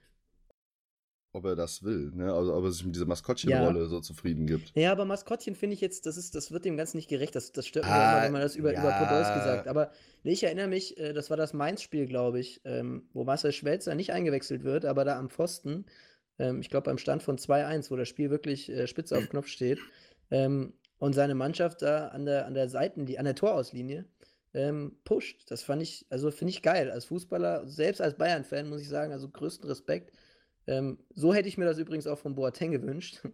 ob 1.34 1.46
er 1.46 1.56
das 1.56 1.82
will, 1.84 2.12
ne? 2.14 2.34
Also, 2.34 2.54
ob 2.54 2.66
er 2.66 2.72
sich 2.72 2.84
mit 2.86 2.94
dieser 2.94 3.06
Maskottchenrolle 3.06 3.86
so 3.86 4.02
zufrieden 4.02 4.48
gibt. 4.48 4.74
Ja, 4.76 4.92
aber 4.92 5.06
Maskottchen 5.06 5.56
finde 5.56 5.76
ich 5.76 5.82
jetzt, 5.82 6.06
das, 6.06 6.18
ist, 6.18 6.36
das 6.36 6.52
wird 6.52 6.66
dem 6.66 6.76
Ganzen 6.76 6.98
nicht 6.98 7.08
gerecht. 7.10 7.34
Das, 7.36 7.54
das 7.54 7.66
stört 7.68 7.86
mich 7.86 7.94
ja 7.94 7.98
Ah, 8.02 8.12
immer, 8.18 8.24
wenn 8.26 8.32
man 8.34 8.42
das 8.42 8.58
über, 8.58 8.72
über 8.72 8.84
ja. 8.90 9.04
Podolski 9.06 9.40
sagt. 9.40 9.68
Aber 9.70 9.92
nee, 10.24 10.34
ich 10.34 10.44
erinnere 10.44 10.68
mich, 10.68 10.98
äh, 10.98 11.14
das 11.14 11.30
war 11.30 11.38
das 11.38 11.54
Mainz-Spiel, 11.54 12.06
glaube 12.06 12.42
ich, 12.42 12.60
ähm, 12.66 13.04
wo 13.14 13.24
Marcel 13.24 13.54
Schmelzer 13.54 13.96
nicht 13.96 14.12
eingewechselt 14.12 14.66
wird, 14.66 14.84
aber 14.84 15.06
da 15.06 15.18
am 15.18 15.30
Pfosten, 15.30 15.86
ich 16.60 16.70
glaube 16.70 16.86
beim 16.86 16.98
Stand 16.98 17.24
von 17.24 17.38
2-1, 17.38 17.92
wo 17.92 17.96
das 17.96 18.10
Spiel 18.10 18.30
wirklich 18.30 18.70
äh, 18.70 18.88
spitze 18.88 19.18
auf 19.18 19.30
Knopf 19.30 19.48
steht, 19.48 19.80
ähm, 20.30 20.74
und 20.98 21.14
seine 21.14 21.36
Mannschaft 21.36 21.82
da 21.82 22.10
an 22.10 22.26
der, 22.26 22.46
an 22.46 22.54
der 22.54 22.70
Seitenlinie, 22.70 23.18
an 23.18 23.26
der 23.26 23.36
Torauslinie 23.36 24.06
ähm, 24.54 24.98
pusht. 25.04 25.50
Das 25.50 25.64
fand 25.64 25.82
ich, 25.82 26.06
also 26.10 26.30
finde 26.30 26.52
ich 26.52 26.62
geil. 26.62 26.92
Als 26.92 27.06
Fußballer, 27.06 27.68
selbst 27.68 28.02
als 28.02 28.18
Bayern-Fan, 28.18 28.70
muss 28.70 28.82
ich 28.82 28.90
sagen, 28.90 29.12
also 29.12 29.28
größten 29.28 29.68
Respekt. 29.68 30.12
Ähm, 30.68 31.00
so 31.16 31.34
hätte 31.34 31.48
ich 31.48 31.58
mir 31.58 31.66
das 31.66 31.80
übrigens 31.80 32.06
auch 32.06 32.20
von 32.20 32.36
Boateng 32.36 32.72
gewünscht. 32.72 33.22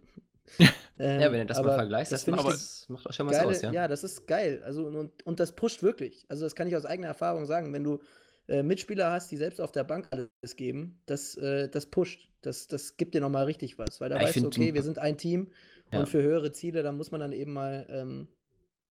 Ähm, 1.00 1.20
ja, 1.20 1.30
wenn 1.30 1.38
du 1.38 1.46
das 1.46 1.62
mal 1.62 1.76
vergleichst, 1.76 2.10
das, 2.10 2.26
macht, 2.26 2.44
das 2.48 2.86
macht 2.88 3.06
auch 3.06 3.12
schon 3.12 3.28
was 3.28 3.36
geile, 3.36 3.50
aus, 3.50 3.62
ja. 3.62 3.86
das 3.86 4.02
ist 4.02 4.26
geil. 4.26 4.60
Also 4.64 4.84
und, 4.84 5.24
und 5.24 5.38
das 5.38 5.52
pusht 5.52 5.84
wirklich. 5.84 6.26
Also 6.28 6.42
das 6.42 6.56
kann 6.56 6.66
ich 6.66 6.74
aus 6.74 6.86
eigener 6.86 7.06
Erfahrung 7.06 7.46
sagen. 7.46 7.72
Wenn 7.72 7.84
du 7.84 8.00
äh, 8.48 8.62
Mitspieler 8.62 9.10
hast, 9.12 9.30
die 9.30 9.36
selbst 9.36 9.60
auf 9.60 9.72
der 9.72 9.84
Bank 9.84 10.08
alles 10.10 10.56
geben, 10.56 11.00
das, 11.06 11.36
äh, 11.36 11.68
das 11.68 11.86
pusht. 11.86 12.28
Das, 12.40 12.68
das 12.68 12.96
gibt 12.96 13.14
dir 13.14 13.20
nochmal 13.20 13.44
richtig 13.44 13.78
was. 13.78 14.00
Weil 14.00 14.08
da 14.08 14.16
Ja, 14.16 14.22
ich 14.22 14.28
weißt 14.28 14.44
du, 14.44 14.46
okay, 14.46 14.74
wir 14.74 14.82
sind 14.82 14.98
ein 14.98 15.18
Team 15.18 15.48
Ja. 15.92 16.00
und 16.00 16.08
für 16.08 16.22
höhere 16.22 16.52
Ziele, 16.52 16.82
da 16.82 16.92
muss 16.92 17.10
man 17.10 17.20
dann 17.20 17.32
eben 17.32 17.52
mal 17.52 17.86
ähm, 17.90 18.28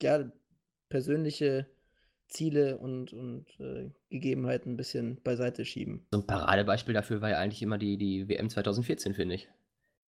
ja, 0.01 0.30
persönliche 0.89 1.66
Ziele 2.28 2.78
und, 2.78 3.14
und 3.14 3.45
äh, 3.60 3.89
Gegebenheiten 4.10 4.74
ein 4.74 4.78
bisschen 4.78 5.22
beiseite 5.24 5.66
schieben. 5.66 6.05
So 6.12 6.20
ein 6.20 6.28
Paradebeispiel 6.28 6.93
dafür 6.93 7.22
war 7.22 7.30
ja 7.30 7.38
eigentlich 7.38 7.62
immer 7.62 7.78
die, 7.78 7.97
die 7.97 8.28
WM 8.28 8.49
2014, 8.49 9.14
finde 9.14 9.36
ich. 9.36 9.47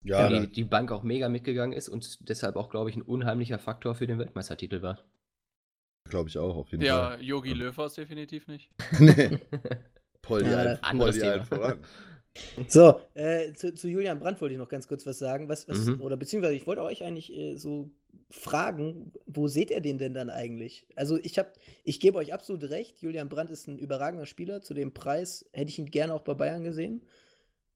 Ja, 0.03 0.29
die, 0.29 0.51
die 0.51 0.65
Bank 0.65 0.93
auch 0.93 1.03
mega 1.03 1.29
mitgegangen 1.29 1.77
ist 1.77 1.89
und 1.89 2.29
deshalb 2.29 2.57
auch, 2.57 2.71
glaube 2.71 2.91
ich, 2.91 2.97
ein 2.97 3.03
unheimlicher 3.03 3.59
Faktor 3.59 3.95
für 3.95 4.07
den 4.07 4.19
Weltmeistertitel 4.19 4.81
war. 4.81 5.01
Glaube 6.09 6.29
ich 6.29 6.39
auch, 6.39 6.57
auf 6.57 6.71
jeden 6.71 6.85
Ja, 6.85 7.11
Fall. 7.11 7.23
Yogi 7.23 7.53
Löw 7.53 7.77
war 7.77 7.87
es 7.87 7.95
definitiv 7.95 8.47
nicht. 8.49 8.71
nee. 8.99 9.39
Poldi 10.23 10.51
Ja, 10.51 10.79
ein, 10.83 11.45
voran. 11.45 11.79
So, 12.69 13.01
äh, 13.15 13.53
zu, 13.55 13.73
zu 13.75 13.89
Julian 13.89 14.19
Brandt 14.19 14.41
wollte 14.41 14.53
ich 14.55 14.59
noch 14.59 14.69
ganz 14.69 14.89
kurz 14.89 15.07
was 15.07 15.19
sagen. 15.19 15.49
Was, 15.49 15.69
was, 15.69 15.87
Mhm. 15.87 16.01
Oder 16.03 16.17
beziehungsweise 16.17 16.55
ich 16.55 16.67
wollte 16.67 16.83
euch 16.83 17.03
eigentlich 17.03 17.33
äh, 17.33 17.57
so 17.57 17.91
fragen, 18.31 19.13
wo 19.27 19.49
seht 19.49 19.71
ihr 19.71 19.81
den 19.81 19.99
denn 19.99 20.13
dann 20.15 20.29
eigentlich? 20.31 20.87
Also 20.97 21.19
ich 21.23 21.39
habe, 21.39 21.51
ich 21.85 22.01
gebe 22.01 22.19
euch 22.19 22.35
absolut 22.35 22.65
recht, 22.69 23.01
Julian 23.01 23.29
Brandt 23.29 23.51
ist 23.51 23.69
ein 23.69 23.79
überragender 23.79 24.27
Spieler. 24.27 24.61
Zu 24.63 24.75
dem 24.75 24.93
Preis 24.93 25.47
hätte 25.53 25.71
ich 25.71 25.79
ihn 25.79 25.91
gerne 25.91 26.13
auch 26.15 26.23
bei 26.23 26.35
Bayern 26.35 26.63
gesehen. 26.65 27.03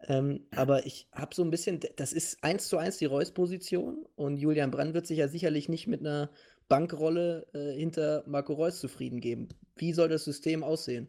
Ähm, 0.08 0.46
aber 0.50 0.86
ich 0.86 1.08
habe 1.12 1.34
so 1.34 1.42
ein 1.42 1.50
bisschen, 1.50 1.80
das 1.96 2.12
ist 2.12 2.42
eins 2.42 2.68
zu 2.68 2.78
eins 2.78 2.96
die 2.98 3.04
Reus-Position 3.04 4.06
und 4.16 4.38
Julian 4.38 4.70
Brandt 4.70 4.94
wird 4.94 5.06
sich 5.06 5.18
ja 5.18 5.28
sicherlich 5.28 5.68
nicht 5.68 5.86
mit 5.86 6.00
einer 6.00 6.30
Bankrolle 6.70 7.46
äh, 7.52 7.72
hinter 7.76 8.24
Marco 8.26 8.54
Reus 8.54 8.80
zufrieden 8.80 9.20
geben. 9.20 9.48
Wie 9.76 9.92
soll 9.92 10.08
das 10.08 10.24
System 10.24 10.64
aussehen? 10.64 11.08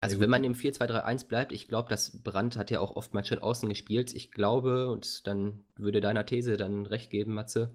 Also 0.00 0.20
wenn 0.20 0.30
man 0.30 0.44
im 0.44 0.54
4-2-3-1 0.54 1.26
bleibt, 1.28 1.52
ich 1.52 1.66
glaube, 1.68 1.88
dass 1.88 2.22
Brandt 2.22 2.56
hat 2.56 2.70
ja 2.70 2.80
auch 2.80 2.94
oftmals 2.96 3.28
schon 3.28 3.38
außen 3.38 3.68
gespielt. 3.68 4.12
Ich 4.14 4.30
glaube, 4.32 4.88
und 4.90 5.26
dann 5.26 5.64
würde 5.76 6.00
deiner 6.00 6.26
These 6.26 6.56
dann 6.56 6.86
recht 6.86 7.10
geben, 7.10 7.34
Matze, 7.34 7.74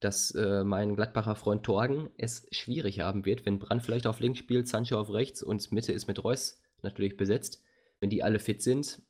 dass 0.00 0.32
äh, 0.32 0.64
mein 0.64 0.94
Gladbacher 0.96 1.36
Freund 1.36 1.64
Torgen 1.64 2.10
es 2.18 2.46
schwierig 2.50 3.00
haben 3.00 3.24
wird, 3.24 3.46
wenn 3.46 3.58
Brandt 3.58 3.82
vielleicht 3.84 4.06
auf 4.06 4.20
links 4.20 4.38
spielt, 4.40 4.68
Sancho 4.68 4.98
auf 4.98 5.12
rechts 5.12 5.42
und 5.42 5.70
Mitte 5.72 5.92
ist 5.92 6.06
mit 6.08 6.22
Reus 6.22 6.60
natürlich 6.82 7.16
besetzt. 7.16 7.62
Wenn 8.00 8.10
die 8.10 8.22
alle 8.22 8.40
fit 8.40 8.60
sind, 8.62 9.00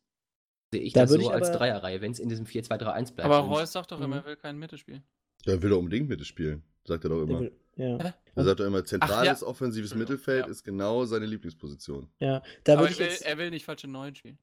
sehe 0.70 0.80
ich 0.82 0.92
Da 0.92 1.02
das 1.02 1.10
so 1.10 1.18
ich 1.18 1.30
als 1.30 1.48
aber- 1.48 1.58
Dreierreihe, 1.58 2.00
wenn 2.02 2.12
es 2.12 2.20
in 2.20 2.28
diesem 2.28 2.46
4-2-3-1 2.46 3.14
bleibt. 3.14 3.20
Aber 3.30 3.38
Reus 3.38 3.72
sagt 3.72 3.92
doch 3.92 3.98
immer, 4.00 4.08
Mhm. 4.16 4.22
er 4.22 4.24
will 4.26 4.36
kein 4.36 4.58
Mittelspiel. 4.58 5.02
Ja, 5.46 5.60
will 5.62 5.72
er 5.72 5.78
unbedingt 5.78 6.08
mitspielen, 6.10 6.62
sagt 6.88 7.04
er 7.04 7.10
doch 7.10 7.22
immer. 7.22 7.40
will- 7.40 7.52
Ja. 7.76 8.14
Er 8.34 8.44
sagt 8.44 8.60
doch 8.60 8.66
immer, 8.66 8.84
zentrales 8.84 9.40
ja. 9.40 9.46
offensives 9.46 9.92
Entschuldigung, 9.92 10.14
Mittelfeld 10.16 10.46
ja. 10.46 10.50
ist 10.50 10.64
genau 10.64 11.04
seine 11.04 11.26
Lieblingsposition. 11.26 12.08
ja, 12.18 12.42
da 12.64 12.72
Aber 12.74 12.82
würde 12.82 12.88
er 12.88 12.92
ich 12.92 12.98
will, 12.98 13.06
jetzt. 13.06 13.26
er 13.26 13.38
will 13.38 13.50
nicht 13.50 13.64
falsche 13.64 13.86
Neuen 13.88 14.14
spielen. 14.14 14.38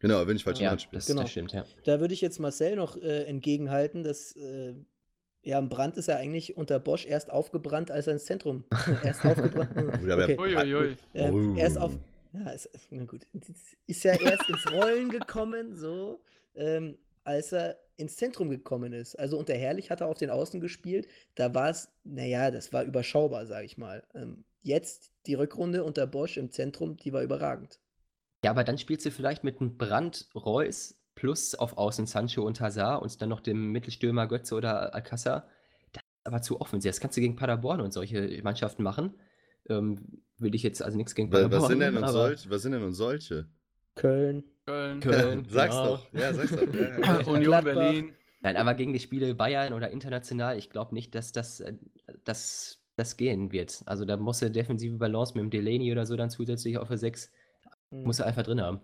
Genau, 0.00 0.26
wenn 0.26 0.36
ich 0.36 0.44
falsch 0.44 0.60
ja, 0.60 0.72
ja, 0.74 0.78
das, 0.92 1.06
Genau. 1.06 1.22
das 1.22 1.30
stimmt, 1.30 1.52
ja. 1.52 1.64
Da 1.84 1.98
würde 2.00 2.12
ich 2.12 2.20
jetzt 2.20 2.38
Marcel 2.38 2.76
noch 2.76 2.96
äh, 2.96 3.22
entgegenhalten, 3.24 4.02
dass 4.04 4.32
äh, 4.36 4.74
ja, 5.42 5.60
Brand 5.62 5.96
ist 5.96 6.08
ja 6.08 6.16
eigentlich 6.16 6.56
unter 6.56 6.78
Bosch 6.78 7.06
erst 7.06 7.30
aufgebrannt, 7.30 7.90
als 7.90 8.06
er 8.06 8.14
ins 8.14 8.24
Zentrum 8.26 8.64
erst 9.02 9.24
aufgebrannt. 9.24 9.70
Er- 9.76 10.18
okay. 10.18 10.38
Uiuiui. 10.38 10.96
Ähm, 11.14 11.54
Oh. 11.54 11.58
erst 11.58 11.78
auf. 11.78 11.92
Ja, 12.32 12.50
ist, 12.50 12.68
na 12.90 13.04
gut. 13.04 13.22
Ist 13.86 14.02
ja 14.04 14.14
erst 14.14 14.48
ins 14.50 14.70
Rollen 14.72 15.08
gekommen, 15.10 15.76
so, 15.76 16.20
ähm, 16.56 16.98
als 17.22 17.52
er 17.52 17.78
ins 17.96 18.16
Zentrum 18.16 18.50
gekommen 18.50 18.92
ist. 18.92 19.16
Also 19.16 19.38
unter 19.38 19.54
Herrlich 19.54 19.90
hat 19.90 20.00
er 20.00 20.08
auf 20.08 20.18
den 20.18 20.30
Außen 20.30 20.60
gespielt. 20.60 21.06
Da 21.34 21.54
war 21.54 21.70
es, 21.70 21.88
naja, 22.04 22.50
das 22.50 22.72
war 22.72 22.84
überschaubar, 22.84 23.46
sage 23.46 23.66
ich 23.66 23.78
mal. 23.78 24.02
Ähm, 24.14 24.44
jetzt 24.62 25.12
die 25.26 25.34
Rückrunde 25.34 25.84
unter 25.84 26.06
Bosch 26.06 26.36
im 26.36 26.50
Zentrum, 26.50 26.96
die 26.96 27.12
war 27.12 27.22
überragend. 27.22 27.78
Ja, 28.44 28.50
aber 28.50 28.64
dann 28.64 28.78
spielst 28.78 29.06
du 29.06 29.10
vielleicht 29.10 29.44
mit 29.44 29.60
einem 29.60 29.76
Brand 29.76 30.28
Reus 30.34 30.96
plus 31.14 31.54
auf 31.54 31.78
Außen 31.78 32.06
Sancho 32.06 32.42
und 32.42 32.60
Hazard 32.60 33.02
und 33.02 33.22
dann 33.22 33.28
noch 33.28 33.40
dem 33.40 33.72
Mittelstürmer 33.72 34.26
Götze 34.26 34.54
oder 34.54 34.94
Alcázar. 34.94 35.48
Das 35.92 36.02
ist 36.02 36.26
aber 36.26 36.42
zu 36.42 36.60
offensiv. 36.60 36.90
Das 36.90 37.00
kannst 37.00 37.16
du 37.16 37.20
gegen 37.20 37.36
Paderborn 37.36 37.80
und 37.80 37.92
solche 37.92 38.40
Mannschaften 38.42 38.82
machen. 38.82 39.14
Ähm, 39.68 40.22
will 40.38 40.54
ich 40.54 40.62
jetzt 40.62 40.82
also 40.82 40.96
nichts 40.96 41.14
gegen 41.14 41.30
Paderborn. 41.30 41.62
was, 41.62 41.68
sind 41.68 41.80
denn 41.80 41.96
und 41.96 42.08
solche, 42.08 42.50
was 42.50 42.62
sind 42.62 42.72
denn 42.72 42.82
und 42.82 42.92
solche? 42.92 43.48
Köln. 43.94 44.44
Köln, 44.66 45.00
Köln, 45.00 45.46
sag's 45.50 45.74
genau. 45.74 45.86
doch. 45.86 46.12
Ja, 46.12 46.32
sag's 46.34 46.50
doch. 46.50 46.62
Ja, 46.74 47.00
ja. 47.00 47.26
Union 47.26 47.42
Gladbach. 47.42 47.74
Berlin. 47.74 48.14
Nein, 48.40 48.56
aber 48.56 48.74
gegen 48.74 48.92
die 48.92 49.00
Spiele 49.00 49.34
Bayern 49.34 49.72
oder 49.72 49.90
international, 49.90 50.58
ich 50.58 50.70
glaube 50.70 50.94
nicht, 50.94 51.14
dass 51.14 51.32
das, 51.32 51.60
äh, 51.60 51.74
das, 52.24 52.80
das 52.96 53.16
gehen 53.16 53.52
wird. 53.52 53.82
Also 53.86 54.04
da 54.04 54.16
muss 54.16 54.42
er 54.42 54.50
defensive 54.50 54.96
Balance 54.96 55.34
mit 55.34 55.42
dem 55.42 55.50
Delaney 55.50 55.92
oder 55.92 56.06
so 56.06 56.16
dann 56.16 56.30
zusätzlich 56.30 56.78
auf 56.78 56.88
der 56.88 56.98
6, 56.98 57.30
Hm. 57.90 58.04
muss 58.04 58.18
er 58.18 58.26
einfach 58.26 58.42
drin 58.42 58.60
haben. 58.60 58.80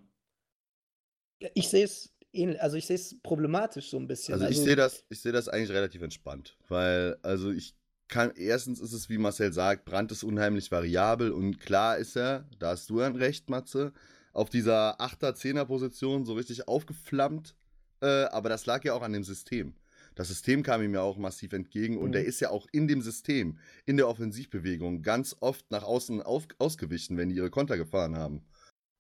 Ich 1.55 1.69
sehe 1.69 1.85
es 1.85 2.15
ähnlich, 2.33 2.61
also 2.61 2.77
ich 2.77 2.87
sehe 2.87 2.97
es 2.97 3.21
problematisch 3.23 3.91
so 3.91 3.99
ein 3.99 4.07
bisschen. 4.07 4.35
Also 4.35 4.47
ich 4.47 4.59
sehe 4.59 4.77
das, 4.77 5.05
ich 5.09 5.21
sehe 5.21 5.33
das 5.33 5.49
eigentlich 5.49 5.71
relativ 5.71 6.03
entspannt, 6.03 6.57
weil 6.69 7.17
also 7.23 7.51
ich 7.51 7.75
kann 8.09 8.33
erstens 8.37 8.81
ist 8.81 8.93
es 8.93 9.09
wie 9.09 9.19
Marcel 9.19 9.53
sagt, 9.53 9.85
Brand 9.85 10.13
ist 10.13 10.23
unheimlich 10.23 10.71
variabel 10.71 11.33
und 11.33 11.59
klar 11.61 11.97
ist 11.97 12.17
er, 12.17 12.49
da 12.59 12.71
hast 12.71 12.91
du 12.91 12.99
dann 12.99 13.17
recht, 13.17 13.49
Matze, 13.49 13.93
auf 14.33 14.51
dieser 14.51 15.01
8er 15.01 15.35
10er 15.35 15.65
Position 15.65 16.25
so 16.25 16.35
richtig 16.35 16.69
aufgeflammt, 16.69 17.55
äh, 18.01 18.07
aber 18.25 18.49
das 18.49 18.67
lag 18.67 18.85
ja 18.85 18.95
auch 18.95 19.03
an 19.03 19.13
dem 19.13 19.25
System. 19.25 19.75
Das 20.15 20.29
System 20.29 20.63
kam 20.63 20.83
ihm 20.83 20.95
ja 20.95 21.03
auch 21.03 21.19
massiv 21.19 21.53
entgegen 21.53 21.97
und 21.99 22.11
Mhm. 22.11 22.15
er 22.17 22.25
ist 22.25 22.41
ja 22.41 22.51
auch 22.51 22.67
in 22.73 22.89
dem 22.89 23.01
System, 23.01 23.59
in 23.87 23.97
der 23.97 24.09
Offensivbewegung 24.09 25.03
ganz 25.03 25.37
oft 25.41 25.71
nach 25.71 25.85
außen 25.85 26.21
auf, 26.23 26.49
ausgewichen, 26.59 27.17
wenn 27.17 27.29
die 27.29 27.37
ihre 27.37 27.51
Konter 27.51 27.77
gefahren 27.77 28.17
haben. 28.17 28.43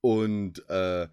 Und 0.03 0.67
äh, 0.69 1.09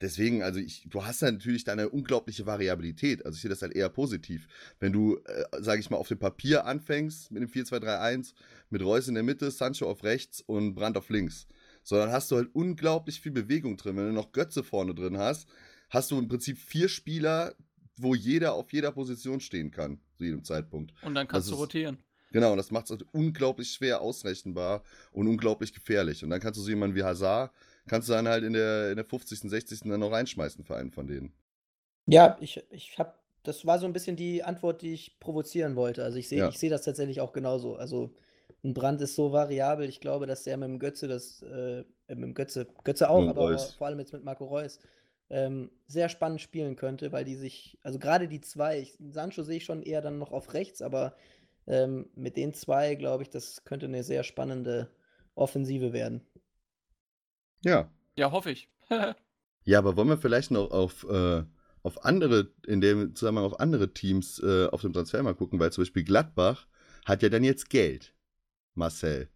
deswegen, 0.00 0.42
also 0.42 0.60
ich, 0.60 0.86
du 0.88 1.04
hast 1.04 1.22
ja 1.22 1.30
natürlich 1.30 1.64
da 1.64 1.72
eine 1.72 1.88
unglaubliche 1.88 2.46
Variabilität. 2.46 3.24
Also 3.24 3.36
ich 3.36 3.42
sehe 3.42 3.48
das 3.48 3.62
halt 3.62 3.74
eher 3.74 3.88
positiv. 3.88 4.48
Wenn 4.80 4.92
du, 4.92 5.16
äh, 5.24 5.44
sage 5.60 5.80
ich 5.80 5.88
mal, 5.90 5.96
auf 5.96 6.08
dem 6.08 6.18
Papier 6.18 6.66
anfängst 6.66 7.30
mit 7.30 7.42
dem 7.42 7.48
4-2-3-1, 7.48 8.34
mit 8.70 8.82
Reus 8.82 9.08
in 9.08 9.14
der 9.14 9.22
Mitte, 9.22 9.50
Sancho 9.50 9.88
auf 9.88 10.02
rechts 10.04 10.40
und 10.42 10.74
Brandt 10.74 10.96
auf 10.96 11.08
links. 11.10 11.46
So, 11.88 11.96
dann 11.96 12.12
hast 12.12 12.30
du 12.30 12.36
halt 12.36 12.50
unglaublich 12.54 13.18
viel 13.18 13.32
Bewegung 13.32 13.78
drin. 13.78 13.96
Wenn 13.96 14.08
du 14.08 14.12
noch 14.12 14.30
Götze 14.32 14.62
vorne 14.62 14.94
drin 14.94 15.16
hast, 15.16 15.48
hast 15.88 16.10
du 16.10 16.18
im 16.18 16.28
Prinzip 16.28 16.58
vier 16.58 16.86
Spieler, 16.86 17.54
wo 17.96 18.14
jeder 18.14 18.52
auf 18.52 18.70
jeder 18.74 18.92
Position 18.92 19.40
stehen 19.40 19.70
kann, 19.70 19.98
zu 20.18 20.24
jedem 20.24 20.44
Zeitpunkt. 20.44 20.92
Und 21.02 21.14
dann 21.14 21.26
kannst 21.26 21.46
Das 21.46 21.50
du 21.50 21.54
ist- 21.54 21.60
rotieren. 21.62 21.96
Genau, 22.30 22.50
und 22.50 22.58
das 22.58 22.70
macht 22.70 22.84
es 22.84 22.90
halt 22.90 23.06
unglaublich 23.12 23.70
schwer 23.72 24.02
ausrechenbar 24.02 24.82
und 25.12 25.28
unglaublich 25.28 25.72
gefährlich. 25.72 26.22
Und 26.22 26.28
dann 26.28 26.40
kannst 26.40 26.58
du 26.58 26.62
so 26.62 26.68
jemanden 26.68 26.94
wie 26.94 27.04
Hazard, 27.04 27.52
kannst 27.86 28.06
du 28.10 28.12
dann 28.12 28.28
halt 28.28 28.44
in 28.44 28.52
der, 28.52 28.90
in 28.90 28.96
der 28.96 29.06
50., 29.06 29.48
60. 29.48 29.80
dann 29.88 30.00
noch 30.00 30.12
reinschmeißen 30.12 30.66
für 30.66 30.76
einen 30.76 30.90
von 30.92 31.06
denen. 31.06 31.32
Ja, 32.04 32.36
ich, 32.42 32.62
ich 32.70 32.98
habe, 32.98 33.14
das 33.44 33.64
war 33.64 33.78
so 33.78 33.86
ein 33.86 33.94
bisschen 33.94 34.14
die 34.16 34.44
Antwort, 34.44 34.82
die 34.82 34.92
ich 34.92 35.18
provozieren 35.20 35.74
wollte. 35.74 36.04
Also 36.04 36.18
ich 36.18 36.28
sehe, 36.28 36.40
Ja. 36.40 36.48
ich 36.50 36.58
sehe 36.58 36.68
das 36.68 36.82
tatsächlich 36.82 37.22
auch 37.22 37.32
genauso. 37.32 37.76
Also 37.76 38.14
ein 38.64 38.74
Brand 38.74 39.00
ist 39.00 39.14
so 39.14 39.32
variabel. 39.32 39.88
Ich 39.88 40.00
glaube, 40.00 40.26
dass 40.26 40.44
der 40.44 40.56
mit 40.56 40.68
dem 40.68 40.78
Götze 40.78 41.08
das, 41.08 41.42
äh, 41.42 41.84
mit 42.08 42.22
dem 42.22 42.34
Götze, 42.34 42.66
Götze 42.84 43.08
auch, 43.10 43.26
aber 43.26 43.42
Reus. 43.42 43.74
vor 43.74 43.86
allem 43.86 43.98
jetzt 43.98 44.12
mit 44.12 44.24
Marco 44.24 44.46
Reus, 44.46 44.80
ähm, 45.30 45.70
sehr 45.86 46.08
spannend 46.08 46.40
spielen 46.40 46.76
könnte, 46.76 47.12
weil 47.12 47.24
die 47.24 47.36
sich, 47.36 47.78
also 47.82 47.98
gerade 47.98 48.28
die 48.28 48.40
zwei, 48.40 48.80
ich, 48.80 48.96
Sancho 49.10 49.42
sehe 49.42 49.58
ich 49.58 49.64
schon 49.64 49.82
eher 49.82 50.00
dann 50.00 50.18
noch 50.18 50.32
auf 50.32 50.54
rechts, 50.54 50.82
aber 50.82 51.14
ähm, 51.66 52.08
mit 52.14 52.36
den 52.36 52.54
zwei, 52.54 52.94
glaube 52.94 53.22
ich, 53.22 53.30
das 53.30 53.64
könnte 53.64 53.86
eine 53.86 54.02
sehr 54.02 54.24
spannende 54.24 54.90
Offensive 55.34 55.92
werden. 55.92 56.26
Ja. 57.64 57.90
Ja, 58.16 58.32
hoffe 58.32 58.50
ich. 58.50 58.68
Ja, 59.64 59.80
aber 59.80 59.98
wollen 59.98 60.08
wir 60.08 60.16
vielleicht 60.16 60.50
noch 60.50 60.70
auf, 60.70 61.04
äh, 61.10 61.42
auf 61.82 62.02
andere, 62.06 62.50
in 62.66 62.80
dem 62.80 63.14
Zusammenhang 63.14 63.44
auf 63.44 63.60
andere 63.60 63.92
Teams 63.92 64.38
äh, 64.42 64.66
auf 64.68 64.80
dem 64.80 64.94
Transfer 64.94 65.22
mal 65.22 65.34
gucken, 65.34 65.60
weil 65.60 65.70
zum 65.72 65.82
Beispiel 65.82 66.04
Gladbach 66.04 66.66
hat 67.04 67.22
ja 67.22 67.28
dann 67.28 67.44
jetzt 67.44 67.68
Geld. 67.68 68.14
Marcel. 68.78 69.28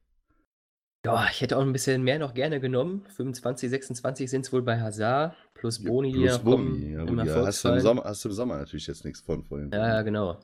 Ja, 1.04 1.26
ich 1.30 1.40
hätte 1.40 1.58
auch 1.58 1.62
ein 1.62 1.72
bisschen 1.72 2.02
mehr 2.02 2.20
noch 2.20 2.32
gerne 2.32 2.60
genommen. 2.60 3.04
25, 3.16 3.68
26 3.68 4.30
sind 4.30 4.46
es 4.46 4.52
wohl 4.52 4.62
bei 4.62 4.80
Hazard, 4.80 5.36
plus 5.52 5.82
Boni, 5.82 6.12
die 6.12 6.20
Plus 6.20 6.38
Boni. 6.38 6.92
Ja, 6.92 7.04
gut, 7.04 7.26
ja, 7.26 7.44
hast, 7.44 7.64
du 7.64 7.68
im. 7.70 7.80
Sommer, 7.80 8.04
hast 8.04 8.24
du 8.24 8.28
im 8.28 8.34
Sommer 8.34 8.58
natürlich 8.58 8.86
jetzt 8.86 9.04
nichts 9.04 9.20
von 9.20 9.42
vorhin. 9.42 9.70
Ja, 9.72 9.88
ja, 9.88 10.02
genau. 10.02 10.38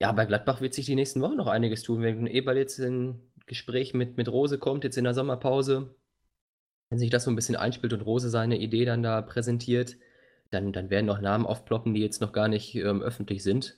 Ja, 0.00 0.10
bei 0.12 0.24
Gladbach 0.24 0.62
wird 0.62 0.72
sich 0.72 0.86
die 0.86 0.94
nächsten 0.94 1.20
Wochen 1.20 1.36
noch 1.36 1.46
einiges 1.46 1.82
tun. 1.82 2.00
Wenn 2.00 2.26
Eberl 2.26 2.56
jetzt 2.56 2.78
in 2.78 3.20
Gespräch 3.46 3.92
mit, 3.92 4.16
mit 4.16 4.28
Rose 4.28 4.58
kommt, 4.58 4.82
jetzt 4.82 4.96
in 4.96 5.04
der 5.04 5.14
Sommerpause, 5.14 5.94
wenn 6.88 6.98
sich 6.98 7.10
das 7.10 7.24
so 7.24 7.30
ein 7.30 7.36
bisschen 7.36 7.56
einspielt 7.56 7.92
und 7.92 8.00
Rose 8.00 8.30
seine 8.30 8.58
Idee 8.58 8.86
dann 8.86 9.02
da 9.02 9.20
präsentiert, 9.20 9.96
dann, 10.50 10.72
dann 10.72 10.88
werden 10.88 11.06
noch 11.06 11.20
Namen 11.20 11.46
aufploppen, 11.46 11.92
die 11.92 12.00
jetzt 12.00 12.20
noch 12.22 12.32
gar 12.32 12.48
nicht 12.48 12.74
ähm, 12.76 13.02
öffentlich 13.02 13.42
sind. 13.42 13.76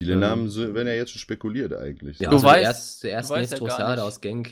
Viele 0.00 0.14
ähm, 0.14 0.20
Namen 0.20 0.48
so- 0.48 0.74
werden 0.74 0.88
ja 0.88 0.94
jetzt 0.94 1.10
schon 1.10 1.20
spekuliert 1.20 1.72
eigentlich. 1.74 2.18
Ja, 2.18 2.30
Du 2.30 2.36
also 2.36 2.48
weißt- 2.48 2.60
zuerst, 2.62 3.00
zuerst 3.00 3.30
du 3.30 3.34
weißt 3.34 3.52
ja 3.52 3.58
gar 3.58 3.68
Trossard 3.68 3.96
nicht. 3.96 4.04
aus 4.04 4.20
Genk. 4.20 4.50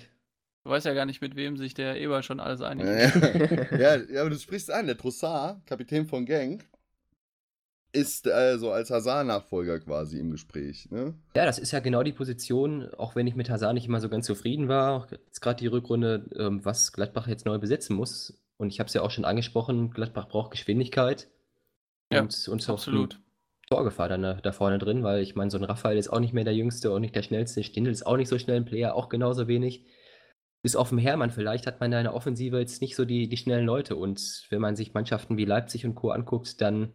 Du 0.64 0.70
weißt 0.70 0.86
ja 0.86 0.94
gar 0.94 1.06
nicht, 1.06 1.20
mit 1.20 1.36
wem 1.36 1.56
sich 1.56 1.74
der 1.74 2.00
Eber 2.00 2.22
schon 2.24 2.40
alles 2.40 2.60
einigt. 2.60 2.88
Ja, 2.88 3.78
ja, 3.78 3.96
ja, 3.96 4.20
aber 4.22 4.30
du 4.30 4.38
sprichst 4.38 4.70
an, 4.70 4.86
der 4.86 4.96
Trossard, 4.98 5.64
Kapitän 5.66 6.06
von 6.06 6.26
Genk, 6.26 6.64
ist 7.92 8.26
also 8.28 8.72
als 8.72 8.90
Hazard-Nachfolger 8.90 9.78
quasi 9.80 10.18
im 10.18 10.32
Gespräch. 10.32 10.90
Ne? 10.90 11.14
Ja, 11.36 11.44
das 11.46 11.58
ist 11.60 11.70
ja 11.70 11.78
genau 11.78 12.02
die 12.02 12.12
Position, 12.12 12.92
auch 12.94 13.14
wenn 13.14 13.28
ich 13.28 13.36
mit 13.36 13.48
Hazard 13.48 13.74
nicht 13.74 13.86
immer 13.86 14.00
so 14.00 14.08
ganz 14.08 14.26
zufrieden 14.26 14.66
war, 14.68 15.06
jetzt 15.12 15.40
gerade 15.40 15.60
die 15.60 15.68
Rückrunde, 15.68 16.28
ähm, 16.36 16.64
was 16.64 16.92
Gladbach 16.92 17.28
jetzt 17.28 17.46
neu 17.46 17.58
besetzen 17.58 17.94
muss. 17.94 18.34
Und 18.58 18.68
ich 18.70 18.80
habe 18.80 18.88
es 18.88 18.94
ja 18.94 19.02
auch 19.02 19.10
schon 19.12 19.24
angesprochen, 19.24 19.92
Gladbach 19.92 20.28
braucht 20.28 20.50
Geschwindigkeit 20.50 21.28
Ja, 22.12 22.20
und, 22.22 22.48
und 22.48 22.68
auch 22.68 22.74
Absolut. 22.74 23.20
Torgefahr 23.68 24.08
dann 24.08 24.22
da, 24.22 24.34
da 24.34 24.52
vorne 24.52 24.78
drin, 24.78 25.02
weil 25.02 25.22
ich 25.22 25.34
meine, 25.34 25.50
so 25.50 25.58
ein 25.58 25.64
Raphael 25.64 25.98
ist 25.98 26.08
auch 26.08 26.20
nicht 26.20 26.32
mehr 26.32 26.44
der 26.44 26.54
Jüngste 26.54 26.92
und 26.92 27.00
nicht 27.00 27.16
der 27.16 27.22
Schnellste, 27.22 27.64
Stindl 27.64 27.90
ist 27.90 28.06
auch 28.06 28.16
nicht 28.16 28.28
so 28.28 28.38
schnell 28.38 28.56
ein 28.56 28.64
Player, 28.64 28.94
auch 28.94 29.08
genauso 29.08 29.48
wenig. 29.48 29.84
Bis 30.62 30.76
auf 30.76 30.88
dem 30.88 30.98
Hermann 30.98 31.30
vielleicht 31.30 31.66
hat 31.66 31.80
man 31.80 31.90
da 31.90 31.98
in 31.98 32.04
der 32.04 32.14
Offensive 32.14 32.58
jetzt 32.58 32.80
nicht 32.80 32.96
so 32.96 33.04
die, 33.04 33.28
die 33.28 33.36
schnellen 33.36 33.66
Leute 33.66 33.96
und 33.96 34.46
wenn 34.50 34.60
man 34.60 34.76
sich 34.76 34.94
Mannschaften 34.94 35.36
wie 35.36 35.44
Leipzig 35.44 35.84
und 35.84 35.94
Co. 35.94 36.10
anguckt, 36.10 36.60
dann 36.60 36.94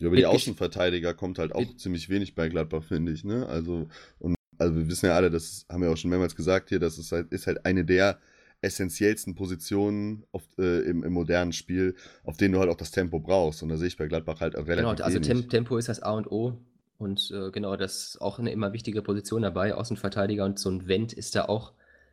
Ja, 0.00 0.08
aber 0.08 0.16
die 0.16 0.26
Außenverteidiger 0.26 1.14
kommt 1.14 1.38
halt 1.38 1.54
auch 1.54 1.76
ziemlich 1.76 2.08
wenig 2.08 2.34
bei 2.34 2.48
Gladbach, 2.48 2.84
finde 2.84 3.12
ich. 3.12 3.24
Ne? 3.24 3.46
Also, 3.46 3.88
und, 4.18 4.36
also 4.58 4.76
wir 4.76 4.88
wissen 4.88 5.06
ja 5.06 5.14
alle, 5.14 5.30
das 5.30 5.66
haben 5.68 5.82
wir 5.82 5.90
auch 5.90 5.96
schon 5.96 6.10
mehrmals 6.10 6.36
gesagt 6.36 6.68
hier, 6.68 6.80
das 6.80 6.98
ist 6.98 7.12
halt, 7.12 7.32
ist 7.32 7.46
halt 7.46 7.64
eine 7.64 7.84
der 7.84 8.18
essentiellsten 8.66 9.34
Positionen 9.34 10.24
auf, 10.32 10.42
äh, 10.58 10.80
im, 10.88 11.02
im 11.04 11.12
modernen 11.12 11.52
Spiel, 11.52 11.94
auf 12.24 12.36
denen 12.36 12.52
du 12.54 12.60
halt 12.60 12.68
auch 12.70 12.76
das 12.76 12.90
Tempo 12.90 13.18
brauchst. 13.20 13.62
Und 13.62 13.70
da 13.70 13.76
sehe 13.76 13.88
ich 13.88 13.96
bei 13.96 14.06
Gladbach 14.06 14.40
halt 14.40 14.54
auch 14.56 14.66
relativ 14.66 14.90
Genau, 14.96 15.04
also 15.04 15.16
wenig. 15.16 15.28
Tem 15.28 15.48
Tempo 15.48 15.78
ist 15.78 15.88
das 15.88 16.02
A 16.02 16.10
und 16.12 16.30
O. 16.30 16.58
Und 16.98 17.30
äh, 17.30 17.50
genau, 17.50 17.76
das 17.76 18.08
ist 18.08 18.20
auch 18.20 18.38
eine 18.38 18.50
immer 18.52 18.72
wichtige 18.72 19.02
Position 19.02 19.42
dabei. 19.42 19.74
Außenverteidiger 19.74 20.44
und 20.44 20.58
so 20.58 20.70
ein 20.70 20.86
Wendt 20.88 21.12
ist 21.12 21.34
da 21.34 21.44
auch 21.46 21.72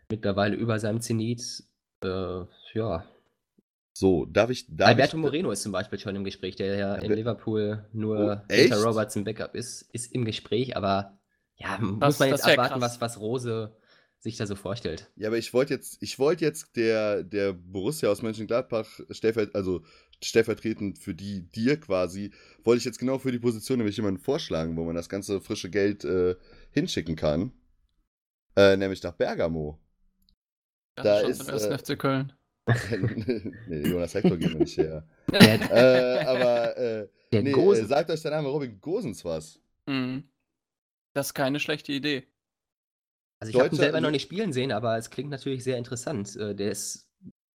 mittlerweile 0.10 0.56
über 0.56 0.80
seinem 0.80 1.02
Zenit. 1.02 1.64
Äh, 2.04 2.42
ja. 2.74 3.06
So, 3.94 4.26
darf 4.26 4.50
ich. 4.50 4.66
Darf 4.76 4.90
Alberto 4.90 5.18
ich, 5.18 5.22
Moreno 5.22 5.52
ist 5.52 5.62
zum 5.64 5.72
Beispiel 5.72 6.00
schon 6.00 6.16
im 6.16 6.24
Gespräch, 6.24 6.56
der 6.56 6.76
ja 6.76 6.96
in 6.96 7.14
Liverpool 7.14 7.86
Oh, 7.86 7.88
nur 7.94 8.44
echt? 8.48 8.74
hinter 8.74 8.84
Roberts 8.84 9.16
im 9.16 9.24
Backup 9.24 9.56
ist, 9.56 9.84
ist 9.94 10.12
im 10.14 10.26
Gespräch, 10.26 10.76
aber 10.76 11.18
ja, 11.56 11.78
muss 11.80 12.00
Das- 12.00 12.20
man 12.20 12.30
das 12.32 12.46
jetzt 12.46 12.56
krass. 12.58 12.82
was, 12.82 13.02
was 13.02 13.20
Rose 13.20 13.72
sich 14.24 14.38
da 14.38 14.48
so 14.48 14.56
vorstellt. 14.56 15.12
Ja, 15.18 15.28
aber 15.28 15.38
ich 15.38 15.54
wollte 15.54 15.74
jetzt, 15.74 15.98
ich 16.02 16.18
wollte 16.18 16.46
jetzt 16.46 16.78
der, 16.78 17.24
der 17.24 17.52
Borussia 17.52 18.10
aus 18.10 18.22
Mönchengladbach 18.22 18.88
stellvert, 19.10 19.54
also 19.54 19.84
stellvertretend 20.24 20.98
für 20.98 21.14
die 21.14 21.42
dir 21.52 21.78
quasi, 21.78 22.32
wollte 22.64 22.80
ich 22.80 22.86
jetzt 22.86 23.00
genau 23.00 23.20
für 23.20 23.34
die 23.34 23.40
Position 23.40 23.80
nämlich 23.80 23.98
jemanden 23.98 24.22
vorschlagen, 24.22 24.78
wo 24.78 24.86
man 24.86 24.96
das 24.96 25.10
ganze 25.10 25.42
frische 25.42 25.70
Geld 25.70 26.06
äh, 26.06 26.36
hinschicken 26.72 27.18
kann. 27.18 27.52
Äh, 28.56 28.78
nämlich 28.78 29.04
nach 29.04 29.14
Bergamo. 29.14 29.80
Das 30.96 31.04
Da 31.04 31.22
schon 31.22 31.32
ist, 31.32 31.38
zum 31.40 31.50
ersten 31.50 31.72
äh, 31.74 31.78
FC 31.78 32.00
Köln. 32.00 32.34
nee, 33.68 33.82
Jonas 33.82 34.14
Hector 34.14 34.38
geht 34.38 34.54
mir 34.54 34.60
nicht 34.60 34.78
her. 34.78 35.06
Der, 35.32 36.22
äh, 36.22 36.26
aber 36.26 36.78
äh, 36.78 37.10
nee, 37.34 37.50
äh, 37.50 37.52
Gose. 37.52 37.86
sagt 37.88 38.10
euch 38.10 38.22
der 38.22 38.32
Name 38.32 38.48
Robin 38.48 38.80
Gosens 38.80 39.26
was? 39.26 39.60
Mhm. 39.86 40.24
Das 41.14 41.28
ist 41.28 41.34
keine 41.34 41.60
schlechte 41.60 41.92
Idee. 41.92 42.26
Also 43.48 43.58
ich 43.58 43.64
habe 43.64 43.76
ihn 43.76 43.80
selber 43.80 44.02
noch 44.02 44.12
nicht 44.12 44.24
spielen 44.24 44.54
sehen, 44.54 44.72
aber 44.72 44.98
es 44.98 45.10
klingt 45.10 45.30
natürlich 45.30 45.64
sehr 45.64 45.78
interessant. 45.78 46.36
Äh, 46.36 46.56
Der 46.56 46.72
ist, 46.72 47.08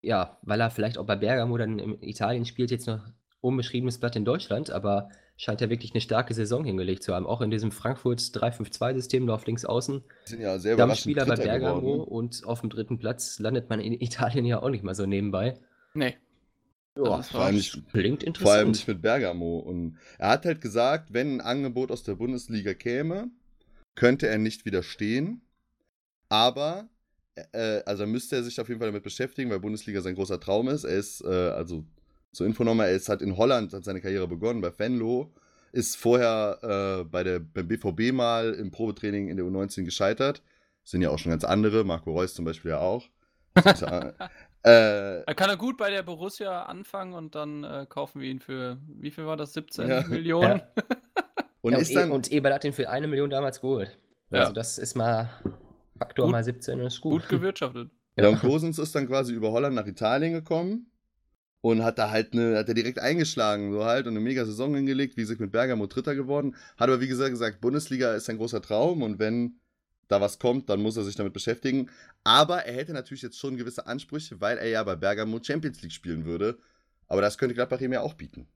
ja, 0.03 0.39
weil 0.43 0.61
er 0.61 0.71
vielleicht 0.71 0.99
auch 0.99 1.07
bei 1.07 1.17
Bergamo 1.17 1.57
dann 1.59 1.79
in 1.79 2.03
Italien 2.03 2.45
spielt, 2.45 2.71
jetzt 2.71 2.87
noch 2.87 3.05
unbeschriebenes 3.41 3.99
Blatt 3.99 4.17
in 4.17 4.25
Deutschland, 4.25 4.71
aber 4.71 5.11
scheint 5.37 5.61
er 5.61 5.71
wirklich 5.71 5.93
eine 5.93 6.01
starke 6.01 6.35
Saison 6.35 6.65
hingelegt 6.65 7.03
zu 7.05 7.15
haben. 7.15 7.25
Auch 7.27 7.41
in 7.41 7.51
diesem 7.53 7.71
Frankfurt 7.71 8.19
3-5-2-System, 8.21 9.27
da 9.29 9.35
auf 9.35 9.47
links 9.47 9.65
außen. 9.65 10.03
Sind 10.25 10.41
ja 10.41 10.59
sehr 10.59 10.75
Stammspieler 10.75 11.25
bei 11.27 11.37
Bergamo 11.37 11.81
geworden. 11.81 11.99
ne? 11.99 12.05
und 12.07 12.45
auf 12.45 12.61
dem 12.61 12.71
dritten 12.71 12.99
Platz 12.99 13.39
landet 13.39 13.71
man 13.71 13.79
in 13.81 13.93
Italien 14.01 14.45
ja 14.45 14.61
auch 14.63 14.71
nicht 14.71 14.83
mal 14.83 14.97
so 14.97 15.07
nebenbei. 15.07 15.59
Nee. 15.95 16.17
Ja, 16.97 17.17
das 17.19 17.31
vor 17.31 17.43
allem 17.43 17.55
nicht, 17.55 17.81
Klingt 17.93 18.23
vor 18.39 18.51
allem 18.53 18.69
interessant. 18.69 18.69
nicht 18.71 18.89
mit 18.89 19.03
Bergamo. 19.03 19.59
Und 19.61 19.99
er 20.19 20.31
hat 20.31 20.45
halt 20.45 20.61
gesagt, 20.61 21.13
wenn 21.13 21.37
ein 21.37 21.41
Angebot 21.41 21.93
aus 21.93 22.03
der 22.03 22.17
Bundesliga 22.17 22.75
käme, 22.75 23.31
könnte 23.95 24.27
er 24.27 24.39
nicht 24.39 24.65
widerstehen. 24.65 25.43
Aber, 26.29 26.89
äh, 27.53 27.81
also 27.87 28.07
müsste 28.07 28.37
er 28.37 28.43
sich 28.43 28.61
auf 28.61 28.69
jeden 28.69 28.81
Fall 28.81 28.89
damit 28.89 29.03
beschäftigen, 29.03 29.51
weil 29.51 29.61
Bundesliga 29.61 30.01
sein 30.01 30.15
großer 30.15 30.41
Traum 30.41 30.69
ist. 30.69 30.85
Er 30.85 30.97
ist, 30.97 31.23
äh, 31.25 31.29
also 31.29 31.85
zur 32.33 32.47
Info 32.47 32.65
nochmal, 32.65 32.89
er 32.89 32.97
ist 32.97 33.09
halt 33.09 33.23
in 33.23 33.37
Holland, 33.37 33.73
hat 33.73 33.85
seine 33.85 34.01
Karriere 34.01 34.29
begonnen, 34.29 34.61
bei 34.61 34.77
Venlo. 34.77 35.33
Ist 35.71 35.97
vorher 35.97 36.59
äh, 36.63 37.05
bei 37.05 37.23
der, 37.25 37.41
beim 37.41 37.69
BVB 37.69 38.13
mal 38.13 38.55
im 38.55 38.71
Probetraining 38.71 39.29
in 39.29 39.37
der 39.37 39.45
U19 39.45 39.85
gescheitert. 39.85 40.43
Sind 40.83 41.03
ja 41.03 41.11
auch 41.11 41.19
schon 41.19 41.31
ganz 41.31 41.45
andere, 41.45 41.85
Marco 41.85 42.11
Reus 42.11 42.35
zum 42.35 42.45
Beispiel 42.45 42.71
ja 42.73 42.79
auch. 42.79 43.07
Ja, 43.65 44.15
äh, 44.63 45.25
Da 45.27 45.35
kann 45.35 45.51
er 45.51 45.57
gut 45.57 45.77
bei 45.77 45.91
der 45.91 46.03
Borussia 46.03 46.65
anfangen 46.65 47.13
und 47.13 47.35
dann 47.35 47.65
äh, 47.65 47.87
kaufen 47.89 48.21
wir 48.21 48.29
ihn 48.29 48.41
für, 48.41 48.79
wie 48.87 49.11
viel 49.11 49.27
war 49.27 49.37
das? 49.37 49.53
17 49.53 49.89
Ja. 49.89 50.03
Millionen? 50.09 50.63
und 51.61 51.73
ja, 51.73 51.79
ist 51.79 51.91
und, 51.91 51.97
dann, 51.97 52.11
e 52.11 52.13
und 52.13 52.33
Eberl 52.33 52.55
hat 52.55 52.65
ihn 52.65 52.73
für 52.73 52.89
eine 52.89 53.07
Million 53.07 53.31
damals 53.31 53.61
geholt. 53.61 53.99
Ja. 54.31 54.41
Also 54.41 54.53
das 54.53 54.79
ist 54.79 54.97
mal 54.97 55.31
Faktor 55.99 56.27
Gut- 56.27 56.33
mal 56.33 56.45
17 56.45 56.81
und 56.81 56.87
ist 56.87 57.01
gut. 57.01 57.23
Gut 57.23 57.29
gewirtschaftet. 57.29 57.91
Ja, 58.17 58.31
und 58.31 58.41
Gosens 58.41 58.81
ist 58.81 58.97
dann 58.97 59.07
quasi 59.07 59.33
über 59.33 59.53
Holland 59.53 59.77
nach 59.77 59.87
Italien 59.87 60.33
gekommen 60.33 60.91
und 61.61 61.85
hat 61.85 61.99
da 62.01 62.11
halt 62.11 62.33
eine, 62.33 62.59
hat 62.59 62.67
er 62.67 62.75
direkt 62.75 62.99
eingeschlagen, 62.99 63.73
so 63.73 63.85
halt, 63.85 64.09
und 64.09 64.15
eine 64.15 64.21
mega 64.21 64.45
Saison 64.45 64.75
hingelegt, 64.75 65.17
wie 65.17 65.21
gesagt, 65.21 65.39
mit 65.39 65.53
Bergamo 65.53 65.87
Dritter 65.87 66.17
geworden. 66.17 66.57
Hat 66.77 66.89
aber 66.89 67.01
wie 67.01 67.07
gesagt 67.07 67.31
gesagt, 67.31 67.61
Bundesliga 67.61 68.15
ist 68.15 68.29
ein 68.29 68.39
großer 68.39 68.61
Traum 68.61 69.03
und 69.03 69.21
wenn 69.21 69.61
da 70.09 70.21
was 70.21 70.41
kommt, 70.41 70.69
dann 70.69 70.83
muss 70.83 70.97
er 70.97 71.05
sich 71.05 71.15
damit 71.15 71.33
beschäftigen. 71.33 71.91
Aber 72.25 72.65
er 72.65 72.75
hätte 72.75 72.93
natürlich 72.93 73.23
jetzt 73.23 73.39
schon 73.39 73.57
gewisse 73.57 73.87
Ansprüche, 73.87 74.41
weil 74.41 74.59
er 74.59 74.69
ja 74.69 74.83
bei 74.83 74.97
Bergamo 74.97 75.39
Champions 75.41 75.81
League 75.83 75.93
spielen 75.93 76.25
würde. 76.25 76.59
Aber 77.07 77.21
das 77.21 77.39
könnte 77.39 77.55
Gladbach 77.55 77.81
ihm 77.81 77.93
ja 77.93 78.01
auch 78.01 78.15
bieten. 78.15 78.49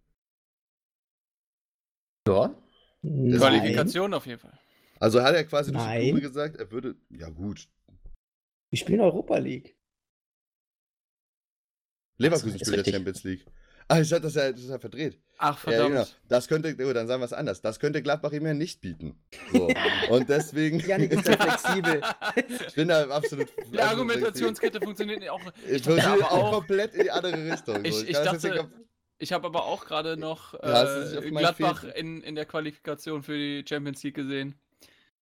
Ja. 2.27 2.55
Qualifikation 3.03 4.15
auf 4.15 4.27
jeden 4.27 4.41
Fall. 4.41 4.59
Also 5.03 5.21
hat 5.21 5.35
er 5.35 5.43
quasi 5.45 5.73
durch 5.73 5.85
die. 5.85 6.13
Blume 6.13 6.21
gesagt, 6.21 6.57
er 6.57 6.71
würde, 6.71 6.95
ja 7.11 7.29
gut, 7.29 7.69
Wir 8.71 8.79
spielen 8.79 9.01
Europa 9.01 9.37
League. 9.39 9.77
Leverkusen 12.19 12.55
ist 12.55 12.69
spielt 12.69 12.87
ja. 12.87 12.93
Champions 12.93 13.25
League. 13.25 13.45
Ah, 13.89 14.01
ich 14.01 14.13
hatte 14.13 14.23
das 14.23 14.37
ja, 14.37 14.53
das 14.53 14.61
ist 14.61 14.71
ja 14.71 14.79
verdreht. 14.79 15.21
Ach, 15.39 15.57
Ja, 15.67 15.73
verdammt. 15.73 15.91
genau. 15.91 16.07
Das 16.29 16.47
könnte, 16.47 16.77
oh, 16.87 16.93
dann 16.93 17.09
sagen 17.09 17.21
wir 17.21 17.25
es 17.25 17.33
anders. 17.33 17.61
Das 17.63 17.81
könnte 17.81 18.01
Gladbach 18.01 18.31
ihm 18.31 18.47
ja 18.47 18.55
nicht 18.55 18.81
bieten. 18.81 19.21
So. 19.53 19.69
Und 20.11 20.29
deswegen. 20.29 20.79
Janik 20.79 21.11
ist 21.13 21.27
da 21.27 21.37
flexibel. 21.37 22.01
ich 22.69 22.75
bin 22.75 22.87
da 22.87 23.09
absolut. 23.09 23.49
Die 23.73 23.81
Argumentationskette 23.81 24.81
funktioniert 24.81 25.29
auch. 25.29 25.41
Ich 25.69 25.83
funktioniert 25.83 26.23
auch 26.27 26.31
auch- 26.31 26.53
komplett 26.53 26.95
in 26.95 27.03
die 27.03 27.11
andere 27.11 27.53
Richtung. 27.53 27.75
so. 27.75 27.83
Ich, 27.83 28.09
ich 28.09 28.17
dachte, 28.17 28.71
ich 29.19 29.33
habe 29.33 29.47
aber 29.49 29.65
auch 29.65 29.85
gerade 29.85 30.17
noch 30.17 30.55
Ja, 30.63 31.03
äh, 31.03 31.21
meinen 31.23 31.39
Gladbach 31.39 31.83
in, 31.83 32.23
in 32.23 32.37
der 32.37 32.47
Qualifikation 32.47 33.25
für 33.25 33.37
die 33.37 33.65
Champions 33.69 34.01
League 34.05 34.15
gesehen. 34.15 34.55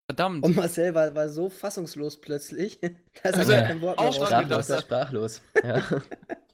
Verdammt. 0.07 0.45
Und 0.45 0.55
Marcel 0.55 0.93
war, 0.93 1.15
war 1.15 1.29
so 1.29 1.49
fassungslos 1.49 2.21
plötzlich, 2.21 2.79
dass 3.23 3.33
Also, 3.33 3.51
er 3.53 3.63
kein 3.63 3.81
Wort 3.81 3.99
mehr 3.99 4.11
sprachlos, 4.13 4.69
hat. 4.69 4.81
sprachlos. 4.81 5.41
Ja. 5.63 5.83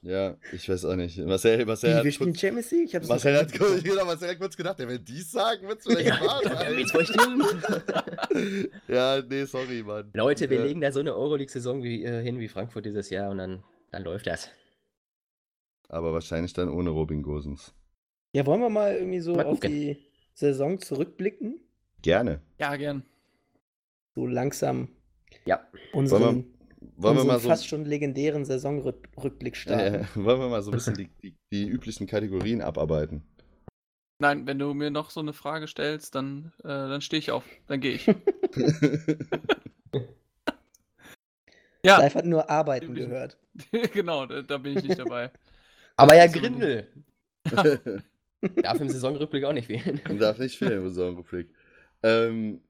Ja, 0.04 0.36
ich 0.52 0.68
weiß 0.68 0.84
auch 0.86 0.96
nicht. 0.96 1.16
Marcel, 1.18 1.64
Marcel, 1.64 1.90
Wie, 1.90 1.94
hat, 1.94 2.04
wir 2.04 2.10
spielen 2.10 2.34
Champions 2.34 2.72
League? 2.72 2.86
Ich 2.88 2.94
hab's 2.96 3.06
Marcel, 3.06 3.36
hat, 3.36 3.56
kurz- 3.56 3.84
genau, 3.84 4.04
Marcel 4.04 4.30
hat 4.30 4.40
kurz 4.40 4.56
gedacht, 4.56 4.80
er 4.80 4.88
will 4.88 4.98
dies 4.98 5.30
sagen, 5.30 5.68
wird's 5.68 5.84
vielleicht 5.86 6.10
wahr 6.20 6.40
sein? 6.42 6.76
Jetzt 6.76 6.90
voll 6.90 7.06
stimmen. 7.06 7.44
Ja, 8.88 9.22
nee, 9.22 9.44
sorry, 9.44 9.84
Mann. 9.84 10.10
Leute, 10.14 10.50
wir 10.50 10.58
ja. 10.58 10.64
legen 10.64 10.80
da 10.80 10.90
so 10.90 10.98
eine 10.98 11.14
Euroleague-Saison 11.14 11.84
wie, 11.84 12.02
äh, 12.04 12.20
hin 12.20 12.40
wie 12.40 12.48
Frankfurt 12.48 12.84
dieses 12.84 13.10
Jahr 13.10 13.30
und 13.30 13.38
dann, 13.38 13.62
dann 13.92 14.02
läuft 14.02 14.26
das. 14.26 14.48
Aber 15.88 16.12
wahrscheinlich 16.12 16.52
dann 16.52 16.68
ohne 16.68 16.90
Robin 16.90 17.22
Gosens. 17.22 17.72
Ja, 18.32 18.44
wollen 18.44 18.60
wir 18.60 18.70
mal 18.70 18.96
irgendwie 18.96 19.20
so 19.20 19.36
Mal 19.36 19.46
auf 19.46 19.60
die 19.60 20.04
Saison 20.34 20.80
zurückblicken? 20.80 21.60
Gerne. 22.02 22.40
Ja, 22.58 22.74
gern. 22.74 23.04
So 24.14 24.26
langsam 24.26 24.88
Ja. 25.46 25.66
unseren, 25.92 26.20
Wollen 26.22 26.44
Wollen 26.96 27.02
wir 27.02 27.10
unseren 27.10 27.26
mal 27.28 27.38
so. 27.38 27.48
fast 27.48 27.66
schon 27.68 27.84
legendären 27.84 28.44
Saisonrückblick 28.44 29.56
starten. 29.56 29.94
Äh, 29.94 30.04
wollen 30.14 30.40
wir 30.40 30.48
mal 30.48 30.62
so 30.62 30.70
ein 30.70 30.74
bisschen 30.74 30.94
die, 30.98 31.08
die, 31.22 31.36
die 31.52 31.66
üblichen 31.68 32.06
Kategorien 32.06 32.60
abarbeiten? 32.60 33.22
Nein, 34.18 34.46
wenn 34.46 34.58
du 34.58 34.74
mir 34.74 34.90
noch 34.90 35.10
so 35.10 35.20
eine 35.20 35.32
Frage 35.32 35.66
stellst, 35.66 36.14
dann, 36.14 36.52
äh, 36.60 36.68
dann 36.68 37.00
stehe 37.00 37.18
ich 37.18 37.30
auf. 37.32 37.44
Dann 37.66 37.80
gehe 37.80 37.94
ich. 37.94 38.06
ja, 41.84 41.98
Live 41.98 42.14
hat 42.14 42.26
nur 42.26 42.48
Arbeiten 42.48 42.94
gehört. 42.94 43.36
genau, 43.92 44.26
da, 44.26 44.42
da 44.42 44.58
bin 44.58 44.76
ich 44.78 44.84
nicht 44.84 44.98
dabei. 44.98 45.30
Aber 45.96 46.14
ja. 46.14 46.26
Grindel. 46.26 46.86
Darf 48.62 48.80
im 48.80 48.88
Saisonrückblick 48.88 49.44
auch 49.44 49.52
nicht 49.52 49.66
fehlen. 49.66 50.00
Darf 50.18 50.38
nicht 50.38 50.56
fehlen 50.56 50.82
im 50.82 50.88
Saisonrückblick. 50.88 51.48
Ähm, 52.04 52.60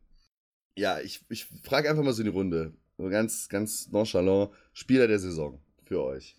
ja, 0.77 1.01
ich, 1.01 1.25
ich 1.29 1.47
frage 1.63 1.89
einfach 1.91 2.03
mal 2.03 2.13
so 2.13 2.23
in 2.23 2.27
die 2.31 2.35
Runde. 2.37 2.75
So 2.99 3.09
ganz, 3.09 3.49
ganz 3.49 3.89
nonchalant. 3.89 4.53
Spieler 4.73 5.07
der 5.09 5.19
Saison 5.19 5.61
für 5.85 6.03
euch. 6.03 6.37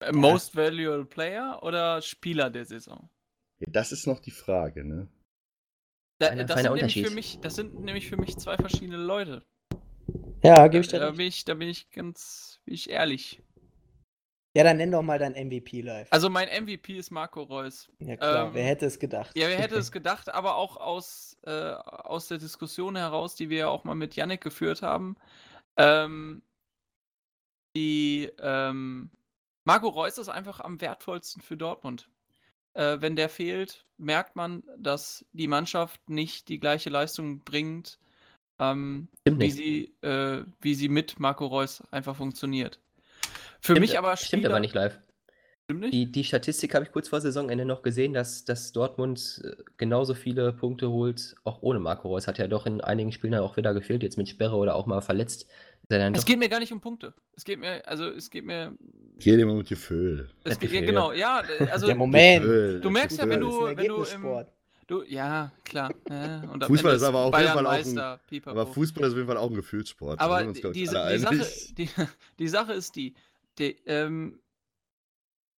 Äh, 0.00 0.12
Most 0.12 0.54
Valuable 0.54 1.04
Player 1.06 1.60
oder 1.62 2.02
Spieler 2.02 2.50
der 2.50 2.64
Saison? 2.64 3.08
Ja, 3.60 3.66
das 3.70 3.92
ist 3.92 4.06
noch 4.06 4.20
die 4.20 4.30
Frage, 4.30 4.84
ne? 4.84 5.08
Da, 6.18 6.28
Feiner- 6.28 6.44
das, 6.44 6.52
feiner 6.60 6.68
sind 6.70 6.76
nämlich 6.76 6.94
für 6.94 7.00
Unterschied. 7.00 7.14
mich, 7.14 7.38
das 7.40 7.54
sind 7.54 7.80
nämlich 7.80 8.08
für 8.08 8.16
mich 8.16 8.36
zwei 8.36 8.56
verschiedene 8.56 8.98
Leute. 8.98 9.44
Ja, 10.42 10.66
gebe 10.68 10.82
ich 10.82 10.88
dir 10.88 10.98
Da 11.00 11.06
recht. 11.06 11.18
bin 11.18 11.26
ich, 11.26 11.44
da 11.44 11.54
bin 11.54 11.68
ich 11.68 11.90
ganz 11.90 12.60
bin 12.64 12.74
ich 12.74 12.90
ehrlich. 12.90 13.42
Ja, 14.56 14.64
dann 14.64 14.78
nenn 14.78 14.90
doch 14.90 15.02
mal 15.02 15.18
dein 15.18 15.34
MVP 15.34 15.82
live. 15.82 16.08
Also 16.10 16.30
mein 16.30 16.48
MVP 16.48 16.96
ist 16.96 17.10
Marco 17.10 17.42
Reus. 17.42 17.90
ja 17.98 18.16
klar, 18.16 18.46
ähm, 18.46 18.54
wer 18.54 18.64
hätte 18.64 18.86
es 18.86 18.98
gedacht? 18.98 19.36
Ja, 19.36 19.48
wer 19.48 19.58
hätte 19.60 19.76
es 19.76 19.92
gedacht, 19.92 20.32
aber 20.32 20.56
auch 20.56 20.78
aus, 20.78 21.36
äh, 21.42 21.50
aus 21.50 22.28
der 22.28 22.38
Diskussion 22.38 22.96
heraus, 22.96 23.34
die 23.34 23.50
wir 23.50 23.58
ja 23.58 23.68
auch 23.68 23.84
mal 23.84 23.94
mit 23.94 24.16
Yannick 24.16 24.40
geführt 24.40 24.80
haben. 24.80 25.16
Ähm, 25.76 26.40
die 27.76 28.32
ähm, 28.40 29.10
Marco 29.64 29.88
Reus 29.88 30.16
ist 30.16 30.30
einfach 30.30 30.60
am 30.60 30.80
wertvollsten 30.80 31.42
für 31.42 31.58
Dortmund. 31.58 32.08
Äh, 32.72 33.02
wenn 33.02 33.14
der 33.14 33.28
fehlt, 33.28 33.84
merkt 33.98 34.36
man, 34.36 34.62
dass 34.78 35.26
die 35.34 35.48
Mannschaft 35.48 36.08
nicht 36.08 36.48
die 36.48 36.60
gleiche 36.60 36.88
Leistung 36.88 37.40
bringt, 37.40 37.98
ähm, 38.58 39.08
wie, 39.26 39.50
sie, 39.50 39.94
äh, 40.00 40.44
wie 40.62 40.74
sie 40.74 40.88
mit 40.88 41.20
Marco 41.20 41.44
Reus 41.44 41.82
einfach 41.90 42.16
funktioniert. 42.16 42.80
Für 43.66 43.72
Stimmt, 43.72 43.80
mich 43.80 43.98
aber 43.98 44.16
Stimmt 44.16 44.42
Spieler- 44.42 44.50
aber 44.50 44.60
nicht 44.60 44.74
live. 44.74 44.98
Stimmt 45.64 45.80
nicht? 45.80 45.92
Die, 45.92 46.12
die 46.12 46.22
Statistik 46.22 46.76
habe 46.76 46.84
ich 46.84 46.92
kurz 46.92 47.08
vor 47.08 47.20
Saisonende 47.20 47.64
noch 47.64 47.82
gesehen, 47.82 48.12
dass, 48.12 48.44
dass 48.44 48.70
Dortmund 48.70 49.42
äh, 49.42 49.60
genauso 49.76 50.14
viele 50.14 50.52
Punkte 50.52 50.90
holt, 50.90 51.34
auch 51.42 51.60
ohne 51.62 51.80
Marco 51.80 52.06
Reus. 52.06 52.28
Hat 52.28 52.38
ja 52.38 52.46
doch 52.46 52.66
in 52.66 52.80
einigen 52.80 53.10
Spielen 53.10 53.34
auch 53.34 53.56
wieder 53.56 53.74
gefehlt, 53.74 54.04
jetzt 54.04 54.16
mit 54.16 54.28
Sperre 54.28 54.54
oder 54.54 54.76
auch 54.76 54.86
mal 54.86 55.00
verletzt. 55.00 55.48
Er 55.88 56.12
Es 56.14 56.24
geht 56.24 56.38
mir 56.38 56.48
gar 56.48 56.60
nicht 56.60 56.72
um 56.72 56.80
Punkte. 56.80 57.14
Es 57.34 57.44
geht 57.44 57.58
mir, 57.58 57.86
also 57.88 58.08
es 58.08 58.30
geht 58.30 58.44
mir 58.44 58.76
Hier 59.18 59.36
immer 59.40 59.54
mit 59.54 59.68
Gefühl. 59.68 60.30
Es 60.44 60.60
geht, 60.60 60.70
ja, 60.70 60.80
genau, 60.82 61.10
ja, 61.12 61.42
äh, 61.42 61.66
also 61.72 61.88
ja, 61.88 61.96
Moment. 61.96 62.44
Gefühl. 62.44 62.80
du 62.80 62.90
merkst 62.90 63.18
ja, 63.18 63.28
wenn 63.28 63.40
du, 63.40 63.66
wenn 63.66 63.86
du 63.88 64.04
im, 64.04 64.44
du, 64.86 65.02
ja, 65.02 65.50
klar, 65.64 65.92
ja, 66.08 66.42
Fußball 66.60 66.92
Ende 66.92 66.96
ist 66.96 67.02
aber 67.02 67.18
auf 67.20 67.36
jeden 67.36 67.52
Fall 67.52 67.66
auch 67.66 67.72
ein-. 67.72 67.98
Aber 68.46 68.66
Fußball 68.68 69.04
ist 69.04 69.12
auf 69.12 69.16
jeden 69.16 69.28
Fall 69.28 69.36
auch 69.36 69.50
ein 69.50 69.56
Gefühlssport. 69.56 70.20
Aber 70.20 70.44
die, 70.44 70.72
die, 70.72 70.88
alle 70.88 71.18
Sache, 71.18 71.46
die, 71.76 71.88
die 72.38 72.48
Sache 72.48 72.72
ist 72.72 72.94
die, 72.94 73.14
die 73.58 73.76
ähm, 73.86 74.40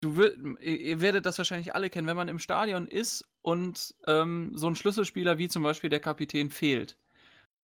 du 0.00 0.22
ihr 0.60 1.00
werdet 1.00 1.26
das 1.26 1.38
wahrscheinlich 1.38 1.74
alle 1.74 1.90
kennen, 1.90 2.06
wenn 2.06 2.16
man 2.16 2.28
im 2.28 2.38
Stadion 2.38 2.86
ist 2.86 3.24
und 3.42 3.94
ähm, 4.06 4.52
so 4.54 4.68
ein 4.68 4.76
Schlüsselspieler 4.76 5.38
wie 5.38 5.48
zum 5.48 5.62
Beispiel 5.62 5.90
der 5.90 6.00
Kapitän 6.00 6.50
fehlt, 6.50 6.96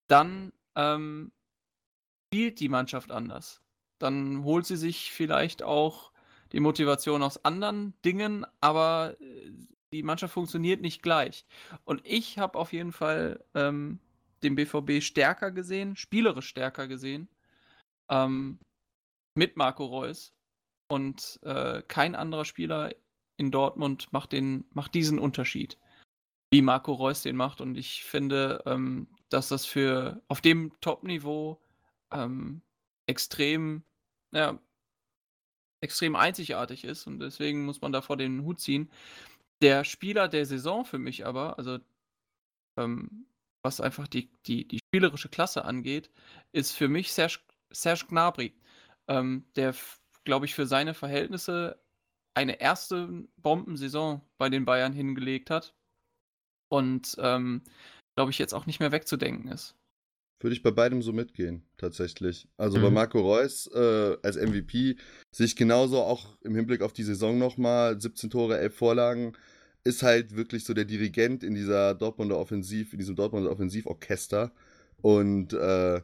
dann 0.09 0.53
ähm, 0.75 1.33
spielt 2.29 2.61
die 2.61 2.69
Mannschaft 2.69 3.11
anders. 3.11 3.61
Dann 3.99 4.45
holt 4.45 4.67
sie 4.67 4.77
sich 4.77 5.13
vielleicht 5.13 5.63
auch 5.63 6.13
die 6.53 6.61
Motivation 6.61 7.23
aus 7.23 7.45
anderen 7.45 7.95
Dingen, 8.05 8.47
aber 8.61 9.17
äh, 9.21 9.51
die 9.93 10.03
Mannschaft 10.03 10.33
funktioniert 10.33 10.81
nicht 10.81 11.03
gleich. 11.03 11.45
Und 11.85 12.01
ich 12.05 12.39
habe 12.39 12.59
auf 12.59 12.73
jeden 12.73 12.93
Fall 12.93 13.45
ähm, 13.55 14.01
den 14.43 14.55
BVB 14.55 15.03
stärker 15.03 15.51
gesehen, 15.51 15.97
spielerisch 15.97 16.49
stärker 16.49 16.89
gesehen, 16.89 17.29
ähm, 18.09 18.59
mit 19.35 19.57
Marco 19.57 19.85
Reus. 19.85 20.33
Und 20.89 21.41
äh, 21.43 21.83
kein 21.89 22.15
anderer 22.15 22.45
Spieler 22.45 22.91
in 23.37 23.51
Dortmund 23.51 24.13
macht, 24.13 24.33
den, 24.33 24.65
macht 24.73 24.95
diesen 24.95 25.19
Unterschied, 25.19 25.79
wie 26.51 26.63
Marco 26.63 26.93
Reus 26.93 27.23
den 27.23 27.37
macht. 27.37 27.61
Und 27.61 27.77
ich 27.77 28.05
finde, 28.05 28.63
ähm, 28.67 29.09
dass 29.31 29.49
das 29.49 29.65
für 29.65 30.23
auf 30.29 30.41
dem 30.41 30.73
Top-Niveau 30.81 31.61
ähm, 32.13 32.63
extrem, 33.07 33.83
ja, 34.33 34.59
extrem 35.81 36.15
einzigartig 36.15 36.85
ist. 36.85 37.07
Und 37.07 37.21
deswegen 37.21 37.65
muss 37.65 37.81
man 37.81 37.93
davor 37.93 38.17
den 38.17 38.45
Hut 38.45 38.61
ziehen. 38.61 38.91
Der 39.63 39.85
Spieler 39.85 40.29
der 40.29 40.45
Saison 40.47 40.85
für 40.85 40.99
mich 40.99 41.25
aber, 41.25 41.59
also 41.59 41.79
ähm, 42.77 43.27
was 43.63 43.81
einfach 43.81 44.09
die, 44.09 44.31
die, 44.47 44.67
die 44.67 44.79
spielerische 44.79 45.29
Klasse 45.29 45.65
angeht, 45.65 46.11
ist 46.53 46.73
für 46.73 46.89
mich 46.89 47.13
Serge, 47.13 47.39
Serge 47.71 48.07
Gnabry, 48.09 48.55
ähm, 49.13 49.45
der, 49.57 49.75
glaube 50.25 50.47
ich, 50.47 50.55
für 50.55 50.67
seine 50.67 50.95
Verhältnisse 50.95 51.79
eine 52.35 52.61
erste 52.61 53.27
Bombensaison 53.37 54.23
bei 54.39 54.49
den 54.49 54.65
Bayern 54.65 54.93
hingelegt 54.93 55.51
hat 55.51 55.75
und 56.69 57.17
ähm, 57.19 57.63
glaube 58.17 58.31
ich 58.31 58.39
jetzt 58.39 58.55
auch 58.55 58.67
nicht 58.67 58.81
mehr 58.81 58.93
wegzudenken 58.93 59.51
ist. 59.51 59.75
Würde 60.41 60.55
ich 60.55 60.63
bei 60.63 60.71
beidem 60.71 61.03
so 61.03 61.13
mitgehen, 61.13 61.63
tatsächlich. 61.77 62.49
Also 62.57 62.79
mhm. 62.79 62.83
bei 62.83 62.91
Marco 62.91 63.21
Reus 63.21 63.69
äh, 63.73 64.17
als 64.23 64.37
MVP 64.37 64.97
sehe 65.31 65.47
ich 65.47 65.57
genauso 65.57 66.01
auch 66.01 66.37
im 66.41 66.55
Hinblick 66.55 66.83
auf 66.83 66.93
die 66.93 67.05
Saison 67.05 67.39
nochmal, 67.39 68.01
17 68.01 68.31
Tore, 68.31 68.59
11 68.59 68.75
Vorlagen, 68.75 69.37
ist 69.85 70.03
halt 70.03 70.35
wirklich 70.35 70.65
so 70.65 70.75
der 70.75 70.85
Dirigent 70.85 71.45
in 71.45 71.55
dieser 71.55 71.95
Dortmunder 71.95 72.39
Offensiv, 72.39 72.93
in 72.93 72.99
diesem 72.99 73.15
Dortmunder 73.15 73.51
Offensivorchester 73.51 74.53
und 75.01 75.53
äh, 75.53 76.01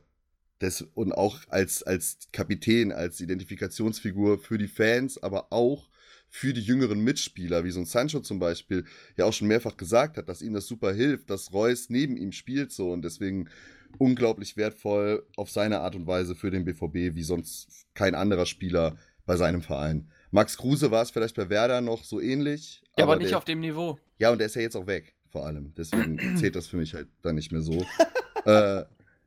das, 0.59 0.83
und 0.95 1.13
auch 1.13 1.39
als, 1.49 1.83
als 1.83 2.19
Kapitän, 2.33 2.93
als 2.93 3.21
Identifikationsfigur 3.21 4.39
für 4.39 4.59
die 4.59 4.69
Fans, 4.69 5.23
aber 5.23 5.53
auch 5.53 5.89
für 6.29 6.53
die 6.53 6.61
jüngeren 6.61 7.01
Mitspieler, 7.01 7.65
wie 7.65 7.71
so 7.71 7.81
ein 7.81 7.87
Sancho 7.87 8.21
zum 8.21 8.39
Beispiel, 8.39 8.85
ja 9.17 9.25
auch 9.25 9.33
schon 9.33 9.49
mehrfach 9.49 9.77
gesagt 9.77 10.19
hat, 10.19 10.29
dass 10.29 10.43
ihm 10.43 10.53
das 10.53 10.67
super 10.67 10.93
hilft, 10.93 11.31
dass 11.31 11.53
Reus 11.53 11.89
neben 11.89 12.17
ihm 12.17 12.33
spielt 12.33 12.73
so 12.73 12.93
und 12.93 13.03
deswegen 13.03 13.49
unglaublich 13.97 14.57
wertvoll 14.57 15.27
auf 15.37 15.51
seine 15.51 15.81
Art 15.81 15.95
und 15.95 16.07
Weise 16.07 16.35
für 16.35 16.51
den 16.51 16.65
BVB, 16.65 17.15
wie 17.15 17.23
sonst 17.23 17.87
kein 17.95 18.15
anderer 18.15 18.45
Spieler 18.45 18.99
bei 19.25 19.37
seinem 19.37 19.63
Verein. 19.63 20.11
Max 20.31 20.59
Kruse 20.59 20.91
war 20.91 21.03
es 21.03 21.11
vielleicht 21.11 21.37
bei 21.37 21.49
Werder 21.49 21.81
noch 21.81 22.05
so 22.05 22.21
ähnlich. 22.21 22.83
Ja, 22.97 23.05
aber, 23.05 23.13
aber 23.13 23.21
nicht 23.21 23.31
der, 23.31 23.39
auf 23.39 23.45
dem 23.45 23.61
Niveau. 23.61 23.99
Ja, 24.19 24.31
und 24.31 24.39
der 24.39 24.47
ist 24.47 24.57
ja 24.57 24.63
jetzt 24.63 24.77
auch 24.77 24.87
weg, 24.87 25.15
vor 25.31 25.47
allem. 25.47 25.73
Deswegen 25.77 26.37
zählt 26.37 26.57
das 26.57 26.67
für 26.67 26.77
mich 26.77 26.93
halt 26.95 27.09
dann 27.23 27.37
nicht 27.37 27.53
mehr 27.53 27.63
so. 27.63 27.85
äh, 28.45 28.85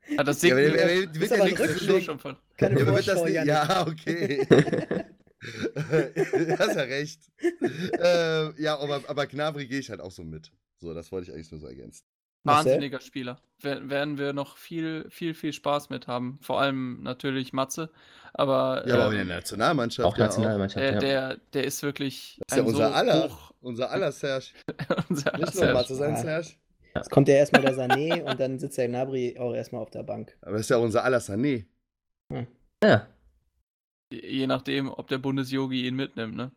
ja, 0.08 0.24
das 0.24 0.42
ja, 0.42 0.56
er, 0.56 0.74
er, 0.74 0.90
er 0.90 1.14
wird 1.14 1.30
ja 1.30 1.44
nichts 1.44 2.04
schon 2.04 2.18
von. 2.18 2.36
Keine 2.56 2.80
ja, 2.80 2.86
wird 2.86 3.08
das 3.08 3.24
nicht, 3.24 3.44
ja, 3.44 3.86
okay. 3.86 4.46
du 4.48 4.58
hast 6.58 6.76
ja 6.76 6.82
recht. 6.82 7.20
äh, 7.40 8.62
ja, 8.62 8.78
aber, 8.78 9.02
aber 9.08 9.26
Gnabry 9.26 9.66
gehe 9.66 9.80
ich 9.80 9.90
halt 9.90 10.00
auch 10.00 10.12
so 10.12 10.24
mit. 10.24 10.52
So, 10.78 10.94
das 10.94 11.12
wollte 11.12 11.28
ich 11.30 11.34
eigentlich 11.34 11.50
nur 11.50 11.60
so 11.60 11.66
ergänzen. 11.66 12.04
Wahnsinniger 12.44 13.00
Spieler. 13.00 13.40
werden 13.60 14.18
wir 14.18 14.32
noch 14.32 14.56
viel, 14.56 15.06
viel, 15.10 15.34
viel 15.34 15.52
Spaß 15.52 15.90
mit 15.90 16.08
haben. 16.08 16.38
Vor 16.42 16.60
allem 16.60 17.02
natürlich 17.02 17.52
Matze. 17.52 17.90
Aber, 18.34 18.84
ja, 18.86 18.96
aber 18.96 19.14
ähm, 19.14 19.20
in 19.20 19.28
der 19.28 19.36
Nationalmannschaft. 19.36 20.06
Auch 20.06 20.18
ja 20.18 20.24
Nationalmannschaft. 20.24 20.82
Der, 20.82 20.92
ja. 20.94 20.98
der, 20.98 21.36
der, 21.52 21.64
ist 21.64 21.82
wirklich. 21.82 22.40
Das 22.48 22.58
ist 22.58 22.64
ja 22.64 22.68
unser 22.68 22.88
so 22.88 22.94
aller. 22.94 23.28
Hoch... 23.28 23.52
Unser 23.60 23.90
aller 23.92 24.10
Serge. 24.10 24.46
unser 25.08 25.34
aller 25.34 25.46
Nicht 25.46 25.54
nur 25.54 25.72
Matze 25.72 25.94
sein 25.94 26.16
Serge. 26.16 26.48
Jetzt 26.94 27.10
kommt 27.10 27.28
ja 27.28 27.34
erstmal 27.34 27.62
der 27.62 27.74
Sané 27.74 28.22
und 28.30 28.38
dann 28.40 28.58
sitzt 28.58 28.78
der 28.78 28.88
Gnabry 28.88 29.36
auch 29.38 29.54
erstmal 29.54 29.82
auf 29.82 29.90
der 29.90 30.02
Bank. 30.02 30.36
Aber 30.42 30.52
das 30.52 30.62
ist 30.62 30.70
ja 30.70 30.76
unser 30.76 31.04
aller 31.04 31.18
Sané. 31.18 31.66
Hm. 32.32 32.46
Ja. 32.82 33.06
Je 34.10 34.46
nachdem, 34.46 34.90
ob 34.90 35.08
der 35.08 35.18
Bundesjogi 35.18 35.86
ihn 35.86 35.96
mitnimmt, 35.96 36.36
ne? 36.36 36.50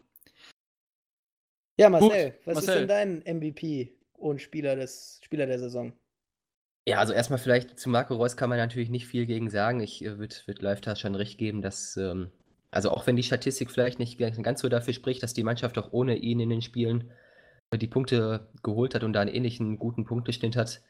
Ja, 1.78 1.90
Marcel, 1.90 2.32
Gut, 2.32 2.40
was 2.46 2.56
Marcel. 2.56 2.74
ist 2.74 2.80
denn 2.80 3.24
dein 3.24 3.38
MVP 3.38 3.98
und 4.14 4.42
Spieler, 4.42 4.76
des, 4.76 5.20
Spieler 5.24 5.46
der 5.46 5.60
Saison? 5.60 5.94
Ja, 6.88 7.00
also 7.00 7.14
erstmal 7.14 7.40
vielleicht 7.40 7.80
zu 7.80 7.90
Marco 7.90 8.16
Reus 8.16 8.38
kann 8.38 8.50
man 8.50 8.60
natürlich 8.60 8.90
nicht 8.90 9.08
viel 9.08 9.26
gegen 9.26 9.50
sagen. 9.50 9.80
Ich 9.80 10.04
äh, 10.04 10.18
würde 10.18 10.36
würd 10.46 10.62
Live 10.62 10.82
schon 10.98 11.16
recht 11.16 11.38
geben, 11.38 11.62
dass, 11.62 11.98
ähm, 11.98 12.32
also 12.72 12.92
auch 12.92 13.08
wenn 13.08 13.16
die 13.16 13.24
Statistik 13.24 13.72
vielleicht 13.72 14.00
nicht 14.00 14.18
ganz 14.18 14.62
so 14.62 14.70
dafür 14.70 14.94
spricht, 14.94 15.24
dass 15.24 15.34
die 15.34 15.44
Mannschaft 15.44 15.78
auch 15.78 15.92
ohne 15.94 16.16
ihn 16.18 16.40
in 16.40 16.50
den 16.50 16.62
Spielen 16.62 17.10
äh, 17.10 17.14
die 17.74 17.88
Punkte 17.88 18.50
geholt 18.64 18.96
hat 18.96 19.04
und 19.04 19.14
da 19.14 19.22
einen 19.22 19.34
ähnlichen 19.34 19.78
guten 19.78 20.06
Punkteschnitt 20.06 20.56
hat, 20.56 20.82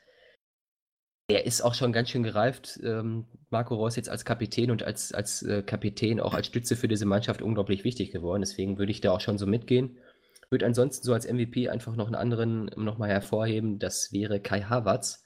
der 1.29 1.45
ist 1.45 1.61
auch 1.61 1.73
schon 1.73 1.91
ganz 1.91 2.09
schön 2.09 2.23
gereift. 2.23 2.79
Ähm, 2.83 3.25
Marco 3.49 3.75
Reus 3.75 3.95
jetzt 3.95 4.09
als 4.09 4.25
Kapitän 4.25 4.69
und 4.69 4.83
als, 4.83 5.11
als 5.11 5.41
äh, 5.41 5.63
Kapitän 5.63 6.19
auch 6.19 6.33
als 6.33 6.47
Stütze 6.47 6.75
für 6.75 6.87
diese 6.87 7.05
Mannschaft 7.05 7.41
unglaublich 7.41 7.83
wichtig 7.83 8.11
geworden. 8.11 8.41
Deswegen 8.41 8.77
würde 8.77 8.91
ich 8.91 9.01
da 9.01 9.11
auch 9.11 9.21
schon 9.21 9.37
so 9.37 9.47
mitgehen. 9.47 9.97
Würde 10.51 10.67
ansonsten 10.67 11.03
so 11.03 11.13
als 11.13 11.27
MVP 11.27 11.69
einfach 11.69 11.95
noch 11.95 12.05
einen 12.05 12.15
anderen 12.15 12.65
nochmal 12.75 13.09
hervorheben. 13.09 13.79
Das 13.79 14.11
wäre 14.11 14.39
Kai 14.39 14.61
Havertz, 14.61 15.23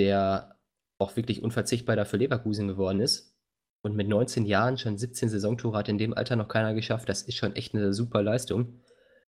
der 0.00 0.58
auch 0.98 1.16
wirklich 1.16 1.42
unverzichtbar 1.42 1.94
dafür 1.94 2.18
Leverkusen 2.18 2.66
geworden 2.66 3.00
ist. 3.00 3.36
Und 3.82 3.94
mit 3.94 4.08
19 4.08 4.46
Jahren 4.46 4.78
schon 4.78 4.98
17 4.98 5.28
Saisontore 5.28 5.76
hat 5.76 5.88
in 5.88 5.98
dem 5.98 6.14
Alter 6.14 6.36
noch 6.36 6.48
keiner 6.48 6.74
geschafft. 6.74 7.08
Das 7.08 7.22
ist 7.22 7.36
schon 7.36 7.54
echt 7.54 7.74
eine 7.74 7.92
super 7.92 8.22
Leistung. 8.22 8.80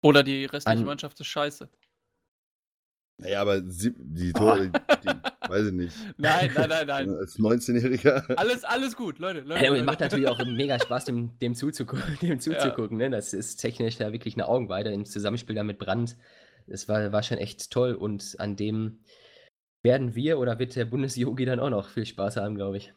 Oder 0.07 0.23
die 0.23 0.45
restliche 0.45 0.79
An 0.79 0.85
Mannschaft 0.85 1.19
ist 1.19 1.27
scheiße. 1.27 1.69
Naja, 3.19 3.41
aber 3.41 3.63
sie, 3.69 3.95
die 3.97 4.33
Tore, 4.35 4.71
die, 4.71 5.49
weiß 5.49 5.67
ich 5.67 5.73
nicht. 5.73 5.97
Nein, 6.19 6.51
nein, 6.55 6.69
nein, 6.69 6.87
nein. 6.87 7.11
Als 7.19 7.39
19-Jähriger. 7.39 8.37
Alles, 8.37 8.65
alles 8.65 8.95
gut, 8.95 9.19
Leute. 9.19 9.41
Leute, 9.41 9.65
ja, 9.65 9.71
Leute. 9.71 9.85
Macht 9.85 10.01
natürlich 10.01 10.29
auch 10.29 10.39
mega 10.45 10.79
Spaß, 10.79 11.07
dem, 11.07 11.37
dem 11.39 11.55
zuzugucken. 11.55 12.19
Dem 12.21 12.39
zuzugucken 12.39 13.01
ja. 13.01 13.09
ne? 13.09 13.17
Das 13.17 13.33
ist 13.33 13.57
technisch 13.57 13.99
ja 13.99 14.13
wirklich 14.13 14.35
eine 14.35 14.47
Augenweide 14.47 14.93
im 14.93 15.07
Zusammenspiel 15.07 15.57
da 15.57 15.65
mit 15.65 15.79
Brand. 15.79 16.17
Das 16.67 16.89
war, 16.89 17.11
war 17.13 17.23
schon 17.23 17.39
echt 17.39 17.71
toll 17.71 17.95
und 17.95 18.37
an 18.39 18.57
dem 18.57 19.01
werden 19.83 20.15
wir 20.15 20.39
oder 20.39 20.59
wird 20.59 20.77
der 20.77 20.85
Bundesjogi 20.85 21.45
dann 21.45 21.61
auch 21.61 21.71
noch 21.71 21.89
viel 21.89 22.07
Spaß 22.07 22.37
haben, 22.37 22.57
glaube 22.57 22.77
ich. 22.77 22.93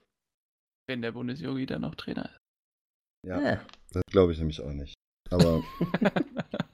Wenn 0.87 1.01
der 1.01 1.11
Bundesjogi 1.11 1.65
dann 1.65 1.81
noch 1.81 1.95
Trainer 1.95 2.25
ist. 2.25 2.37
Ja, 3.27 3.41
ja. 3.41 3.61
das 3.91 4.01
glaube 4.11 4.33
ich 4.33 4.39
nämlich 4.39 4.59
auch 4.61 4.71
nicht. 4.71 4.95
Aber 5.29 5.63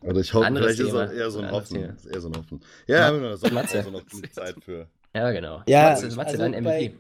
also 0.05 0.21
ich 0.21 0.33
hoffe, 0.33 0.53
vielleicht 0.53 0.77
Thema. 0.77 1.03
ist 1.03 1.11
es 1.11 1.17
eher 1.17 1.31
so 1.31 1.39
ein 1.39 1.51
Hoffen. 1.51 1.97
Eher 2.11 2.21
so 2.21 2.27
ein 2.29 2.37
Hoffen. 2.37 2.61
Ja, 2.87 2.97
ja. 2.97 3.05
haben 3.05 3.21
wir 3.21 3.29
noch, 3.29 3.37
so 3.37 3.47
also 3.47 3.91
noch 3.91 4.05
Zeit 4.31 4.55
für. 4.63 4.87
Ja, 5.13 5.31
genau. 5.31 5.63
Ja, 5.67 5.89
Matze, 5.89 6.07
Matze 6.07 6.19
also 6.19 6.37
dein 6.37 6.63
MVP. 6.63 6.95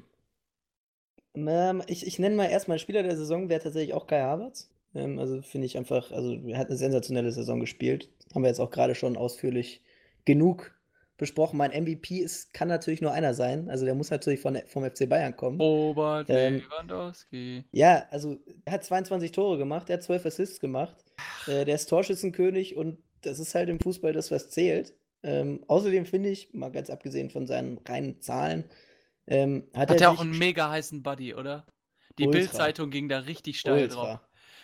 ähm, 1.35 1.83
ich, 1.87 2.07
ich 2.07 2.19
nenne 2.19 2.35
mal 2.35 2.45
erstmal 2.45 2.79
Spieler 2.79 3.03
der 3.03 3.17
Saison, 3.17 3.49
wäre 3.49 3.61
tatsächlich 3.61 3.93
auch 3.93 4.07
Kai 4.07 4.21
Havertz. 4.21 4.69
Ähm, 4.93 5.19
also 5.19 5.41
finde 5.41 5.67
ich 5.67 5.77
einfach, 5.77 6.11
also 6.11 6.33
er 6.33 6.57
hat 6.57 6.67
eine 6.67 6.77
sensationelle 6.77 7.31
Saison 7.31 7.59
gespielt. 7.59 8.09
Haben 8.33 8.43
wir 8.43 8.49
jetzt 8.49 8.59
auch 8.61 8.71
gerade 8.71 8.95
schon 8.95 9.17
ausführlich 9.17 9.81
genug 10.23 10.74
besprochen. 11.17 11.57
Mein 11.57 11.71
MVP 11.71 12.19
ist, 12.19 12.53
kann 12.53 12.67
natürlich 12.67 13.01
nur 13.01 13.11
einer 13.11 13.33
sein. 13.33 13.69
Also 13.69 13.85
der 13.85 13.95
muss 13.95 14.09
natürlich 14.09 14.39
von, 14.39 14.59
vom 14.67 14.83
FC 14.83 15.07
Bayern 15.07 15.35
kommen. 15.35 15.59
Robert 15.59 16.29
ähm, 16.29 16.55
Lewandowski. 16.55 17.63
Ja, 17.71 18.05
also 18.11 18.37
er 18.65 18.73
hat 18.73 18.83
22 18.83 19.31
Tore 19.31 19.57
gemacht, 19.57 19.89
er 19.89 19.97
hat 19.97 20.03
12 20.03 20.25
Assists 20.25 20.59
gemacht. 20.59 20.95
Äh, 21.47 21.65
der 21.65 21.75
ist 21.75 21.87
Torschützenkönig 21.87 22.75
und 22.75 22.97
das 23.21 23.39
ist 23.39 23.55
halt 23.55 23.69
im 23.69 23.79
Fußball 23.79 24.13
das, 24.13 24.31
was 24.31 24.49
zählt. 24.49 24.93
Ähm, 25.23 25.63
außerdem 25.67 26.05
finde 26.05 26.29
ich, 26.29 26.53
mal 26.53 26.71
ganz 26.71 26.89
abgesehen 26.89 27.29
von 27.29 27.47
seinen 27.47 27.79
reinen 27.79 28.21
Zahlen, 28.21 28.65
ähm, 29.27 29.67
hat, 29.73 29.89
hat 29.89 30.01
er, 30.01 30.07
er 30.07 30.11
auch 30.11 30.21
einen 30.21 30.37
mega 30.37 30.69
heißen 30.69 31.01
Buddy, 31.01 31.33
oder? 31.33 31.65
Die 32.19 32.27
Bildzeitung 32.27 32.91
ging 32.91 33.09
da 33.09 33.19
richtig 33.19 33.59
steil 33.59 33.83
Ultra. 33.83 33.95
drauf. 33.95 34.19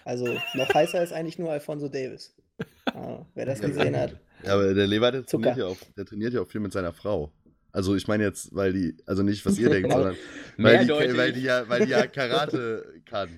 Also 0.06 0.38
noch 0.54 0.74
heißer 0.74 1.02
ist 1.02 1.14
eigentlich 1.14 1.39
nur 1.39 1.52
Alfonso 1.52 1.88
Davis. 1.88 2.36
Ah, 2.86 3.26
wer 3.34 3.45
das 3.45 3.62
gesehen 3.62 3.95
hat. 3.95 4.20
Ja, 4.43 4.53
aber 4.53 4.73
der 4.73 4.87
Lever, 4.87 5.11
der 5.11 5.25
trainiert, 5.25 5.57
ja 5.57 5.65
auch, 5.65 5.77
der 5.95 6.05
trainiert 6.05 6.33
ja 6.33 6.41
auch 6.41 6.47
viel 6.47 6.61
mit 6.61 6.73
seiner 6.73 6.93
Frau. 6.93 7.31
Also 7.71 7.95
ich 7.95 8.07
meine 8.07 8.23
jetzt, 8.23 8.53
weil 8.53 8.73
die, 8.73 8.97
also 9.05 9.23
nicht, 9.23 9.45
was 9.45 9.57
ihr 9.57 9.69
denkt, 9.71 9.91
sondern 9.91 10.15
weil 10.57 10.85
die, 10.85 11.17
weil 11.17 11.31
die, 11.33 11.41
ja, 11.41 11.67
weil 11.67 11.85
die 11.85 11.91
ja 11.91 12.05
Karate 12.07 13.01
kann. 13.05 13.29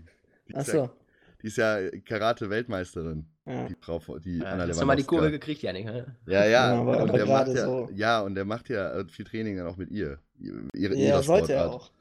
Die 0.48 0.56
Ach 0.56 0.66
so. 0.66 0.78
Ja, 0.78 0.92
die 1.42 1.48
ist 1.48 1.58
ja 1.58 1.78
Karate-Weltmeisterin. 2.06 3.26
Ja. 3.46 3.68
Die 3.68 3.76
Frau, 3.82 4.00
die 4.20 4.38
ja, 4.38 4.46
Anna 4.46 4.68
Hast 4.68 4.80
du 4.80 4.86
mal 4.86 4.96
die 4.96 5.04
Kurve 5.04 5.30
gekriegt, 5.30 5.62
Janik? 5.62 5.88
Ja, 6.26 6.46
ja. 6.46 6.80
aber, 6.80 7.04
und 7.04 7.14
der 7.14 7.26
macht 7.26 7.50
ja, 7.50 7.66
so. 7.66 7.90
ja, 7.94 8.22
und 8.22 8.36
der 8.36 8.46
macht 8.46 8.70
ja 8.70 9.04
viel 9.10 9.26
Training 9.26 9.58
dann 9.58 9.68
auch 9.68 9.76
mit 9.76 9.92
ihr. 9.92 10.20
Ihre, 10.74 10.96
ja, 10.96 11.22
sollte 11.22 11.54
er 11.54 11.70
auch. 11.70 11.92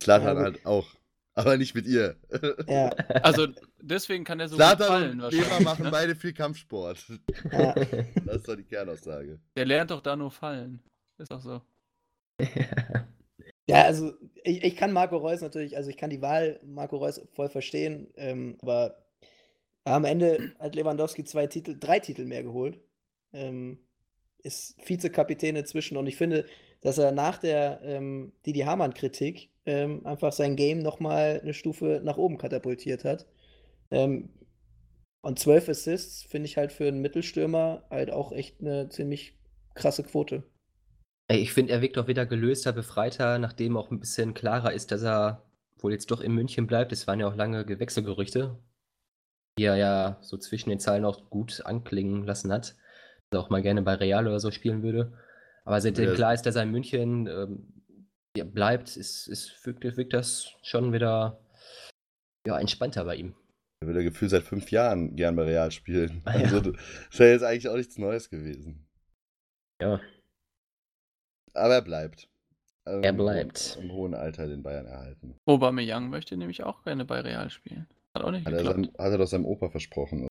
Slatan 0.00 0.36
ja, 0.36 0.42
halt 0.42 0.66
auch. 0.66 0.86
Aber 1.34 1.56
nicht 1.56 1.74
mit 1.74 1.86
ihr. 1.86 2.16
Ja. 2.68 2.90
Also 3.22 3.48
deswegen 3.80 4.24
kann 4.24 4.40
er 4.40 4.48
so 4.48 4.56
Slatan 4.56 4.86
fallen 4.86 5.20
und 5.20 5.32
Eva 5.32 5.60
machen 5.60 5.84
ne? 5.84 5.90
beide 5.90 6.14
viel 6.14 6.32
Kampfsport. 6.32 7.04
Ja. 7.50 7.74
Das 8.24 8.36
ist 8.36 8.48
doch 8.48 8.56
die 8.56 8.64
Kernaussage. 8.64 9.40
Der 9.56 9.64
lernt 9.64 9.90
doch 9.90 10.00
da 10.00 10.16
nur 10.16 10.30
fallen. 10.30 10.80
Ist 11.18 11.30
doch 11.30 11.40
so. 11.40 11.60
Ja, 13.66 13.84
also 13.84 14.12
ich, 14.42 14.62
ich 14.62 14.76
kann 14.76 14.92
Marco 14.92 15.16
Reus 15.16 15.40
natürlich, 15.40 15.76
also 15.76 15.88
ich 15.88 15.96
kann 15.96 16.10
die 16.10 16.20
Wahl 16.20 16.60
Marco 16.64 16.98
Reus 16.98 17.22
voll 17.32 17.48
verstehen, 17.48 18.12
ähm, 18.16 18.58
aber 18.60 19.02
am 19.84 20.04
Ende 20.04 20.52
hat 20.58 20.74
Lewandowski 20.74 21.24
zwei 21.24 21.46
Titel, 21.46 21.78
drei 21.78 21.98
Titel 21.98 22.26
mehr 22.26 22.42
geholt. 22.42 22.78
Ähm, 23.32 23.78
ist 24.42 24.76
Vizekapitän 24.86 25.56
inzwischen 25.56 25.96
und 25.96 26.06
ich 26.06 26.16
finde, 26.16 26.44
dass 26.82 26.98
er 26.98 27.12
nach 27.12 27.38
der 27.38 27.80
ähm, 27.82 28.32
Didi 28.44 28.60
Hamann-Kritik 28.60 29.48
ähm, 29.66 30.04
einfach 30.06 30.32
sein 30.32 30.56
Game 30.56 30.80
nochmal 30.80 31.40
eine 31.42 31.54
Stufe 31.54 32.00
nach 32.04 32.16
oben 32.16 32.38
katapultiert 32.38 33.04
hat. 33.04 33.26
Ähm, 33.90 34.30
und 35.22 35.38
zwölf 35.38 35.68
Assists 35.68 36.22
finde 36.22 36.46
ich 36.46 36.56
halt 36.56 36.70
für 36.72 36.86
einen 36.86 37.00
Mittelstürmer 37.00 37.84
halt 37.90 38.10
auch 38.10 38.32
echt 38.32 38.60
eine 38.60 38.88
ziemlich 38.90 39.38
krasse 39.74 40.02
Quote. 40.02 40.42
Ich 41.30 41.52
finde, 41.54 41.72
er 41.72 41.80
wirkt 41.80 41.96
auch 41.96 42.08
wieder 42.08 42.26
gelöster, 42.26 42.72
befreiter, 42.72 43.38
nachdem 43.38 43.78
auch 43.78 43.90
ein 43.90 44.00
bisschen 44.00 44.34
klarer 44.34 44.72
ist, 44.72 44.92
dass 44.92 45.02
er 45.02 45.42
wohl 45.78 45.92
jetzt 45.92 46.10
doch 46.10 46.20
in 46.20 46.34
München 46.34 46.66
bleibt. 46.66 46.92
Es 46.92 47.06
waren 47.06 47.20
ja 47.20 47.26
auch 47.26 47.36
lange 47.36 47.64
Gewechselgerüchte, 47.64 48.58
die 49.58 49.64
er 49.64 49.76
ja 49.76 50.18
so 50.20 50.36
zwischen 50.36 50.68
den 50.68 50.80
Zeilen 50.80 51.06
auch 51.06 51.30
gut 51.30 51.62
anklingen 51.64 52.24
lassen 52.24 52.52
hat. 52.52 52.76
Dass 53.30 53.38
er 53.38 53.40
auch 53.40 53.50
mal 53.50 53.62
gerne 53.62 53.80
bei 53.80 53.94
Real 53.94 54.26
oder 54.26 54.40
so 54.40 54.50
spielen 54.50 54.82
würde. 54.82 55.14
Aber 55.64 55.80
seitdem 55.80 56.10
ja. 56.10 56.14
klar 56.14 56.34
ist, 56.34 56.42
dass 56.42 56.56
er 56.56 56.64
in 56.64 56.70
München 56.70 57.26
ähm, 57.26 57.73
ja, 58.36 58.44
bleibt, 58.44 58.96
ist, 58.96 59.28
ist, 59.28 59.64
wirkt, 59.64 59.84
wirkt 59.84 60.12
das 60.12 60.52
schon 60.62 60.92
wieder 60.92 61.38
ja, 62.46 62.58
entspannter 62.58 63.04
bei 63.04 63.16
ihm. 63.16 63.34
Er 63.80 63.88
will 63.88 63.96
ja 63.96 64.02
gefühlt 64.02 64.30
seit 64.30 64.42
fünf 64.42 64.70
Jahren 64.70 65.14
gern 65.16 65.36
bei 65.36 65.44
Real 65.44 65.70
spielen. 65.70 66.22
Ah, 66.24 66.36
ja. 66.36 66.44
Also, 66.44 66.72
das 66.72 67.18
wäre 67.18 67.32
jetzt 67.32 67.42
eigentlich 67.42 67.68
auch 67.68 67.76
nichts 67.76 67.98
Neues 67.98 68.30
gewesen. 68.30 68.86
Ja. 69.80 70.00
Aber 71.54 71.74
er 71.74 71.82
bleibt. 71.82 72.28
Ähm, 72.86 73.02
Er 73.02 73.12
bleibt. 73.12 73.78
Im 73.80 73.92
hohen 73.92 74.14
Alter 74.14 74.46
den 74.46 74.62
Bayern 74.62 74.86
erhalten. 74.86 75.36
Aubameyang 75.46 76.10
möchte 76.10 76.36
nämlich 76.36 76.62
auch 76.64 76.82
gerne 76.82 77.04
bei 77.04 77.20
Real 77.20 77.50
spielen. 77.50 77.86
Hat 78.14 78.24
auch 78.24 78.30
nicht 78.30 78.46
Hat 78.46 78.52
er, 78.52 78.58
geklappt. 78.58 78.76
seinem, 78.76 78.92
hat 78.98 79.12
er 79.12 79.18
doch 79.18 79.26
seinem 79.26 79.44
Opa 79.46 79.68
versprochen. 79.70 80.28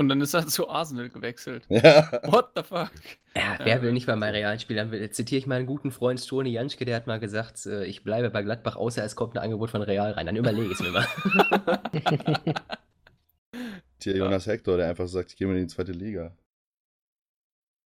Und 0.00 0.08
dann 0.08 0.20
ist 0.22 0.32
er 0.32 0.46
zu 0.46 0.68
Arsenal 0.70 1.10
gewechselt. 1.10 1.64
Ja. 1.68 2.10
What 2.24 2.52
the 2.56 2.62
fuck? 2.62 2.90
Ja, 3.36 3.42
Ja. 3.58 3.58
wer 3.64 3.82
will 3.82 3.92
nicht 3.92 4.06
bei 4.06 4.16
meinem 4.16 4.32
Real 4.34 4.58
spielen? 4.58 4.78
Dann 4.78 4.90
will- 4.90 5.10
zitiere 5.10 5.38
ich 5.38 5.46
meinen 5.46 5.66
guten 5.66 5.90
Freund 5.90 6.26
Toni 6.26 6.50
Janschke, 6.50 6.84
der 6.86 6.96
hat 6.96 7.06
mal 7.06 7.20
gesagt, 7.20 7.66
äh, 7.66 7.84
ich 7.84 8.02
bleibe 8.02 8.30
bei 8.30 8.42
Gladbach, 8.42 8.76
außer 8.76 9.04
es 9.04 9.14
kommt 9.14 9.36
ein 9.36 9.42
Angebot 9.44 9.70
von 9.70 9.82
Real 9.82 10.12
rein. 10.12 10.24
Dann 10.26 10.36
überlege 10.36 10.66
ich 10.72 10.72
es 10.72 10.80
mir 10.80 10.90
mal. 10.90 11.06
Hier 14.02 14.16
Jonas 14.16 14.46
Hector, 14.46 14.76
der 14.78 14.88
einfach 14.88 15.06
sagt, 15.08 15.30
ich 15.32 15.36
gehe 15.36 15.46
mal 15.46 15.56
in 15.56 15.62
die 15.62 15.74
zweite 15.74 15.92
Liga. 15.92 16.34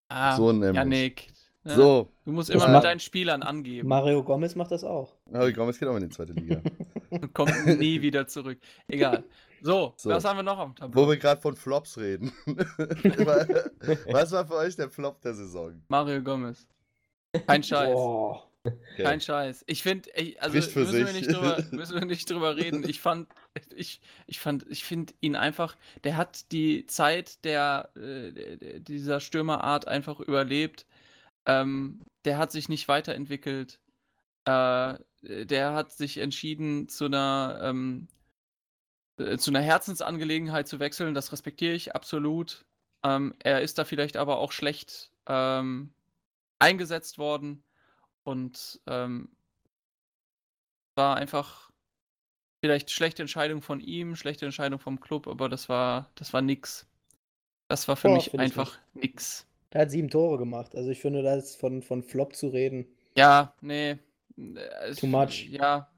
Ah, 0.10 0.36
So 0.36 0.52
nämlich. 0.52 0.76
Janik. 0.76 1.28
ne? 1.64 1.74
So, 1.76 2.10
Du 2.26 2.32
musst 2.32 2.50
immer 2.52 2.68
mit 2.68 2.84
deinen 2.84 3.00
Spielern 3.00 3.42
angeben. 3.42 3.88
Mario 3.88 4.24
Gomez 4.24 4.54
macht 4.56 4.70
das 4.72 4.84
auch. 4.84 5.16
Harry 5.34 5.54
Gomez 5.54 5.80
geht 5.80 5.90
auch 5.90 5.96
in 5.96 6.04
die 6.04 6.10
zweite 6.10 6.34
Liga. 6.34 6.62
Und 7.10 7.34
kommt 7.34 7.66
nie 7.66 8.02
wieder 8.02 8.28
zurück. 8.28 8.60
Egal. 8.88 9.24
So, 9.64 9.94
So. 9.96 10.10
was 10.10 10.26
haben 10.26 10.38
wir 10.38 10.44
noch 10.44 10.60
am 10.60 10.76
Tableau? 10.76 11.04
Wo 11.06 11.10
wir 11.10 11.16
gerade 11.18 11.40
von 11.42 11.56
Flops 11.56 11.98
reden. 11.98 12.34
Was 14.12 14.32
war 14.34 14.46
für 14.46 14.56
euch 14.56 14.76
der 14.76 14.90
Flop 14.90 15.22
der 15.22 15.34
Saison? 15.34 15.82
Mario 15.88 16.22
Gomez. 16.22 16.68
Kein 17.48 17.64
Scheiß. 17.64 17.94
Boah. 17.94 18.44
Okay. 18.66 19.04
Kein 19.04 19.22
Scheiß. 19.22 19.64
Ich 19.68 19.82
finde, 19.84 20.10
also 20.40 20.56
müssen 20.56 20.92
wir, 20.94 21.22
drüber, 21.22 21.64
müssen 21.72 22.00
wir 22.00 22.06
nicht 22.06 22.30
drüber 22.30 22.56
reden. 22.58 22.88
Ich 22.88 23.00
fand, 23.02 23.28
ich, 23.76 24.02
ich 24.28 24.40
fand, 24.40 24.66
ich 24.70 24.84
finde 24.84 25.14
ihn 25.22 25.36
einfach, 25.36 25.76
der 26.04 26.16
hat 26.18 26.52
die 26.52 26.86
Zeit 26.86 27.44
der, 27.46 27.90
äh, 27.96 28.80
dieser 28.82 29.20
Stürmerart 29.20 29.88
einfach 29.88 30.20
überlebt. 30.20 30.86
Ähm, 31.46 32.02
der 32.26 32.38
hat 32.38 32.52
sich 32.52 32.70
nicht 32.70 32.88
weiterentwickelt. 32.88 33.80
Äh, 34.46 34.96
der 35.22 35.74
hat 35.74 35.92
sich 35.94 36.18
entschieden, 36.18 36.88
zu 36.90 37.06
einer, 37.06 37.60
ähm, 37.64 38.08
äh, 39.18 39.38
zu 39.38 39.52
einer 39.52 39.62
Herzensangelegenheit 39.62 40.68
zu 40.68 40.80
wechseln. 40.80 41.14
Das 41.14 41.32
respektiere 41.32 41.74
ich 41.74 41.96
absolut. 41.96 42.66
Ähm, 43.04 43.36
er 43.44 43.62
ist 43.62 43.78
da 43.78 43.86
vielleicht 43.86 44.18
aber 44.18 44.38
auch 44.38 44.52
schlecht 44.52 45.12
ähm, 45.28 45.94
eingesetzt 46.60 47.18
worden. 47.18 47.64
Und 48.24 48.80
ähm, 48.88 49.30
war 50.96 51.18
einfach 51.18 51.72
vielleicht 52.62 52.92
schlechte 52.92 53.22
Entscheidung 53.24 53.62
von 53.62 53.82
ihm, 53.82 54.16
schlechte 54.16 54.46
Entscheidung 54.46 54.80
vom 54.80 55.00
Club, 55.02 55.28
aber 55.28 55.50
das 55.50 55.68
war, 55.68 56.10
das 56.16 56.32
war 56.32 56.42
nix. 56.42 56.88
Das 57.68 57.88
war 57.88 57.98
für 57.98 58.08
Boah, 58.08 58.16
mich 58.16 58.40
einfach 58.40 58.80
nix. 58.94 59.46
Er 59.72 59.82
hat 59.82 59.92
sieben 59.92 60.10
Tore 60.10 60.38
gemacht. 60.38 60.76
Also 60.76 60.90
ich 60.90 61.02
finde, 61.02 61.24
da 61.24 61.36
ist 61.36 61.60
von, 61.60 61.82
von 61.82 62.04
Flop 62.04 62.36
zu 62.36 62.48
reden. 62.48 62.88
Ja, 63.18 63.54
nee. 63.62 63.98
äh, 64.38 64.96
Too 64.96 65.08
much. 65.08 65.50
Ja, 65.50 65.90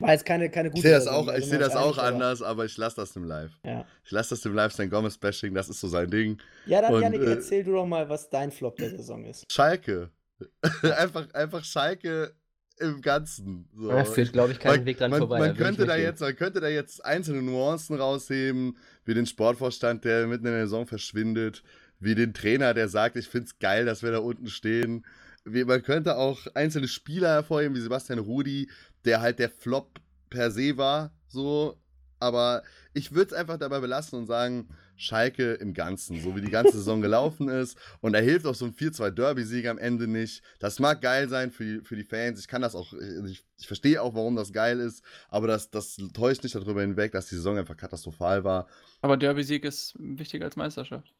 War 0.00 0.12
jetzt 0.12 0.24
keine, 0.24 0.50
keine 0.50 0.70
gute 0.70 0.78
Ich 0.78 0.82
sehe 0.82 0.92
das 0.92 1.06
auch, 1.06 1.32
ich 1.32 1.50
wir 1.50 1.58
das 1.58 1.76
auch 1.76 1.98
anders, 1.98 2.42
aber 2.42 2.64
ich 2.64 2.76
lasse 2.76 2.96
das 2.96 3.12
dem 3.12 3.24
Live. 3.24 3.52
Ja, 3.64 3.86
Ich 4.04 4.10
lasse 4.10 4.30
das 4.30 4.40
dem 4.40 4.54
Live 4.54 4.72
sein 4.72 4.90
Gomez-Bashing, 4.90 5.54
das 5.54 5.68
ist 5.68 5.80
so 5.80 5.88
sein 5.88 6.10
Ding. 6.10 6.38
ja 6.66 6.82
dann, 6.82 6.94
Und, 6.94 7.02
Janik, 7.02 7.22
äh, 7.22 7.34
erzähl 7.34 7.62
du 7.62 7.72
doch 7.72 7.86
mal, 7.86 8.08
was 8.08 8.28
dein 8.28 8.50
Flop 8.50 8.76
der 8.76 8.90
Saison 8.90 9.24
ist. 9.24 9.44
Schalke. 9.52 10.10
einfach, 10.82 11.32
einfach 11.32 11.64
Schalke 11.64 12.34
im 12.78 13.00
Ganzen. 13.00 13.68
So. 13.76 13.88
Da 13.88 14.04
führt, 14.04 14.32
glaube 14.32 14.52
ich, 14.52 14.58
keinen 14.58 14.78
man, 14.78 14.86
Weg 14.86 14.98
dran 14.98 15.10
man, 15.10 15.20
vorbei. 15.20 15.38
Man 15.38 15.56
könnte, 15.56 15.86
da 15.86 15.96
jetzt, 15.96 16.20
man 16.20 16.34
könnte 16.34 16.60
da 16.60 16.68
jetzt 16.68 17.04
einzelne 17.04 17.42
Nuancen 17.42 17.96
rausheben, 17.96 18.76
wie 19.04 19.14
den 19.14 19.26
Sportvorstand, 19.26 20.04
der 20.04 20.26
mitten 20.26 20.46
in 20.46 20.52
der 20.52 20.66
Saison 20.66 20.86
verschwindet, 20.86 21.62
wie 22.00 22.14
den 22.14 22.34
Trainer, 22.34 22.74
der 22.74 22.88
sagt, 22.88 23.16
ich 23.16 23.28
finde 23.28 23.46
es 23.46 23.58
geil, 23.58 23.84
dass 23.84 24.02
wir 24.02 24.10
da 24.10 24.18
unten 24.18 24.48
stehen. 24.48 25.04
Wie, 25.44 25.64
man 25.64 25.82
könnte 25.82 26.16
auch 26.16 26.46
einzelne 26.54 26.88
Spieler 26.88 27.28
hervorheben, 27.28 27.76
wie 27.76 27.80
Sebastian 27.80 28.18
Rudi, 28.18 28.68
der 29.04 29.20
halt 29.20 29.38
der 29.38 29.50
Flop 29.50 30.00
per 30.30 30.50
se 30.50 30.76
war, 30.76 31.12
so. 31.28 31.78
Aber 32.20 32.62
ich 32.94 33.12
würde 33.12 33.32
es 33.32 33.32
einfach 33.32 33.58
dabei 33.58 33.80
belassen 33.80 34.18
und 34.18 34.26
sagen, 34.26 34.68
Schalke 34.96 35.54
im 35.54 35.74
Ganzen, 35.74 36.20
so 36.20 36.36
wie 36.36 36.40
die 36.40 36.50
ganze 36.50 36.78
Saison 36.78 37.00
gelaufen 37.02 37.48
ist. 37.48 37.76
Und 38.00 38.12
da 38.12 38.20
hilft 38.20 38.46
auch 38.46 38.54
so 38.54 38.64
ein 38.64 38.72
4-2-Derby-Sieg 38.72 39.66
am 39.66 39.78
Ende 39.78 40.06
nicht. 40.06 40.42
Das 40.60 40.78
mag 40.78 41.00
geil 41.00 41.28
sein 41.28 41.50
für 41.50 41.64
die, 41.64 41.84
für 41.84 41.96
die 41.96 42.04
Fans. 42.04 42.40
Ich 42.40 42.48
kann 42.48 42.62
das 42.62 42.74
auch, 42.74 42.92
ich, 43.26 43.44
ich 43.58 43.66
verstehe 43.66 44.00
auch, 44.00 44.14
warum 44.14 44.36
das 44.36 44.52
geil 44.52 44.80
ist. 44.80 45.04
Aber 45.28 45.48
das, 45.48 45.70
das 45.70 45.96
täuscht 46.12 46.44
nicht 46.44 46.54
darüber 46.54 46.80
hinweg, 46.80 47.12
dass 47.12 47.26
die 47.26 47.34
Saison 47.34 47.58
einfach 47.58 47.76
katastrophal 47.76 48.44
war. 48.44 48.68
aber 49.02 49.16
Derby-Sieg 49.16 49.64
ist 49.64 49.94
wichtiger 49.98 50.46
als 50.46 50.56
Meisterschaft. 50.56 51.12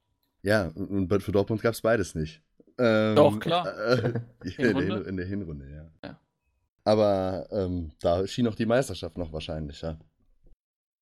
Ja, 0.43 0.69
und 0.75 1.11
für 1.23 1.33
Dortmund 1.33 1.63
gab 1.63 1.75
es 1.75 1.81
beides 1.81 2.15
nicht. 2.15 2.43
Ähm, 2.79 3.17
Doch, 3.17 3.39
klar. 3.41 3.67
Äh, 3.67 4.21
in, 4.45 4.53
der 4.59 4.67
Hinrunde? 4.67 4.95
Hin 4.95 5.05
in 5.07 5.17
der 5.17 5.27
Hinrunde, 5.27 5.71
ja. 5.71 6.09
Ja. 6.09 6.21
Aber 6.85 7.49
ähm, 7.51 7.93
da 8.01 8.27
schien 8.27 8.47
auch 8.47 8.55
die 8.55 8.67
Meisterschaft 8.67 9.17
noch 9.17 9.33
wahrscheinlicher. 9.33 9.99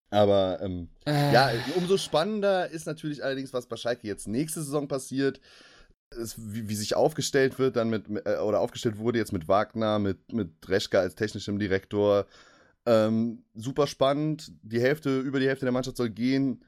Aber 0.09 0.59
ähm, 0.61 0.89
ja, 1.05 1.51
umso 1.75 1.97
spannender 1.97 2.69
ist 2.69 2.87
natürlich 2.87 3.23
allerdings, 3.23 3.53
was 3.53 3.67
bei 3.67 3.75
Schalke 3.75 4.07
jetzt 4.07 4.27
nächste 4.27 4.61
Saison 4.63 4.87
passiert. 4.87 5.39
Es, 6.09 6.35
wie, 6.37 6.69
wie 6.69 6.75
sich 6.75 6.95
aufgestellt 6.95 7.59
wird, 7.59 7.75
dann 7.75 7.89
mit, 7.89 8.05
äh, 8.25 8.37
oder 8.37 8.61
aufgestellt 8.61 8.97
wurde 8.97 9.19
jetzt 9.19 9.33
mit 9.33 9.47
Wagner, 9.49 9.99
mit, 9.99 10.31
mit 10.31 10.49
Reschka 10.67 10.99
als 10.99 11.15
technischem 11.15 11.59
Direktor. 11.59 12.25
Ähm, 12.85 13.43
super 13.53 13.85
spannend. 13.85 14.51
Die 14.63 14.79
Hälfte, 14.79 15.19
über 15.19 15.41
die 15.41 15.47
Hälfte 15.47 15.65
der 15.65 15.73
Mannschaft 15.73 15.97
soll 15.97 16.09
gehen. 16.09 16.63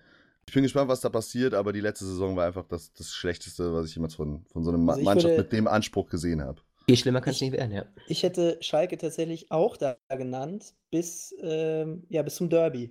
Ich 0.45 0.53
bin 0.53 0.63
gespannt, 0.63 0.89
was 0.89 0.99
da 0.99 1.09
passiert, 1.09 1.53
aber 1.53 1.71
die 1.71 1.79
letzte 1.79 2.05
Saison 2.05 2.35
war 2.35 2.45
einfach 2.45 2.65
das, 2.67 2.91
das 2.93 3.13
Schlechteste, 3.13 3.73
was 3.73 3.85
ich 3.85 3.95
jemals 3.95 4.15
von, 4.15 4.43
von 4.51 4.63
so 4.65 4.71
einer 4.71 4.91
Also 4.91 5.03
Mannschaft 5.03 5.31
würde- 5.33 5.43
mit 5.43 5.51
dem 5.53 5.67
Anspruch 5.67 6.09
gesehen 6.09 6.41
habe. 6.41 6.59
Viel 6.89 6.97
schlimmer 6.97 7.21
kann 7.21 7.33
es 7.33 7.41
nicht 7.41 7.51
werden, 7.51 7.71
ja. 7.71 7.85
Ich 8.07 8.23
hätte 8.23 8.57
Schalke 8.61 8.97
tatsächlich 8.97 9.51
auch 9.51 9.77
da 9.77 9.97
genannt, 10.09 10.73
bis, 10.89 11.35
ähm, 11.39 12.03
ja, 12.09 12.23
bis 12.23 12.33
zum 12.33 12.49
Derby. 12.49 12.89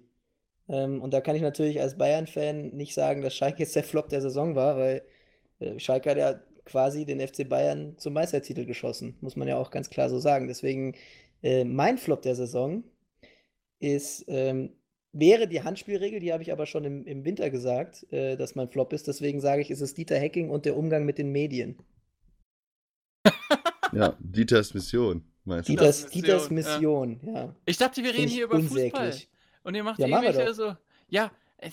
Ähm, 0.69 1.03
und 1.03 1.13
da 1.13 1.21
kann 1.21 1.35
ich 1.35 1.43
natürlich 1.43 1.81
als 1.81 1.99
Bayern-Fan 1.99 2.77
nicht 2.77 2.95
sagen, 2.95 3.23
dass 3.23 3.35
Schalke 3.35 3.59
jetzt 3.59 3.75
der 3.75 3.83
Flop 3.83 4.09
der 4.09 4.21
Saison 4.21 4.55
war, 4.55 4.77
weil 4.77 5.03
äh, 5.59 5.81
Schalke 5.81 6.11
hat 6.11 6.19
ja 6.19 6.41
quasi 6.65 7.07
den 7.07 7.19
FC 7.19 7.49
Bayern 7.49 7.99
zum 7.99 8.13
Meistertitel 8.13 8.67
geschossen, 8.67 9.17
muss 9.21 9.35
man 9.35 9.49
ja 9.49 9.57
auch 9.57 9.73
ganz 9.73 9.91
klar 9.91 10.09
so 10.09 10.21
sagen. 10.21 10.47
Deswegen, 10.47 10.95
äh, 11.43 11.65
mein 11.65 11.99
Flop 11.99 12.23
der 12.23 12.37
Saison 12.37 12.85
ist, 13.81 14.27
ähm, 14.29 14.77
wäre 15.13 15.49
die 15.49 15.65
Handspielregel, 15.65 16.21
die 16.21 16.33
habe 16.33 16.45
ich 16.45 16.53
aber 16.53 16.67
schon 16.67 16.85
im, 16.85 17.05
im 17.05 17.25
Winter 17.25 17.51
gesagt, 17.51 18.07
äh, 18.13 18.37
dass 18.37 18.55
mein 18.55 18.69
Flop 18.69 18.93
ist. 18.93 19.09
Deswegen 19.09 19.41
sage 19.41 19.63
ich, 19.63 19.73
ist 19.73 19.81
es 19.81 19.95
Dieter 19.95 20.19
Hecking 20.19 20.51
und 20.51 20.67
der 20.67 20.77
Umgang 20.77 21.05
mit 21.05 21.19
den 21.19 21.33
Medien. 21.33 21.79
Ja, 23.93 24.15
Dieters 24.19 24.75
Mission, 24.75 25.23
meinst 25.45 25.69
du? 25.69 25.73
Dieters, 25.73 26.05
Mission, 26.05 26.23
Dieters 26.23 26.47
ja. 26.49 26.53
Mission, 26.55 27.21
ja. 27.23 27.55
Ich 27.65 27.77
dachte, 27.77 28.03
wir 28.03 28.13
reden 28.13 28.25
ich 28.25 28.33
hier 28.35 28.45
über 28.45 28.61
Fußball. 28.61 28.85
unsäglich. 28.93 29.29
Und 29.63 29.75
ihr 29.75 29.85
macht 29.85 29.99
Ja, 29.99 30.07
irgendwelche 30.07 30.55
so. 30.55 30.77
Ja, 31.09 31.31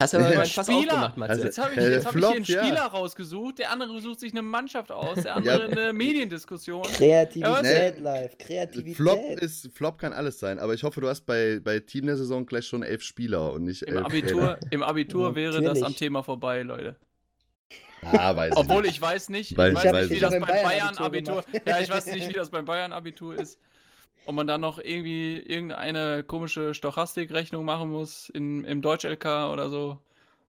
Hast 0.00 0.16
aber 0.16 0.30
Ja. 0.30 0.38
mal 0.38 0.46
Fass 0.46 0.66
Spieler. 0.66 0.78
aufgemacht, 0.80 1.16
Matze. 1.16 1.30
Also- 1.32 1.44
jetzt 1.44 1.58
habe 1.58 1.70
ich, 1.74 1.78
Äh, 1.78 1.90
jetzt 1.92 2.06
hab 2.06 2.12
ich 2.14 2.18
Flop, 2.18 2.30
hier 2.32 2.36
einen 2.36 2.44
ja. 2.44 2.64
Spieler 2.64 2.82
rausgesucht, 2.86 3.58
der 3.60 3.70
andere 3.70 4.00
sucht 4.00 4.18
sich 4.18 4.32
eine 4.32 4.42
Mannschaft 4.42 4.90
aus, 4.90 5.22
der 5.22 5.36
andere 5.36 5.64
eine 5.66 5.92
Mediendiskussion. 5.92 6.82
Kreativität 6.82 7.98
Nee. 7.98 8.02
live, 8.02 8.36
Kreativität. 8.38 8.96
Flop, 8.96 9.20
ist, 9.40 9.70
Flop 9.72 9.98
kann 9.98 10.12
alles 10.12 10.40
sein, 10.40 10.58
aber 10.58 10.74
ich 10.74 10.82
hoffe, 10.82 11.00
du 11.00 11.06
hast 11.08 11.20
bei, 11.24 11.60
bei 11.62 11.78
Team 11.78 12.06
der 12.06 12.16
Saison 12.16 12.46
gleich 12.46 12.66
schon 12.66 12.82
elf 12.82 13.02
Spieler 13.04 13.52
und 13.52 13.62
nicht 13.62 13.82
Im 13.82 13.96
elf 13.98 14.06
Abitur, 14.06 14.58
im 14.72 14.82
Abitur 14.82 15.36
wäre 15.36 15.52
das 15.60 15.76
am 15.76 15.80
Natürlich. 15.82 15.96
Thema 15.98 16.22
vorbei, 16.24 16.62
Leute. 16.62 16.96
Ah, 18.04 18.34
weiß 18.34 18.56
Obwohl 18.56 18.82
nicht. 18.82 18.92
ich 18.96 19.00
weiß 19.00 19.28
nicht, 19.28 19.56
Weiß- 19.56 19.68
ich 19.70 19.92
weiß 19.92 19.92
nicht, 20.10 20.10
wie 20.10 20.18
das 20.20 20.32
beim 20.32 20.42
Bayern-Abitur 20.42 21.42
Bayern-Abitur 21.42 21.62
Ja, 21.72 21.80
ich 21.80 21.88
weiß 21.88 22.06
nicht, 22.06 22.28
wie 22.28 22.32
das 22.32 22.50
beim 22.50 22.64
Bayern-Abitur 22.64 23.38
ist. 23.38 23.60
Ob 24.26 24.34
man 24.34 24.46
da 24.48 24.58
noch 24.58 24.78
irgendwie 24.80 25.38
irgendeine 25.38 26.24
komische 26.24 26.74
Stochastikrechnung 26.74 27.64
machen 27.64 27.90
muss 27.90 28.28
in, 28.30 28.64
im 28.64 28.82
Deutsch-LK 28.82 29.50
oder 29.52 29.70
so. 29.70 29.98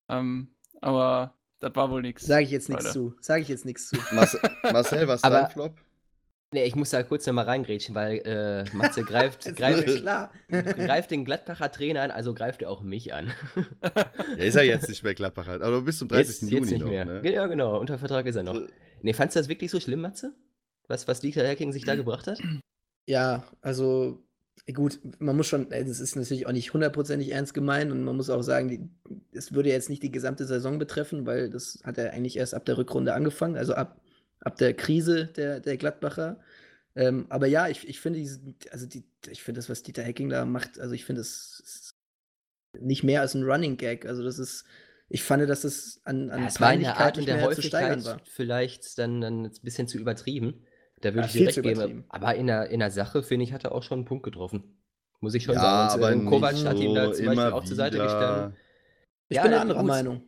Ähm, 0.08 0.48
aber 0.80 1.34
das 1.60 1.74
war 1.76 1.90
wohl 1.90 2.02
nichts. 2.02 2.26
Sage 2.26 2.44
ich 2.44 2.50
jetzt 2.50 2.68
nichts 2.68 2.92
zu. 2.92 3.14
Sage 3.20 3.42
ich 3.42 3.48
jetzt 3.48 3.64
nichts 3.64 3.88
zu. 3.88 3.96
Marcel, 4.12 4.40
Marcel, 4.72 5.06
was 5.08 5.22
ist 5.22 5.24
dein 5.30 5.50
Flop? 5.50 5.74
Nee, 6.52 6.64
ich 6.64 6.76
muss 6.76 6.90
da 6.90 7.02
kurz 7.02 7.26
nochmal 7.26 7.46
reingrätschen, 7.46 7.94
weil 7.94 8.18
äh, 8.18 8.64
Matze 8.74 9.02
greift, 9.02 9.44
greift, 9.56 9.86
greift 10.48 11.10
den 11.10 11.24
Gladbacher 11.24 11.72
Trainer 11.72 12.02
an, 12.02 12.10
also 12.12 12.34
greift 12.34 12.62
er 12.62 12.70
auch 12.70 12.82
mich 12.82 13.12
an. 13.12 13.32
Ja, 14.38 14.44
ist 14.44 14.54
er 14.54 14.64
jetzt 14.64 14.88
nicht 14.88 15.02
mehr 15.02 15.14
Gladbach 15.14 15.46
halt, 15.46 15.62
aber 15.62 15.82
bis 15.82 15.98
zum 15.98 16.08
30. 16.08 16.28
Jetzt, 16.28 16.42
Juni 16.42 16.54
jetzt 16.54 16.70
nicht 16.70 16.80
noch, 16.82 16.90
mehr. 16.90 17.04
ne? 17.04 17.32
Ja, 17.32 17.46
genau, 17.46 17.78
unter 17.80 17.98
Vertrag 17.98 18.26
ist 18.26 18.36
er 18.36 18.42
noch. 18.42 18.60
Nee, 19.02 19.12
fandst 19.12 19.34
du 19.34 19.40
das 19.40 19.48
wirklich 19.48 19.70
so 19.70 19.80
schlimm, 19.80 20.00
Matze? 20.00 20.34
Was, 20.88 21.08
was 21.08 21.20
Dieter 21.20 21.46
Hacking 21.46 21.72
sich 21.72 21.84
da 21.84 21.94
gebracht 21.96 22.26
hat? 22.26 22.38
Ja, 23.06 23.44
also 23.62 24.22
gut, 24.72 24.98
man 25.18 25.36
muss 25.36 25.46
schon, 25.46 25.70
es 25.70 26.00
ist 26.00 26.16
natürlich 26.16 26.46
auch 26.46 26.52
nicht 26.52 26.72
hundertprozentig 26.72 27.30
ernst 27.30 27.54
gemeint 27.54 27.92
und 27.92 28.02
man 28.04 28.16
muss 28.16 28.30
auch 28.30 28.42
sagen, 28.42 28.98
es 29.32 29.52
würde 29.52 29.70
jetzt 29.70 29.90
nicht 29.90 30.02
die 30.02 30.10
gesamte 30.12 30.44
Saison 30.46 30.78
betreffen, 30.78 31.26
weil 31.26 31.50
das 31.50 31.78
hat 31.84 31.98
er 31.98 32.12
eigentlich 32.12 32.36
erst 32.36 32.54
ab 32.54 32.64
der 32.64 32.78
Rückrunde 32.78 33.14
angefangen, 33.14 33.56
also 33.56 33.74
ab, 33.74 34.00
ab 34.46 34.56
der 34.58 34.74
Krise 34.74 35.26
der, 35.28 35.60
der 35.60 35.76
Gladbacher. 35.76 36.40
Ähm, 36.96 37.26
aber 37.30 37.46
ja, 37.46 37.68
ich, 37.68 37.88
ich 37.88 38.00
finde, 38.00 38.20
also 38.72 38.86
die, 38.86 39.04
ich 39.30 39.42
finde 39.42 39.58
das, 39.60 39.68
was 39.70 39.82
Dieter 39.82 40.02
Hecking 40.04 40.28
da 40.30 40.44
macht, 40.46 40.80
also 40.80 40.94
ich 40.94 41.04
finde, 41.04 41.22
es 41.22 41.60
ist 41.64 41.90
nicht 42.80 43.04
mehr 43.04 43.20
als 43.22 43.34
ein 43.34 43.44
Running 43.44 43.76
Gag. 43.76 44.06
Also 44.06 44.22
das 44.24 44.38
ist, 44.38 44.64
ich 45.08 45.22
fand, 45.24 45.48
dass 45.48 45.64
es 45.64 46.00
an, 46.04 46.30
an 46.30 46.42
Ja, 46.42 46.46
es 46.46 46.60
war 46.60 46.72
in 46.74 46.80
der 46.82 46.96
Art 46.98 47.18
und 47.18 47.26
der 47.26 47.36
mehr 47.36 47.50
zu 47.50 47.62
steigern 47.62 48.04
Häufigkeit 48.04 48.04
war. 48.04 48.22
vielleicht 48.24 48.98
dann, 48.98 49.20
dann 49.20 49.44
ein 49.46 49.52
bisschen 49.62 49.88
zu 49.88 49.98
übertrieben. 49.98 50.64
Da 51.00 51.14
würde 51.14 51.20
Ja, 51.20 51.26
ich 51.26 51.32
dir 51.32 51.46
recht 51.46 51.62
geben. 51.62 52.04
Aber 52.08 52.34
in 52.34 52.46
der, 52.46 52.68
in 52.70 52.80
der 52.80 52.90
Sache, 52.90 53.22
finde 53.22 53.44
ich, 53.44 53.52
hat 53.52 53.64
er 53.64 53.72
auch 53.72 53.82
schon 53.82 53.98
einen 54.00 54.04
Punkt 54.06 54.24
getroffen. 54.24 54.82
Muss 55.20 55.34
ich 55.34 55.44
schon 55.44 55.54
Ja, 55.54 55.60
sagen. 55.60 55.78
Und, 55.78 55.94
aber 55.94 56.12
ähm, 56.12 56.24
Kovac 56.24 56.52
nicht 56.52 56.66
hat 56.66 56.80
ihm 56.80 56.94
da 56.94 57.04
so 57.06 57.12
zum 57.12 57.26
Beispiel 57.26 57.52
immer 57.52 57.52
auch 57.52 57.64
zur 57.64 57.76
Seite 57.76 58.00
wieder. 58.00 58.02
gestanden. 58.02 58.56
Ich 59.28 59.38
Ja, 59.38 59.42
bin 59.42 59.52
ja, 59.52 59.60
eine 59.60 59.62
andere 59.62 59.78
gut. 59.78 59.84
Meinung. 59.84 60.24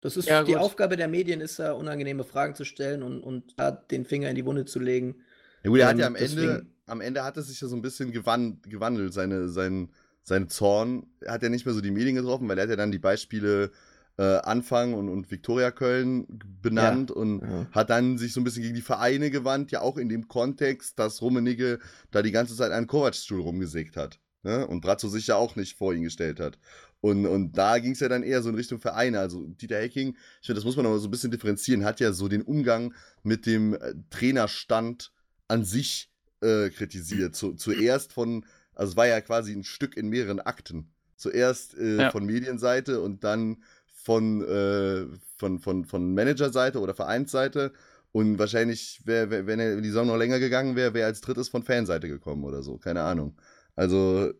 Das 0.00 0.16
ist 0.16 0.28
Ja, 0.28 0.42
die 0.44 0.52
gut. 0.52 0.60
Aufgabe 0.60 0.96
der 0.96 1.08
Medien, 1.08 1.40
ist 1.40 1.58
da 1.58 1.72
unangenehme 1.72 2.24
Fragen 2.24 2.54
zu 2.54 2.64
stellen 2.64 3.02
und, 3.02 3.20
und 3.20 3.54
da 3.58 3.70
den 3.72 4.04
Finger 4.04 4.28
in 4.30 4.36
die 4.36 4.44
Wunde 4.44 4.64
zu 4.64 4.78
legen. 4.78 5.16
Ja 5.64 5.70
gut, 5.70 5.80
er 5.80 5.86
hat 5.88 5.94
Ähm, 5.94 6.00
ja 6.00 6.06
am 6.06 6.14
Ende, 6.16 6.36
deswegen- 6.36 6.74
am 6.86 7.00
Ende 7.00 7.24
hat 7.24 7.36
es 7.36 7.48
sich 7.48 7.60
ja 7.60 7.68
so 7.68 7.76
ein 7.76 7.82
bisschen 7.82 8.12
gewan 8.12 8.60
gewandelt, 8.62 9.12
seine, 9.12 9.48
sein, 9.48 9.90
sein 10.22 10.48
Zorn. 10.48 11.06
Er 11.20 11.32
hat 11.32 11.42
ja 11.42 11.48
nicht 11.48 11.66
mehr 11.66 11.74
so 11.74 11.80
die 11.80 11.90
Medien 11.90 12.14
getroffen, 12.16 12.48
weil 12.48 12.58
er 12.58 12.62
hat 12.62 12.70
ja 12.70 12.76
dann 12.76 12.92
die 12.92 12.98
Beispiele 12.98 13.72
äh, 14.20 14.38
Anfang 14.38 14.94
und, 14.94 15.08
und 15.08 15.30
Viktoria 15.30 15.70
Köln 15.70 16.26
benannt 16.60 17.10
und 17.12 17.40
Ja. 17.40 17.66
hat 17.70 17.90
dann 17.90 18.18
sich 18.18 18.32
so 18.32 18.40
ein 18.40 18.44
bisschen 18.44 18.62
gegen 18.64 18.74
die 18.74 18.80
Vereine 18.82 19.30
gewandt, 19.30 19.70
ja 19.70 19.80
auch 19.80 19.96
in 19.96 20.08
dem 20.08 20.26
Kontext, 20.26 20.98
dass 20.98 21.22
Rummenigge 21.22 21.78
da 22.10 22.22
die 22.22 22.32
ganze 22.32 22.56
Zeit 22.56 22.72
einen 22.72 22.88
Kovac-Stuhl 22.88 23.40
rumgesägt 23.40 23.96
hat. 23.96 24.18
Ne? 24.42 24.66
Und 24.66 24.80
Brazzo 24.80 25.08
sich 25.08 25.28
ja 25.28 25.36
auch 25.36 25.54
nicht 25.54 25.76
vor 25.76 25.94
ihn 25.94 26.02
gestellt 26.02 26.40
hat. 26.40 26.58
Und, 27.00 27.26
und 27.26 27.56
da 27.56 27.78
ging 27.78 27.92
es 27.92 28.00
ja 28.00 28.08
dann 28.08 28.22
eher 28.24 28.42
so 28.42 28.48
in 28.48 28.56
Richtung 28.56 28.80
Vereine. 28.80 29.20
Also 29.20 29.46
Dieter 29.46 29.78
Hecking, 29.78 30.16
ich 30.40 30.46
finde, 30.46 30.58
das 30.58 30.64
muss 30.64 30.76
man 30.76 30.86
aber 30.86 30.98
so 30.98 31.06
ein 31.08 31.10
bisschen 31.10 31.30
differenzieren, 31.30 31.84
hat 31.84 32.00
ja 32.00 32.12
so 32.12 32.26
den 32.28 32.42
Umgang 32.42 32.92
mit 33.22 33.46
dem 33.46 33.74
äh, 33.74 33.94
Trainerstand 34.10 35.12
an 35.46 35.64
sich 35.64 36.10
äh, 36.40 36.70
kritisiert. 36.70 37.36
Zu, 37.36 37.54
zuerst 37.54 38.12
von, 38.12 38.44
also 38.74 38.90
es 38.92 38.96
war 38.96 39.06
ja 39.06 39.20
quasi 39.20 39.52
ein 39.52 39.64
Stück 39.64 39.96
in 39.96 40.08
mehreren 40.08 40.40
Akten. 40.40 40.90
Zuerst 41.16 41.76
äh, 41.78 41.96
Ja. 42.02 42.10
von 42.10 42.24
Medienseite 42.26 43.00
und 43.00 43.22
dann 43.24 43.62
von, 43.86 44.42
äh, 44.42 45.06
von, 45.36 45.58
von, 45.58 45.84
von 45.84 46.14
Managerseite 46.14 46.80
oder 46.80 46.94
Vereinsseite. 46.94 47.72
Und 48.10 48.38
wahrscheinlich, 48.38 49.02
wär, 49.04 49.30
wär, 49.30 49.46
wenn 49.46 49.82
die 49.82 49.88
Saison 49.88 50.06
noch 50.06 50.16
länger 50.16 50.38
gegangen 50.38 50.76
wäre, 50.76 50.94
wäre 50.94 51.06
als 51.06 51.20
drittes 51.20 51.48
von 51.48 51.62
Fanseite 51.62 52.08
gekommen 52.08 52.42
oder 52.44 52.62
so. 52.62 52.78
Keine 52.78 53.02
Ahnung. 53.02 53.36
Also, 53.76 54.32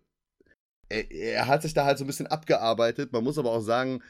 er, 0.89 1.11
er 1.11 1.47
hat 1.47 1.63
sich 1.63 1.75
da 1.75 1.85
halt 1.85 1.99
so 1.99 2.05
ein 2.05 2.07
bisschen 2.07 2.27
abgearbeitet. 2.27 3.13
Man 3.13 3.25
muss 3.25 3.39
aber 3.39 3.51
auch 3.51 3.61
sagen, 3.61 4.03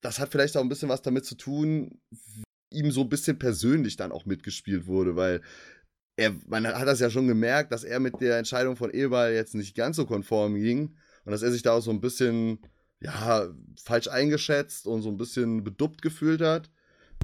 das 0.00 0.18
hat 0.18 0.30
vielleicht 0.30 0.56
auch 0.56 0.62
ein 0.62 0.68
bisschen 0.68 0.88
was 0.88 1.02
damit 1.02 1.24
zu 1.24 1.34
tun, 1.34 2.00
wie 2.10 2.44
ihm 2.70 2.90
so 2.90 3.02
ein 3.02 3.08
bisschen 3.08 3.38
persönlich 3.38 3.96
dann 3.96 4.12
auch 4.12 4.26
mitgespielt 4.26 4.86
wurde, 4.86 5.16
weil 5.16 5.42
er, 6.16 6.34
man 6.46 6.66
hat 6.66 6.86
das 6.86 7.00
ja 7.00 7.10
schon 7.10 7.26
gemerkt, 7.26 7.72
dass 7.72 7.84
er 7.84 7.98
mit 8.00 8.20
der 8.20 8.38
Entscheidung 8.38 8.76
von 8.76 8.90
Eberl 8.90 9.32
jetzt 9.32 9.54
nicht 9.54 9.74
ganz 9.74 9.96
so 9.96 10.06
konform 10.06 10.54
ging 10.54 10.96
und 11.24 11.32
dass 11.32 11.42
er 11.42 11.50
sich 11.50 11.62
da 11.62 11.72
auch 11.72 11.80
so 11.80 11.90
ein 11.90 12.00
bisschen, 12.00 12.60
ja, 13.00 13.48
falsch 13.82 14.08
eingeschätzt 14.08 14.86
und 14.86 15.02
so 15.02 15.08
ein 15.08 15.16
bisschen 15.16 15.64
beduppt 15.64 16.02
gefühlt 16.02 16.42
hat. 16.42 16.70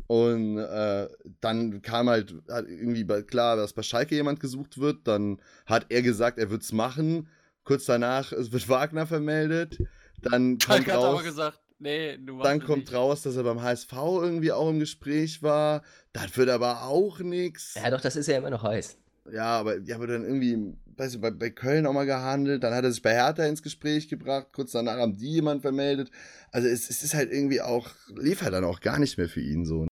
Und 0.08 0.58
äh, 0.58 1.08
dann 1.40 1.82
kam 1.82 2.08
halt 2.08 2.34
hat 2.48 2.66
irgendwie 2.68 3.04
klar, 3.24 3.56
dass 3.56 3.72
bei 3.72 3.82
Schalke 3.82 4.14
jemand 4.14 4.40
gesucht 4.40 4.78
wird. 4.78 5.06
Dann 5.06 5.40
hat 5.64 5.86
er 5.88 6.02
gesagt, 6.02 6.38
er 6.38 6.50
wird 6.50 6.62
es 6.62 6.72
machen. 6.72 7.28
Kurz 7.66 7.84
danach 7.84 8.30
es 8.32 8.52
wird 8.52 8.68
Wagner 8.68 9.06
vermeldet. 9.06 9.78
Dann 10.22 10.56
kommt 10.58 10.88
aber 10.88 11.04
raus, 11.04 11.24
gesagt, 11.24 11.58
nee, 11.80 12.16
dann 12.42 12.62
kommt 12.64 12.84
nicht. 12.84 12.94
raus, 12.94 13.22
dass 13.22 13.36
er 13.36 13.42
beim 13.42 13.60
HSV 13.60 13.92
irgendwie 13.92 14.52
auch 14.52 14.70
im 14.70 14.78
Gespräch 14.78 15.42
war. 15.42 15.82
Das 16.12 16.36
wird 16.38 16.48
aber 16.48 16.84
auch 16.84 17.18
nichts. 17.18 17.74
Ja, 17.74 17.90
doch, 17.90 18.00
das 18.00 18.14
ist 18.16 18.28
ja 18.28 18.38
immer 18.38 18.50
noch 18.50 18.62
heiß. 18.62 18.96
Ja, 19.32 19.58
aber 19.58 19.78
ja, 19.80 19.96
aber 19.96 20.06
dann 20.06 20.22
irgendwie, 20.24 20.74
weißt 20.96 21.16
du, 21.16 21.20
bei, 21.20 21.32
bei 21.32 21.50
Köln 21.50 21.86
auch 21.86 21.92
mal 21.92 22.06
gehandelt, 22.06 22.62
dann 22.62 22.72
hat 22.72 22.84
er 22.84 22.92
sich 22.92 23.02
bei 23.02 23.12
Hertha 23.12 23.44
ins 23.44 23.64
Gespräch 23.64 24.08
gebracht, 24.08 24.46
kurz 24.52 24.70
danach 24.70 24.98
haben 24.98 25.16
die 25.16 25.32
jemand 25.32 25.62
vermeldet. 25.62 26.12
Also 26.52 26.68
es, 26.68 26.88
es 26.88 27.02
ist 27.02 27.14
halt 27.14 27.32
irgendwie 27.32 27.60
auch, 27.60 27.90
lief 28.16 28.42
halt 28.42 28.54
dann 28.54 28.64
auch 28.64 28.78
gar 28.80 29.00
nicht 29.00 29.18
mehr 29.18 29.28
für 29.28 29.40
ihn 29.40 29.64
so. 29.66 29.88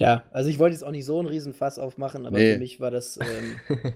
Ja, 0.00 0.24
also 0.32 0.48
ich 0.48 0.58
wollte 0.58 0.72
jetzt 0.74 0.82
auch 0.82 0.90
nicht 0.90 1.04
so 1.04 1.18
einen 1.18 1.28
riesen 1.28 1.52
Fass 1.52 1.78
aufmachen, 1.78 2.24
aber 2.26 2.38
Nee. 2.38 2.54
für 2.54 2.58
mich 2.58 2.80
war 2.80 2.90
das, 2.90 3.18
ähm, 3.18 3.60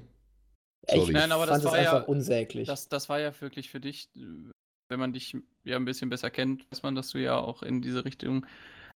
Sorry. 0.87 1.13
Nein, 1.13 1.33
aber 1.33 1.47
das 1.47 1.65
war 1.65 1.81
ja- 1.81 1.93
einfach 1.93 2.09
unsäglich. 2.09 2.67
Das, 2.67 2.89
das 2.89 3.09
war 3.09 3.21
ja 3.21 3.39
wirklich 3.41 3.71
für 3.71 3.81
dich, 3.81 4.09
wenn 4.15 5.01
man 5.01 5.13
dich 5.13 5.37
ja 5.65 5.77
ein 5.77 5.85
bisschen 5.85 6.09
besser 6.09 6.31
kennt, 6.31 6.71
weiß 6.71 6.83
man, 6.83 6.95
dass 6.95 7.11
du 7.11 7.19
ja 7.19 7.37
auch 7.37 7.63
in 7.63 7.83
diese 7.83 8.05
Richtung, 8.05 8.47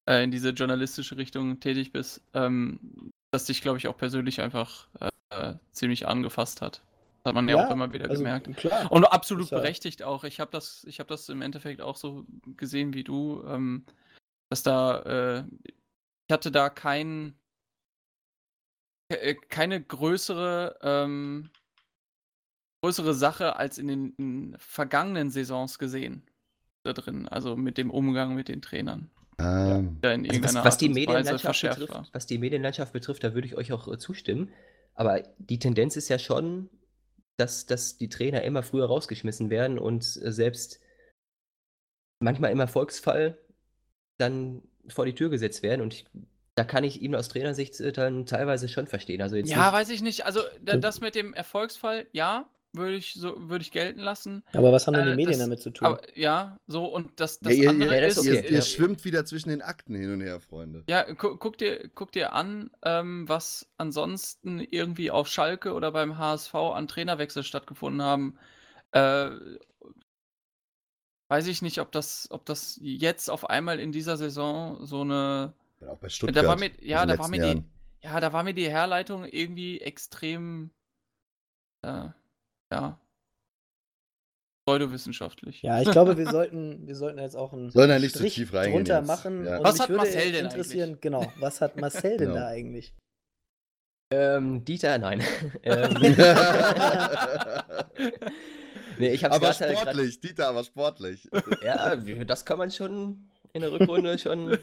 äh, 0.07 0.23
in 0.23 0.31
diese 0.31 0.49
journalistische 0.49 1.17
Richtung 1.17 1.59
tätig 1.59 1.91
bist, 1.91 2.21
ähm, 2.33 3.11
dass 3.31 3.45
dich, 3.45 3.61
glaube 3.61 3.77
ich, 3.77 3.87
auch 3.87 3.97
persönlich 3.97 4.41
einfach 4.41 4.87
äh, 5.31 5.53
ziemlich 5.71 6.07
angefasst 6.07 6.61
hat. 6.61 6.81
Das 7.23 7.31
hat 7.31 7.35
man 7.35 7.49
ja, 7.49 7.67
auch 7.67 7.71
immer 7.71 7.91
wieder 7.91 8.09
also, 8.09 8.21
gemerkt. 8.23 8.55
Klar. 8.57 8.91
Und 8.91 9.05
absolut 9.05 9.49
ja- 9.51 9.57
berechtigt 9.57 10.03
auch. 10.03 10.23
Ich 10.23 10.39
habe 10.39 10.51
das, 10.51 10.85
ich 10.85 10.99
habe 10.99 11.09
das 11.09 11.27
im 11.29 11.41
Endeffekt 11.41 11.81
auch 11.81 11.95
so 11.95 12.25
gesehen 12.55 12.93
wie 12.93 13.03
du, 13.03 13.43
ähm, 13.47 13.85
dass 14.49 14.63
da, 14.63 15.39
äh, 15.39 15.43
ich 16.27 16.33
hatte 16.33 16.51
da 16.51 16.69
kein, 16.69 17.37
äh, 19.09 19.35
keine 19.35 19.81
größere, 19.81 20.77
ähm, 20.81 21.49
größere 22.81 23.13
Sache 23.13 23.55
als 23.55 23.77
in 23.77 23.87
den 23.87 24.13
in 24.17 24.55
vergangenen 24.57 25.29
Saisons 25.31 25.79
gesehen 25.79 26.23
da 26.83 26.93
drin. 26.93 27.27
Also 27.27 27.55
mit 27.55 27.77
dem 27.77 27.91
Umgang 27.91 28.35
mit 28.35 28.47
den 28.47 28.61
Trainern. 28.61 29.09
Ähm, 29.37 29.99
in 30.01 30.43
Also 30.43 30.63
was, 30.63 30.77
die 30.77 30.89
Medienlandschaft 30.89 31.61
betrifft, 31.61 31.93
war. 31.93 32.07
was 32.11 32.25
die 32.25 32.37
Medienlandschaft 32.37 32.93
betrifft, 32.93 33.23
da 33.23 33.33
würde 33.33 33.47
ich 33.47 33.55
euch 33.55 33.71
auch 33.71 33.87
äh, 33.87 33.97
zustimmen. 33.97 34.51
Aber 34.95 35.21
die 35.37 35.59
Tendenz 35.59 35.95
ist 35.95 36.09
ja 36.09 36.19
schon, 36.19 36.69
dass, 37.37 37.65
dass 37.65 37.97
die 37.97 38.09
Trainer 38.09 38.43
immer 38.43 38.63
früher 38.63 38.85
rausgeschmissen 38.87 39.49
werden 39.49 39.79
und 39.79 40.03
äh, 40.03 40.31
selbst 40.31 40.81
manchmal 42.21 42.51
im 42.51 42.59
Erfolgsfall 42.59 43.37
dann 44.17 44.61
vor 44.89 45.05
die 45.05 45.15
Tür 45.15 45.29
gesetzt 45.29 45.63
werden. 45.63 45.81
Und 45.81 45.93
ich, 45.93 46.05
da 46.55 46.65
kann 46.65 46.83
ich 46.83 47.01
ihn 47.01 47.15
aus 47.15 47.29
Trainersicht 47.29 47.79
äh, 47.79 47.93
dann 47.93 48.25
teilweise 48.25 48.67
schon 48.67 48.87
verstehen. 48.87 49.21
Also 49.21 49.37
jetzt 49.37 49.49
Ja, 49.49 49.63
nicht, 49.65 49.73
weiß 49.73 49.89
ich 49.89 50.01
nicht. 50.01 50.25
Also 50.25 50.41
da, 50.61 50.73
So- 50.73 50.79
das 50.79 50.99
mit 50.99 51.15
dem 51.15 51.33
Erfolgsfall, 51.33 52.07
ja, 52.11 52.49
würde 52.73 52.95
ich 52.95 53.13
so 53.13 53.49
würde 53.49 53.61
ich 53.63 53.71
gelten 53.71 53.99
lassen. 53.99 54.43
Aber 54.53 54.71
was 54.71 54.85
haben 54.87 54.93
denn 54.93 55.05
die 55.05 55.11
Äh, 55.11 55.15
Medien 55.15 55.31
das- 55.31 55.39
damit 55.39 55.61
zu 55.61 55.71
tun? 55.71 55.87
Aber 55.87 56.17
ja, 56.17 56.57
so 56.67 56.85
und 56.85 57.19
das, 57.19 57.39
das 57.39 57.55
ja, 57.55 57.63
ihr, 57.63 57.69
andere 57.69 57.95
ihr, 57.95 58.01
Ja, 58.01 58.07
ist, 58.07 58.23
ihr, 58.25 58.43
ihr 58.45 58.51
Ja. 58.51 58.61
schwimmt 58.61 59.05
wieder 59.05 59.25
zwischen 59.25 59.49
den 59.49 59.61
Akten 59.61 59.95
hin 59.95 60.13
und 60.13 60.21
her, 60.21 60.39
Freunde. 60.39 60.83
Ja, 60.87 61.03
gu 61.11 61.37
guck 61.37 61.57
dir, 61.57 61.89
guck 61.95 62.11
dir 62.11 62.33
an, 62.33 62.69
ähm, 62.83 63.27
was 63.27 63.67
ansonsten 63.77 64.59
irgendwie 64.59 65.09
auf 65.11 65.27
Schalke 65.27 65.73
oder 65.73 65.91
beim 65.91 66.17
HSV 66.17 66.53
an 66.55 66.87
Trainerwechsel 66.87 67.43
stattgefunden 67.43 68.01
haben. 68.01 68.37
Äh, 68.91 69.31
weiß 71.29 71.47
ich 71.47 71.61
nicht, 71.61 71.79
ob 71.79 71.91
das, 71.91 72.27
ob 72.31 72.45
das 72.45 72.79
jetzt 72.81 73.29
auf 73.29 73.49
einmal 73.49 73.79
in 73.79 73.91
dieser 73.91 74.17
Saison 74.17 74.85
so 74.85 75.01
eine. 75.01 75.53
Auch 75.87 75.97
bei 75.97 76.09
Stuttgart. 76.09 76.43
Da 76.43 76.47
war 76.47 76.57
mir, 76.57 76.71
ja, 76.81 77.05
da 77.05 77.17
war 77.17 77.29
mir 77.29 77.39
die, 77.55 77.63
ja, 78.03 78.19
da 78.19 78.33
war 78.33 78.43
mir 78.43 78.53
die 78.53 78.69
Herleitung 78.69 79.25
irgendwie 79.25 79.79
extrem, 79.79 80.71
äh, 81.83 82.09
ja, 82.71 82.99
pseudowissenschaftlich. 84.67 85.61
Ja, 85.63 85.81
ich 85.81 85.89
glaube, 85.89 86.17
wir 86.17 86.29
sollten, 86.29 86.85
wir 86.87 86.95
sollten 86.95 87.17
jetzt 87.19 87.35
auch 87.35 87.53
einen 87.53 87.71
Sollen 87.71 87.89
da 87.89 87.97
nicht 87.99 88.11
zu 88.11 88.19
Strich 88.19 88.35
tief 88.35 88.53
reingehen 88.53 88.85
drunter 88.85 88.99
jetzt. 88.99 89.07
machen. 89.07 89.45
Ja. 89.45 89.57
Und 89.57 89.63
Was 89.63 89.73
mich 89.73 89.81
hat 89.81 89.89
würde 89.89 89.97
Marcel 90.03 90.31
denn 90.31 90.45
interessieren, 90.45 90.89
eigentlich? 90.89 91.01
genau, 91.01 91.33
was 91.39 91.61
hat 91.61 91.77
Marcel 91.77 92.17
denn 92.17 92.27
Genau. 92.29 92.35
da 92.39 92.47
eigentlich? 92.47 92.93
ähm, 94.11 94.65
Dieter, 94.65 94.97
nein. 94.97 95.21
ähm, 95.63 95.93
nee, 98.97 99.09
ich 99.11 99.23
hab's 99.23 99.35
aber 99.35 99.47
grad, 99.47 99.59
grad- 99.59 99.77
sportlich, 99.79 100.19
Dieter, 100.19 100.47
aber 100.49 100.63
sportlich. 100.63 101.29
Ja, 101.63 101.95
das 101.95 102.45
kann 102.45 102.57
man 102.57 102.71
schon 102.71 103.29
in 103.53 103.61
der 103.61 103.71
Rückrunde 103.71 104.17
schon. 104.19 104.57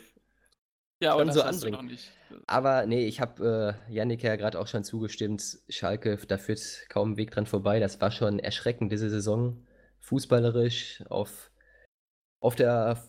Ja, 1.03 1.13
aber 1.13 1.27
das 1.27 1.35
so 1.35 1.45
hast 1.45 1.63
du 1.63 1.71
doch 1.71 1.83
nicht. 1.83 2.11
Aber 2.47 2.87
nee, 2.87 3.07
ich 3.07 3.21
habe 3.21 3.79
äh, 3.89 3.93
Yannick 3.93 4.23
ja 4.23 4.37
gerade 4.37 4.59
auch 4.59 4.67
schon 4.67 4.83
zugestimmt. 4.83 5.59
Schalke, 5.69 6.17
da 6.27 6.39
führt 6.39 6.87
kaum 6.89 7.13
ein 7.13 7.17
Weg 7.17 7.31
dran 7.31 7.47
vorbei. 7.47 7.81
Das 7.81 8.01
war 8.01 8.11
schon 8.11 8.39
erschreckend 8.39 8.91
diese 8.91 9.11
Saison. 9.11 9.67
Fußballerisch, 10.01 11.05
auf, 11.11 11.51
auf 12.41 12.57
der 12.57 13.03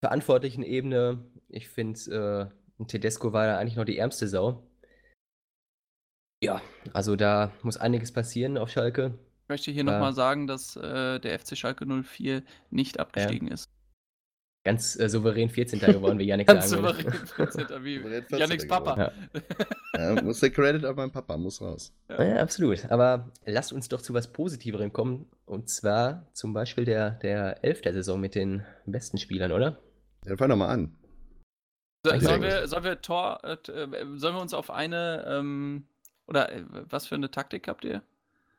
verantwortlichen 0.00 0.62
Ebene. 0.62 1.24
Ich 1.48 1.68
finde, 1.68 2.50
äh, 2.80 2.84
Tedesco 2.86 3.32
war 3.32 3.46
da 3.46 3.58
eigentlich 3.58 3.76
noch 3.76 3.84
die 3.84 3.98
ärmste 3.98 4.28
Sau. 4.28 4.66
Ja, 6.42 6.60
also 6.92 7.14
da 7.16 7.52
muss 7.62 7.76
einiges 7.76 8.12
passieren 8.12 8.58
auf 8.58 8.68
Schalke. 8.68 9.16
Ich 9.44 9.48
möchte 9.48 9.70
hier 9.70 9.84
Ja. 9.84 9.92
nochmal 9.92 10.12
sagen, 10.12 10.46
dass 10.46 10.76
äh, 10.76 11.20
der 11.20 11.38
FC 11.38 11.56
Schalke 11.56 11.86
04 11.86 12.42
nicht 12.70 12.98
abgestiegen 12.98 13.48
ist. 13.48 13.68
Ganz 14.64 14.98
äh, 14.98 15.08
souverän 15.08 15.48
14. 15.50 15.80
geworden, 15.80 16.18
wie 16.18 16.24
Yannick 16.26 16.46
Ganz 16.46 16.70
sagen 16.70 16.84
würde. 16.84 17.02
souverän 17.02 17.26
14. 17.26 17.84
wie 17.84 17.96
Souverän 17.96 18.22
14. 18.22 18.38
Yannicks 18.38 18.68
Papa. 18.68 19.12
Ja. 19.96 20.14
ja, 20.14 20.22
muss 20.22 20.40
der 20.40 20.50
Credit 20.50 20.84
an 20.84 20.94
meinen 20.94 21.10
Papa, 21.10 21.36
muss 21.36 21.60
raus. 21.60 21.92
Ja, 22.08 22.36
absolut. 22.36 22.88
Aber 22.90 23.30
lasst 23.44 23.72
uns 23.72 23.88
doch 23.88 24.00
zu 24.02 24.14
was 24.14 24.28
Positiverem 24.32 24.92
kommen. 24.92 25.26
Und 25.46 25.68
zwar 25.68 26.26
zum 26.32 26.52
Beispiel 26.52 26.84
der, 26.84 27.10
der 27.10 27.64
Elf 27.64 27.80
der 27.80 27.92
Saison 27.92 28.20
mit 28.20 28.34
den 28.36 28.64
besten 28.86 29.18
Spielern, 29.18 29.50
oder? 29.50 29.78
Dann 30.24 30.38
fang 30.38 30.48
doch 30.48 30.56
mal 30.56 30.68
an. 30.68 30.94
So, 32.04 32.18
sollen, 32.18 32.42
wir, 32.42 32.66
sollen 32.68 32.84
wir 32.84 33.00
Tor, 33.00 33.40
äh, 33.44 33.56
sollen 33.66 34.34
wir 34.34 34.40
uns 34.40 34.54
auf 34.54 34.70
eine, 34.70 35.24
ähm, 35.28 35.86
oder 36.26 36.52
äh, 36.52 36.64
was 36.68 37.06
für 37.06 37.14
eine 37.16 37.30
Taktik 37.30 37.68
habt 37.68 37.84
ihr? 37.84 38.02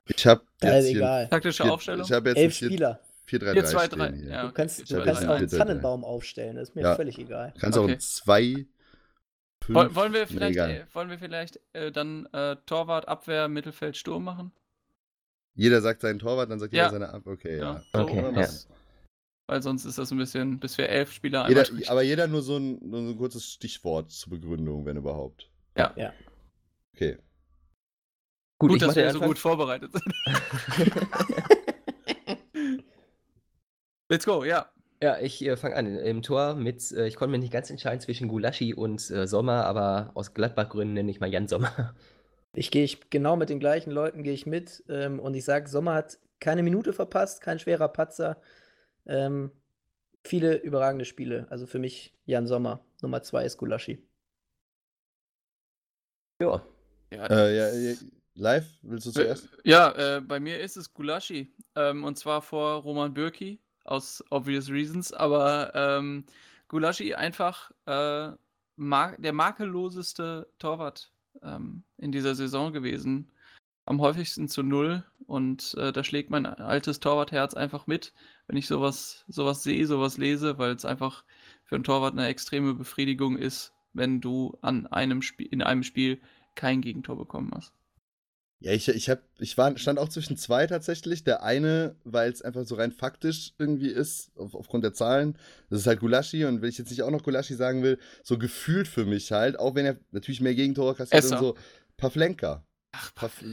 Ich 0.08 0.26
habe 0.28 0.42
Ja, 0.62 0.76
jetzt 0.76 0.88
egal. 0.88 1.28
Taktische 1.30 1.64
Aufstellung? 1.72 2.06
Ich 2.06 2.12
habe 2.12 2.30
jetzt 2.30 2.38
Elf 2.38 2.54
Spieler. 2.54 3.00
4-3-3 3.28 3.54
4, 3.54 3.66
2, 3.66 3.86
stehen 3.86 4.00
3. 4.00 4.12
hier. 4.14 4.30
Ja, 4.30 4.46
Du 4.48 4.52
kannst, 4.54 4.80
du 4.80 4.84
zwei, 4.86 5.04
kannst 5.04 5.26
auch 5.26 5.36
einen 5.36 5.48
Tannenbaum 5.50 6.04
aufstellen, 6.04 6.56
das 6.58 6.70
ist 6.70 6.76
mir 6.76 6.82
Ja. 6.82 6.96
völlig 6.96 7.18
egal. 7.20 7.52
Du 7.56 7.60
kannst 7.62 7.78
auch 7.78 7.84
Okay. 7.84 7.94
ein 7.94 8.00
2. 8.00 8.66
Woll- 9.68 9.96
Wollen 9.96 10.12
wir 10.14 10.28
vielleicht, 10.28 10.58
äh, 10.58 10.86
wollen 10.94 11.10
wir 11.10 11.18
vielleicht 11.20 11.58
äh, 11.72 11.92
dann 11.92 12.26
äh, 12.34 12.58
Torwart, 12.66 13.08
Abwehr, 13.08 13.48
Mittelfeld, 13.48 13.96
Sturm 13.96 14.26
machen? 14.26 14.52
Jeder 15.56 15.82
sagt 15.82 16.02
seinen 16.02 16.20
Torwart, 16.20 16.50
dann 16.52 16.60
sagt 16.60 16.74
Ja. 16.74 16.84
jeder 16.84 16.92
seine 16.92 17.10
Ab. 17.14 17.26
Okay, 17.28 17.60
ja. 17.60 17.82
so, 17.94 18.00
Okay, 18.00 18.18
ja. 18.22 18.36
was? 18.36 18.68
Weil 19.48 19.62
sonst 19.62 19.86
ist 19.86 19.98
das 19.98 20.12
ein 20.12 20.18
bisschen, 20.18 20.60
bis 20.60 20.78
wir 20.78 20.90
elf 20.90 21.12
Spieler 21.14 21.48
Jeder, 21.48 21.66
aber 21.90 22.02
jeder 22.02 22.28
nur 22.28 22.42
so, 22.42 22.58
ein, 22.58 22.80
nur 22.82 23.02
so 23.04 23.10
ein 23.10 23.18
kurzes 23.18 23.46
Stichwort 23.52 24.12
zur 24.12 24.32
Begründung, 24.32 24.86
wenn 24.86 24.98
überhaupt. 24.98 25.50
Ja. 25.78 25.94
Ja. 25.96 26.14
Okay. 26.96 27.18
Gut, 28.60 28.72
Gut, 28.72 28.82
dass 28.82 28.96
wir 28.96 29.12
so 29.12 29.20
gut 29.20 29.38
vorbereitet 29.38 29.92
sind. 29.92 30.14
Let's 34.14 34.28
go, 34.28 34.44
ja. 34.44 34.70
Ja, 35.02 35.18
ich 35.18 35.44
äh, 35.44 35.58
fange 35.58 35.76
an. 35.76 35.98
Im 35.98 36.22
Tor 36.22 36.54
mit, 36.54 36.92
äh, 36.92 37.08
ich 37.08 37.16
konnte 37.16 37.32
mich 37.32 37.42
nicht 37.42 37.52
ganz 37.52 37.72
entscheiden 37.72 38.00
zwischen 38.00 38.28
Gulaschi 38.28 38.76
und 38.76 39.10
äh, 39.10 39.26
Sommer, 39.26 39.66
aber 39.66 40.12
aus 40.14 40.36
Gladbach-Gründen 40.36 40.94
nenne 40.94 41.10
ich 41.10 41.20
mal 41.20 41.34
Jan 41.34 41.48
Sommer. 41.48 41.96
Ich 42.56 42.70
gehe 42.70 42.84
ich, 42.84 43.10
genau 43.10 43.36
mit 43.36 43.50
den 43.50 43.60
gleichen 43.60 43.90
Leuten 43.90 44.22
gehe 44.22 44.34
ich 44.34 44.46
mit 44.46 44.84
ähm, 44.88 45.20
und 45.20 45.34
ich 45.34 45.44
sage, 45.44 45.68
Sommer 45.68 45.96
hat 45.96 46.20
keine 46.40 46.62
Minute 46.62 46.94
verpasst, 46.94 47.42
kein 47.42 47.58
schwerer 47.58 47.88
Patzer. 47.88 48.40
Ähm, 49.08 49.50
viele 50.24 50.58
überragende 50.58 51.06
Spiele. 51.06 51.48
Also 51.50 51.66
für 51.66 51.80
mich 51.80 52.14
Jan 52.26 52.46
Sommer. 52.46 52.86
Nummer 53.02 53.24
zwei 53.24 53.46
ist 53.46 53.58
Gulaschi. 53.58 54.08
Ja, 56.40 56.64
Ja, 57.12 57.26
Äh, 57.26 57.58
ja, 57.58 57.74
ja, 57.74 57.96
live, 58.36 58.68
willst 58.84 59.08
du 59.08 59.12
zuerst? 59.12 59.50
Ja, 59.64 60.18
äh, 60.18 60.22
bei 60.22 60.40
mir 60.40 60.60
ist 60.60 60.78
es 60.78 60.94
Gulaschi. 60.94 61.52
Ähm, 61.76 62.04
und 62.04 62.20
zwar 62.20 62.44
vor 62.44 62.84
Roman 62.84 63.16
Bürki, 63.16 63.63
aus 63.84 64.24
obvious 64.30 64.70
reasons. 64.70 65.14
Aber 65.14 65.72
ähm, 65.76 66.26
Gulaschi 66.68 67.14
einfach 67.14 67.72
äh, 67.86 68.32
mar 68.76 69.16
der 69.18 69.34
makelloseste 69.34 70.48
Torwart 70.60 71.12
ähm, 71.42 71.84
in 71.98 72.12
dieser 72.12 72.36
Saison 72.36 72.74
gewesen. 72.74 73.30
Am 73.86 74.02
häufigsten 74.02 74.48
zu 74.48 74.64
null. 74.64 75.04
Und 75.26 75.76
äh, 75.78 75.92
da 75.92 76.04
schlägt 76.04 76.30
mein 76.30 76.46
altes 76.46 77.00
Torwartherz 77.00 77.54
einfach 77.54 77.88
mit, 77.88 78.14
wenn 78.48 78.58
ich 78.58 78.68
sowas, 78.68 79.24
sowas 79.28 79.64
sehe, 79.64 79.86
sowas 79.88 80.18
lese, 80.18 80.58
weil 80.58 80.72
es 80.72 80.86
einfach 80.86 81.24
für 81.64 81.76
einen 81.76 81.84
Torwart 81.84 82.14
eine 82.14 82.28
extreme 82.28 82.74
Befriedigung 82.74 83.38
ist, 83.38 83.74
wenn 83.94 84.20
du 84.20 84.58
an 84.62 84.88
einem 84.88 85.22
in 85.38 85.62
einem 85.62 85.84
Spiel 85.84 86.20
kein 86.56 86.82
Gegentor 86.82 87.18
bekommen 87.18 87.52
hast. 87.56 87.74
Ja, 88.64 88.72
ich, 88.72 88.88
ich, 88.88 89.10
hab, 89.10 89.20
ich 89.40 89.58
war, 89.58 89.78
stand 89.78 90.00
auch 90.00 90.08
zwischen 90.08 90.38
zwei 90.38 90.68
tatsächlich. 90.68 91.26
Der 91.26 91.44
eine, 91.44 91.98
weil 92.06 92.32
es 92.32 92.42
einfach 92.42 92.64
so 92.66 92.76
rein 92.76 92.94
faktisch 92.94 93.54
irgendwie 93.60 93.90
ist, 93.90 94.32
auf, 94.38 94.56
aufgrund 94.56 94.86
der 94.86 94.94
Zahlen. 94.94 95.38
Das 95.70 95.82
ist 95.82 95.88
halt 95.88 96.00
Gulaschi. 96.00 96.46
Und 96.46 96.62
wenn 96.62 96.70
ich 96.70 96.78
jetzt 96.78 96.90
nicht 96.90 97.04
auch 97.04 97.12
noch 97.12 97.24
Gulaschi 97.24 97.56
sagen 97.56 97.84
will, 97.84 98.00
so 98.24 98.38
gefühlt 98.38 98.88
für 98.88 99.04
mich 99.06 99.34
halt, 99.34 99.60
auch 99.60 99.76
wenn 99.76 99.86
er 99.86 99.98
natürlich 100.12 100.40
mehr 100.40 100.56
Gegentore 100.56 100.96
kassiert 100.96 101.26
Esser. 101.26 101.40
und 101.40 101.44
so, 101.44 101.56
Pavlenka. 101.98 102.66
Ach, 102.94 103.14
Paf 103.16 103.44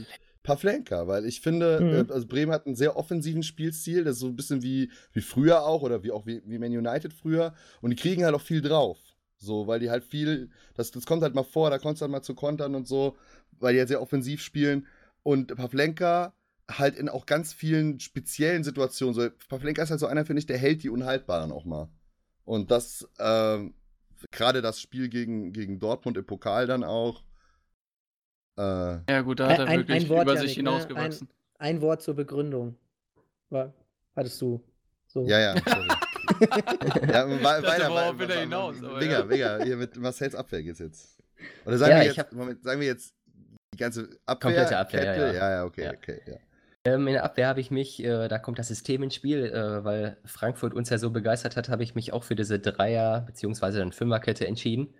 Pavlenka, 0.43 1.07
weil 1.07 1.25
ich 1.25 1.41
finde, 1.41 1.81
Mhm. 1.81 2.09
äh, 2.09 2.13
also 2.13 2.25
Bremen 2.25 2.51
hat 2.51 2.65
einen 2.65 2.75
sehr 2.75 2.95
offensiven 2.95 3.43
Spielstil, 3.43 4.03
das 4.03 4.13
ist 4.15 4.21
so 4.21 4.27
ein 4.27 4.35
bisschen 4.35 4.63
wie, 4.63 4.89
wie 5.13 5.21
früher 5.21 5.63
auch 5.65 5.81
oder 5.83 6.03
wie 6.03 6.11
auch 6.11 6.25
wie, 6.25 6.41
wie 6.45 6.57
Man 6.57 6.71
United 6.75 7.13
früher. 7.13 7.53
Und 7.81 7.91
die 7.91 7.95
kriegen 7.95 8.23
halt 8.23 8.33
auch 8.33 8.41
viel 8.41 8.61
drauf. 8.61 8.97
So, 9.37 9.67
weil 9.67 9.79
die 9.79 9.89
halt 9.89 10.03
viel, 10.03 10.49
das, 10.75 10.91
das 10.91 11.05
kommt 11.05 11.21
halt 11.21 11.35
mal 11.35 11.43
vor, 11.43 11.69
da 11.69 11.79
kommt 11.79 11.95
es 11.95 12.01
halt 12.01 12.11
mal 12.11 12.21
zu 12.21 12.33
Kontern 12.33 12.75
und 12.75 12.87
so, 12.87 13.17
weil 13.59 13.73
die 13.73 13.79
halt 13.79 13.89
sehr 13.89 14.01
offensiv 14.01 14.41
spielen. 14.41 14.87
Und 15.23 15.55
Pavlenka 15.55 16.33
halt 16.69 16.95
in 16.95 17.09
auch 17.09 17.25
ganz 17.25 17.53
vielen 17.53 17.99
speziellen 17.99 18.63
Situationen. 18.63 19.13
So, 19.13 19.29
Pavlenka 19.49 19.83
ist 19.83 19.91
halt 19.91 19.99
so 19.99 20.07
einer, 20.07 20.25
finde 20.25 20.39
ich, 20.39 20.45
der 20.45 20.57
hält 20.57 20.83
die 20.83 20.89
Unhaltbaren 20.89 21.51
auch 21.51 21.65
mal. 21.65 21.89
Und 22.45 22.71
das, 22.71 23.07
ähm, 23.19 23.73
gerade 24.31 24.61
das 24.61 24.79
Spiel 24.81 25.09
gegen, 25.09 25.51
gegen 25.53 25.79
Dortmund 25.79 26.17
im 26.17 26.25
Pokal 26.25 26.67
dann 26.67 26.83
auch. 26.83 27.23
Äh, 28.57 28.61
Ja, 29.09 29.21
gut, 29.21 29.39
da 29.39 29.49
hat 29.49 29.59
er 29.59 29.65
Ein- 29.65 29.69
ein- 29.69 29.79
wirklich 29.79 30.03
ein 30.03 30.09
Wort, 30.09 30.23
über 30.23 30.37
sich 30.37 30.51
ne? 30.51 30.55
hinausgewachsen. 30.55 31.29
Ein 31.57 31.81
Wort 31.81 32.01
zur 32.01 32.15
Begründung. 32.15 32.75
War, 33.49 33.73
hattest 34.15 34.41
du 34.41 34.63
so? 35.07 35.25
Ja, 35.27 35.39
ja, 35.39 35.55
sorry. 35.65 35.87
ja, 36.41 37.27
dachte, 37.27 37.43
weiter, 37.43 37.89
worauf 37.89 38.17
will 38.19 38.29
er 38.29 38.41
hinaus, 38.41 38.75
Digga, 38.79 39.19
ja. 39.19 39.23
Digga, 39.25 39.57
hier 39.63 39.77
mit 39.77 39.97
Marcells 39.97 40.35
Abwehr 40.35 40.63
geht's 40.63 40.79
jetzt. 40.79 41.21
Oder 41.65 41.77
sagen, 41.77 41.91
Ja, 41.91 41.97
wir, 41.97 42.01
ich 42.11 42.17
jetzt, 42.17 42.17
hab- 42.27 42.33
Moment, 42.33 42.63
sagen 42.63 42.79
wir 42.79 42.87
jetzt 42.87 43.15
ganze 43.81 44.19
Abwehr? 44.25 44.51
Komplette 44.53 44.77
Abwehr, 44.77 45.03
ja, 45.03 45.13
Kette? 45.13 45.25
ja. 45.27 45.33
ja, 45.33 45.51
ja, 45.51 45.65
okay, 45.65 45.83
Ja. 45.83 45.91
okay, 45.91 46.21
ja. 46.25 46.35
Ähm, 46.83 47.05
in 47.07 47.13
der 47.13 47.23
Abwehr 47.23 47.47
habe 47.47 47.59
ich 47.59 47.69
mich, 47.69 48.03
äh, 48.03 48.27
da 48.27 48.39
kommt 48.39 48.57
das 48.57 48.69
System 48.69 49.03
ins 49.03 49.13
Spiel, 49.13 49.45
äh, 49.45 49.83
weil 49.83 50.17
Frankfurt 50.25 50.73
uns 50.73 50.89
ja 50.89 50.97
so 50.97 51.11
begeistert 51.11 51.55
hat, 51.55 51.69
habe 51.69 51.83
ich 51.83 51.93
mich 51.93 52.11
auch 52.11 52.23
für 52.23 52.35
diese 52.35 52.59
Dreier- 52.59 53.21
bzw. 53.21 53.77
dann 53.77 53.91
Fünferkette 53.91 54.47
entschieden. 54.47 54.93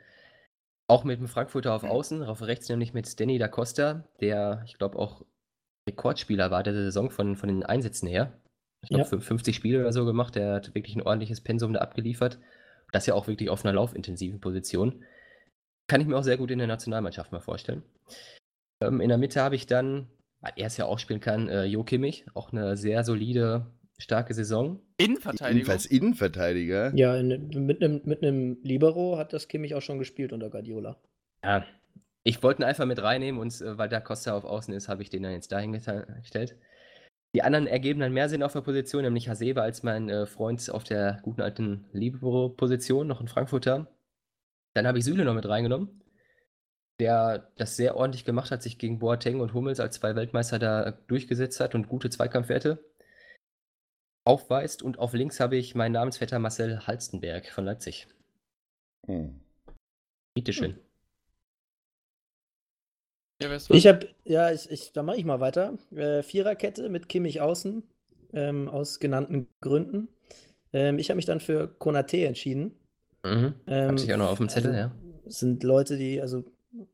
Auch 0.87 1.03
mit 1.05 1.19
dem 1.19 1.27
Frankfurter 1.27 1.73
auf 1.73 1.83
Außen, 1.83 2.21
auf 2.23 2.41
rechts 2.43 2.69
nämlich 2.69 2.93
mit 2.93 3.19
Danny 3.19 3.39
da 3.39 3.47
Costa, 3.47 4.03
der, 4.19 4.61
ich 4.65 4.77
glaube, 4.77 4.99
auch 4.99 5.25
Rekordspieler 5.89 6.51
war 6.51 6.61
der 6.61 6.73
Saison 6.73 7.09
von, 7.09 7.35
von 7.35 7.47
den 7.49 7.63
Einsätzen 7.63 8.07
her. 8.07 8.33
Ich 8.83 8.89
glaube, 8.89 9.09
Ja. 9.15 9.19
50 9.19 9.55
Spiele 9.55 9.79
oder 9.79 9.93
so 9.93 10.05
gemacht. 10.05 10.35
Der 10.35 10.53
hat 10.53 10.75
wirklich 10.75 10.95
ein 10.95 11.01
ordentliches 11.01 11.41
Pensum 11.41 11.73
da 11.73 11.79
abgeliefert. 11.79 12.37
Das 12.91 13.05
ja 13.07 13.13
auch 13.15 13.27
wirklich 13.27 13.49
auf 13.49 13.63
einer 13.65 13.73
laufintensiven 13.73 14.39
Position. 14.41 15.03
Kann 15.87 16.01
ich 16.01 16.07
mir 16.07 16.17
auch 16.17 16.23
sehr 16.23 16.37
gut 16.37 16.51
in 16.51 16.59
der 16.59 16.67
Nationalmannschaft 16.67 17.31
mal 17.31 17.39
vorstellen. 17.41 17.83
Ähm, 18.81 19.01
in 19.01 19.09
der 19.09 19.17
Mitte 19.17 19.41
habe 19.41 19.55
ich 19.55 19.67
dann, 19.67 20.07
weil 20.41 20.53
er 20.55 20.67
es 20.67 20.77
ja 20.77 20.85
auch 20.85 20.99
spielen 20.99 21.19
kann, 21.19 21.47
äh, 21.47 21.65
Jo 21.65 21.83
Kimmich. 21.83 22.25
Auch 22.33 22.51
eine 22.51 22.75
sehr 22.77 23.03
solide, 23.03 23.67
starke 23.97 24.33
Saison. 24.33 24.79
Innenverteidigung. 24.97 25.57
Jedenfalls 25.57 25.85
Innenverteidiger. 25.85 26.95
Ja, 26.95 27.15
in, 27.15 27.49
mit 27.65 27.83
einem 27.83 28.01
mit 28.05 28.21
nem 28.21 28.57
Libero 28.63 29.17
hat 29.17 29.33
das 29.33 29.47
Kimmich 29.47 29.75
auch 29.75 29.81
schon 29.81 29.99
gespielt 29.99 30.33
unter 30.33 30.49
Guardiola. 30.49 30.97
Ja, 31.43 31.65
ich 32.23 32.43
wollte 32.43 32.61
ihn 32.61 32.65
einfach 32.65 32.85
mit 32.85 33.01
reinnehmen 33.01 33.39
und 33.39 33.59
äh, 33.61 33.77
weil 33.77 33.89
da 33.89 33.99
Costa 33.99 34.35
auf 34.35 34.45
Außen 34.45 34.73
ist, 34.73 34.89
habe 34.89 35.01
ich 35.01 35.09
den 35.09 35.23
dann 35.23 35.33
jetzt 35.33 35.51
dahin 35.51 35.71
gestellt. 35.71 36.57
Die 37.33 37.43
anderen 37.43 37.65
ergeben 37.65 38.01
dann 38.01 38.13
mehr 38.13 38.27
Sinn 38.27 38.43
auf 38.43 38.51
der 38.53 38.61
Position, 38.61 39.03
nämlich 39.03 39.29
Hasebe 39.29 39.61
als 39.61 39.83
mein 39.83 40.09
äh, 40.09 40.25
Freund 40.25 40.69
auf 40.69 40.83
der 40.83 41.19
guten 41.23 41.41
alten 41.41 41.85
Libero-Position, 41.93 43.07
noch 43.07 43.21
in 43.21 43.29
Frankfurter. 43.29 43.87
Dann 44.73 44.85
habe 44.85 44.99
ich 44.99 45.05
Süle 45.05 45.23
noch 45.23 45.33
mit 45.33 45.47
reingenommen, 45.47 46.01
der 47.01 47.51
das 47.57 47.75
sehr 47.75 47.95
ordentlich 47.95 48.25
gemacht 48.25 48.51
hat, 48.51 48.61
sich 48.61 48.77
gegen 48.77 48.99
Boateng 48.99 49.41
und 49.41 49.55
Hummels 49.55 49.79
als 49.79 49.95
zwei 49.95 50.15
Weltmeister 50.15 50.59
da 50.59 50.91
durchgesetzt 51.07 51.59
hat 51.59 51.73
und 51.73 51.89
gute 51.89 52.11
Zweikampfwerte 52.11 52.77
aufweist. 54.23 54.83
Und 54.83 54.99
auf 54.99 55.13
links 55.13 55.39
habe 55.39 55.57
ich 55.57 55.73
meinen 55.73 55.93
Namensvetter 55.93 56.37
Marcel 56.37 56.85
Halstenberg 56.85 57.47
von 57.49 57.65
Leipzig. 57.65 58.07
Hm. 59.07 59.39
Bitteschön. 60.35 60.77
Ja, 63.41 63.51
ist 63.51 63.69
dran? 63.69 63.77
Ich 63.77 63.87
habe, 63.87 64.07
ja, 64.23 64.51
ich, 64.51 64.69
ich, 64.69 64.93
da 64.93 65.01
mache 65.01 65.17
ich 65.17 65.25
mal 65.25 65.39
weiter. 65.39 65.79
Äh, 65.89 66.21
Viererkette 66.21 66.87
mit 66.89 67.09
Kimmich 67.09 67.41
außen, 67.41 67.81
ähm, 68.33 68.69
aus 68.69 68.99
genannten 68.99 69.47
Gründen. 69.59 70.07
Ähm, 70.71 70.99
ich 70.99 71.09
habe 71.09 71.15
mich 71.15 71.25
dann 71.25 71.39
für 71.39 71.67
Konate 71.67 72.27
entschieden. 72.27 72.75
Mhm. 73.25 73.55
Ähm, 73.65 73.89
Hatte 73.89 74.03
ich 74.03 74.13
auch 74.13 74.17
noch 74.19 74.29
auf 74.29 74.37
dem 74.37 74.49
Zettel, 74.49 74.75
also, 74.75 74.79
ja. 74.79 74.95
Sind 75.25 75.63
Leute, 75.63 75.97
die, 75.97 76.21
also 76.21 76.43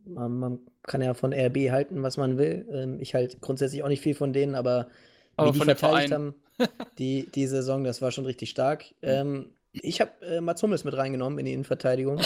man, 0.06 0.40
man 0.40 0.60
kann 0.84 1.02
ja 1.02 1.14
von 1.14 1.34
RB 1.34 1.72
halten, 1.72 2.04
was 2.04 2.18
man 2.18 2.38
will. 2.38 2.68
Ähm, 2.72 3.00
ich 3.00 3.14
halte 3.14 3.38
grundsätzlich 3.40 3.84
auch 3.84 3.88
nicht 3.88 4.02
viel 4.02 4.16
von 4.16 4.34
denen, 4.34 4.56
aber, 4.56 4.88
Aber 5.36 5.54
wie 5.54 5.60
die 5.60 5.66
verteidigt 5.66 6.12
haben, 6.12 6.36
die, 6.98 7.30
die 7.34 7.48
Saison, 7.48 7.84
das 7.84 8.02
war 8.02 8.12
schon 8.12 8.26
richtig 8.26 8.50
stark. 8.50 8.86
Ähm, 9.02 9.52
ich 9.72 10.02
habe 10.02 10.12
äh, 10.22 10.42
Mats 10.42 10.64
Hummels 10.64 10.84
mit 10.84 10.96
reingenommen 10.96 11.38
in 11.40 11.46
die 11.46 11.54
Innenverteidigung, 11.54 12.20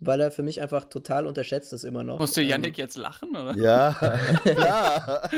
weil 0.00 0.20
er 0.20 0.30
für 0.30 0.42
mich 0.42 0.60
einfach 0.60 0.84
total 0.84 1.26
unterschätzt 1.26 1.72
ist 1.72 1.84
immer 1.84 2.04
noch. 2.04 2.18
Musste 2.18 2.40
Ähm, 2.42 2.48
Yannick 2.48 2.78
jetzt 2.78 2.96
lachen, 2.96 3.30
oder? 3.36 3.56
Ja. 3.56 4.18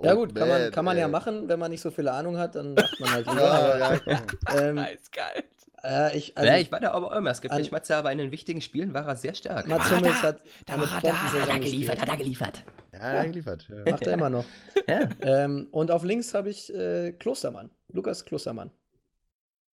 Ja 0.00 0.12
Oh, 0.14 0.18
gut, 0.18 0.34
kann 0.34 0.48
man, 0.48 0.62
man, 0.62 0.70
kann 0.70 0.84
man 0.84 0.96
ja 0.96 1.08
machen, 1.08 1.48
wenn 1.48 1.58
man 1.58 1.70
nicht 1.70 1.80
so 1.80 1.90
viel 1.90 2.08
Ahnung 2.08 2.38
hat, 2.38 2.54
dann 2.54 2.74
macht 2.74 3.00
man 3.00 3.10
halt 3.10 3.26
lieber. 3.30 3.78
Ja, 3.78 4.00
ja, 4.06 4.22
ähm, 4.56 4.74
Nice, 4.76 5.10
geil. 5.10 5.44
Äh, 5.84 6.16
ich, 6.16 6.36
also, 6.36 6.50
ja, 6.50 6.58
ich 6.58 6.70
war 6.72 6.80
da 6.80 6.92
aber 6.92 7.16
immer 7.16 7.34
skeptisch. 7.34 7.66
an- 7.66 7.72
Matze, 7.72 7.96
aber 7.96 8.10
in 8.12 8.18
den 8.18 8.30
wichtigen 8.32 8.60
Spielen 8.60 8.94
war 8.94 9.06
er 9.06 9.16
sehr 9.16 9.34
stark. 9.34 9.66
Mats 9.68 9.90
Hummels 9.90 10.22
hat 10.22 10.40
eine 10.66 10.86
Bombensaison 10.86 11.60
gespielt. 11.60 12.08
er 12.08 12.16
geliefert. 12.16 12.64
Ja, 12.92 12.98
er 12.98 13.26
geliefert. 13.26 13.68
Ja. 13.68 13.90
Macht 13.92 14.06
er 14.06 14.12
immer 14.14 14.30
noch. 14.30 14.44
Ja. 14.88 15.06
Ähm, 15.20 15.68
und 15.70 15.90
auf 15.90 16.02
links 16.02 16.32
habe 16.32 16.48
ich 16.48 16.72
äh, 16.74 17.12
Klostermann, 17.12 17.68
Lukas 17.92 18.24
Klostermann. 18.24 18.70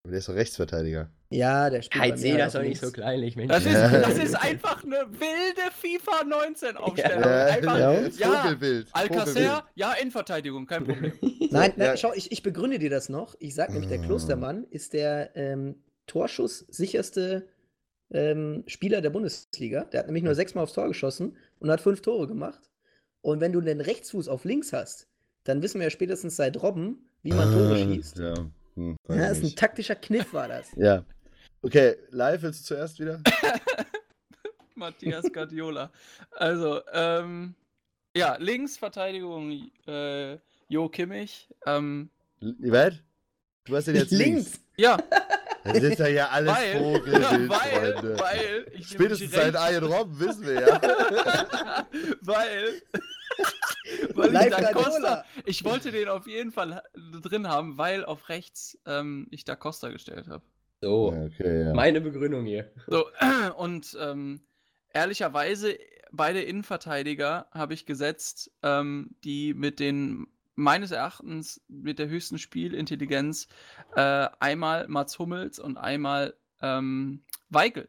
Aber 0.04 0.10
der 0.10 0.18
ist 0.18 0.28
doch 0.28 0.34
Rechtsverteidiger. 0.34 1.08
Ja, 1.30 1.70
der 1.70 1.82
spielt 1.82 2.02
Halt, 2.02 2.12
mir 2.12 2.18
seh 2.18 2.30
halt 2.32 2.40
das 2.42 2.56
auf 2.56 2.62
doch 2.62 2.68
nicht 2.68 2.80
so 2.80 2.90
kleinlich, 2.92 3.36
Mensch. 3.36 3.50
Das 3.52 3.64
ist, 3.64 3.72
Ja. 3.72 3.88
das 4.00 4.18
ist 4.18 4.34
einfach 4.34 4.82
eine 4.84 5.06
wilde 5.10 5.70
FIFA 5.72 6.24
19 6.24 6.76
Aufstellung. 6.76 7.22
Ja, 7.22 7.44
Einfach, 7.46 7.78
Ja. 7.78 7.92
ja. 7.92 8.84
Alcacer, 8.92 9.64
ja, 9.74 9.92
Innenverteidigung, 9.94 10.66
kein 10.66 10.84
Problem. 10.84 11.12
Nein, 11.50 11.72
Ja. 11.76 11.86
nein 11.88 11.96
schau, 11.98 12.12
ich, 12.14 12.30
ich 12.32 12.42
begründe 12.42 12.78
dir 12.78 12.90
das 12.90 13.08
noch. 13.08 13.34
Ich 13.38 13.54
sag 13.54 13.70
nämlich, 13.70 13.88
der 13.90 14.00
Ah. 14.00 14.04
Klostermann 14.04 14.64
ist 14.70 14.92
der 14.92 15.30
ähm, 15.36 15.82
torschusssicherste 16.08 17.48
ähm, 18.10 18.64
Spieler 18.66 19.00
der 19.00 19.10
Bundesliga. 19.10 19.84
Der 19.84 20.00
hat 20.00 20.06
nämlich 20.06 20.24
nur 20.24 20.34
sechsmal 20.34 20.64
aufs 20.64 20.72
Tor 20.72 20.88
geschossen 20.88 21.36
und 21.60 21.70
hat 21.70 21.80
fünf 21.80 22.00
Tore 22.02 22.26
gemacht. 22.26 22.70
Und 23.20 23.40
wenn 23.40 23.52
du 23.52 23.60
den 23.60 23.80
Rechtsfuß 23.80 24.28
auf 24.28 24.44
links 24.44 24.72
hast, 24.72 25.08
dann 25.44 25.62
wissen 25.62 25.78
wir 25.80 25.84
ja 25.86 25.90
spätestens 25.90 26.36
seit 26.36 26.60
Robben, 26.62 27.08
wie 27.22 27.32
man 27.32 27.52
Tore 27.52 27.74
Ah, 27.74 27.76
schießt. 27.76 28.18
Ja. 28.18 28.34
Hm, 28.74 28.96
Ja, 29.08 29.30
ich 29.32 29.38
ist 29.38 29.44
ein 29.44 29.56
taktischer 29.56 29.94
Kniff, 29.96 30.32
war 30.32 30.48
das. 30.48 30.68
ja. 30.76 31.04
Okay, 31.62 31.96
live 32.10 32.42
willst 32.42 32.60
du 32.60 32.64
zuerst 32.74 32.98
wieder? 33.00 33.20
Matthias 34.74 35.24
Guardiola. 35.32 35.90
Also, 36.32 36.80
ähm, 36.92 37.54
ja, 38.16 38.36
Linksverteidigung 38.38 39.70
äh, 39.86 40.38
Jo 40.68 40.88
Kimmich. 40.88 41.48
Ähm, 41.66 42.10
Was? 42.40 42.94
Du 43.64 43.76
hast 43.76 43.86
den 43.88 43.96
jetzt 43.96 44.12
links. 44.12 44.60
ja, 44.76 44.96
Das 45.72 45.82
ist 45.82 45.98
ja 45.98 46.08
ja 46.08 46.28
alles 46.28 46.54
weil, 46.54 46.78
Vogelwild, 46.78 47.48
weil, 47.50 47.92
Freunde. 47.92 48.18
weil, 48.18 48.66
ich 48.72 48.88
Spätestens 48.88 49.32
seit 49.32 49.54
Ian 49.54 49.84
Robben 49.84 50.18
wissen 50.18 50.46
wir 50.46 50.54
ja. 50.54 50.80
weil, 52.22 52.82
weil 54.14 54.34
ich 54.34 54.54
da 54.54 54.72
Costa, 54.72 55.24
ich 55.44 55.64
wollte 55.64 55.92
den 55.92 56.08
auf 56.08 56.26
jeden 56.26 56.52
Fall 56.52 56.82
drin 57.22 57.48
haben, 57.48 57.78
weil 57.78 58.04
auf 58.04 58.28
rechts 58.28 58.78
ähm, 58.86 59.26
ich 59.30 59.44
da 59.44 59.56
Costa 59.56 59.90
gestellt 59.90 60.28
habe. 60.28 60.42
So, 60.80 61.12
okay, 61.12 61.64
ja. 61.64 61.74
meine 61.74 62.00
Begründung 62.00 62.44
hier. 62.46 62.70
So, 62.86 63.06
und 63.56 63.96
ähm, 64.00 64.40
ehrlicherweise, 64.92 65.78
beide 66.12 66.40
Innenverteidiger 66.42 67.46
habe 67.52 67.74
ich 67.74 67.86
gesetzt, 67.86 68.50
ähm, 68.62 69.10
die 69.24 69.54
mit 69.54 69.80
den 69.80 70.26
meines 70.58 70.90
Erachtens 70.90 71.60
mit 71.68 71.98
der 72.00 72.08
höchsten 72.08 72.36
Spielintelligenz 72.38 73.46
äh, 73.94 74.28
einmal 74.40 74.88
Mats 74.88 75.18
Hummels 75.18 75.58
und 75.58 75.76
einmal 75.78 76.34
ähm, 76.60 77.22
Weigel, 77.48 77.88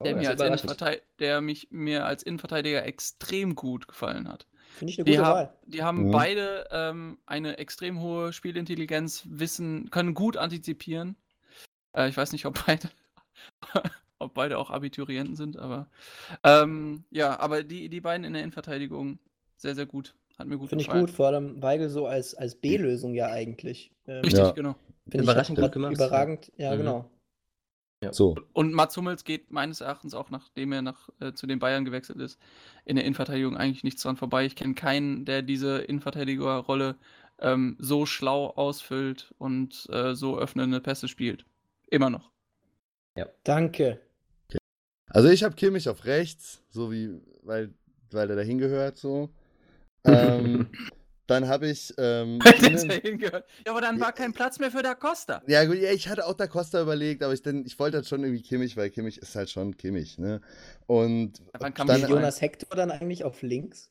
Oh, 0.00 0.04
der, 0.04 0.14
das 0.14 0.22
mir 0.22 0.30
als 0.30 1.02
der 1.18 1.40
mich 1.40 1.68
mir 1.72 2.06
als 2.06 2.22
Innenverteidiger 2.22 2.84
extrem 2.86 3.56
gut 3.56 3.88
gefallen 3.88 4.28
hat. 4.28 4.46
Finde 4.76 4.92
ich 4.92 4.98
eine 5.00 5.04
Die, 5.06 5.16
gute 5.16 5.26
hab, 5.26 5.34
Wahl. 5.34 5.54
die 5.66 5.82
haben 5.82 6.06
Mhm. 6.06 6.10
beide 6.12 6.68
ähm, 6.70 7.18
eine 7.26 7.58
extrem 7.58 8.00
hohe 8.00 8.32
Spielintelligenz, 8.32 9.24
wissen, 9.28 9.90
können 9.90 10.14
gut 10.14 10.36
antizipieren. 10.36 11.16
Äh, 11.94 12.08
ich 12.08 12.16
weiß 12.16 12.30
nicht, 12.30 12.46
ob 12.46 12.64
beide, 12.64 12.90
ob 14.20 14.34
beide 14.34 14.58
auch 14.58 14.70
Abiturienten 14.70 15.34
sind, 15.34 15.56
aber 15.56 15.88
ähm, 16.44 17.02
ja, 17.10 17.40
aber 17.40 17.64
die, 17.64 17.88
die 17.88 18.00
beiden 18.00 18.22
in 18.24 18.34
der 18.34 18.42
Innenverteidigung 18.42 19.18
sehr, 19.56 19.74
sehr 19.74 19.86
gut. 19.86 20.14
Hat 20.38 20.46
mir 20.46 20.56
gut 20.56 20.68
Finde 20.68 20.82
ich 20.82 20.90
gut, 20.90 21.10
vor 21.10 21.26
allem 21.26 21.60
Weigel 21.62 21.88
so 21.90 22.06
als, 22.06 22.34
als 22.34 22.54
B-Lösung 22.54 23.14
ja 23.14 23.26
eigentlich. 23.26 23.90
Ähm, 24.06 24.20
Richtig, 24.20 24.38
Ja. 24.38 24.50
genau. 24.52 24.76
Finde 25.10 25.24
Überraschend 25.24 25.58
ich 25.58 25.64
gut 25.64 25.72
gemacht, 25.72 25.98
ja. 25.98 26.06
Überragend, 26.06 26.52
ja, 26.56 26.72
Mhm. 26.74 26.78
genau. 26.78 27.10
So. 28.12 28.36
Und 28.52 28.72
Mats 28.72 28.96
Hummels 28.96 29.24
geht 29.24 29.50
meines 29.50 29.80
Erachtens 29.80 30.14
auch, 30.14 30.30
nachdem 30.30 30.70
er 30.70 30.82
nach, 30.82 31.08
äh, 31.18 31.32
zu 31.32 31.48
den 31.48 31.58
Bayern 31.58 31.84
gewechselt 31.84 32.20
ist, 32.20 32.38
in 32.84 32.94
der 32.94 33.04
Innenverteidigung 33.04 33.56
eigentlich 33.56 33.82
nichts 33.82 34.02
dran 34.02 34.16
vorbei. 34.16 34.46
Ich 34.46 34.54
kenne 34.54 34.74
keinen, 34.74 35.24
der 35.24 35.42
diese 35.42 35.78
Innenverteidigerrolle 35.78 36.94
ähm, 37.40 37.76
so 37.80 38.06
schlau 38.06 38.50
ausfüllt 38.50 39.34
und 39.38 39.88
äh, 39.90 40.14
so 40.14 40.38
öffnende 40.38 40.80
Pässe 40.80 41.08
spielt. 41.08 41.44
Immer 41.88 42.10
noch. 42.10 42.30
Danke. 43.42 44.00
Also 45.10 45.28
ich 45.28 45.42
habe 45.42 45.56
Kimmich 45.56 45.88
auf 45.88 46.04
rechts, 46.04 46.62
so 46.70 46.92
wie, 46.92 47.20
weil, 47.42 47.74
weil 48.12 48.30
er 48.30 48.36
da 48.36 48.42
hingehört, 48.42 48.96
so. 48.96 49.30
Ähm, 50.08 50.66
dann 51.26 51.48
habe 51.48 51.68
ich. 51.68 51.92
Ähm, 51.98 52.38
innen-. 52.60 53.20
Ja, 53.20 53.42
aber 53.70 53.80
dann 53.80 54.00
war 54.00 54.12
kein 54.12 54.32
Platz 54.32 54.58
mehr 54.58 54.70
für 54.70 54.82
Da 54.82 54.94
Costa. 54.94 55.42
ja, 55.46 55.64
gut, 55.64 55.76
ja, 55.76 55.90
ich 55.92 56.08
hatte 56.08 56.26
auch 56.26 56.34
Da 56.34 56.46
Costa 56.46 56.80
überlegt, 56.80 57.22
aber 57.22 57.32
ich, 57.34 57.42
denn, 57.42 57.64
ich 57.66 57.78
wollte 57.78 57.98
halt 57.98 58.06
schon 58.08 58.22
irgendwie 58.24 58.42
Kimmich, 58.42 58.76
weil 58.76 58.90
Kimmich 58.90 59.18
ist 59.18 59.34
halt 59.36 59.50
schon 59.50 59.76
Kimmich, 59.76 60.18
ne? 60.18 60.40
Und 60.86 61.42
Wann 61.58 61.74
kam 61.74 61.86
dann, 61.86 62.08
Jonas 62.08 62.40
Hector 62.40 62.76
dann 62.76 62.90
eigentlich 62.90 63.24
auf 63.24 63.42
links? 63.42 63.90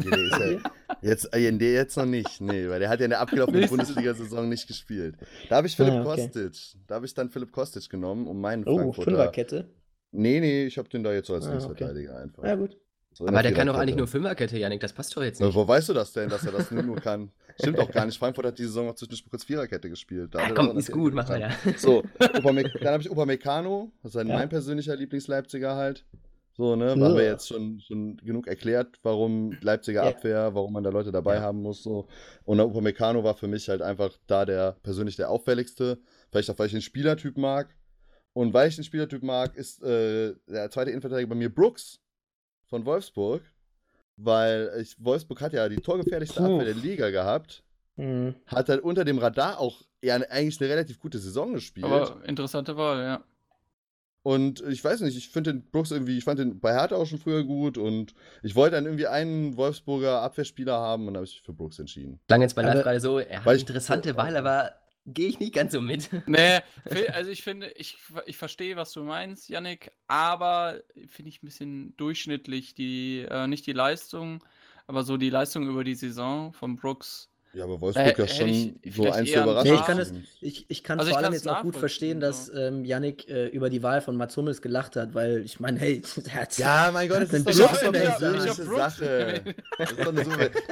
Nee, 0.00 0.10
ja, 0.30 0.60
jetzt, 1.02 1.34
äh, 1.34 1.50
nee, 1.50 1.72
jetzt 1.74 1.96
noch 1.96 2.06
nicht, 2.06 2.40
nee, 2.40 2.68
weil 2.68 2.78
der 2.78 2.88
hat 2.88 3.00
ja 3.00 3.06
in 3.06 3.10
der 3.10 3.20
abgelaufenen 3.20 3.68
Bundesliga-Saison 3.68 4.48
nicht 4.48 4.68
gespielt. 4.68 5.16
Da 5.48 5.56
habe 5.56 5.66
ich 5.66 5.74
Philipp 5.74 5.94
Ah, 5.94 6.02
okay. 6.02 6.28
Kostic, 6.28 6.76
da 6.86 6.94
habe 6.94 7.06
ich 7.06 7.14
dann 7.14 7.30
Philipp 7.30 7.50
Kostic 7.50 7.90
genommen, 7.90 8.28
um 8.28 8.40
meinen 8.40 8.64
Oh, 8.68 8.76
Frankfurter. 8.76 9.10
Fünferkette. 9.10 9.68
Nee, 10.12 10.38
nee, 10.40 10.66
ich 10.66 10.78
habe 10.78 10.88
den 10.88 11.02
da 11.02 11.12
jetzt 11.12 11.26
so 11.26 11.34
als 11.34 11.46
Ah, 11.46 11.50
Linksverteidiger 11.50 12.16
einfach. 12.16 12.44
Ja, 12.44 12.54
gut. 12.54 12.78
So 13.18 13.26
Aber 13.26 13.42
der 13.42 13.52
kann 13.52 13.66
doch 13.66 13.74
eigentlich 13.76 13.96
nur 13.96 14.06
Fünferkette, 14.06 14.56
Janik, 14.58 14.78
das 14.78 14.92
passt 14.92 15.16
doch 15.16 15.24
jetzt 15.24 15.40
Na, 15.40 15.46
nicht. 15.46 15.56
wo 15.56 15.66
weißt 15.66 15.88
du 15.88 15.92
das 15.92 16.12
denn, 16.12 16.28
dass 16.28 16.46
er 16.46 16.52
das 16.52 16.70
nur, 16.70 16.84
nur 16.84 16.94
kann? 17.00 17.32
Stimmt 17.60 17.80
auch 17.80 17.90
gar 17.90 18.06
nicht. 18.06 18.16
Frankfurt 18.16 18.46
hat 18.46 18.58
die 18.60 18.62
Saison 18.62 18.88
auch 18.88 18.94
zwischendurch 18.94 19.28
kurz 19.28 19.42
Viererkette 19.42 19.90
gespielt. 19.90 20.32
Da 20.36 20.46
er 20.46 20.54
komm, 20.54 20.78
ist 20.78 20.92
gut, 20.92 21.14
mach 21.14 21.28
weiter. 21.28 21.50
So, 21.76 22.04
Upame 22.36 22.62
dann 22.62 22.92
habe 22.92 23.02
ich 23.02 23.10
Upamecano, 23.10 23.90
das 24.04 24.12
ist 24.12 24.16
halt 24.18 24.28
Ja. 24.28 24.34
mein 24.36 24.48
persönlicher 24.48 24.94
Lieblingsleipziger 24.94 25.74
halt. 25.74 26.04
So, 26.56 26.76
ne, 26.76 26.90
haben 26.90 27.00
wir 27.16 27.24
Ja. 27.24 27.32
jetzt 27.32 27.48
schon, 27.48 27.80
schon 27.80 28.18
genug 28.18 28.46
erklärt, 28.46 29.00
warum 29.02 29.56
Leipziger 29.62 30.04
Ja. 30.04 30.10
Abwehr, 30.10 30.54
warum 30.54 30.72
man 30.72 30.84
da 30.84 30.90
Leute 30.90 31.10
dabei 31.10 31.36
Ja. 31.36 31.42
haben 31.42 31.60
muss. 31.60 31.82
So. 31.82 32.06
Und 32.44 32.58
der 32.58 32.66
Upamecano 32.66 33.24
war 33.24 33.34
für 33.34 33.48
mich 33.48 33.68
halt 33.68 33.82
einfach 33.82 34.16
da 34.28 34.44
der 34.44 34.76
persönlich 34.84 35.16
der 35.16 35.28
auffälligste. 35.30 35.98
Vielleicht 36.30 36.50
auch, 36.50 36.58
weil 36.60 36.66
ich 36.66 36.72
den 36.72 36.82
Spielertyp 36.82 37.36
mag. 37.36 37.74
Und 38.32 38.54
weil 38.54 38.68
ich 38.68 38.76
den 38.76 38.84
Spielertyp 38.84 39.24
mag, 39.24 39.56
ist 39.56 39.82
äh, 39.82 40.34
der 40.48 40.70
zweite 40.70 40.90
Innenverteidiger 40.90 41.28
bei 41.30 41.34
mir 41.34 41.52
Brooks 41.52 41.98
von 42.68 42.84
Wolfsburg. 42.86 43.42
Weil 44.16 44.72
ich, 44.80 44.96
Wolfsburg 45.02 45.40
hat 45.40 45.52
ja 45.52 45.68
die 45.68 45.76
torgefährlichste 45.76 46.40
Puh. 46.40 46.54
Abwehr 46.56 46.64
der 46.74 46.82
Liga 46.82 47.10
gehabt. 47.10 47.62
Mhm. 47.96 48.34
Hat 48.46 48.68
halt 48.68 48.82
unter 48.82 49.04
dem 49.04 49.18
Radar 49.18 49.58
auch 49.60 49.82
ja, 50.02 50.14
eigentlich 50.16 50.60
eine 50.60 50.70
relativ 50.70 50.98
gute 51.00 51.18
Saison 51.18 51.52
gespielt. 51.54 51.86
Aber 51.86 52.24
interessante 52.24 52.76
Wahl, 52.76 53.02
ja. 53.02 53.24
Und 54.24 54.60
ich 54.68 54.82
weiß 54.84 55.00
nicht, 55.02 55.16
ich 55.16 55.28
finde 55.30 55.52
den 55.52 55.70
Brooks 55.70 55.90
irgendwie, 55.92 56.18
ich 56.18 56.24
fand 56.24 56.38
den 56.40 56.60
bei 56.60 56.72
Hertha 56.74 56.96
auch 56.96 57.06
schon 57.06 57.18
früher 57.18 57.44
gut 57.44 57.78
und 57.78 58.12
ich 58.42 58.54
wollte 58.56 58.74
dann 58.76 58.84
irgendwie 58.84 59.06
einen 59.06 59.56
Wolfsburger 59.56 60.20
Abwehrspieler 60.20 60.76
haben 60.78 61.06
und 61.06 61.14
da 61.14 61.18
habe 61.18 61.24
ich 61.24 61.34
mich 61.34 61.42
für 61.42 61.52
Brooks 61.52 61.78
entschieden. 61.78 62.20
Klang 62.26 62.42
jetzt 62.42 62.54
bei 62.54 62.62
Live 62.62 62.72
Aber- 62.74 62.82
gerade 62.82 63.00
so, 63.00 63.18
er 63.20 63.38
hat 63.38 63.46
Weil 63.46 63.52
eine 63.52 63.56
ich- 63.56 63.62
interessante 63.62 64.16
Wahl, 64.16 64.36
aber 64.36 64.72
gehe 65.14 65.28
ich 65.28 65.40
nicht 65.40 65.54
ganz 65.54 65.72
so 65.72 65.80
mit. 65.80 66.10
Nee, 66.26 66.60
also 67.12 67.30
ich 67.30 67.42
finde, 67.42 67.70
ich, 67.72 67.98
ich 68.26 68.36
verstehe, 68.36 68.76
was 68.76 68.92
du 68.92 69.02
meinst, 69.02 69.48
Yannick, 69.48 69.90
aber 70.06 70.80
finde 71.08 71.30
ich 71.30 71.42
ein 71.42 71.46
bisschen 71.46 71.96
durchschnittlich, 71.96 72.74
die, 72.74 73.26
äh, 73.28 73.46
nicht 73.46 73.66
die 73.66 73.72
Leistung, 73.72 74.44
aber 74.86 75.02
so 75.02 75.16
die 75.16 75.30
Leistung 75.30 75.68
über 75.68 75.84
die 75.84 75.94
Saison 75.94 76.52
von 76.52 76.76
Brooks. 76.76 77.30
Ja, 77.54 77.64
aber 77.64 77.80
Wolfsburg 77.80 78.18
Äh, 78.18 78.22
ja 78.22 78.28
schon 78.28 78.48
ich 78.48 78.94
so 78.94 79.10
eins 79.10 79.30
der 79.32 79.42
Überraschungen. 79.42 79.74
Nee, 79.74 79.80
ich 79.80 79.86
kann 79.86 79.98
das- 79.98 80.12
Ich, 80.40 80.66
ich 80.68 80.84
kann 80.84 80.98
Also 80.98 81.08
ich 81.08 81.14
vor 81.14 81.18
allem 81.18 81.32
kann's 81.32 81.44
jetzt 81.44 81.48
auch 81.48 81.62
gut 81.62 81.76
verstehen, 81.76 82.20
dass 82.20 82.52
ähm, 82.54 82.84
Yannick 82.84 83.28
äh, 83.28 83.46
über 83.48 83.70
die 83.70 83.82
Wahl 83.82 84.00
von 84.02 84.16
Mats 84.16 84.36
Hummels 84.36 84.60
gelacht 84.60 84.96
hat, 84.96 85.14
weil 85.14 85.42
ich 85.44 85.58
meine, 85.58 85.80
hey, 85.80 86.02
der 86.26 86.34
hat 86.34 86.58
Ja, 86.58 86.90
mein 86.92 87.08
Gott, 87.08 87.22
das 87.22 87.32
ist 87.32 87.56
so 87.56 87.66
eine 87.88 88.18
Sache. 88.76 89.42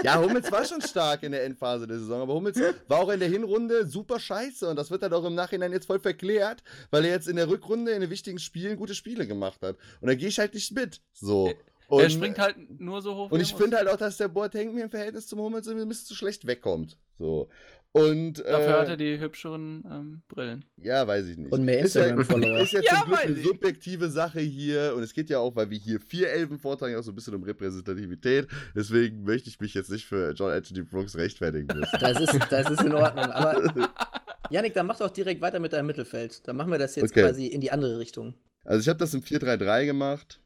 Ja, 0.02 0.20
Hummels 0.20 0.52
war 0.52 0.64
schon 0.64 0.80
stark 0.82 1.22
in 1.22 1.32
der 1.32 1.44
Endphase 1.44 1.86
der 1.86 1.98
Saison, 1.98 2.22
aber 2.22 2.34
Hummels 2.34 2.58
war 2.88 2.98
auch 3.00 3.08
in 3.10 3.20
der 3.20 3.28
Hinrunde 3.28 3.86
super 3.86 4.20
scheiße 4.20 4.68
und 4.68 4.76
das 4.76 4.90
wird 4.90 5.02
dann 5.02 5.12
auch 5.12 5.24
im 5.24 5.34
Nachhinein 5.34 5.72
jetzt 5.72 5.86
voll 5.86 5.98
verklärt, 6.00 6.62
weil 6.90 7.04
er 7.04 7.12
jetzt 7.12 7.28
in 7.28 7.36
der 7.36 7.48
Rückrunde 7.48 7.92
in 7.92 8.00
den 8.00 8.10
wichtigen 8.10 8.38
Spielen 8.38 8.76
gute 8.76 8.94
Spiele 8.94 9.26
gemacht 9.26 9.60
hat. 9.62 9.76
Und 10.00 10.08
da 10.08 10.14
gehe 10.14 10.28
ich 10.28 10.38
halt 10.38 10.54
nicht 10.54 10.72
mit. 10.72 11.00
So. 11.12 11.52
Und, 11.88 12.02
er 12.02 12.10
springt 12.10 12.38
halt 12.38 12.56
nur 12.80 13.00
so 13.02 13.14
hoch. 13.14 13.30
Und 13.30 13.40
ich 13.40 13.54
finde 13.54 13.76
halt 13.76 13.88
auch, 13.88 13.96
dass 13.96 14.16
der 14.16 14.28
Boateng 14.28 14.74
mir 14.74 14.84
im 14.84 14.90
Verhältnis 14.90 15.26
zum 15.26 15.38
Hummels 15.40 15.68
ein 15.68 15.76
bisschen 15.88 16.06
zu 16.06 16.14
schlecht 16.14 16.46
wegkommt. 16.46 16.98
So. 17.18 17.48
Und, 17.92 18.40
Dafür 18.40 18.76
äh, 18.76 18.80
hat 18.80 18.88
er 18.88 18.96
die 18.98 19.18
hübscheren 19.18 19.82
ähm, 19.90 20.22
Brillen. 20.28 20.66
ja, 20.76 21.06
weiß 21.06 21.28
ich 21.28 21.38
nicht. 21.38 21.50
Und 21.50 21.64
mehr 21.64 21.78
Ist 21.80 21.94
ja- 21.94 22.02
Instagram-Follower. 22.04 22.58
Ist 22.60 22.72
jetzt 22.72 22.84
Ja, 22.90 22.98
zum 23.00 23.06
Glück 23.08 23.20
eine 23.24 23.36
subjektive 23.36 24.10
Sache 24.10 24.40
hier 24.40 24.92
und 24.94 25.02
es 25.02 25.14
geht 25.14 25.30
ja 25.30 25.38
auch, 25.38 25.56
weil 25.56 25.70
wir 25.70 25.78
hier 25.78 25.98
vier 25.98 26.28
Elfen 26.28 26.58
vortragen, 26.58 26.94
auch 26.96 27.02
so 27.02 27.12
ein 27.12 27.14
bisschen 27.14 27.34
um 27.34 27.42
Repräsentativität. 27.44 28.48
Deswegen 28.74 29.22
möchte 29.22 29.48
ich 29.48 29.60
mich 29.60 29.72
jetzt 29.72 29.90
nicht 29.90 30.04
für 30.04 30.32
John 30.32 30.50
Anthony 30.52 30.82
Brooks 30.82 31.16
rechtfertigen 31.16 31.68
müssen. 31.68 31.86
Das 32.00 32.20
ist, 32.20 32.38
das 32.50 32.70
ist 32.70 32.82
in 32.82 32.92
Ordnung. 32.94 33.24
Aber 33.30 33.72
Yannick, 34.50 34.74
dann 34.74 34.86
mach 34.86 34.98
doch 34.98 35.10
direkt 35.10 35.40
weiter 35.40 35.58
mit 35.58 35.72
deinem 35.72 35.86
Mittelfeld. 35.86 36.46
Dann 36.46 36.56
machen 36.56 36.70
wir 36.70 36.78
das 36.78 36.96
jetzt 36.96 37.12
Okay. 37.12 37.22
quasi 37.22 37.46
in 37.46 37.62
die 37.62 37.70
andere 37.70 37.98
Richtung. 37.98 38.34
Also 38.64 38.80
ich 38.82 38.88
habe 38.88 38.98
das 38.98 39.14
im 39.14 39.22
4-3-3 39.22 39.86
gemacht 39.86 40.40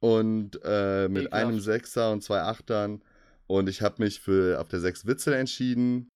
und 0.00 0.60
äh, 0.64 1.08
mit 1.08 1.24
Ekelhaft. 1.24 1.32
einem 1.32 1.60
Sechser 1.60 2.12
und 2.12 2.22
zwei 2.22 2.40
Achtern 2.42 3.02
und 3.46 3.68
ich 3.68 3.82
habe 3.82 4.02
mich 4.02 4.20
für 4.20 4.60
auf 4.60 4.68
der 4.68 4.80
6 4.80 5.06
Witzel 5.06 5.34
entschieden 5.34 6.08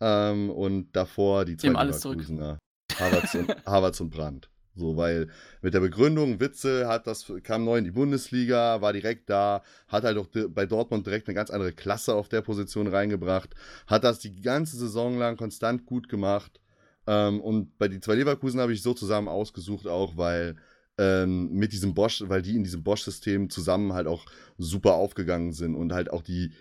ähm, 0.00 0.50
und 0.50 0.92
davor 0.92 1.44
die 1.44 1.56
zwei. 1.56 1.68
Leverkusener. 1.68 2.58
Havertz 2.98 3.34
und, 3.34 3.48
Havertz 3.66 4.00
und 4.00 4.10
Brandt. 4.10 4.50
So, 4.76 4.96
weil 4.96 5.28
mit 5.62 5.74
der 5.74 5.80
Begründung, 5.80 6.40
Witzel 6.40 6.86
hat 6.86 7.06
das, 7.06 7.30
kam 7.42 7.64
neu 7.64 7.78
in 7.78 7.84
die 7.84 7.90
Bundesliga, 7.90 8.80
war 8.80 8.92
direkt 8.92 9.28
da, 9.28 9.62
hat 9.88 10.04
halt 10.04 10.16
auch 10.16 10.28
bei 10.48 10.64
Dortmund 10.64 11.06
direkt 11.06 11.28
eine 11.28 11.34
ganz 11.34 11.50
andere 11.50 11.72
Klasse 11.72 12.14
auf 12.14 12.28
der 12.28 12.40
Position 12.40 12.86
reingebracht, 12.86 13.50
hat 13.86 14.04
das 14.04 14.20
die 14.20 14.40
ganze 14.40 14.76
Saison 14.76 15.18
lang 15.18 15.36
konstant 15.36 15.86
gut 15.86 16.08
gemacht. 16.08 16.60
Ähm, 17.06 17.40
und 17.40 17.76
bei 17.78 17.88
die 17.88 18.00
zwei 18.00 18.14
Leverkusen 18.14 18.60
habe 18.60 18.72
ich 18.72 18.82
so 18.82 18.94
zusammen 18.94 19.28
ausgesucht, 19.28 19.86
auch 19.86 20.16
weil 20.16 20.56
ähm, 20.98 21.52
mit 21.52 21.72
diesem 21.72 21.94
Bosch, 21.94 22.22
weil 22.26 22.42
die 22.42 22.56
in 22.56 22.64
diesem 22.64 22.82
Bosch-System 22.82 23.50
zusammen 23.50 23.92
halt 23.92 24.06
auch 24.06 24.26
super 24.58 24.94
aufgegangen 24.94 25.52
sind 25.52 25.74
und 25.74 25.92
halt 25.92 26.10
auch 26.10 26.22
die 26.22 26.52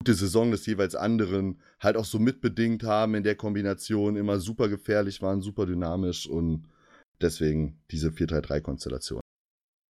gute 0.00 0.14
Saison 0.14 0.50
des 0.50 0.64
jeweils 0.66 0.94
anderen 0.94 1.60
halt 1.80 1.96
auch 1.96 2.04
so 2.04 2.18
mitbedingt 2.18 2.84
haben 2.84 3.14
in 3.14 3.24
der 3.24 3.34
Kombination, 3.34 4.16
immer 4.16 4.38
super 4.38 4.68
gefährlich 4.68 5.22
waren, 5.22 5.42
super 5.42 5.66
dynamisch 5.66 6.28
und 6.28 6.68
deswegen 7.20 7.80
diese 7.90 8.10
4-3-3-Konstellation. 8.10 9.20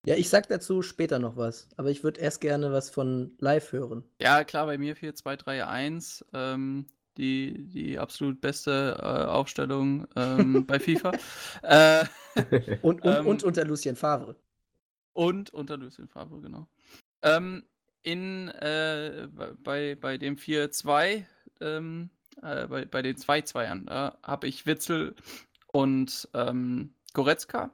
Ja, 0.06 0.14
ich 0.14 0.30
sag 0.30 0.48
dazu 0.48 0.80
später 0.80 1.18
noch 1.18 1.36
was. 1.36 1.68
Aber 1.76 1.90
ich 1.90 2.02
würde 2.02 2.20
erst 2.20 2.40
gerne 2.40 2.72
was 2.72 2.88
von 2.88 3.32
live 3.40 3.72
hören. 3.72 4.04
Ja, 4.22 4.44
klar, 4.44 4.64
bei 4.64 4.78
mir 4.78 4.96
4-2-3-1. 4.96 6.24
Ähm, 6.32 6.86
die, 7.18 7.66
die 7.68 7.98
absolut 7.98 8.40
beste 8.40 8.96
äh, 9.00 9.04
Aufstellung 9.26 10.06
ähm, 10.16 10.66
bei 10.66 10.80
FIFA. 10.80 11.16
Äh, 11.62 12.06
Und, 12.80 13.02
und, 13.04 13.20
Ähm, 13.20 13.26
und 13.26 13.44
unter 13.44 13.64
Lucien 13.64 13.96
Favre. 13.96 14.36
und 15.14 15.50
unter 15.50 15.76
Lucien 15.76 16.08
Favre, 16.08 16.40
genau. 16.40 16.68
Ähm, 17.22 17.64
in, 18.02 18.48
äh, 18.48 19.28
bei, 19.62 19.96
bei 19.96 20.18
dem 20.18 20.36
4-2, 20.36 21.26
ähm, 21.60 22.10
äh, 22.42 22.66
bei, 22.68 22.84
bei 22.86 23.02
den 23.02 23.16
2-2ern, 23.16 23.86
da 23.86 24.18
habe 24.22 24.46
ich 24.46 24.66
Witzel 24.66 25.16
und 25.68 26.28
ähm, 26.34 26.94
Goretzka, 27.14 27.72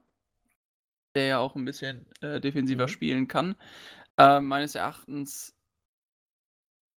der 1.15 1.27
ja 1.27 1.39
auch 1.39 1.55
ein 1.57 1.65
bisschen 1.65 2.07
äh, 2.21 2.41
defensiver 2.41 2.87
Mhm. 2.87 2.89
spielen 2.89 3.29
kann. 3.29 3.57
Äh, 4.19 4.41
meines 4.41 4.75
Erachtens 4.75 5.55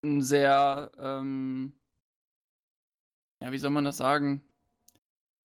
ein 0.03 0.21
sehr, 0.21 0.91
ähm, 0.99 1.73
ja, 3.41 3.51
wie 3.51 3.57
soll 3.57 3.71
man 3.71 3.85
das 3.85 3.97
sagen? 3.97 4.43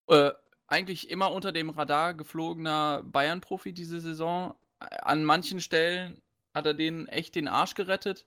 Äh, 0.09 0.31
eigentlich 0.67 1.11
immer 1.11 1.33
unter 1.33 1.53
dem 1.53 1.71
Radar 1.71 2.15
geflogener 2.15 3.03
Bayern-Profi 3.05 3.73
diese 3.73 4.01
Saison. 4.01 4.55
Äh, 4.81 4.87
An 5.03 5.25
manchen 5.25 5.61
Stellen 5.61 6.21
hat 6.55 6.67
er 6.67 6.75
denen 6.75 7.09
echt 7.09 7.35
den 7.35 7.49
Arsch 7.49 7.75
gerettet. 7.75 8.27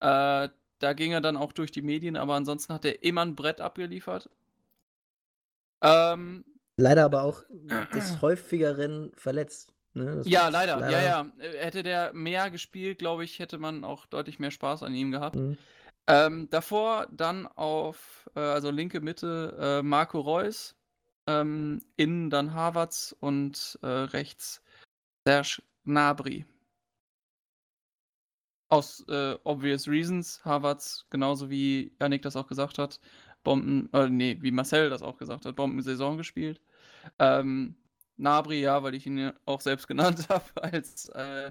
Äh, 0.00 0.48
da 0.78 0.92
ging 0.94 1.12
er 1.12 1.20
dann 1.20 1.36
auch 1.36 1.52
durch 1.52 1.70
die 1.72 1.82
Medien, 1.82 2.16
aber 2.16 2.34
ansonsten 2.34 2.72
hat 2.72 2.84
er 2.84 3.02
immer 3.02 3.22
ein 3.22 3.36
Brett 3.36 3.60
abgeliefert. 3.60 4.30
Ähm, 5.82 6.44
Leider 6.76 7.04
aber 7.04 7.22
auch 7.22 7.42
des 7.94 8.22
häufigeren 8.22 9.12
verletzt. 9.14 9.74
Ne? 9.92 10.22
Ja, 10.24 10.46
ist 10.46 10.52
leider. 10.52 10.90
Ja, 10.90 11.02
ja. 11.02 11.32
Äh, 11.38 11.58
Hätte 11.58 11.82
der 11.82 12.12
mehr 12.12 12.50
gespielt, 12.50 12.98
glaube 12.98 13.24
ich, 13.24 13.38
hätte 13.38 13.58
man 13.58 13.84
auch 13.84 14.06
deutlich 14.06 14.38
mehr 14.38 14.50
Spaß 14.50 14.82
an 14.82 14.94
ihm 14.94 15.10
gehabt. 15.10 15.36
Mhm. 15.36 15.58
Ähm, 16.06 16.48
davor 16.50 17.06
dann 17.12 17.46
auf, 17.46 18.28
äh, 18.34 18.40
also 18.40 18.70
linke 18.70 19.00
Mitte, 19.00 19.56
äh, 19.60 19.82
Marco 19.82 20.20
Reus, 20.20 20.76
ähm, 21.26 21.80
innen 21.96 22.30
dann 22.30 22.54
Havertz 22.54 23.14
und 23.20 23.78
äh, 23.82 23.86
rechts 23.86 24.62
Serge 25.26 25.62
Gnabry. 25.84 26.44
Aus 28.68 29.04
äh, 29.08 29.36
obvious 29.44 29.88
reasons, 29.88 30.44
Havertz, 30.44 31.06
genauso 31.10 31.50
wie 31.50 31.92
Yannick 32.00 32.22
das 32.22 32.36
auch 32.36 32.46
gesagt 32.46 32.78
hat, 32.78 33.00
Bomben, 33.42 33.88
äh, 33.92 34.08
nee, 34.08 34.38
wie 34.40 34.50
Marcel 34.50 34.90
das 34.90 35.02
auch 35.02 35.16
gesagt 35.18 35.44
hat, 35.46 35.56
Bombensaison 35.56 36.16
gespielt. 36.16 36.60
Ähm, 37.18 37.76
Gnabry, 38.18 38.60
ja, 38.60 38.82
weil 38.82 38.94
ich 38.94 39.06
ihn 39.06 39.18
ja 39.18 39.34
auch 39.46 39.60
selbst 39.60 39.88
genannt 39.88 40.28
habe 40.28 40.44
als, 40.62 41.08
äh, 41.10 41.50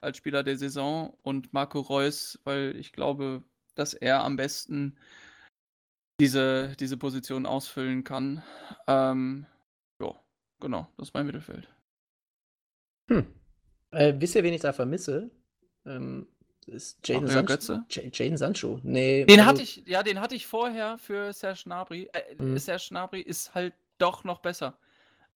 als 0.00 0.16
Spieler 0.18 0.42
der 0.42 0.56
Saison 0.58 1.16
und 1.22 1.52
Marco 1.52 1.80
Reus, 1.80 2.38
weil 2.44 2.76
ich 2.76 2.92
glaube, 2.92 3.42
dass 3.74 3.94
er 3.94 4.22
am 4.24 4.36
besten 4.36 4.96
diese, 6.20 6.76
diese 6.78 6.96
Position 6.96 7.46
ausfüllen 7.46 8.04
kann. 8.04 8.42
Ähm, 8.86 9.46
ja, 10.00 10.14
genau, 10.60 10.88
das 10.96 11.08
ist 11.08 11.14
mein 11.14 11.26
Mittelfeld. 11.26 11.68
Hm. 13.10 13.26
Äh, 13.92 14.14
wisst 14.18 14.34
ihr, 14.34 14.42
wen 14.44 14.54
ich 14.54 14.60
da 14.60 14.72
vermisse? 14.72 15.30
Ähm, 15.86 16.28
ist 16.66 17.06
Jaden 17.08 17.26
Sancho. 17.26 17.46
Götze? 17.46 17.84
Ja- 17.90 18.02
Jaden 18.12 18.36
Sancho. 18.36 18.80
Nee. 18.82 19.24
Den 19.24 19.40
also- 19.40 19.50
hatte 19.50 19.62
ich, 19.62 19.82
ja, 19.86 20.02
den 20.02 20.20
hatte 20.20 20.34
ich 20.34 20.46
vorher 20.46 20.98
für 20.98 21.32
Serge 21.32 21.62
Gnabry. 21.64 22.08
Äh, 22.12 22.34
Mhm. 22.42 22.58
Serge 22.58 22.86
Gnabry 22.90 23.20
ist 23.22 23.54
halt 23.54 23.74
doch 23.98 24.22
noch 24.24 24.40
besser. 24.40 24.78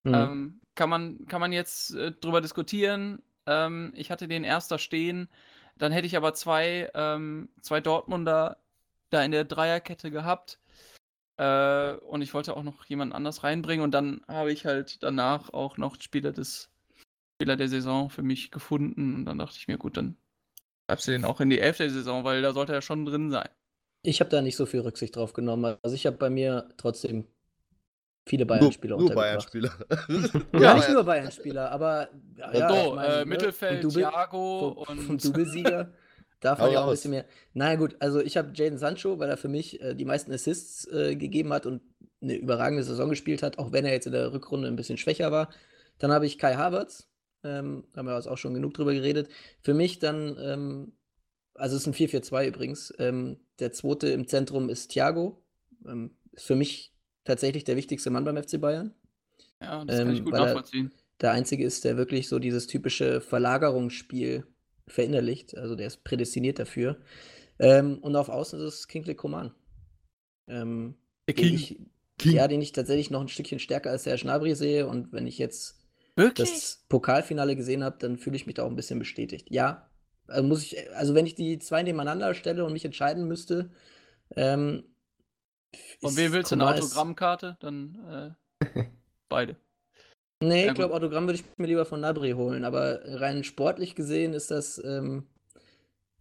Hm. 0.05 0.13
Ähm, 0.13 0.61
kann, 0.75 0.89
man, 0.89 1.25
kann 1.25 1.41
man 1.41 1.51
jetzt 1.51 1.95
äh, 1.95 2.11
drüber 2.11 2.41
diskutieren. 2.41 3.21
Ähm, 3.47 3.91
ich 3.95 4.11
hatte 4.11 4.27
den 4.27 4.43
erster 4.43 4.77
stehen. 4.77 5.27
Dann 5.77 5.91
hätte 5.91 6.07
ich 6.07 6.15
aber 6.17 6.33
zwei, 6.33 6.89
ähm, 6.93 7.49
zwei 7.61 7.81
Dortmunder 7.81 8.57
da 9.09 9.23
in 9.23 9.31
der 9.31 9.43
Dreierkette 9.43 10.11
gehabt. 10.11 10.59
Äh, 11.37 11.93
und 11.95 12.21
ich 12.21 12.33
wollte 12.33 12.55
auch 12.55 12.63
noch 12.63 12.85
jemand 12.85 13.13
anders 13.13 13.43
reinbringen. 13.43 13.83
Und 13.83 13.91
dann 13.91 14.21
habe 14.27 14.51
ich 14.51 14.65
halt 14.65 15.03
danach 15.03 15.51
auch 15.53 15.77
noch 15.77 15.99
Spieler 16.01 16.31
des 16.31 16.69
Spieler 17.35 17.57
der 17.57 17.67
Saison 17.67 18.09
für 18.09 18.23
mich 18.23 18.51
gefunden. 18.51 19.15
Und 19.15 19.25
dann 19.25 19.37
dachte 19.37 19.57
ich 19.57 19.67
mir, 19.67 19.77
gut, 19.77 19.97
dann 19.97 20.17
bleibst 20.87 21.07
du 21.07 21.11
den 21.11 21.25
auch 21.25 21.41
in 21.41 21.49
die 21.49 21.59
Elf 21.59 21.77
der 21.77 21.89
Saison, 21.89 22.23
weil 22.23 22.41
da 22.41 22.53
sollte 22.53 22.73
er 22.73 22.81
schon 22.81 23.05
drin 23.05 23.31
sein. 23.31 23.49
Ich 24.03 24.19
habe 24.19 24.29
da 24.29 24.41
nicht 24.41 24.55
so 24.55 24.65
viel 24.65 24.81
Rücksicht 24.81 25.15
drauf 25.15 25.33
genommen. 25.33 25.77
Also 25.81 25.95
ich 25.95 26.05
habe 26.05 26.17
bei 26.17 26.29
mir 26.29 26.69
trotzdem 26.77 27.27
viele 28.25 28.45
Nur, 28.45 28.57
Bayern-Spieler 28.57 28.97
nur 28.97 29.09
untergebracht. 29.11 29.51
Bayern-Spieler. 29.53 29.71
Ja, 30.53 30.59
Ja. 30.59 30.73
nicht 30.75 30.89
nur 30.89 31.03
Bayern-Spieler, 31.03 31.71
aber 31.71 32.09
ja, 32.37 32.53
ja, 32.53 32.69
so, 32.69 32.75
ich 32.89 32.95
mein, 32.95 33.11
äh, 33.11 33.17
ne, 33.19 33.25
Mittelfeld, 33.25 33.83
Double- 33.83 34.01
Thiago 34.03 34.85
und 34.87 35.23
Doublesieger 35.25 35.91
darf 36.39 36.59
man 36.59 36.71
ja 36.71 36.81
auch 36.81 36.85
ein 36.87 36.91
bisschen 36.91 37.11
mehr. 37.11 37.25
Na 37.53 37.75
gut, 37.75 37.95
also 37.99 38.19
ich 38.21 38.37
habe 38.37 38.51
Jaden 38.53 38.77
Sancho, 38.77 39.19
weil 39.19 39.29
er 39.29 39.37
für 39.37 39.47
mich 39.47 39.81
äh, 39.81 39.95
die 39.95 40.05
meisten 40.05 40.31
Assists 40.31 40.85
äh, 40.87 41.15
gegeben 41.15 41.53
hat 41.53 41.65
und 41.65 41.81
eine 42.21 42.35
überragende 42.35 42.83
Saison 42.83 43.09
gespielt 43.09 43.43
hat, 43.43 43.57
auch 43.59 43.71
wenn 43.71 43.85
er 43.85 43.93
jetzt 43.93 44.05
in 44.07 44.11
der 44.13 44.31
Rückrunde 44.33 44.67
ein 44.67 44.75
bisschen 44.75 44.97
schwächer 44.97 45.31
war. 45.31 45.49
Dann 45.99 46.11
habe 46.11 46.25
ich 46.25 46.37
Kai 46.37 46.55
Havertz, 46.55 47.07
ähm, 47.43 47.85
haben 47.95 48.07
wir 48.07 48.15
jetzt 48.15 48.27
auch 48.27 48.37
schon 48.37 48.53
genug 48.53 48.73
drüber 48.73 48.93
geredet. 48.93 49.29
Für 49.61 49.73
mich 49.73 49.99
dann, 49.99 50.35
ähm, 50.39 50.93
also 51.53 51.75
es 51.75 51.83
ist 51.83 51.87
ein 51.87 51.93
4-4-2 51.93 52.47
übrigens. 52.47 52.93
Ähm, 52.99 53.37
der 53.59 53.71
zweite 53.71 54.07
im 54.09 54.27
Zentrum 54.27 54.69
ist 54.69 54.89
Thiago. 54.89 55.41
Ähm, 55.87 56.17
ist 56.33 56.45
für 56.47 56.55
mich 56.55 56.93
tatsächlich 57.25 57.65
der 57.65 57.75
wichtigste 57.75 58.09
Mann 58.11 58.23
beim 58.25 58.37
FC 58.41 58.59
Bayern. 58.61 58.93
Ja, 59.61 59.83
das 59.85 59.97
kann 59.97 60.13
ich 60.13 60.19
Ähm, 60.19 60.25
gut 60.25 60.33
nachvollziehen. 60.33 60.91
Der 61.21 61.31
einzige 61.31 61.63
ist, 61.65 61.83
der 61.85 61.97
wirklich 61.97 62.27
so 62.27 62.39
dieses 62.39 62.67
typische 62.67 63.21
Verlagerungsspiel 63.21 64.45
verinnerlicht. 64.87 65.57
Also 65.57 65.75
der 65.75 65.87
ist 65.87 66.03
prädestiniert 66.03 66.59
dafür. 66.59 66.97
Ähm, 67.59 67.99
und 67.99 68.15
auf 68.15 68.29
Außen 68.29 68.59
ist 68.59 68.65
es 68.65 68.87
Kingsley 68.87 69.15
Coman. 69.15 69.53
Ähm, 70.47 70.95
Der 71.27 71.35
King. 71.35 71.53
ich, 71.55 71.79
King. 72.17 72.33
Ja, 72.33 72.47
den 72.47 72.61
ich 72.61 72.71
tatsächlich 72.71 73.11
noch 73.11 73.21
ein 73.21 73.27
Stückchen 73.27 73.59
stärker 73.59 73.91
als 73.91 74.03
Serge 74.03 74.23
Gnabry 74.23 74.55
sehe. 74.55 74.87
Und 74.87 75.11
wenn 75.13 75.27
ich 75.27 75.37
jetzt 75.37 75.79
Wirklich? 76.15 76.49
das 76.49 76.85
Pokalfinale 76.89 77.55
gesehen 77.55 77.83
habe, 77.83 77.97
dann 77.99 78.17
fühle 78.17 78.35
ich 78.35 78.45
mich 78.45 78.55
da 78.55 78.63
auch 78.63 78.69
ein 78.69 78.75
bisschen 78.75 78.99
bestätigt. 78.99 79.47
Ja, 79.51 79.89
also 80.27 80.43
muss 80.47 80.63
ich, 80.63 80.91
also 80.95 81.13
wenn 81.15 81.25
ich 81.25 81.35
die 81.35 81.59
zwei 81.59 81.83
nebeneinander 81.83 82.33
stelle 82.33 82.65
und 82.65 82.73
mich 82.73 82.85
entscheiden 82.85 83.27
müsste, 83.27 83.71
ähm, 84.35 84.83
Und 86.01 86.09
ist 86.09 86.17
wen 86.17 86.33
willst 86.33 86.51
du, 86.51 86.55
eine 86.55 86.67
Autogrammkarte? 86.67 87.57
Dann 87.59 88.35
äh, 88.61 88.83
beide. 89.29 89.55
Nee, 90.41 90.65
Ja, 90.65 90.71
ich 90.71 90.75
glaube, 90.75 90.93
Autogramm 90.93 91.27
würde 91.27 91.39
ich 91.39 91.45
mir 91.57 91.67
lieber 91.67 91.85
von 91.85 92.01
Nabri 92.01 92.31
holen, 92.31 92.65
aber 92.65 92.99
rein 93.05 93.43
sportlich 93.43 93.95
gesehen 93.95 94.33
ist 94.33 94.51
das, 94.51 94.81
ähm, 94.83 95.27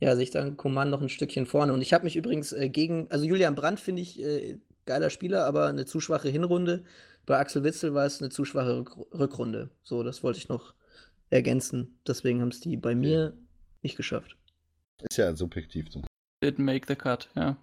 ja, 0.00 0.14
sehe 0.14 0.24
ich 0.24 0.30
dann 0.30 0.56
Coman 0.56 0.90
noch 0.90 1.02
ein 1.02 1.08
Stückchen 1.08 1.46
vorne. 1.46 1.72
Und 1.72 1.82
ich 1.82 1.92
habe 1.92 2.04
mich 2.04 2.16
übrigens 2.16 2.52
äh, 2.52 2.68
gegen, 2.68 3.10
also 3.10 3.24
Julian 3.24 3.54
Brandt 3.54 3.80
finde 3.80 4.02
ich 4.02 4.22
äh, 4.22 4.58
geiler 4.86 5.10
Spieler, 5.10 5.46
aber 5.46 5.66
eine 5.66 5.84
zu 5.84 6.00
schwache 6.00 6.28
Hinrunde. 6.28 6.84
Bei 7.26 7.38
Axel 7.38 7.64
Witzel 7.64 7.94
war 7.94 8.04
es 8.04 8.20
eine 8.20 8.30
zu 8.30 8.44
schwache 8.44 8.78
Rück 8.78 8.96
Rückrunde. 9.12 9.70
So, 9.82 10.02
das 10.02 10.22
wollte 10.22 10.38
ich 10.38 10.48
noch 10.48 10.74
ergänzen. 11.30 11.98
Deswegen 12.06 12.40
haben 12.40 12.48
es 12.48 12.60
die 12.60 12.76
bei 12.76 12.94
mir 12.94 13.36
nicht 13.82 13.96
geschafft. 13.96 14.36
Ist 15.02 15.18
ja 15.18 15.34
subjektiv. 15.34 15.90
So. 15.90 16.02
Didn't 16.42 16.62
make 16.62 16.86
the 16.86 16.94
cut, 16.94 17.28
ja. 17.34 17.56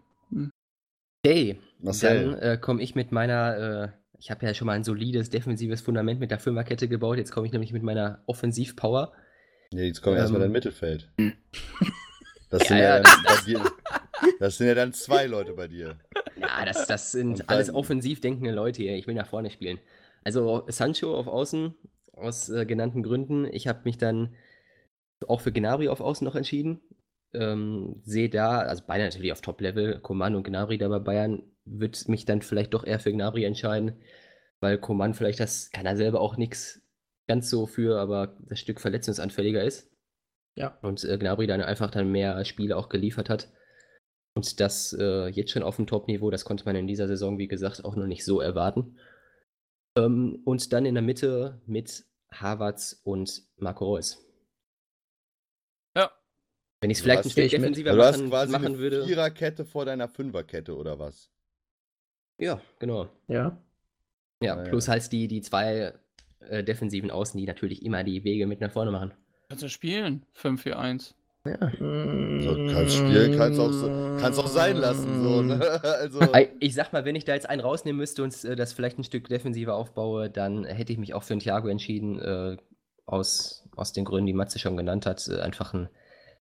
Okay, 1.23 1.59
Marcel. 1.79 2.31
dann 2.31 2.39
äh, 2.39 2.57
komme 2.57 2.81
ich 2.81 2.95
mit 2.95 3.11
meiner, 3.11 3.57
äh, 3.57 4.17
ich 4.19 4.31
habe 4.31 4.45
ja 4.45 4.53
schon 4.53 4.65
mal 4.67 4.73
ein 4.73 4.83
solides 4.83 5.29
defensives 5.29 5.81
Fundament 5.81 6.19
mit 6.19 6.31
der 6.31 6.39
Fünferkette 6.39 6.87
gebaut. 6.87 7.17
Jetzt 7.17 7.31
komme 7.31 7.45
ich 7.45 7.53
nämlich 7.53 7.73
mit 7.73 7.83
meiner 7.83 8.23
Offensivpower. 8.25 9.13
Nee, 9.71 9.87
jetzt 9.87 10.01
kommt 10.01 10.17
erstmal 10.17 10.41
Ähm. 10.41 10.45
dein 10.47 10.51
Mittelfeld. 10.51 11.09
Das 12.49 12.63
sind 12.67 12.77
Ja, 12.77 12.83
ja, 12.83 12.97
ja, 12.97 13.03
dann 13.03 13.23
bei 13.23 13.35
dir. 13.45 13.71
Das 14.39 14.57
sind 14.57 14.67
ja 14.67 14.75
dann 14.75 14.93
zwei 14.93 15.25
Leute 15.27 15.53
bei 15.53 15.67
dir. 15.67 15.99
Ja, 16.37 16.65
das, 16.65 16.87
das 16.87 17.11
sind 17.11 17.49
alles 17.49 17.73
offensiv 17.73 18.19
denkende 18.21 18.51
Leute 18.51 18.81
hier. 18.81 18.95
Ich 18.95 19.07
will 19.07 19.15
nach 19.15 19.27
vorne 19.27 19.49
spielen. 19.51 19.79
Also 20.23 20.63
Sancho 20.67 21.15
auf 21.15 21.27
Außen, 21.27 21.73
aus 22.13 22.49
äh, 22.49 22.65
genannten 22.65 23.03
Gründen. 23.03 23.45
Ich 23.51 23.67
habe 23.67 23.81
mich 23.85 23.97
dann 23.97 24.35
auch 25.27 25.41
für 25.41 25.51
Gnabry 25.51 25.87
auf 25.87 26.01
Außen 26.01 26.25
noch 26.25 26.35
entschieden. 26.35 26.81
Ähm, 27.33 28.01
sehe 28.03 28.29
da, 28.29 28.59
also 28.59 28.83
beide 28.85 29.03
natürlich 29.03 29.31
auf 29.31 29.41
Top-Level, 29.41 29.99
Coman 29.99 30.35
und 30.35 30.43
Gnabry 30.43 30.77
da 30.77 30.89
bei 30.89 30.99
Bayern, 30.99 31.43
würde 31.65 31.97
mich 32.07 32.25
dann 32.25 32.41
vielleicht 32.41 32.73
doch 32.73 32.83
eher 32.83 32.99
für 32.99 33.11
Gnabry 33.11 33.45
entscheiden, 33.45 34.01
weil 34.59 34.77
Coman 34.77 35.13
vielleicht 35.13 35.39
das, 35.39 35.71
kann 35.71 35.85
er 35.85 35.95
selber 35.95 36.19
auch 36.19 36.37
nichts 36.37 36.81
ganz 37.27 37.49
so 37.49 37.67
für, 37.67 37.99
aber 37.99 38.37
das 38.49 38.59
Stück 38.59 38.81
verletzungsanfälliger 38.81 39.63
ist. 39.63 39.89
Ja. 40.55 40.77
Und 40.81 41.03
äh, 41.05 41.17
Gnabry 41.17 41.47
dann 41.47 41.61
einfach 41.61 41.91
dann 41.91 42.11
mehr 42.11 42.43
Spiele 42.43 42.75
auch 42.75 42.89
geliefert 42.89 43.29
hat. 43.29 43.49
Und 44.33 44.59
das 44.59 44.93
äh, 44.97 45.27
jetzt 45.27 45.51
schon 45.51 45.63
auf 45.63 45.75
dem 45.75 45.87
Top-Niveau, 45.87 46.29
das 46.29 46.45
konnte 46.45 46.65
man 46.65 46.75
in 46.75 46.87
dieser 46.87 47.07
Saison, 47.07 47.37
wie 47.37 47.47
gesagt, 47.47 47.85
auch 47.85 47.95
noch 47.95 48.07
nicht 48.07 48.25
so 48.25 48.41
erwarten. 48.41 48.97
Ähm, 49.97 50.41
und 50.45 50.71
dann 50.73 50.85
in 50.85 50.95
der 50.95 51.03
Mitte 51.03 51.61
mit 51.65 52.05
Havertz 52.31 53.01
und 53.03 53.43
Marco 53.57 53.85
Reus. 53.85 54.25
Wenn 56.81 56.89
ich 56.89 56.97
es 56.97 57.03
vielleicht 57.03 57.25
ein 57.25 57.29
Stück 57.29 57.49
defensiver 57.49 57.91
Also 57.91 58.01
du 58.01 58.07
hast 58.07 58.17
machen, 58.17 58.29
quasi 58.29 58.51
machen 58.51 58.65
eine 58.65 58.77
würde. 58.79 59.05
Viererkette 59.05 59.65
vor 59.65 59.85
deiner 59.85 60.07
Fünferkette 60.09 60.75
oder 60.75 60.97
was? 60.99 61.29
Ja, 62.39 62.59
genau. 62.79 63.07
Ja. 63.27 63.57
Ja, 64.41 64.55
Ah, 64.55 64.63
ja. 64.63 64.69
plus 64.69 64.87
halt 64.87 65.11
die, 65.11 65.27
die 65.27 65.41
zwei 65.41 65.93
äh, 66.39 66.63
defensiven 66.63 67.11
Außen, 67.11 67.39
die 67.39 67.45
natürlich 67.45 67.85
immer 67.85 68.03
die 68.03 68.23
Wege 68.23 68.47
mit 68.47 68.59
nach 68.61 68.71
vorne 68.71 68.89
machen. 68.89 69.13
Kannst 69.49 69.63
du 69.63 69.69
spielen? 69.69 70.25
5-4-1. 70.35 71.13
Ja. 71.45 71.57
So, 71.59 72.55
kannst 72.71 72.95
spielen, 72.95 73.35
kannst 73.37 73.59
auch, 73.59 73.71
so, 73.71 73.87
kannst 74.19 74.39
auch 74.39 74.47
sein 74.47 74.77
lassen. 74.77 75.23
So, 75.23 75.41
ne? 75.43 75.59
also, 75.83 76.19
Ich 76.59 76.73
sag 76.73 76.93
mal, 76.93 77.05
wenn 77.05 77.15
ich 77.15 77.25
da 77.25 77.33
jetzt 77.33 77.49
einen 77.49 77.61
rausnehmen 77.61 77.97
müsste 77.99 78.23
und 78.23 78.43
äh, 78.43 78.55
das 78.55 78.73
vielleicht 78.73 78.97
ein 78.97 79.03
Stück 79.03 79.27
defensiver 79.27 79.75
aufbaue, 79.75 80.29
dann 80.31 80.65
hätte 80.65 80.91
ich 80.93 80.97
mich 80.99 81.13
auch 81.13 81.23
für 81.23 81.33
einen 81.33 81.41
Thiago 81.41 81.67
entschieden, 81.67 82.19
äh, 82.19 82.57
aus, 83.05 83.67
aus 83.75 83.93
den 83.93 84.05
Gründen, 84.05 84.27
die 84.27 84.33
Matze 84.33 84.57
schon 84.57 84.77
genannt 84.77 85.05
hat. 85.05 85.27
Äh, 85.27 85.41
einfach 85.41 85.73
ein 85.75 85.89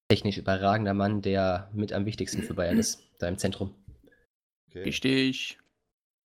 technisch 0.09 0.39
überragender 0.39 0.95
Mann, 0.95 1.23
der 1.23 1.71
mit 1.75 1.93
am 1.93 2.07
wichtigsten 2.07 2.43
für 2.43 2.55
Bayern 2.55 2.79
ist, 2.79 3.03
da 3.19 3.29
im 3.29 3.39
Zentrum. 3.39 3.75
okay. 4.69 4.89
Ich. 4.89 5.59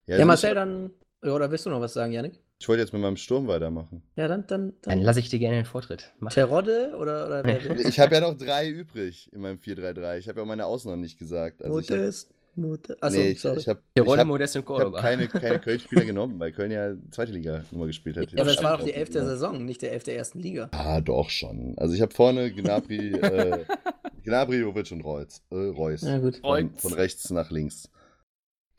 Ja, 0.08 0.18
Ja, 0.18 0.26
Marcel, 0.26 0.56
dann. 0.56 0.92
Ja, 1.24 1.34
Oder 1.34 1.52
willst 1.52 1.66
du 1.66 1.70
noch 1.70 1.82
was 1.82 1.94
sagen, 1.94 2.12
Janik? 2.14 2.40
ich 2.60 2.68
wollte 2.70 2.82
jetzt 2.82 2.94
mit 2.94 3.02
meinem 3.02 3.18
Sturm 3.18 3.48
weitermachen. 3.48 4.04
Ja, 4.16 4.28
dann. 4.28 4.46
dann, 4.48 4.74
Dann 4.82 4.98
dann 4.98 5.02
lasse 5.02 5.20
ich 5.20 5.30
dir 5.30 5.40
gerne 5.40 5.56
den 5.58 5.66
Vortritt. 5.66 6.12
Mach. 6.20 6.32
Terodde 6.32 6.96
oder, 6.96 7.26
oder 7.26 7.44
wer 7.44 7.64
will? 7.78 7.88
Ich 7.88 8.00
habe 8.00 8.14
ja 8.16 8.22
noch 8.22 8.38
drei 8.38 8.70
übrig 8.70 9.32
in 9.34 9.42
meinem 9.42 9.58
4-3-3. 9.58 10.18
Ich 10.20 10.28
habe 10.28 10.40
ja 10.40 10.44
auch 10.44 10.48
meine 10.48 10.66
Außen 10.66 10.90
noch 10.92 10.98
nicht 10.98 11.18
gesagt. 11.18 11.64
Also 11.64 11.80
ich 11.80 11.90
hab, 11.90 11.98
Modest. 11.98 12.32
Achso, 13.00 13.18
nee, 13.18 13.30
ich, 13.30 13.42
sorry. 13.42 13.60
ich 13.60 13.68
habe 13.68 13.80
hab, 13.98 14.42
ich 14.42 14.56
hab 14.56 14.66
Cordoba. 14.66 15.00
keine, 15.00 15.28
keine 15.28 15.60
Köln-Spieler 15.60 16.04
genommen, 16.04 16.40
weil 16.40 16.52
Köln 16.52 16.70
ja 16.72 16.94
zweite 17.10 17.32
Liga 17.32 17.64
Nummer 17.72 17.88
gespielt 17.88 18.18
hat. 18.18 18.32
ja, 18.32 18.42
aber 18.42 18.52
es 18.52 18.62
war 18.62 18.78
doch 18.78 18.84
die 18.84 18.94
elfte 18.94 19.20
immer. 19.20 19.30
Saison, 19.30 19.64
nicht 19.64 19.82
der 19.82 19.94
elfte 19.94 20.12
ersten 20.12 20.40
Liga. 20.40 20.68
Ah, 20.72 21.00
doch 21.00 21.30
schon. 21.30 21.76
Also 21.78 21.94
ich 21.94 22.02
habe 22.02 22.14
vorne 22.14 22.52
Gnabry, 22.52 23.12
äh, 23.22 23.66
Gnabry, 24.24 24.58
Jovic 24.58 24.92
und 24.92 25.02
Reus. 25.02 25.42
Äh, 25.50 25.56
Reus. 25.56 26.02
Ja, 26.02 26.18
gut. 26.20 26.38
Von, 26.38 26.68
Reus. 26.68 26.82
von 26.82 26.94
rechts 26.94 27.30
nach 27.30 27.52
links. 27.52 27.90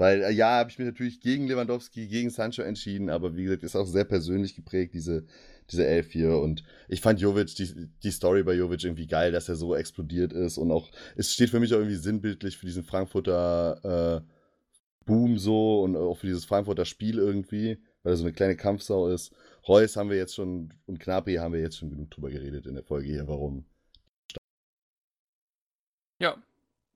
Weil, 0.03 0.25
äh, 0.25 0.33
ja, 0.33 0.59
habe 0.59 0.69
ich 0.69 0.81
mich 0.81 0.87
natürlich 0.87 1.21
gegen 1.21 1.47
Lewandowski, 1.47 2.09
gegen 2.09 2.29
Sancho 2.29 2.63
entschieden, 2.63 3.09
aber 3.09 3.37
wie 3.37 3.45
gesagt, 3.45 3.63
ist 3.63 3.77
auch 3.77 3.87
sehr 3.87 4.03
persönlich 4.03 4.57
geprägt, 4.57 4.95
diese, 4.95 5.25
diese 5.71 5.87
Elf 5.87 6.11
hier. 6.11 6.39
Und 6.39 6.65
ich 6.89 7.01
fand 7.01 7.21
Jovic, 7.21 7.55
die, 7.55 7.89
die 8.03 8.11
Story 8.11 8.43
bei 8.43 8.55
Jovic 8.55 8.83
irgendwie 8.83 9.07
geil, 9.07 9.31
dass 9.31 9.49
er 9.49 9.55
so 9.55 9.77
explodiert 9.77 10.33
ist. 10.33 10.59
Und 10.59 10.73
auch, 10.73 10.91
es 11.15 11.33
steht 11.33 11.51
für 11.51 11.61
mich 11.61 11.73
auch 11.73 11.79
irgendwie 11.79 11.95
sinnbildlich 11.95 12.59
für 12.59 12.67
diesen 12.67 12.83
Frankfurter 12.83 14.25
äh, 14.25 15.05
Boom 15.07 15.39
so 15.39 15.83
und 15.83 15.95
auch 15.95 16.19
für 16.19 16.27
dieses 16.27 16.47
Frankfurter 16.47 16.85
Spiel 16.85 17.19
irgendwie, 17.19 17.79
weil 18.03 18.15
er 18.15 18.17
so 18.17 18.25
eine 18.25 18.33
kleine 18.33 18.57
Kampfsau 18.57 19.07
ist. 19.07 19.33
Reus 19.69 19.95
haben 19.95 20.11
wir 20.11 20.17
jetzt 20.17 20.35
schon 20.35 20.75
und 20.87 20.99
Knapri 20.99 21.37
haben 21.37 21.55
wir 21.55 21.61
jetzt 21.61 21.79
schon 21.79 21.91
genug 21.91 22.11
drüber 22.11 22.31
geredet 22.31 22.67
in 22.67 22.75
der 22.75 22.83
Folge 22.83 23.07
hier, 23.07 23.29
warum. 23.29 23.67
Ja. 26.19 26.43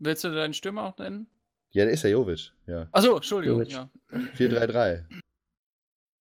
Willst 0.01 0.25
du 0.25 0.35
deinen 0.35 0.55
Stürmer 0.55 0.83
auch 0.83 0.99
nennen? 0.99 1.29
Ja, 1.77 1.85
der 1.85 1.93
ist 1.93 2.05
ja 2.05 2.09
Jovic, 2.09 2.55
ja. 2.67 2.89
Achso, 2.91 3.17
Entschuldigung. 3.17 3.59
Jovic. 3.59 3.73
Ja, 3.73 3.91
4-3-3. 4.39 5.05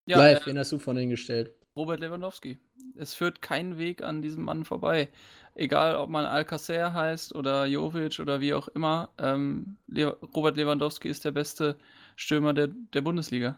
ja 0.06 0.18
Live, 0.18 0.41
äh, 0.41 0.48
wen 0.48 0.60
hast 0.60 0.73
du 0.73 0.80
von 0.80 0.98
denen 0.98 1.11
gestellt? 1.11 1.56
Robert 1.77 2.02
Lewandowski. 2.02 2.60
Es 2.98 3.14
führt 3.14 3.41
kein 3.41 3.77
Weg 3.77 4.03
an 4.03 4.22
diesem 4.22 4.44
Mann 4.44 4.65
vorbei. 4.65 5.07
Egal, 5.53 5.95
ob 5.95 6.10
man 6.10 6.26
Alcacer 6.26 6.91
heißt 6.91 7.34
oder 7.36 7.68
Jovic 7.68 8.19
oder 8.19 8.41
wie 8.41 8.53
auch 8.53 8.68
immer. 8.68 9.11
Ähm, 9.18 9.77
Le 9.88 10.18
Robert 10.36 10.57
Lewandowski 10.57 11.07
ist 11.07 11.23
der 11.23 11.32
beste 11.32 11.77
Stürmer 12.18 12.53
der, 12.53 12.68
der 12.68 12.99
Bundesliga. 12.99 13.57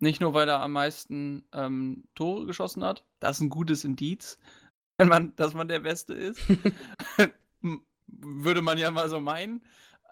Nicht 0.00 0.20
nur, 0.20 0.34
weil 0.34 0.50
er 0.50 0.60
am 0.60 0.72
meisten 0.72 1.46
ähm, 1.54 2.04
Tore 2.14 2.44
geschossen 2.44 2.84
hat. 2.84 3.06
Das 3.20 3.38
ist 3.38 3.40
ein 3.40 3.48
gutes 3.48 3.84
Indiz, 3.84 4.38
wenn 4.98 5.08
man, 5.08 5.34
dass 5.36 5.54
man 5.54 5.68
der 5.68 5.80
Beste 5.80 6.12
ist. 6.12 6.42
Würde 8.06 8.60
man 8.60 8.76
ja 8.76 8.90
mal 8.90 9.08
so 9.08 9.18
meinen. 9.18 9.62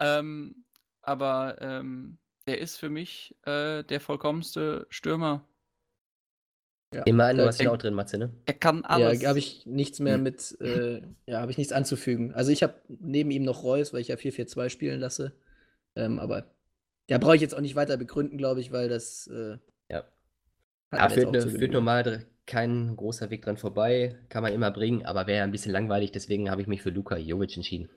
Ähm, 0.00 0.65
aber 1.06 1.56
ähm, 1.60 2.18
der 2.46 2.60
ist 2.60 2.76
für 2.78 2.88
mich 2.90 3.36
äh, 3.44 3.82
der 3.84 4.00
vollkommenste 4.00 4.86
Stürmer. 4.90 5.44
Immerhin, 7.04 7.36
du 7.38 7.42
Da- 7.42 7.48
hast 7.48 7.60
ihn 7.60 7.68
auch 7.68 7.76
drin, 7.78 7.94
Matze, 7.94 8.18
ne? 8.18 8.30
Er 8.46 8.54
kann 8.54 8.84
alles. 8.84 9.20
Ja, 9.22 9.28
habe 9.30 9.38
ich 9.40 9.66
nichts 9.66 9.98
mehr 9.98 10.16
Hm. 10.16 10.22
mit, 10.22 10.60
äh, 10.60 11.02
ja, 11.26 11.40
habe 11.40 11.50
ich 11.50 11.58
nichts 11.58 11.72
anzufügen. 11.72 12.32
Also 12.32 12.52
ich 12.52 12.62
habe 12.62 12.74
neben 12.88 13.30
ihm 13.32 13.42
noch 13.42 13.62
Reus, 13.64 13.92
weil 13.92 14.00
ich 14.00 14.08
ja 14.08 14.16
4-4-2 14.16 14.68
spielen 14.68 15.00
lasse. 15.00 15.32
Ähm, 15.96 16.18
aber 16.20 16.46
ja, 17.10 17.18
brauche 17.18 17.36
ich 17.36 17.42
jetzt 17.42 17.54
auch 17.54 17.60
nicht 17.60 17.76
weiter 17.76 17.96
begründen, 17.96 18.38
glaube 18.38 18.60
ich, 18.60 18.72
weil 18.72 18.88
das 18.88 19.26
äh, 19.28 19.58
Ja. 19.90 20.04
hat 20.90 21.00
Ja, 21.00 21.08
führt, 21.08 21.28
auch 21.28 21.32
ne, 21.32 21.48
führt 21.48 21.72
normal 21.72 22.26
kein 22.46 22.96
großer 22.96 23.30
Weg 23.30 23.42
dran 23.42 23.56
vorbei, 23.56 24.16
kann 24.28 24.42
man 24.42 24.52
immer 24.52 24.70
bringen, 24.70 25.04
aber 25.06 25.26
wäre 25.26 25.44
ein 25.44 25.50
bisschen 25.52 25.72
langweilig, 25.72 26.12
deswegen 26.12 26.50
habe 26.50 26.62
ich 26.62 26.68
mich 26.68 26.82
für 26.82 26.90
Luka 26.90 27.16
Jovic 27.16 27.56
entschieden. 27.56 27.90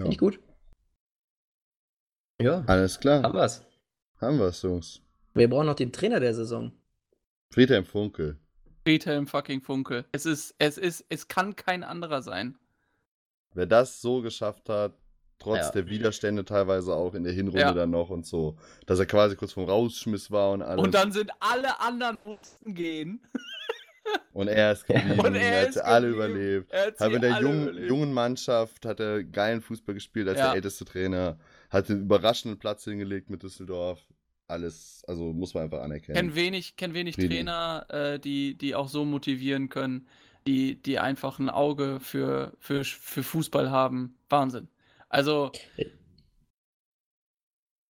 Finde 0.00 0.12
ich 0.12 0.18
gut. 0.18 0.40
Ja, 2.40 2.62
Alles 2.66 2.98
klar. 3.00 3.22
haben 3.22 3.34
wir's. 3.34 3.62
Haben 4.20 4.38
wir 4.38 4.46
es, 4.46 4.62
Jungs. 4.62 5.00
Wir 5.34 5.48
brauchen 5.48 5.66
noch 5.66 5.74
den 5.74 5.92
Trainer 5.92 6.20
der 6.20 6.34
Saison. 6.34 6.72
Friedhelm 7.50 7.84
Funkel. 7.84 8.38
Friedhelm 8.84 9.26
fucking 9.26 9.60
Funkel. 9.62 10.04
Es 10.12 10.26
ist, 10.26 10.54
es 10.58 10.78
ist, 10.78 11.04
es 11.08 11.28
kann 11.28 11.56
kein 11.56 11.82
anderer 11.84 12.22
sein. 12.22 12.56
Wer 13.54 13.66
das 13.66 14.00
so 14.00 14.20
geschafft 14.22 14.68
hat, 14.68 14.94
trotz 15.38 15.58
Ja. 15.66 15.70
der 15.72 15.88
Widerstände 15.88 16.44
teilweise 16.44 16.94
auch 16.94 17.14
in 17.14 17.24
der 17.24 17.32
Hinrunde 17.32 17.60
Ja. 17.60 17.72
dann 17.72 17.90
noch 17.90 18.10
und 18.10 18.26
so, 18.26 18.56
dass 18.86 18.98
er 18.98 19.06
quasi 19.06 19.34
kurz 19.36 19.52
vom 19.52 19.64
Rausschmiss 19.64 20.30
war 20.30 20.52
und 20.52 20.62
alles. 20.62 20.82
Und 20.82 20.94
dann 20.94 21.12
sind 21.12 21.30
alle 21.40 21.80
anderen 21.80 22.18
mussten 22.24 22.74
gehen. 22.74 23.20
Und 24.32 24.46
er 24.46 24.70
ist 24.70 24.86
geblieben. 24.86 25.18
Und 25.18 25.34
er 25.34 25.40
er 25.42 25.66
hat 25.66 25.72
sie 25.74 25.84
alle 25.84 26.06
überlebt. 26.08 26.70
Er 26.70 26.92
hat 26.96 27.10
mit 27.12 27.22
der 27.24 27.40
jungen, 27.40 27.76
jungen 27.88 28.12
Mannschaft 28.12 28.86
hat 28.86 29.00
er 29.00 29.24
geilen 29.24 29.60
Fußball 29.60 29.96
gespielt 29.96 30.28
als 30.28 30.38
Ja. 30.38 30.44
der 30.46 30.54
älteste 30.54 30.84
Trainer. 30.84 31.40
Hat 31.76 31.90
den 31.90 32.00
überraschenden 32.00 32.58
Platz 32.58 32.84
hingelegt 32.84 33.28
mit 33.28 33.42
Düsseldorf. 33.42 34.00
Alles, 34.48 35.02
also 35.06 35.32
muss 35.32 35.52
man 35.52 35.64
einfach 35.64 35.82
anerkennen. 35.82 36.16
Kenn 36.16 36.34
wenig, 36.34 36.76
kenn 36.76 36.94
wenig. 36.94 37.16
Trainer, 37.16 37.84
äh, 37.90 38.18
die, 38.18 38.56
die 38.56 38.74
auch 38.74 38.88
so 38.88 39.04
motivieren 39.04 39.68
können, 39.68 40.08
die, 40.46 40.80
die 40.80 40.98
einfach 40.98 41.38
ein 41.38 41.50
Auge 41.50 41.98
für, 42.00 42.54
für, 42.60 42.82
für 42.84 43.22
Fußball 43.22 43.70
haben. 43.70 44.16
Wahnsinn. 44.30 44.68
Also. 45.10 45.52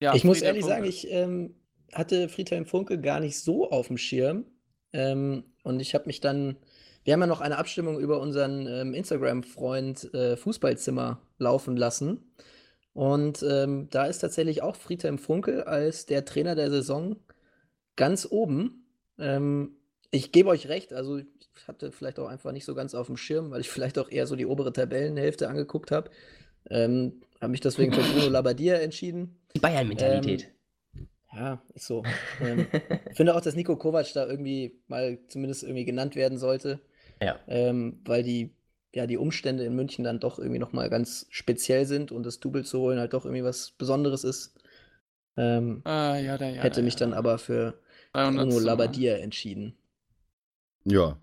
Ja, 0.00 0.14
ich 0.14 0.24
muss 0.24 0.38
Friedhelm 0.38 0.56
ehrlich 0.56 0.64
sagen, 0.64 0.82
Funkel. 0.82 0.88
ich 0.88 1.10
ähm, 1.10 1.54
hatte 1.92 2.28
Friedhelm 2.28 2.66
Funkel 2.66 3.00
gar 3.00 3.20
nicht 3.20 3.38
so 3.38 3.70
auf 3.70 3.86
dem 3.86 3.98
Schirm. 3.98 4.46
Ähm, 4.92 5.44
und 5.62 5.78
ich 5.78 5.94
habe 5.94 6.06
mich 6.06 6.20
dann, 6.20 6.56
wir 7.04 7.12
haben 7.12 7.20
ja 7.20 7.26
noch 7.28 7.40
eine 7.40 7.58
Abstimmung 7.58 8.00
über 8.00 8.20
unseren 8.20 8.66
ähm, 8.66 8.94
Instagram-Freund 8.94 10.12
äh, 10.12 10.36
Fußballzimmer 10.36 11.20
laufen 11.38 11.76
lassen. 11.76 12.32
Und 12.96 13.44
ähm, 13.46 13.88
da 13.90 14.06
ist 14.06 14.20
tatsächlich 14.20 14.62
auch 14.62 14.74
Friedhelm 14.74 15.18
Funkel 15.18 15.64
als 15.64 16.06
der 16.06 16.24
Trainer 16.24 16.54
der 16.54 16.70
Saison 16.70 17.16
ganz 17.94 18.26
oben. 18.30 18.86
Ähm, 19.18 19.76
ich 20.10 20.32
gebe 20.32 20.48
euch 20.48 20.70
recht, 20.70 20.94
also 20.94 21.18
ich 21.18 21.26
hatte 21.68 21.92
vielleicht 21.92 22.18
auch 22.18 22.26
einfach 22.26 22.52
nicht 22.52 22.64
so 22.64 22.74
ganz 22.74 22.94
auf 22.94 23.08
dem 23.08 23.18
Schirm, 23.18 23.50
weil 23.50 23.60
ich 23.60 23.68
vielleicht 23.70 23.98
auch 23.98 24.10
eher 24.10 24.26
so 24.26 24.34
die 24.34 24.46
obere 24.46 24.72
Tabellenhälfte 24.72 25.46
angeguckt 25.46 25.90
habe. 25.90 26.10
Ähm, 26.70 27.20
habe 27.38 27.50
mich 27.50 27.60
deswegen 27.60 27.92
für 27.92 28.00
Bruno 28.00 28.28
Labbadia 28.30 28.76
entschieden. 28.76 29.40
Die 29.54 29.60
Bayern-Mentalität. 29.60 30.50
Ja, 31.34 31.60
ist 31.74 31.88
so. 31.88 32.02
ähm, 32.40 32.66
finde 33.14 33.34
auch, 33.34 33.42
dass 33.42 33.56
Nico 33.56 33.76
Kovac 33.76 34.10
da 34.14 34.26
irgendwie 34.26 34.80
mal 34.88 35.18
zumindest 35.28 35.64
irgendwie 35.64 35.84
genannt 35.84 36.16
werden 36.16 36.38
sollte, 36.38 36.80
ja. 37.20 37.38
ähm, 37.46 38.00
weil 38.06 38.22
die, 38.22 38.55
ja, 38.96 39.06
die 39.06 39.18
Umstände 39.18 39.64
in 39.64 39.76
München 39.76 40.04
dann 40.04 40.20
doch 40.20 40.38
irgendwie 40.38 40.58
nochmal 40.58 40.88
ganz 40.90 41.26
speziell 41.30 41.84
sind 41.86 42.12
und 42.12 42.24
das 42.24 42.40
Double 42.40 42.64
zu 42.64 42.80
holen 42.80 42.98
halt 42.98 43.12
doch 43.12 43.24
irgendwie 43.26 43.44
was 43.44 43.72
Besonderes 43.72 44.24
ist. 44.24 44.54
Ähm, 45.36 45.82
Ah, 45.84 46.16
ja, 46.16 46.38
da, 46.38 46.48
ja, 46.48 46.62
hätte 46.62 46.80
da, 46.80 46.84
mich 46.84 46.94
ja, 46.94 47.00
dann 47.00 47.10
da. 47.10 47.18
aber 47.18 47.38
für 47.38 47.78
300. 48.14 48.48
Bruno 48.48 48.60
Mal. 48.60 48.64
Labbadia 48.64 49.16
entschieden. 49.18 49.76
Ja. 50.84 51.18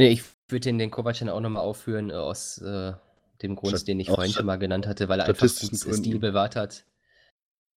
Nee, 0.00 0.08
ich 0.08 0.22
würde 0.48 0.60
den, 0.64 0.78
den 0.78 0.90
Kovac 0.90 1.18
dann 1.18 1.28
auch 1.28 1.40
nochmal 1.40 1.62
aufführen, 1.62 2.08
äh, 2.10 2.14
aus 2.14 2.58
äh, 2.58 2.94
dem 3.42 3.54
Grund, 3.56 3.76
Stat- 3.76 3.88
den 3.88 4.00
ich 4.00 4.08
vorhin 4.08 4.32
schon 4.32 4.46
mal 4.46 4.56
genannt 4.56 4.86
hatte, 4.86 5.08
weil 5.08 5.20
er 5.20 5.26
einfach 5.26 5.46
Gründen. 5.46 5.76
Stil 5.94 6.18
bewahrt 6.18 6.56
hat. 6.56 6.84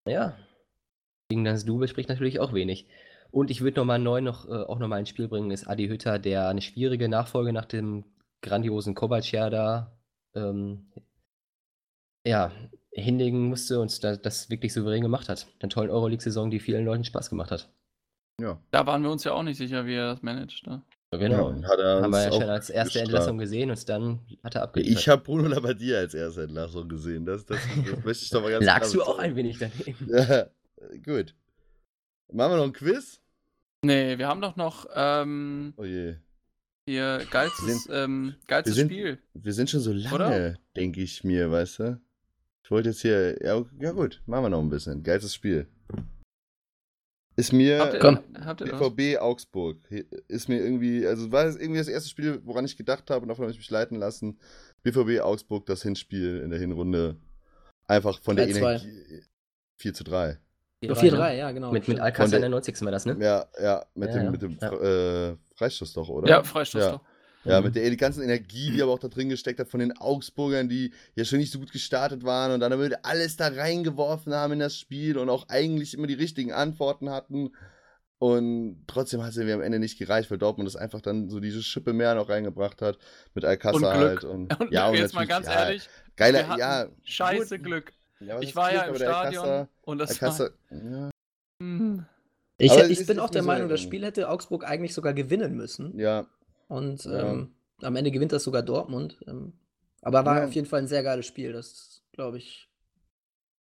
Ja. 0.08 0.38
Gegen 1.30 1.46
das 1.46 1.66
Double 1.66 1.88
spricht 1.88 2.10
natürlich 2.10 2.40
auch 2.40 2.54
wenig. 2.54 2.86
Und 3.32 3.50
ich 3.50 3.62
würde 3.62 3.80
nochmal 3.80 3.98
neu 3.98 4.22
noch, 4.22 4.48
äh, 4.48 4.52
auch 4.52 4.78
nochmal 4.78 5.00
ins 5.00 5.10
Spiel 5.10 5.28
bringen, 5.28 5.50
ist 5.50 5.66
Adi 5.68 5.88
Hütter, 5.88 6.20
der 6.20 6.48
eine 6.48 6.62
schwierige 6.62 7.10
Nachfolge 7.10 7.52
nach 7.54 7.66
dem 7.66 8.04
grandiosen 8.44 8.94
Kovac-Jahr 8.94 9.50
da 9.50 9.98
ähm, 10.36 10.92
ja, 12.28 12.52
hinlegen 12.92 13.48
musste 13.50 13.80
und 13.80 14.04
da, 14.04 14.16
das 14.16 14.50
wirklich 14.50 14.74
souverän 14.74 15.02
gemacht 15.02 15.30
hat. 15.30 15.48
Eine 15.60 15.70
tolle 15.70 15.92
Euroleague-Saison, 15.92 16.52
die 16.52 16.60
vielen 16.60 16.86
Leuten 16.86 17.04
Spaß 17.04 17.30
gemacht 17.30 17.50
hat. 17.52 17.72
Ja. 18.40 18.60
Da 18.72 18.86
waren 18.86 19.02
wir 19.04 19.12
uns 19.12 19.24
ja 19.24 19.34
auch 19.34 19.44
nicht 19.44 19.58
sicher, 19.58 19.86
wie 19.86 19.96
er 19.96 20.08
das 20.08 20.22
managt. 20.22 20.66
Ne? 20.68 20.82
Ja, 21.14 21.20
Ja, 21.20 21.28
genau. 21.28 21.48
und 21.50 21.68
hat 21.68 21.80
er 21.80 22.02
Haben 22.02 22.12
wir 22.12 22.24
ja 22.24 22.30
auch 22.32 22.40
schon 22.42 22.50
als 22.50 22.70
erste 22.70 23.00
gestraft. 23.00 23.06
Entlassung 23.06 23.38
gesehen 23.38 23.70
und 23.72 23.90
dann 23.90 24.20
hat 24.44 24.56
er 24.56 24.64
abgeliefert. 24.64 25.00
Ich 25.00 25.10
habe 25.10 25.22
Bruno 25.24 25.48
Labbadia 25.48 25.98
als 26.00 26.14
erste 26.14 26.44
Entlassung 26.44 26.88
gesehen. 26.90 27.26
Das, 27.26 27.46
das, 27.46 27.60
das 27.86 28.04
möchte 28.06 28.24
ich 28.24 28.30
doch 28.30 28.42
mal 28.42 28.52
ganz 28.52 28.66
Lagst 28.66 28.94
du 28.94 29.02
auch 29.02 29.18
betonen. 29.18 29.30
ein 29.32 29.36
wenig 29.36 29.58
daneben? 29.60 30.08
Ja, 30.82 30.98
gut. 31.06 31.34
Machen 32.32 32.52
wir 32.54 32.58
noch 32.58 32.64
ein 32.66 32.74
Quiz? 32.74 33.22
Nee, 33.86 34.18
wir 34.18 34.28
haben 34.28 34.42
doch 34.42 34.56
noch 34.56 34.86
ähm, 34.96 35.74
Oh 35.78 35.84
je. 35.86 36.16
Hier 36.88 37.26
geilstes, 37.32 37.88
ähm, 37.92 38.36
geilstes 38.48 38.76
sind- 38.76 38.92
Spiel. 38.92 39.20
Wir 39.34 39.54
sind 39.54 39.70
schon 39.70 39.80
so 39.80 39.94
lange, 39.94 40.58
denke 40.76 41.02
ich 41.02 41.24
mir, 41.24 41.50
weißt 41.52 41.80
du? 41.80 42.02
Ich 42.64 42.72
wollte 42.72 42.90
jetzt 42.90 43.02
hier. 43.02 43.38
Ja, 43.44 43.64
ja, 43.80 43.92
gut, 43.92 44.22
machen 44.26 44.44
wir 44.46 44.50
noch 44.50 44.62
ein 44.62 44.70
bisschen. 44.70 45.04
Geilstes 45.04 45.34
Spiel. 45.34 45.68
Ist 47.36 47.52
mir. 47.52 47.80
Habt 47.80 47.94
ihr, 47.96 48.00
komm. 48.00 48.20
habt 48.46 48.62
ihr 48.62 48.72
was? 48.72 48.80
BVB 48.96 49.18
Augsburg 49.20 49.78
ist 50.28 50.50
mir 50.50 50.60
irgendwie, 50.60 51.06
also 51.08 51.32
war 51.32 51.46
es 51.46 51.56
irgendwie 51.56 51.80
das 51.80 51.88
erste 51.88 52.10
Spiel, 52.10 52.40
woran 52.46 52.64
ich 52.66 52.78
gedacht 52.78 53.10
habe 53.10 53.24
und 53.24 53.30
davon 53.30 53.44
habe 53.44 53.52
ich 53.52 53.58
mich 53.58 53.70
leiten 53.72 53.98
lassen. 53.98 54.38
BVB 54.84 55.20
Augsburg 55.22 55.66
das 55.66 55.82
Hinspiel 55.82 56.42
in 56.42 56.52
der 56.52 56.60
Hinrunde 56.60 57.18
einfach 57.88 58.22
von 58.22 58.36
der 58.36 58.48
3-2. 58.48 58.58
Energie 58.58 59.24
4 59.80 59.94
zu 59.94 60.04
3. 60.04 60.38
4-3, 60.84 61.38
ja, 61.38 61.52
genau. 61.52 61.72
Mit, 61.72 61.88
mit. 61.88 62.00
Alcázar 62.00 62.28
der- 62.32 62.38
in 62.40 62.42
der 62.44 62.50
90. 62.50 62.82
war 62.86 62.92
das, 62.92 63.06
ne? 63.06 63.18
Ja, 63.20 63.46
ja, 63.62 63.86
mit 63.96 64.10
Ja, 64.10 64.16
dem, 64.16 64.24
ja, 64.26 64.32
mit 64.32 64.42
dem 64.42 64.58
ja. 64.62 65.30
Äh, 65.32 65.38
Freistoß 65.56 65.94
doch, 65.94 66.10
oder? 66.10 66.30
Ja, 66.30 66.44
Freistoß 66.44 66.82
Ja. 66.82 66.92
doch. 66.94 67.02
Ja, 67.46 67.60
Mhm. 67.60 67.66
mit 67.66 67.76
der 67.76 67.94
ganzen 67.98 68.24
Energie, 68.24 68.72
die 68.72 68.82
aber 68.82 68.94
auch 68.94 69.00
da 69.00 69.10
drin 69.10 69.28
gesteckt 69.28 69.60
hat 69.60 69.68
von 69.68 69.82
den 69.82 69.98
Augsburgern, 69.98 70.70
die 70.70 70.94
ja 71.16 71.26
schon 71.26 71.40
nicht 71.40 71.52
so 71.52 71.60
gut 71.60 71.74
gestartet 71.74 72.24
waren 72.24 72.54
und 72.54 72.62
dann 72.62 72.72
aber 72.72 72.88
alles 73.04 73.36
da 73.36 73.50
reingeworfen 73.50 74.34
haben 74.34 74.54
in 74.54 74.60
das 74.60 74.78
Spiel 74.78 75.18
und 75.18 75.30
auch 75.30 75.50
eigentlich 75.50 75.94
immer 75.94 76.08
die 76.08 76.14
richtigen 76.14 76.54
Antworten 76.54 77.10
hatten. 77.10 77.52
Und 78.18 78.86
trotzdem 78.88 79.22
hat 79.22 79.32
es 79.32 79.36
irgendwie 79.38 79.56
am 79.56 79.62
Ende 79.62 79.80
nicht 79.80 80.00
gereicht, 80.00 80.32
weil 80.32 80.38
Dortmund 80.38 80.68
das 80.68 80.78
einfach 80.78 81.02
dann 81.02 81.30
so 81.30 81.42
diese 81.42 81.62
Schippe 81.62 81.92
mehr 81.92 82.16
noch 82.16 82.30
reingebracht 82.30 82.82
hat 82.82 82.98
mit 83.34 83.44
Alcázar 83.44 83.74
Und 83.76 83.82
Glück. 83.82 83.94
halt. 83.94 84.24
Und, 84.24 84.60
Und 84.62 84.72
ja, 84.72 84.88
und 84.88 84.96
jetzt 84.96 85.14
mal 85.14 85.28
ganz 85.28 85.46
ja, 85.48 85.66
ehrlich, 85.66 85.90
Geiler, 86.16 86.58
ja. 86.58 86.88
scheiße 87.04 87.58
gut. 87.58 87.66
Glück. 87.66 87.94
Ja, 88.22 88.38
was 88.38 88.44
Ich 88.46 88.56
war 88.56 88.70
Glück, 88.70 88.82
ja 88.84 88.88
im 88.88 88.96
Stadion 88.96 89.44
Alcázar- 89.46 89.68
und 89.82 89.98
das 89.98 90.22
war... 90.22 90.30
Alcázar, 90.30 90.50
ja, 90.72 91.10
Hm. 91.62 92.06
Ich, 92.58 92.72
ich 92.72 93.00
ist- 93.00 93.08
bin 93.08 93.18
ist 93.18 93.24
auch 93.24 93.30
der 93.30 93.44
Meinung, 93.44 93.70
das. 93.70 93.82
Spiel 93.82 94.04
hätte 94.06 94.30
Augsburg 94.30 94.64
eigentlich 94.66 94.94
sogar 94.94 95.14
gewinnen 95.14 95.56
müssen. 95.56 95.98
ja, 96.00 96.28
Und 96.68 97.04
Ja. 97.06 97.32
ähm, 97.32 97.54
am 97.82 97.96
Ende 97.96 98.12
gewinnt 98.12 98.32
das 98.32 98.44
sogar 98.44 98.62
Dortmund. 98.64 99.20
Ähm, 99.28 99.54
aber 100.02 100.26
war 100.26 100.40
Ja. 100.40 100.46
auf 100.46 100.54
jeden 100.54 100.68
Fall 100.68 100.80
ein 100.82 100.88
sehr 100.88 101.04
geiles 101.04 101.26
Spiel. 101.26 101.52
Das, 101.54 102.04
glaube 102.14 102.38
ich, 102.38 102.70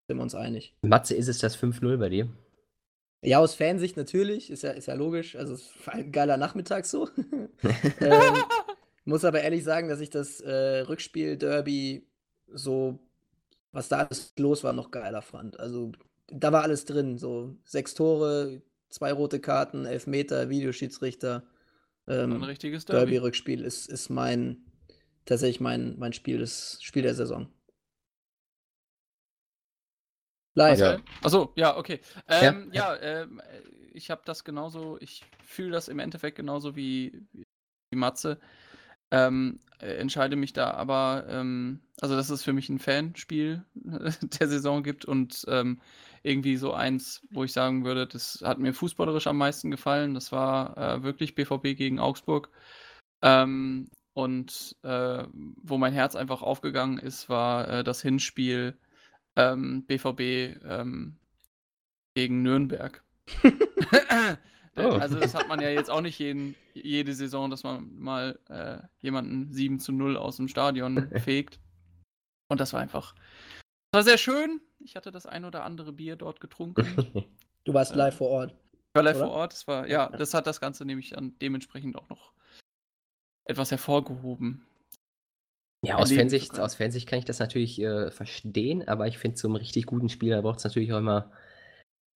sind 0.08 0.18
wir 0.18 0.24
uns 0.24 0.36
einig. 0.36 0.76
Matze, 0.82 1.16
ist 1.16 1.28
es 1.28 1.38
das 1.40 1.56
5-0 1.56 1.98
bei 1.98 2.10
dir? 2.10 2.28
Ja, 3.22 3.40
aus 3.40 3.54
Fansicht 3.54 3.98
natürlich, 3.98 4.50
ist 4.50 4.64
ja, 4.64 4.72
ist 4.72 4.88
ja 4.88 4.94
logisch. 4.94 5.36
Also, 5.36 5.54
es 5.54 5.70
war 5.86 5.96
ein 5.96 6.12
geiler 6.12 6.38
Nachmittag 6.38 6.86
so. 6.86 7.10
ähm, 8.00 8.36
muss 9.06 9.26
aber 9.26 9.42
ehrlich 9.42 9.64
sagen, 9.64 9.90
dass 9.90 10.00
ich 10.00 10.10
das 10.10 10.40
äh, 10.42 10.80
Rückspiel 10.82 11.38
Derby 11.38 12.08
so, 12.48 13.00
was 13.72 13.90
da 13.90 14.00
alles 14.08 14.34
los 14.38 14.64
war, 14.64 14.74
noch 14.74 14.90
geiler 14.92 15.22
fand. 15.22 15.60
Also, 15.60 15.92
da 16.28 16.52
war 16.52 16.64
alles 16.64 16.86
drin. 16.86 17.18
So 17.18 17.56
sechs 17.66 17.94
Tore, 17.94 18.62
zwei 18.90 19.12
rote 19.14 19.40
Karten, 19.40 19.86
Elfmeter, 19.86 20.50
Videoschiedsrichter. 20.50 21.44
Ein 22.08 22.32
Ähm, 22.32 22.44
richtiges 22.44 22.86
Derby. 22.86 23.12
Derby-Rückspiel 23.12 23.64
ist, 23.64 23.88
ist 23.88 24.10
mein, 24.10 24.66
tatsächlich 25.26 25.60
mein, 25.60 25.98
mein 26.00 26.14
Spiel, 26.14 26.40
des, 26.40 26.80
Spiel 26.82 27.04
der 27.04 27.14
Saison. 27.14 27.48
Live. 30.56 30.80
Ja. 30.80 31.00
Achso, 31.22 31.54
ja, 31.56 31.78
okay. 31.78 32.02
Ähm, 32.28 32.72
ja, 32.74 32.98
ähm, 32.98 33.40
äh, 33.40 33.62
ich 33.94 34.10
habe 34.10 34.22
das 34.26 34.44
genauso, 34.44 34.98
ich 35.00 35.24
fühle 35.46 35.72
das 35.72 35.88
im 35.88 36.00
Endeffekt 36.00 36.38
genauso 36.38 36.76
wie, 36.76 37.26
wie 37.32 37.98
Matze. 37.98 38.40
Ähm, 39.12 39.60
äh, 39.80 39.96
entscheide 39.96 40.36
mich 40.36 40.54
da 40.54 40.72
aber, 40.72 41.26
ähm, 41.30 41.80
also 42.02 42.16
dass 42.16 42.30
es 42.30 42.44
für 42.44 42.54
mich 42.54 42.70
ein 42.70 42.80
Fanspiel 42.80 43.64
der 43.76 44.48
Saison 44.48 44.84
gibt 44.84 45.06
und 45.06 45.46
ähm, 45.48 45.80
irgendwie 46.24 46.58
so 46.58 46.74
eins, 46.74 47.26
wo 47.32 47.44
ich 47.44 47.54
sagen 47.54 47.86
würde, 47.86 48.06
das 48.06 48.42
hat 48.44 48.60
mir 48.60 48.74
fußballerisch 48.74 49.28
am 49.28 49.38
meisten 49.38 49.72
gefallen. 49.72 50.14
Das 50.14 50.32
war 50.32 50.78
äh, 50.78 51.04
wirklich 51.04 51.36
BVB 51.36 51.78
gegen 51.78 52.00
Augsburg. 52.00 52.50
Ähm, 53.22 53.90
und 54.14 54.76
äh, 54.84 55.24
wo 55.32 55.78
mein 55.78 55.94
Herz 55.94 56.16
einfach 56.16 56.42
aufgegangen 56.42 56.98
ist, 56.98 57.30
war 57.30 57.70
äh, 57.70 57.84
das 57.84 58.02
Hinspiel 58.02 58.78
ähm, 59.38 59.86
BVB 59.86 60.62
ähm, 60.66 61.18
gegen 62.16 62.42
Nürnberg. 62.42 63.02
Oh. 64.80 64.92
Also 64.98 65.20
das 65.20 65.34
hat 65.36 65.48
man 65.48 65.62
ja 65.62 65.70
jetzt 65.70 65.90
auch 65.90 66.02
nicht 66.02 66.18
jeden, 66.20 66.56
jede 66.74 67.14
Saison, 67.14 67.50
dass 67.50 67.64
man 67.64 67.94
mal 67.98 68.40
äh, 68.50 68.80
jemanden 69.00 69.52
7 69.52 69.80
zu 69.80 69.92
0 69.92 70.18
aus 70.18 70.38
dem 70.38 70.48
Stadion 70.48 71.10
fegt. 71.20 71.60
Und 72.48 72.60
das 72.60 72.74
war 72.74 72.82
einfach. 72.82 73.14
Das 73.92 74.00
war 74.00 74.04
sehr 74.04 74.18
schön. 74.18 74.62
Ich 74.80 74.96
hatte 74.96 75.12
das 75.12 75.26
ein 75.26 75.46
oder 75.46 75.64
andere 75.64 75.94
Bier 75.94 76.16
dort 76.16 76.40
getrunken. 76.40 77.26
Du 77.66 77.74
warst 77.74 77.92
Äh, 77.92 77.98
live 77.98 78.16
vor 78.16 78.30
Ort. 78.30 78.56
Ich 78.74 78.96
war 78.96 79.04
live 79.04 79.18
Oder? 79.18 79.26
vor 79.26 79.36
Ort. 79.36 79.54
Das 79.54 79.68
war, 79.68 79.88
ja, 79.88 80.10
das 80.10 80.34
hat 80.34 80.48
das 80.48 80.62
Ganze 80.62 80.86
nämlich 80.86 81.10
dann 81.10 81.38
dementsprechend 81.40 81.98
auch 81.98 82.08
noch 82.10 82.32
etwas 83.46 83.70
hervorgehoben. 83.70 84.66
Ja, 85.86 85.98
aus 85.98 86.12
Fansicht, 86.12 86.58
aus 86.58 86.76
Fansicht 86.76 87.08
kann 87.08 87.20
ich 87.20 87.26
das 87.26 87.40
natürlich 87.40 87.80
äh, 87.82 88.12
verstehen, 88.12 88.88
aber 88.88 89.08
ich 89.08 89.18
finde, 89.18 89.36
zum 89.36 89.56
richtig 89.56 89.86
guten 89.86 90.10
Spieler 90.10 90.42
braucht 90.42 90.60
es 90.60 90.64
natürlich 90.64 90.92
auch 90.94 90.98
immer 90.98 91.32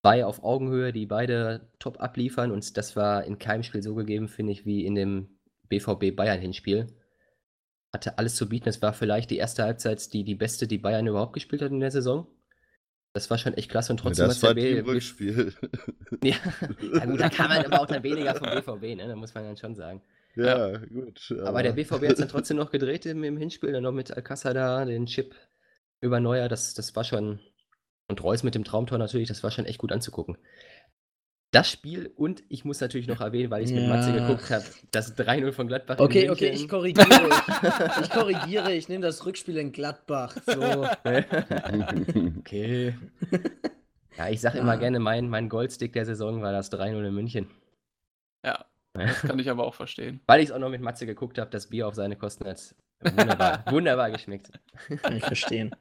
zwei 0.03 0.25
auf 0.25 0.43
Augenhöhe, 0.43 0.91
die 0.91 1.05
beide 1.05 1.69
top 1.79 2.01
abliefern 2.01 2.51
und 2.51 2.77
das 2.77 2.95
war 2.95 3.23
in 3.23 3.39
keinem 3.39 3.63
Spiel 3.63 3.81
so 3.81 3.95
gegeben, 3.95 4.27
finde 4.27 4.51
ich, 4.51 4.65
wie 4.65 4.85
in 4.85 4.95
dem 4.95 5.39
BVB 5.69 6.15
Bayern-Hinspiel. 6.15 6.87
Hatte 7.93 8.17
alles 8.17 8.35
zu 8.35 8.49
bieten. 8.49 8.67
Es 8.67 8.81
war 8.81 8.91
vielleicht 8.93 9.29
die 9.31 9.37
erste 9.37 9.63
Halbzeit, 9.63 10.11
die 10.13 10.23
die 10.23 10.35
beste, 10.35 10.67
die 10.67 10.77
Bayern 10.77 11.07
überhaupt 11.07 11.33
gespielt 11.33 11.61
hat 11.61 11.71
in 11.71 11.79
der 11.79 11.91
Saison. 11.91 12.27
Das 13.13 13.29
war 13.29 13.37
schon 13.37 13.53
echt 13.53 13.69
klasse 13.69 13.93
und 13.93 13.99
trotzdem 13.99 14.27
das 14.27 14.41
war 14.43 14.53
der 14.53 14.85
Rückspiel. 14.85 15.53
Ja, 16.23 16.35
ja 16.93 17.05
gut, 17.05 17.19
da 17.19 17.27
kann 17.27 17.49
man 17.49 17.65
aber 17.65 17.81
auch 17.81 17.85
dann 17.85 18.01
weniger 18.01 18.33
vom 18.35 18.47
BVB, 18.47 18.95
ne? 18.95 19.07
Da 19.07 19.15
muss 19.15 19.33
man 19.33 19.43
dann 19.43 19.57
schon 19.57 19.75
sagen. 19.75 20.01
ja, 20.35 20.77
gut. 20.77 21.35
Aber 21.43 21.63
der 21.63 21.73
BVB 21.73 22.03
hat 22.03 22.13
es 22.13 22.19
dann 22.19 22.29
trotzdem 22.29 22.55
noch 22.57 22.71
gedreht 22.71 23.05
im, 23.05 23.23
im 23.23 23.35
Hinspiel, 23.35 23.73
dann 23.73 23.83
noch 23.83 23.91
mit 23.91 24.15
Alcázar 24.15 24.53
da, 24.53 24.85
den 24.85 25.05
Chip 25.05 25.35
über 25.99 26.19
Neuer, 26.19 26.47
das, 26.47 26.75
das 26.75 26.95
war 26.95 27.03
schon. 27.03 27.39
Und 28.09 28.23
Reus 28.23 28.43
mit 28.43 28.55
dem 28.55 28.63
Traumtor 28.63 28.97
natürlich, 28.97 29.27
das 29.27 29.43
war 29.43 29.51
schon 29.51 29.65
echt 29.65 29.77
gut 29.79 29.91
anzugucken. 29.91 30.37
Das 31.51 31.69
Spiel 31.69 32.11
und 32.15 32.43
ich 32.49 32.65
muss 32.65 32.81
natürlich 32.81 33.07
noch 33.07 33.21
erwähnen, 33.21 33.51
weil 33.51 33.61
ich 33.63 33.69
es 33.69 33.75
mit 33.75 33.87
Matze 33.87 34.09
Ja. 34.11 34.25
geguckt 34.27 34.49
habe, 34.49 34.65
das 34.91 35.15
3-0 35.15 35.51
von 35.51 35.67
Gladbach. 35.67 35.99
Okay, 35.99 36.29
okay, 36.31 36.49
ich 36.49 36.67
korrigiere. 36.67 37.29
ich 38.01 38.09
korrigiere, 38.09 38.73
ich 38.73 38.89
nehme 38.89 39.03
das 39.03 39.23
Rückspiel 39.25 39.57
in 39.57 39.71
Gladbach. 39.71 40.35
So. 40.47 40.87
okay. 42.39 42.95
Ja, 44.17 44.29
ich 44.29 44.41
sage 44.41 44.57
immer 44.57 44.73
Ja. 44.73 44.79
gerne, 44.79 44.99
mein, 44.99 45.29
mein 45.29 45.47
Goldstick 45.47 45.93
der 45.93 46.05
Saison 46.05 46.41
war 46.41 46.51
das 46.51 46.71
3-0 46.71 47.07
in 47.07 47.13
München. 47.13 47.51
Ja, 48.43 48.65
das 48.93 49.21
kann 49.21 49.37
ich 49.37 49.49
aber 49.49 49.65
auch 49.65 49.75
verstehen. 49.75 50.21
Weil 50.25 50.39
ich 50.41 50.47
es 50.49 50.51
auch 50.51 50.59
noch 50.59 50.69
mit 50.69 50.81
Matze 50.81 51.05
geguckt 51.05 51.37
habe, 51.37 51.51
das 51.51 51.67
Bier 51.67 51.87
auf 51.87 51.93
seine 51.93 52.15
Kosten 52.15 52.45
hat 52.47 52.73
wunderbar, 53.03 53.63
wunderbar 53.71 54.09
geschmeckt. 54.09 54.51
Kann 55.03 55.15
ich 55.17 55.23
verstehen. 55.23 55.75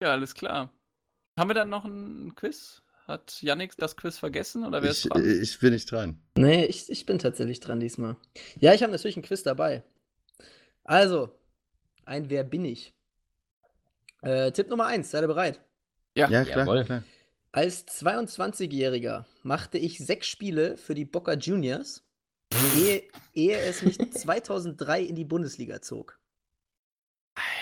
Ja, 0.00 0.12
alles 0.12 0.34
klar. 0.34 0.72
Haben 1.36 1.50
wir 1.50 1.54
dann 1.54 1.68
noch 1.68 1.84
ein 1.84 2.34
Quiz? 2.34 2.82
Hat 3.06 3.40
Yannick 3.40 3.76
das 3.76 3.96
Quiz 3.96 4.18
vergessen 4.18 4.64
oder 4.66 4.82
wer 4.82 4.90
ist 4.90 5.04
ich, 5.04 5.10
dran? 5.10 5.24
ich 5.42 5.58
bin 5.60 5.72
nicht 5.72 5.90
dran. 5.90 6.20
Nee, 6.36 6.66
ich, 6.66 6.90
ich 6.90 7.06
bin 7.06 7.18
tatsächlich 7.18 7.58
dran 7.60 7.80
diesmal. 7.80 8.16
Ja, 8.60 8.74
ich 8.74 8.82
habe 8.82 8.92
natürlich 8.92 9.16
ein 9.16 9.22
Quiz 9.22 9.42
dabei. 9.42 9.82
Also, 10.84 11.34
ein 12.04 12.28
Wer 12.28 12.44
bin 12.44 12.64
ich? 12.64 12.94
Äh, 14.22 14.52
Tipp 14.52 14.68
Nummer 14.68 14.86
1, 14.86 15.10
seid 15.10 15.22
ihr 15.22 15.28
bereit? 15.28 15.60
Ja, 16.14 16.26
klar, 16.26 16.44
Jawohl. 16.46 16.84
klar. 16.84 17.02
Als 17.52 17.86
22-Jähriger 18.02 19.24
machte 19.42 19.78
ich 19.78 19.98
sechs 19.98 20.26
Spiele 20.26 20.76
für 20.76 20.94
die 20.94 21.04
Boca 21.04 21.34
Juniors, 21.34 22.04
ehe, 22.76 23.04
ehe 23.32 23.58
es 23.58 23.82
mich 23.82 23.98
2003 24.12 25.02
in 25.02 25.14
die 25.14 25.24
Bundesliga 25.24 25.80
zog. 25.80 26.18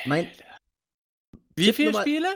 Mein 0.06 0.28
Wie 1.56 1.72
viele 1.72 1.94
Spiele? 2.00 2.28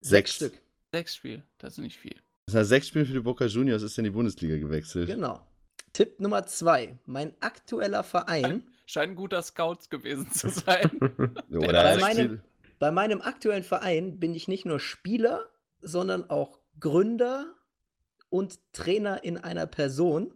Sechs. 0.00 0.34
Stück, 0.34 0.54
Sechs 0.92 1.14
Spiele, 1.14 1.42
das 1.58 1.74
ist 1.74 1.78
nicht 1.78 1.98
viel. 1.98 2.16
Das 2.46 2.54
heißt, 2.56 2.68
sechs 2.68 2.88
Spiele 2.88 3.06
für 3.06 3.12
die 3.12 3.20
Boca 3.20 3.46
Juniors 3.46 3.82
ist 3.82 3.96
in 3.98 4.04
die 4.04 4.10
Bundesliga 4.10 4.56
gewechselt. 4.56 5.06
genau. 5.08 5.46
Tipp 5.92 6.18
Nummer 6.20 6.46
2, 6.46 6.98
mein 7.04 7.34
aktueller 7.40 8.02
Verein. 8.02 8.66
Scheint 8.86 9.12
ein 9.12 9.14
guter 9.14 9.42
Scout 9.42 9.76
gewesen 9.90 10.30
zu 10.32 10.48
sein. 10.48 10.90
Oder 11.50 11.82
Bei 11.82 11.96
meinem- 11.98 12.40
Bei 12.78 12.90
meinem 12.90 13.20
aktuellen 13.20 13.62
Verein 13.62 14.18
bin 14.18 14.34
ich 14.34 14.48
nicht 14.48 14.64
nur 14.64 14.80
Spieler, 14.80 15.48
sondern 15.82 16.28
auch 16.30 16.58
Gründer 16.80 17.54
und 18.30 18.58
Trainer 18.72 19.22
in 19.22 19.36
einer 19.38 19.66
Person. 19.66 20.34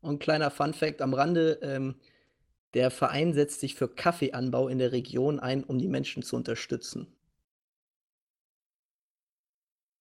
Und 0.00 0.20
kleiner 0.20 0.50
Fun-Fact 0.52 1.02
am 1.02 1.12
Rande: 1.12 1.58
ähm, 1.62 1.96
Der 2.76 2.90
Verein 2.90 3.32
setzt 3.32 3.60
sich 3.60 3.74
für 3.74 3.88
Kaffeeanbau 3.88 4.68
in 4.68 4.76
der 4.78 4.92
Region 4.92 5.40
ein, 5.40 5.64
um 5.64 5.78
die 5.78 5.88
Menschen 5.88 6.22
zu 6.22 6.36
unterstützen. 6.36 7.06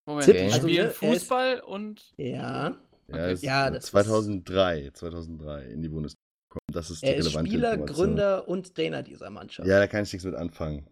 Moment, 0.05 0.25
Tipp, 0.25 0.35
die 0.35 0.41
also, 0.43 0.57
spielen 0.57 0.73
ne, 0.73 0.81
er 0.81 0.89
ist- 0.91 0.97
Fußball 0.97 1.59
und 1.61 2.13
Ja, 2.17 2.77
Ja, 3.07 3.27
ist 3.27 3.43
Ja, 3.43 3.69
das 3.69 3.85
ist- 3.85 3.91
2003, 3.91 4.91
2003 4.93 5.67
in 5.67 5.81
die 5.83 5.87
Bundesliga 5.87 6.19
gekommen. 6.49 6.65
Das 6.73 6.91
ist 6.91 7.01
die 7.01 7.05
er 7.07 7.15
ist 7.15 7.31
Spieler, 7.31 7.73
Information. 7.73 8.07
Gründer 8.07 8.47
und 8.49 8.75
Trainer 8.75 9.03
dieser 9.03 9.29
Mannschaft. 9.29 9.69
Ja, 9.69 9.79
da 9.79 9.87
kann 9.87 10.03
ich 10.03 10.11
nichts 10.11 10.25
mit 10.25 10.35
anfangen. 10.35 10.85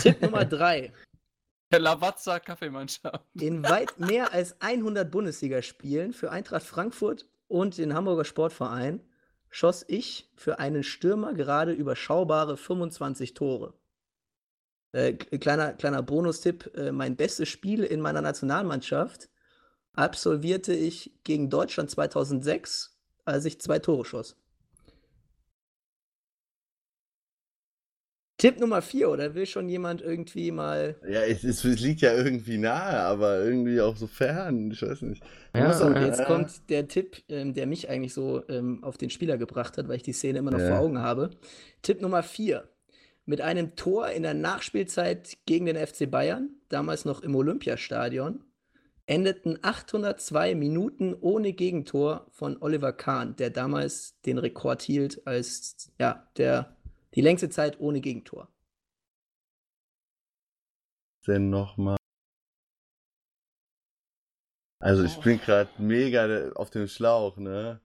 Tipp 0.00 0.22
Nummer 0.22 0.46
3. 0.46 0.94
der 1.72 1.78
Lavazza 1.80 2.40
Kaffeemannschaft. 2.40 3.26
In 3.38 3.62
weit 3.64 4.00
mehr 4.00 4.32
als 4.32 4.58
100 4.62 5.10
Bundesligaspielen 5.10 6.14
für 6.14 6.30
Eintracht 6.30 6.64
Frankfurt 6.64 7.28
und 7.48 7.76
den 7.76 7.92
Hamburger 7.92 8.24
Sportverein 8.24 9.00
schoss 9.52 9.84
ich 9.86 10.30
für 10.34 10.58
einen 10.58 10.82
Stürmer 10.82 11.34
gerade 11.34 11.72
überschaubare 11.72 12.56
25 12.56 13.34
Tore. 13.34 13.74
Äh, 14.92 15.12
kleiner, 15.12 15.74
kleiner 15.74 16.02
Bonustipp: 16.02 16.72
äh, 16.74 16.90
Mein 16.90 17.16
bestes 17.16 17.48
Spiel 17.48 17.84
in 17.84 18.00
meiner 18.00 18.22
Nationalmannschaft 18.22 19.28
absolvierte 19.92 20.72
ich 20.72 21.12
gegen 21.22 21.50
Deutschland 21.50 21.90
2006, 21.90 22.98
als 23.24 23.44
ich 23.44 23.60
zwei 23.60 23.78
Tore 23.78 24.06
schoss. 24.06 24.41
Tipp 28.42 28.58
Nummer 28.58 28.82
4, 28.82 29.08
oder 29.08 29.36
will 29.36 29.46
schon 29.46 29.68
jemand 29.68 30.02
irgendwie 30.02 30.50
mal. 30.50 30.96
Ja, 31.08 31.20
es, 31.22 31.44
es, 31.44 31.62
liegt 31.62 32.00
ja 32.00 32.12
irgendwie 32.12 32.58
nahe, 32.58 32.98
aber 32.98 33.38
irgendwie 33.38 33.80
auch 33.80 33.96
so 33.96 34.08
fern. 34.08 34.72
Ich 34.72 34.82
weiß 34.82 35.02
nicht. 35.02 35.22
Ja, 35.54 35.72
so, 35.72 35.84
und 35.84 35.94
ja. 35.94 36.06
jetzt 36.06 36.24
kommt 36.24 36.68
der 36.68 36.88
Tipp, 36.88 37.22
ähm, 37.28 37.54
der 37.54 37.68
mich 37.68 37.88
eigentlich 37.88 38.12
so 38.12 38.42
ähm, 38.48 38.82
auf 38.82 38.98
den 38.98 39.10
Spieler 39.10 39.38
gebracht 39.38 39.78
hat, 39.78 39.86
weil 39.86 39.94
ich 39.94 40.02
die 40.02 40.12
Szene 40.12 40.40
immer 40.40 40.50
noch 40.50 40.58
Ja. 40.58 40.70
vor 40.70 40.80
Augen 40.80 40.98
habe. 40.98 41.30
Tipp 41.82 42.02
Nummer 42.02 42.24
4. 42.24 42.68
Mit 43.26 43.40
einem 43.40 43.76
Tor 43.76 44.08
in 44.08 44.24
der 44.24 44.34
Nachspielzeit 44.34 45.38
gegen 45.46 45.66
den 45.66 45.76
FC 45.76 46.10
Bayern, 46.10 46.50
damals 46.68 47.04
noch 47.04 47.22
im 47.22 47.36
Olympiastadion, 47.36 48.42
endeten 49.06 49.60
802 49.62 50.56
Minuten 50.56 51.14
ohne 51.14 51.52
Gegentor 51.52 52.26
von 52.32 52.60
Oliver 52.60 52.92
Kahn, 52.92 53.36
der 53.36 53.50
damals 53.50 54.20
den 54.22 54.38
Rekord 54.38 54.82
hielt 54.82 55.24
als 55.28 55.92
ja, 56.00 56.26
der, 56.36 56.76
die 57.14 57.20
längste 57.20 57.48
Zeit 57.50 57.78
ohne 57.80 58.00
Gegentor. 58.00 58.48
denn 61.26 61.50
nochmal? 61.50 61.96
Also 64.80 65.04
ich 65.04 65.16
bin 65.20 65.38
gerade 65.40 65.70
mega 65.80 66.50
auf 66.54 66.70
dem 66.70 66.88
Schlauch, 66.88 67.36
ne? 67.36 67.80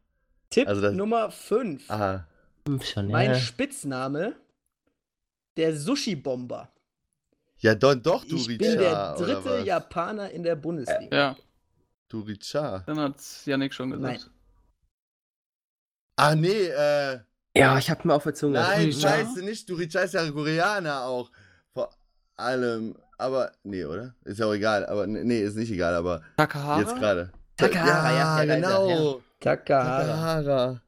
Tipp 0.49 0.67
Also 0.67 0.81
das- 0.81 0.93
Nummer 0.95 1.29
5. 1.29 1.89
Aha. 1.91 2.27
Fünf 2.67 2.85
schon, 2.85 3.07
Mein 3.09 3.29
ja. 3.31 3.35
Spitzname, 3.39 4.35
der 5.55 5.75
Sushi-Bomber. 5.75 6.71
Ja, 7.59 7.75
don, 7.75 8.01
doch, 8.01 8.23
Ich 8.23 8.29
Duricha. 8.31 8.47
bin 8.57 8.77
der 8.79 9.15
dritte? 9.15 9.63
Japaner 9.65 10.31
in 10.31 10.43
der 10.43 10.55
Bundesliga. 10.55 11.15
Ja, 11.15 11.35
Duricha. 12.09 12.79
dann 12.87 12.99
hat 12.99 13.21
Yannick 13.45 13.73
schon 13.73 13.91
gesagt. 13.91 14.21
Nein. 14.21 14.33
Ah, 16.15 16.35
nee, 16.35 16.67
äh. 16.67 17.19
Ja, 17.57 17.77
ich 17.77 17.89
hab 17.89 18.05
mir 18.05 18.13
auf 18.13 18.23
der 18.23 18.33
Zunge. 18.33 18.59
Nein, 18.59 18.89
Duricha. 18.91 19.09
scheiße, 19.09 19.39
nicht 19.43 19.69
Duricha 19.69 20.01
ist 20.01 20.13
ja 20.13 20.29
Koreaner 20.31 21.03
auch. 21.05 21.31
Vor 21.73 21.89
allem. 22.35 22.95
Aber, 23.17 23.51
nee, 23.63 23.83
oder? 23.83 24.13
Ist 24.25 24.39
ja 24.39 24.45
auch 24.45 24.53
egal. 24.53 24.85
Aber, 24.85 25.07
nee, 25.07 25.41
ist 25.41 25.55
nicht 25.55 25.71
egal, 25.71 25.95
aber 25.95 26.21
Takahara? 26.37 26.79
jetzt 26.81 26.95
gerade. 26.95 27.31
Takahara, 27.57 28.11
ja, 28.11 28.43
ja, 28.43 28.55
genau. 28.55 29.21
Takahara. 29.39 30.01
Takahara. 30.05 30.81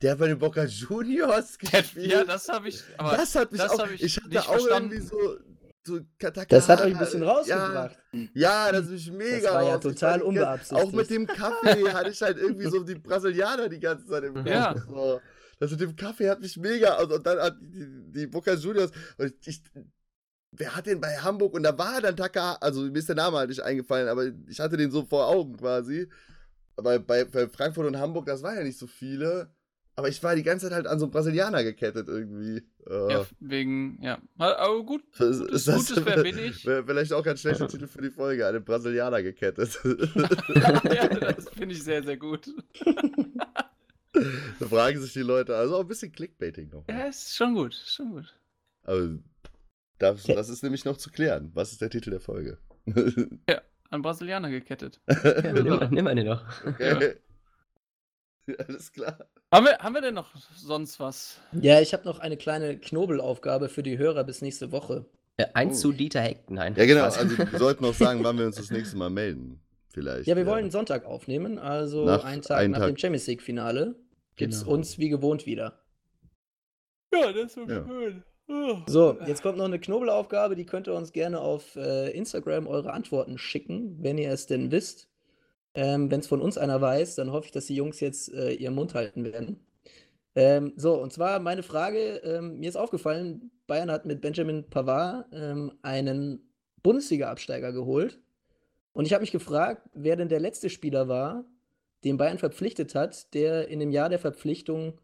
Der 0.00 0.12
hat 0.12 0.18
bei 0.18 0.28
den 0.28 0.38
Boca 0.38 0.64
Juniors 0.64 1.58
gespielt. 1.58 2.12
Ja, 2.12 2.22
das 2.24 2.48
habe 2.48 2.68
ich. 2.68 2.82
Aber 2.96 3.16
das 3.16 3.34
hat 3.34 3.50
mich 3.50 3.60
das 3.60 3.72
auch. 3.72 3.80
hab 3.80 3.90
ich 3.90 4.02
ich 4.02 4.16
hatte 4.16 4.40
auch 4.40 4.44
verstanden. 4.52 4.92
irgendwie 4.92 5.06
so. 5.08 5.36
so 5.84 6.00
Takahara, 6.20 6.46
Das 6.48 6.68
hat 6.68 6.80
euch 6.82 6.92
ein 6.92 6.98
bisschen 6.98 7.22
rausgebracht. 7.24 7.98
Ja, 8.12 8.20
ja, 8.34 8.72
das 8.72 8.86
ist 8.86 8.90
mich 9.08 9.10
mega. 9.10 9.52
war 9.54 9.62
ja 9.64 9.74
raus. 9.74 9.82
Total 9.82 10.22
unbeabsichtigt. 10.22 10.80
Auch 10.88 10.92
mit 10.92 11.10
dem 11.10 11.26
Kaffee 11.26 11.90
hatte 11.92 12.10
ich 12.10 12.22
halt 12.22 12.38
irgendwie 12.38 12.68
so 12.68 12.84
die 12.84 12.94
Brasilianer 12.94 13.68
die 13.68 13.80
ganze 13.80 14.06
Zeit 14.06 14.22
im 14.22 14.34
Kopf. 14.34 14.46
Ja. 14.46 14.74
So. 14.88 15.20
Das 15.58 15.70
mit 15.72 15.80
dem 15.80 15.96
Kaffee 15.96 16.28
hat 16.30 16.40
mich 16.40 16.56
mega. 16.56 16.94
Also, 16.94 17.16
und 17.16 17.26
dann 17.26 17.38
hat 17.40 17.56
die, 17.60 17.86
die 18.12 18.26
Boca 18.26 18.54
Juniors. 18.54 18.90
Und 19.16 19.34
ich, 19.44 19.62
wer 20.52 20.76
hat 20.76 20.86
den 20.86 21.00
bei 21.00 21.16
Hamburg? 21.18 21.54
Und 21.54 21.62
da 21.64 21.76
war 21.76 22.00
dann 22.00 22.16
Taka. 22.16 22.54
Also, 22.60 22.82
mir 22.82 22.98
ist 22.98 23.08
der 23.08 23.16
Name 23.16 23.36
halt 23.38 23.48
nicht 23.48 23.62
eingefallen, 23.62 24.08
aber 24.08 24.26
ich 24.48 24.60
hatte 24.60 24.76
den 24.76 24.90
so 24.90 25.04
vor 25.04 25.26
Augen 25.28 25.56
quasi. 25.56 26.08
Aber 26.76 26.98
bei, 27.00 27.24
bei 27.24 27.48
Frankfurt 27.48 27.86
und 27.86 27.98
Hamburg, 27.98 28.26
das 28.26 28.42
waren 28.42 28.56
ja 28.56 28.62
nicht 28.62 28.78
so 28.78 28.86
viele. 28.86 29.50
Aber 29.96 30.08
ich 30.08 30.22
war 30.22 30.36
die 30.36 30.44
ganze 30.44 30.66
Zeit 30.66 30.74
halt 30.76 30.86
an 30.86 31.00
so 31.00 31.06
einen 31.06 31.10
Brasilianer 31.10 31.64
gekettet 31.64 32.06
irgendwie. 32.06 32.58
Äh, 32.88 33.12
Ja, 33.14 33.26
wegen, 33.40 33.98
ja. 34.00 34.22
Aber 34.38 34.84
gut, 34.84 35.02
gutes, 35.18 35.64
das- 35.64 35.88
gutes 35.88 36.06
wäre 36.06 36.22
billig. 36.22 36.64
Wäre 36.64 36.84
vielleicht 36.86 37.12
auch 37.12 37.24
ganz 37.24 37.40
schlechter 37.40 37.66
Titel 37.66 37.88
für 37.88 38.00
die 38.00 38.10
Folge, 38.12 38.46
an 38.46 38.54
den 38.54 38.64
Brasilianer 38.64 39.24
gekettet. 39.24 39.76
ja, 40.54 41.08
das 41.08 41.48
finde 41.56 41.74
ich 41.74 41.82
sehr, 41.82 42.04
sehr 42.04 42.16
gut. 42.16 42.48
da 44.60 44.66
fragen 44.66 45.00
sich 45.00 45.12
die 45.12 45.20
Leute, 45.20 45.56
also 45.56 45.76
auch 45.76 45.80
ein 45.80 45.88
bisschen 45.88 46.12
Clickbaiting 46.12 46.70
noch. 46.70 46.84
Ja, 46.88 47.06
ist 47.06 47.34
schon 47.36 47.54
gut, 47.54 47.72
ist 47.74 47.94
schon 47.94 48.10
gut. 48.12 48.34
Aber 48.84 49.18
das, 49.98 50.22
das 50.24 50.48
ist 50.48 50.62
nämlich 50.62 50.84
noch 50.84 50.96
zu 50.96 51.10
klären. 51.10 51.50
Was 51.54 51.72
ist 51.72 51.80
der 51.80 51.90
Titel 51.90 52.10
der 52.10 52.20
Folge? 52.20 52.58
An 53.90 54.02
Brasilianer 54.02 54.50
gekettet. 54.50 55.00
Ja, 55.08 55.52
nimm, 55.52 55.88
nimm 55.90 56.06
eine 56.06 56.24
noch. 56.24 56.44
okay. 56.66 57.16
Alles 58.66 58.92
klar. 58.92 59.18
Haben 59.52 59.66
wir, 59.66 59.78
haben 59.78 59.94
wir 59.94 60.00
denn 60.00 60.14
noch 60.14 60.34
sonst 60.54 61.00
was? 61.00 61.38
Ja, 61.52 61.80
ich 61.80 61.92
habe 61.92 62.04
noch 62.04 62.18
eine 62.18 62.36
kleine 62.36 62.78
Knobelaufgabe 62.78 63.68
für 63.68 63.82
die 63.82 63.98
Hörer 63.98 64.24
bis 64.24 64.40
nächste 64.42 64.72
Woche. 64.72 65.04
Äh, 65.36 65.46
Eins 65.54 65.78
Oh. 65.78 65.82
zu 65.90 65.92
Dieter 65.92 66.20
Heck. 66.22 66.50
Nein. 66.50 66.74
Ja, 66.76 66.86
genau. 66.86 67.04
Also, 67.04 67.28
wir 67.38 67.46
sollten 67.58 67.84
noch 67.84 67.94
sagen, 67.94 68.24
wann 68.24 68.38
wir 68.38 68.46
uns 68.46 68.56
das 68.56 68.70
nächste 68.70 68.96
Mal 68.96 69.10
melden. 69.10 69.60
Vielleicht. 69.92 70.26
Ja, 70.26 70.36
wir 70.36 70.46
wollen 70.46 70.70
Sonntag 70.70 71.04
aufnehmen, 71.04 71.58
also 71.58 72.04
Nach- 72.04 72.24
einen 72.24 72.42
Tag 72.42 72.58
einen 72.58 72.72
nach 72.72 72.80
Tag. 72.80 72.88
dem 72.88 72.96
Champions 72.98 73.26
League-Finale 73.26 73.94
gibt's 74.38 74.60
Genau. 74.60 74.72
uns 74.72 74.98
wie 74.98 75.10
gewohnt 75.10 75.44
wieder. 75.46 75.78
Ja, 77.12 77.32
das 77.32 77.46
ist 77.46 77.54
so 77.54 77.60
Ja. 77.62 77.84
schön. 77.86 78.22
Oh. 78.50 78.78
So, 78.86 79.18
jetzt 79.26 79.42
kommt 79.42 79.58
noch 79.58 79.66
eine 79.66 79.78
Knobelaufgabe, 79.78 80.56
die 80.56 80.64
könnt 80.64 80.86
ihr 80.88 80.94
uns 80.94 81.12
gerne 81.12 81.40
auf 81.40 81.76
äh, 81.76 82.10
Instagram 82.12 82.66
eure 82.66 82.94
Antworten 82.94 83.36
schicken, 83.36 84.02
wenn 84.02 84.16
ihr 84.16 84.30
es 84.32 84.46
denn 84.46 84.70
wisst. 84.70 85.10
Ähm, 85.74 86.10
wenn 86.10 86.20
es 86.20 86.26
von 86.26 86.40
uns 86.40 86.56
einer 86.56 86.80
weiß, 86.80 87.16
dann 87.16 87.30
hoffe 87.30 87.46
ich, 87.46 87.52
dass 87.52 87.66
die 87.66 87.76
Jungs 87.76 88.00
jetzt 88.00 88.32
äh, 88.32 88.52
ihren 88.52 88.74
Mund 88.74 88.94
halten 88.94 89.24
werden. 89.24 89.60
Ähm, 90.34 90.72
so, 90.76 90.94
und 90.94 91.12
zwar 91.12 91.40
meine 91.40 91.62
Frage, 91.62 92.16
ähm, 92.24 92.58
mir 92.58 92.68
ist 92.70 92.76
aufgefallen, 92.76 93.50
Bayern 93.66 93.90
hat 93.90 94.06
mit 94.06 94.22
Benjamin 94.22 94.68
Pavard 94.70 95.26
ähm, 95.32 95.72
einen 95.82 96.50
Bundesliga-Absteiger 96.82 97.72
geholt. 97.72 98.18
Und 98.92 99.04
ich 99.04 99.12
habe 99.12 99.20
mich 99.20 99.30
gefragt, 99.32 99.88
wer 99.92 100.16
denn 100.16 100.28
der 100.30 100.40
letzte 100.40 100.70
Spieler 100.70 101.06
war, 101.06 101.44
den 102.04 102.16
Bayern 102.16 102.38
verpflichtet 102.38 102.94
hat, 102.94 103.32
der 103.34 103.68
in 103.68 103.80
dem 103.80 103.90
Jahr 103.90 104.08
der 104.08 104.18
Verpflichtung 104.18 105.00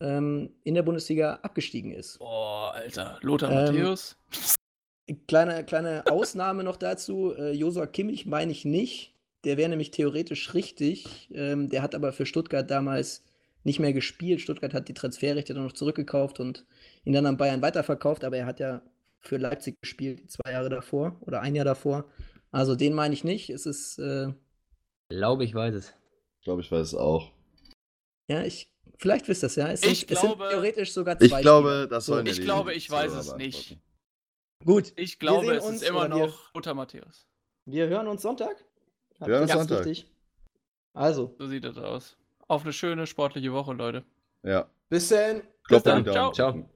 ähm, 0.00 0.50
in 0.64 0.74
der 0.74 0.82
Bundesliga 0.82 1.34
abgestiegen 1.42 1.92
ist. 1.92 2.18
Boah, 2.18 2.72
Alter. 2.74 3.18
Lothar 3.22 3.50
Ähm, 3.50 3.74
Matthäus? 3.74 4.16
Kleine, 5.28 5.64
kleine 5.64 6.04
Ausnahme 6.10 6.64
noch 6.64 6.76
dazu. 6.76 7.32
Äh, 7.36 7.52
Josua 7.52 7.86
Kimmich 7.86 8.26
meine 8.26 8.52
ich 8.52 8.64
nicht. 8.64 9.14
Der 9.44 9.56
wäre 9.56 9.68
nämlich 9.68 9.92
theoretisch 9.92 10.54
richtig. 10.54 11.30
Ähm, 11.32 11.68
der 11.68 11.82
hat 11.82 11.94
aber 11.94 12.12
für 12.12 12.26
Stuttgart 12.26 12.68
damals 12.68 13.22
nicht 13.62 13.78
mehr 13.78 13.92
gespielt. 13.92 14.40
Stuttgart 14.40 14.74
hat 14.74 14.88
die 14.88 14.94
Transferrechte 14.94 15.54
dann 15.54 15.64
noch 15.64 15.72
zurückgekauft 15.72 16.40
und 16.40 16.66
ihn 17.04 17.12
dann 17.12 17.26
an 17.26 17.36
Bayern 17.36 17.62
weiterverkauft. 17.62 18.24
Aber 18.24 18.36
er 18.36 18.46
hat 18.46 18.58
ja 18.58 18.82
für 19.20 19.36
Leipzig 19.36 19.80
gespielt, 19.80 20.30
zwei 20.30 20.52
Jahre 20.52 20.68
davor 20.68 21.16
oder 21.20 21.40
ein 21.40 21.54
Jahr 21.54 21.64
davor. 21.64 22.06
Also 22.50 22.74
den 22.74 22.92
meine 22.92 23.14
ich 23.14 23.22
nicht. 23.22 23.50
Es 23.50 23.66
ist, 23.66 23.98
äh, 23.98 24.32
glaube, 25.08 25.44
ich 25.44 25.54
weiß 25.54 25.74
es. 25.74 25.94
Ich 26.46 26.48
glaube, 26.48 26.60
ich 26.62 26.70
weiß 26.70 26.86
es 26.86 26.94
auch. 26.94 27.32
ja, 28.30 28.44
ich, 28.44 28.72
vielleicht 28.98 29.26
wisst 29.26 29.42
ihr 29.42 29.48
es 29.48 29.56
ja. 29.56 29.66
Es 29.68 29.82
Ich 29.82 29.98
sind, 30.06 30.12
es 30.12 30.20
sind 30.20 30.28
glaube- 30.36 30.48
theoretisch 30.48 30.92
sogar 30.92 31.18
zwei 31.18 31.24
Ich 31.26 31.36
glaube, 31.38 31.68
Spieler. 31.70 31.86
das 31.88 32.06
So. 32.06 32.12
sollen 32.12 32.26
ja 32.26 32.30
Ich 32.32 32.40
glaube, 32.40 32.72
ich 32.72 32.88
weiß 32.88 33.12
es 33.14 33.34
nicht. 33.34 33.76
Gut, 34.64 34.92
Ich 34.94 35.18
glaube, 35.18 35.46
sehen 35.46 35.56
es 35.56 35.64
uns 35.64 35.82
ist 35.82 35.88
immer 35.88 36.02
wir- 36.08 36.26
noch 36.28 36.54
Lothar 36.54 36.74
Matthäus. 36.74 37.26
wir 37.64 37.88
hören 37.88 38.06
uns 38.06 38.22
Sonntag. 38.22 38.64
Habt 39.18 39.28
hören 39.28 39.40
ihr 39.40 39.42
uns 39.42 39.68
Sonntag. 39.68 39.84
richtig? 39.86 40.08
Also, 40.94 41.34
So 41.36 41.48
sieht 41.48 41.64
das 41.64 41.78
aus. 41.78 42.16
Auf 42.46 42.62
eine 42.62 42.72
schöne 42.72 43.08
sportliche 43.08 43.52
Woche, 43.52 43.72
Leute. 43.72 44.04
Ja. 44.44 44.70
bis 44.88 45.08
dann. 45.08 45.42
Klopft 45.64 45.86
dann. 45.86 46.04
Ciao. 46.04 46.30
Ciao. 46.30 46.70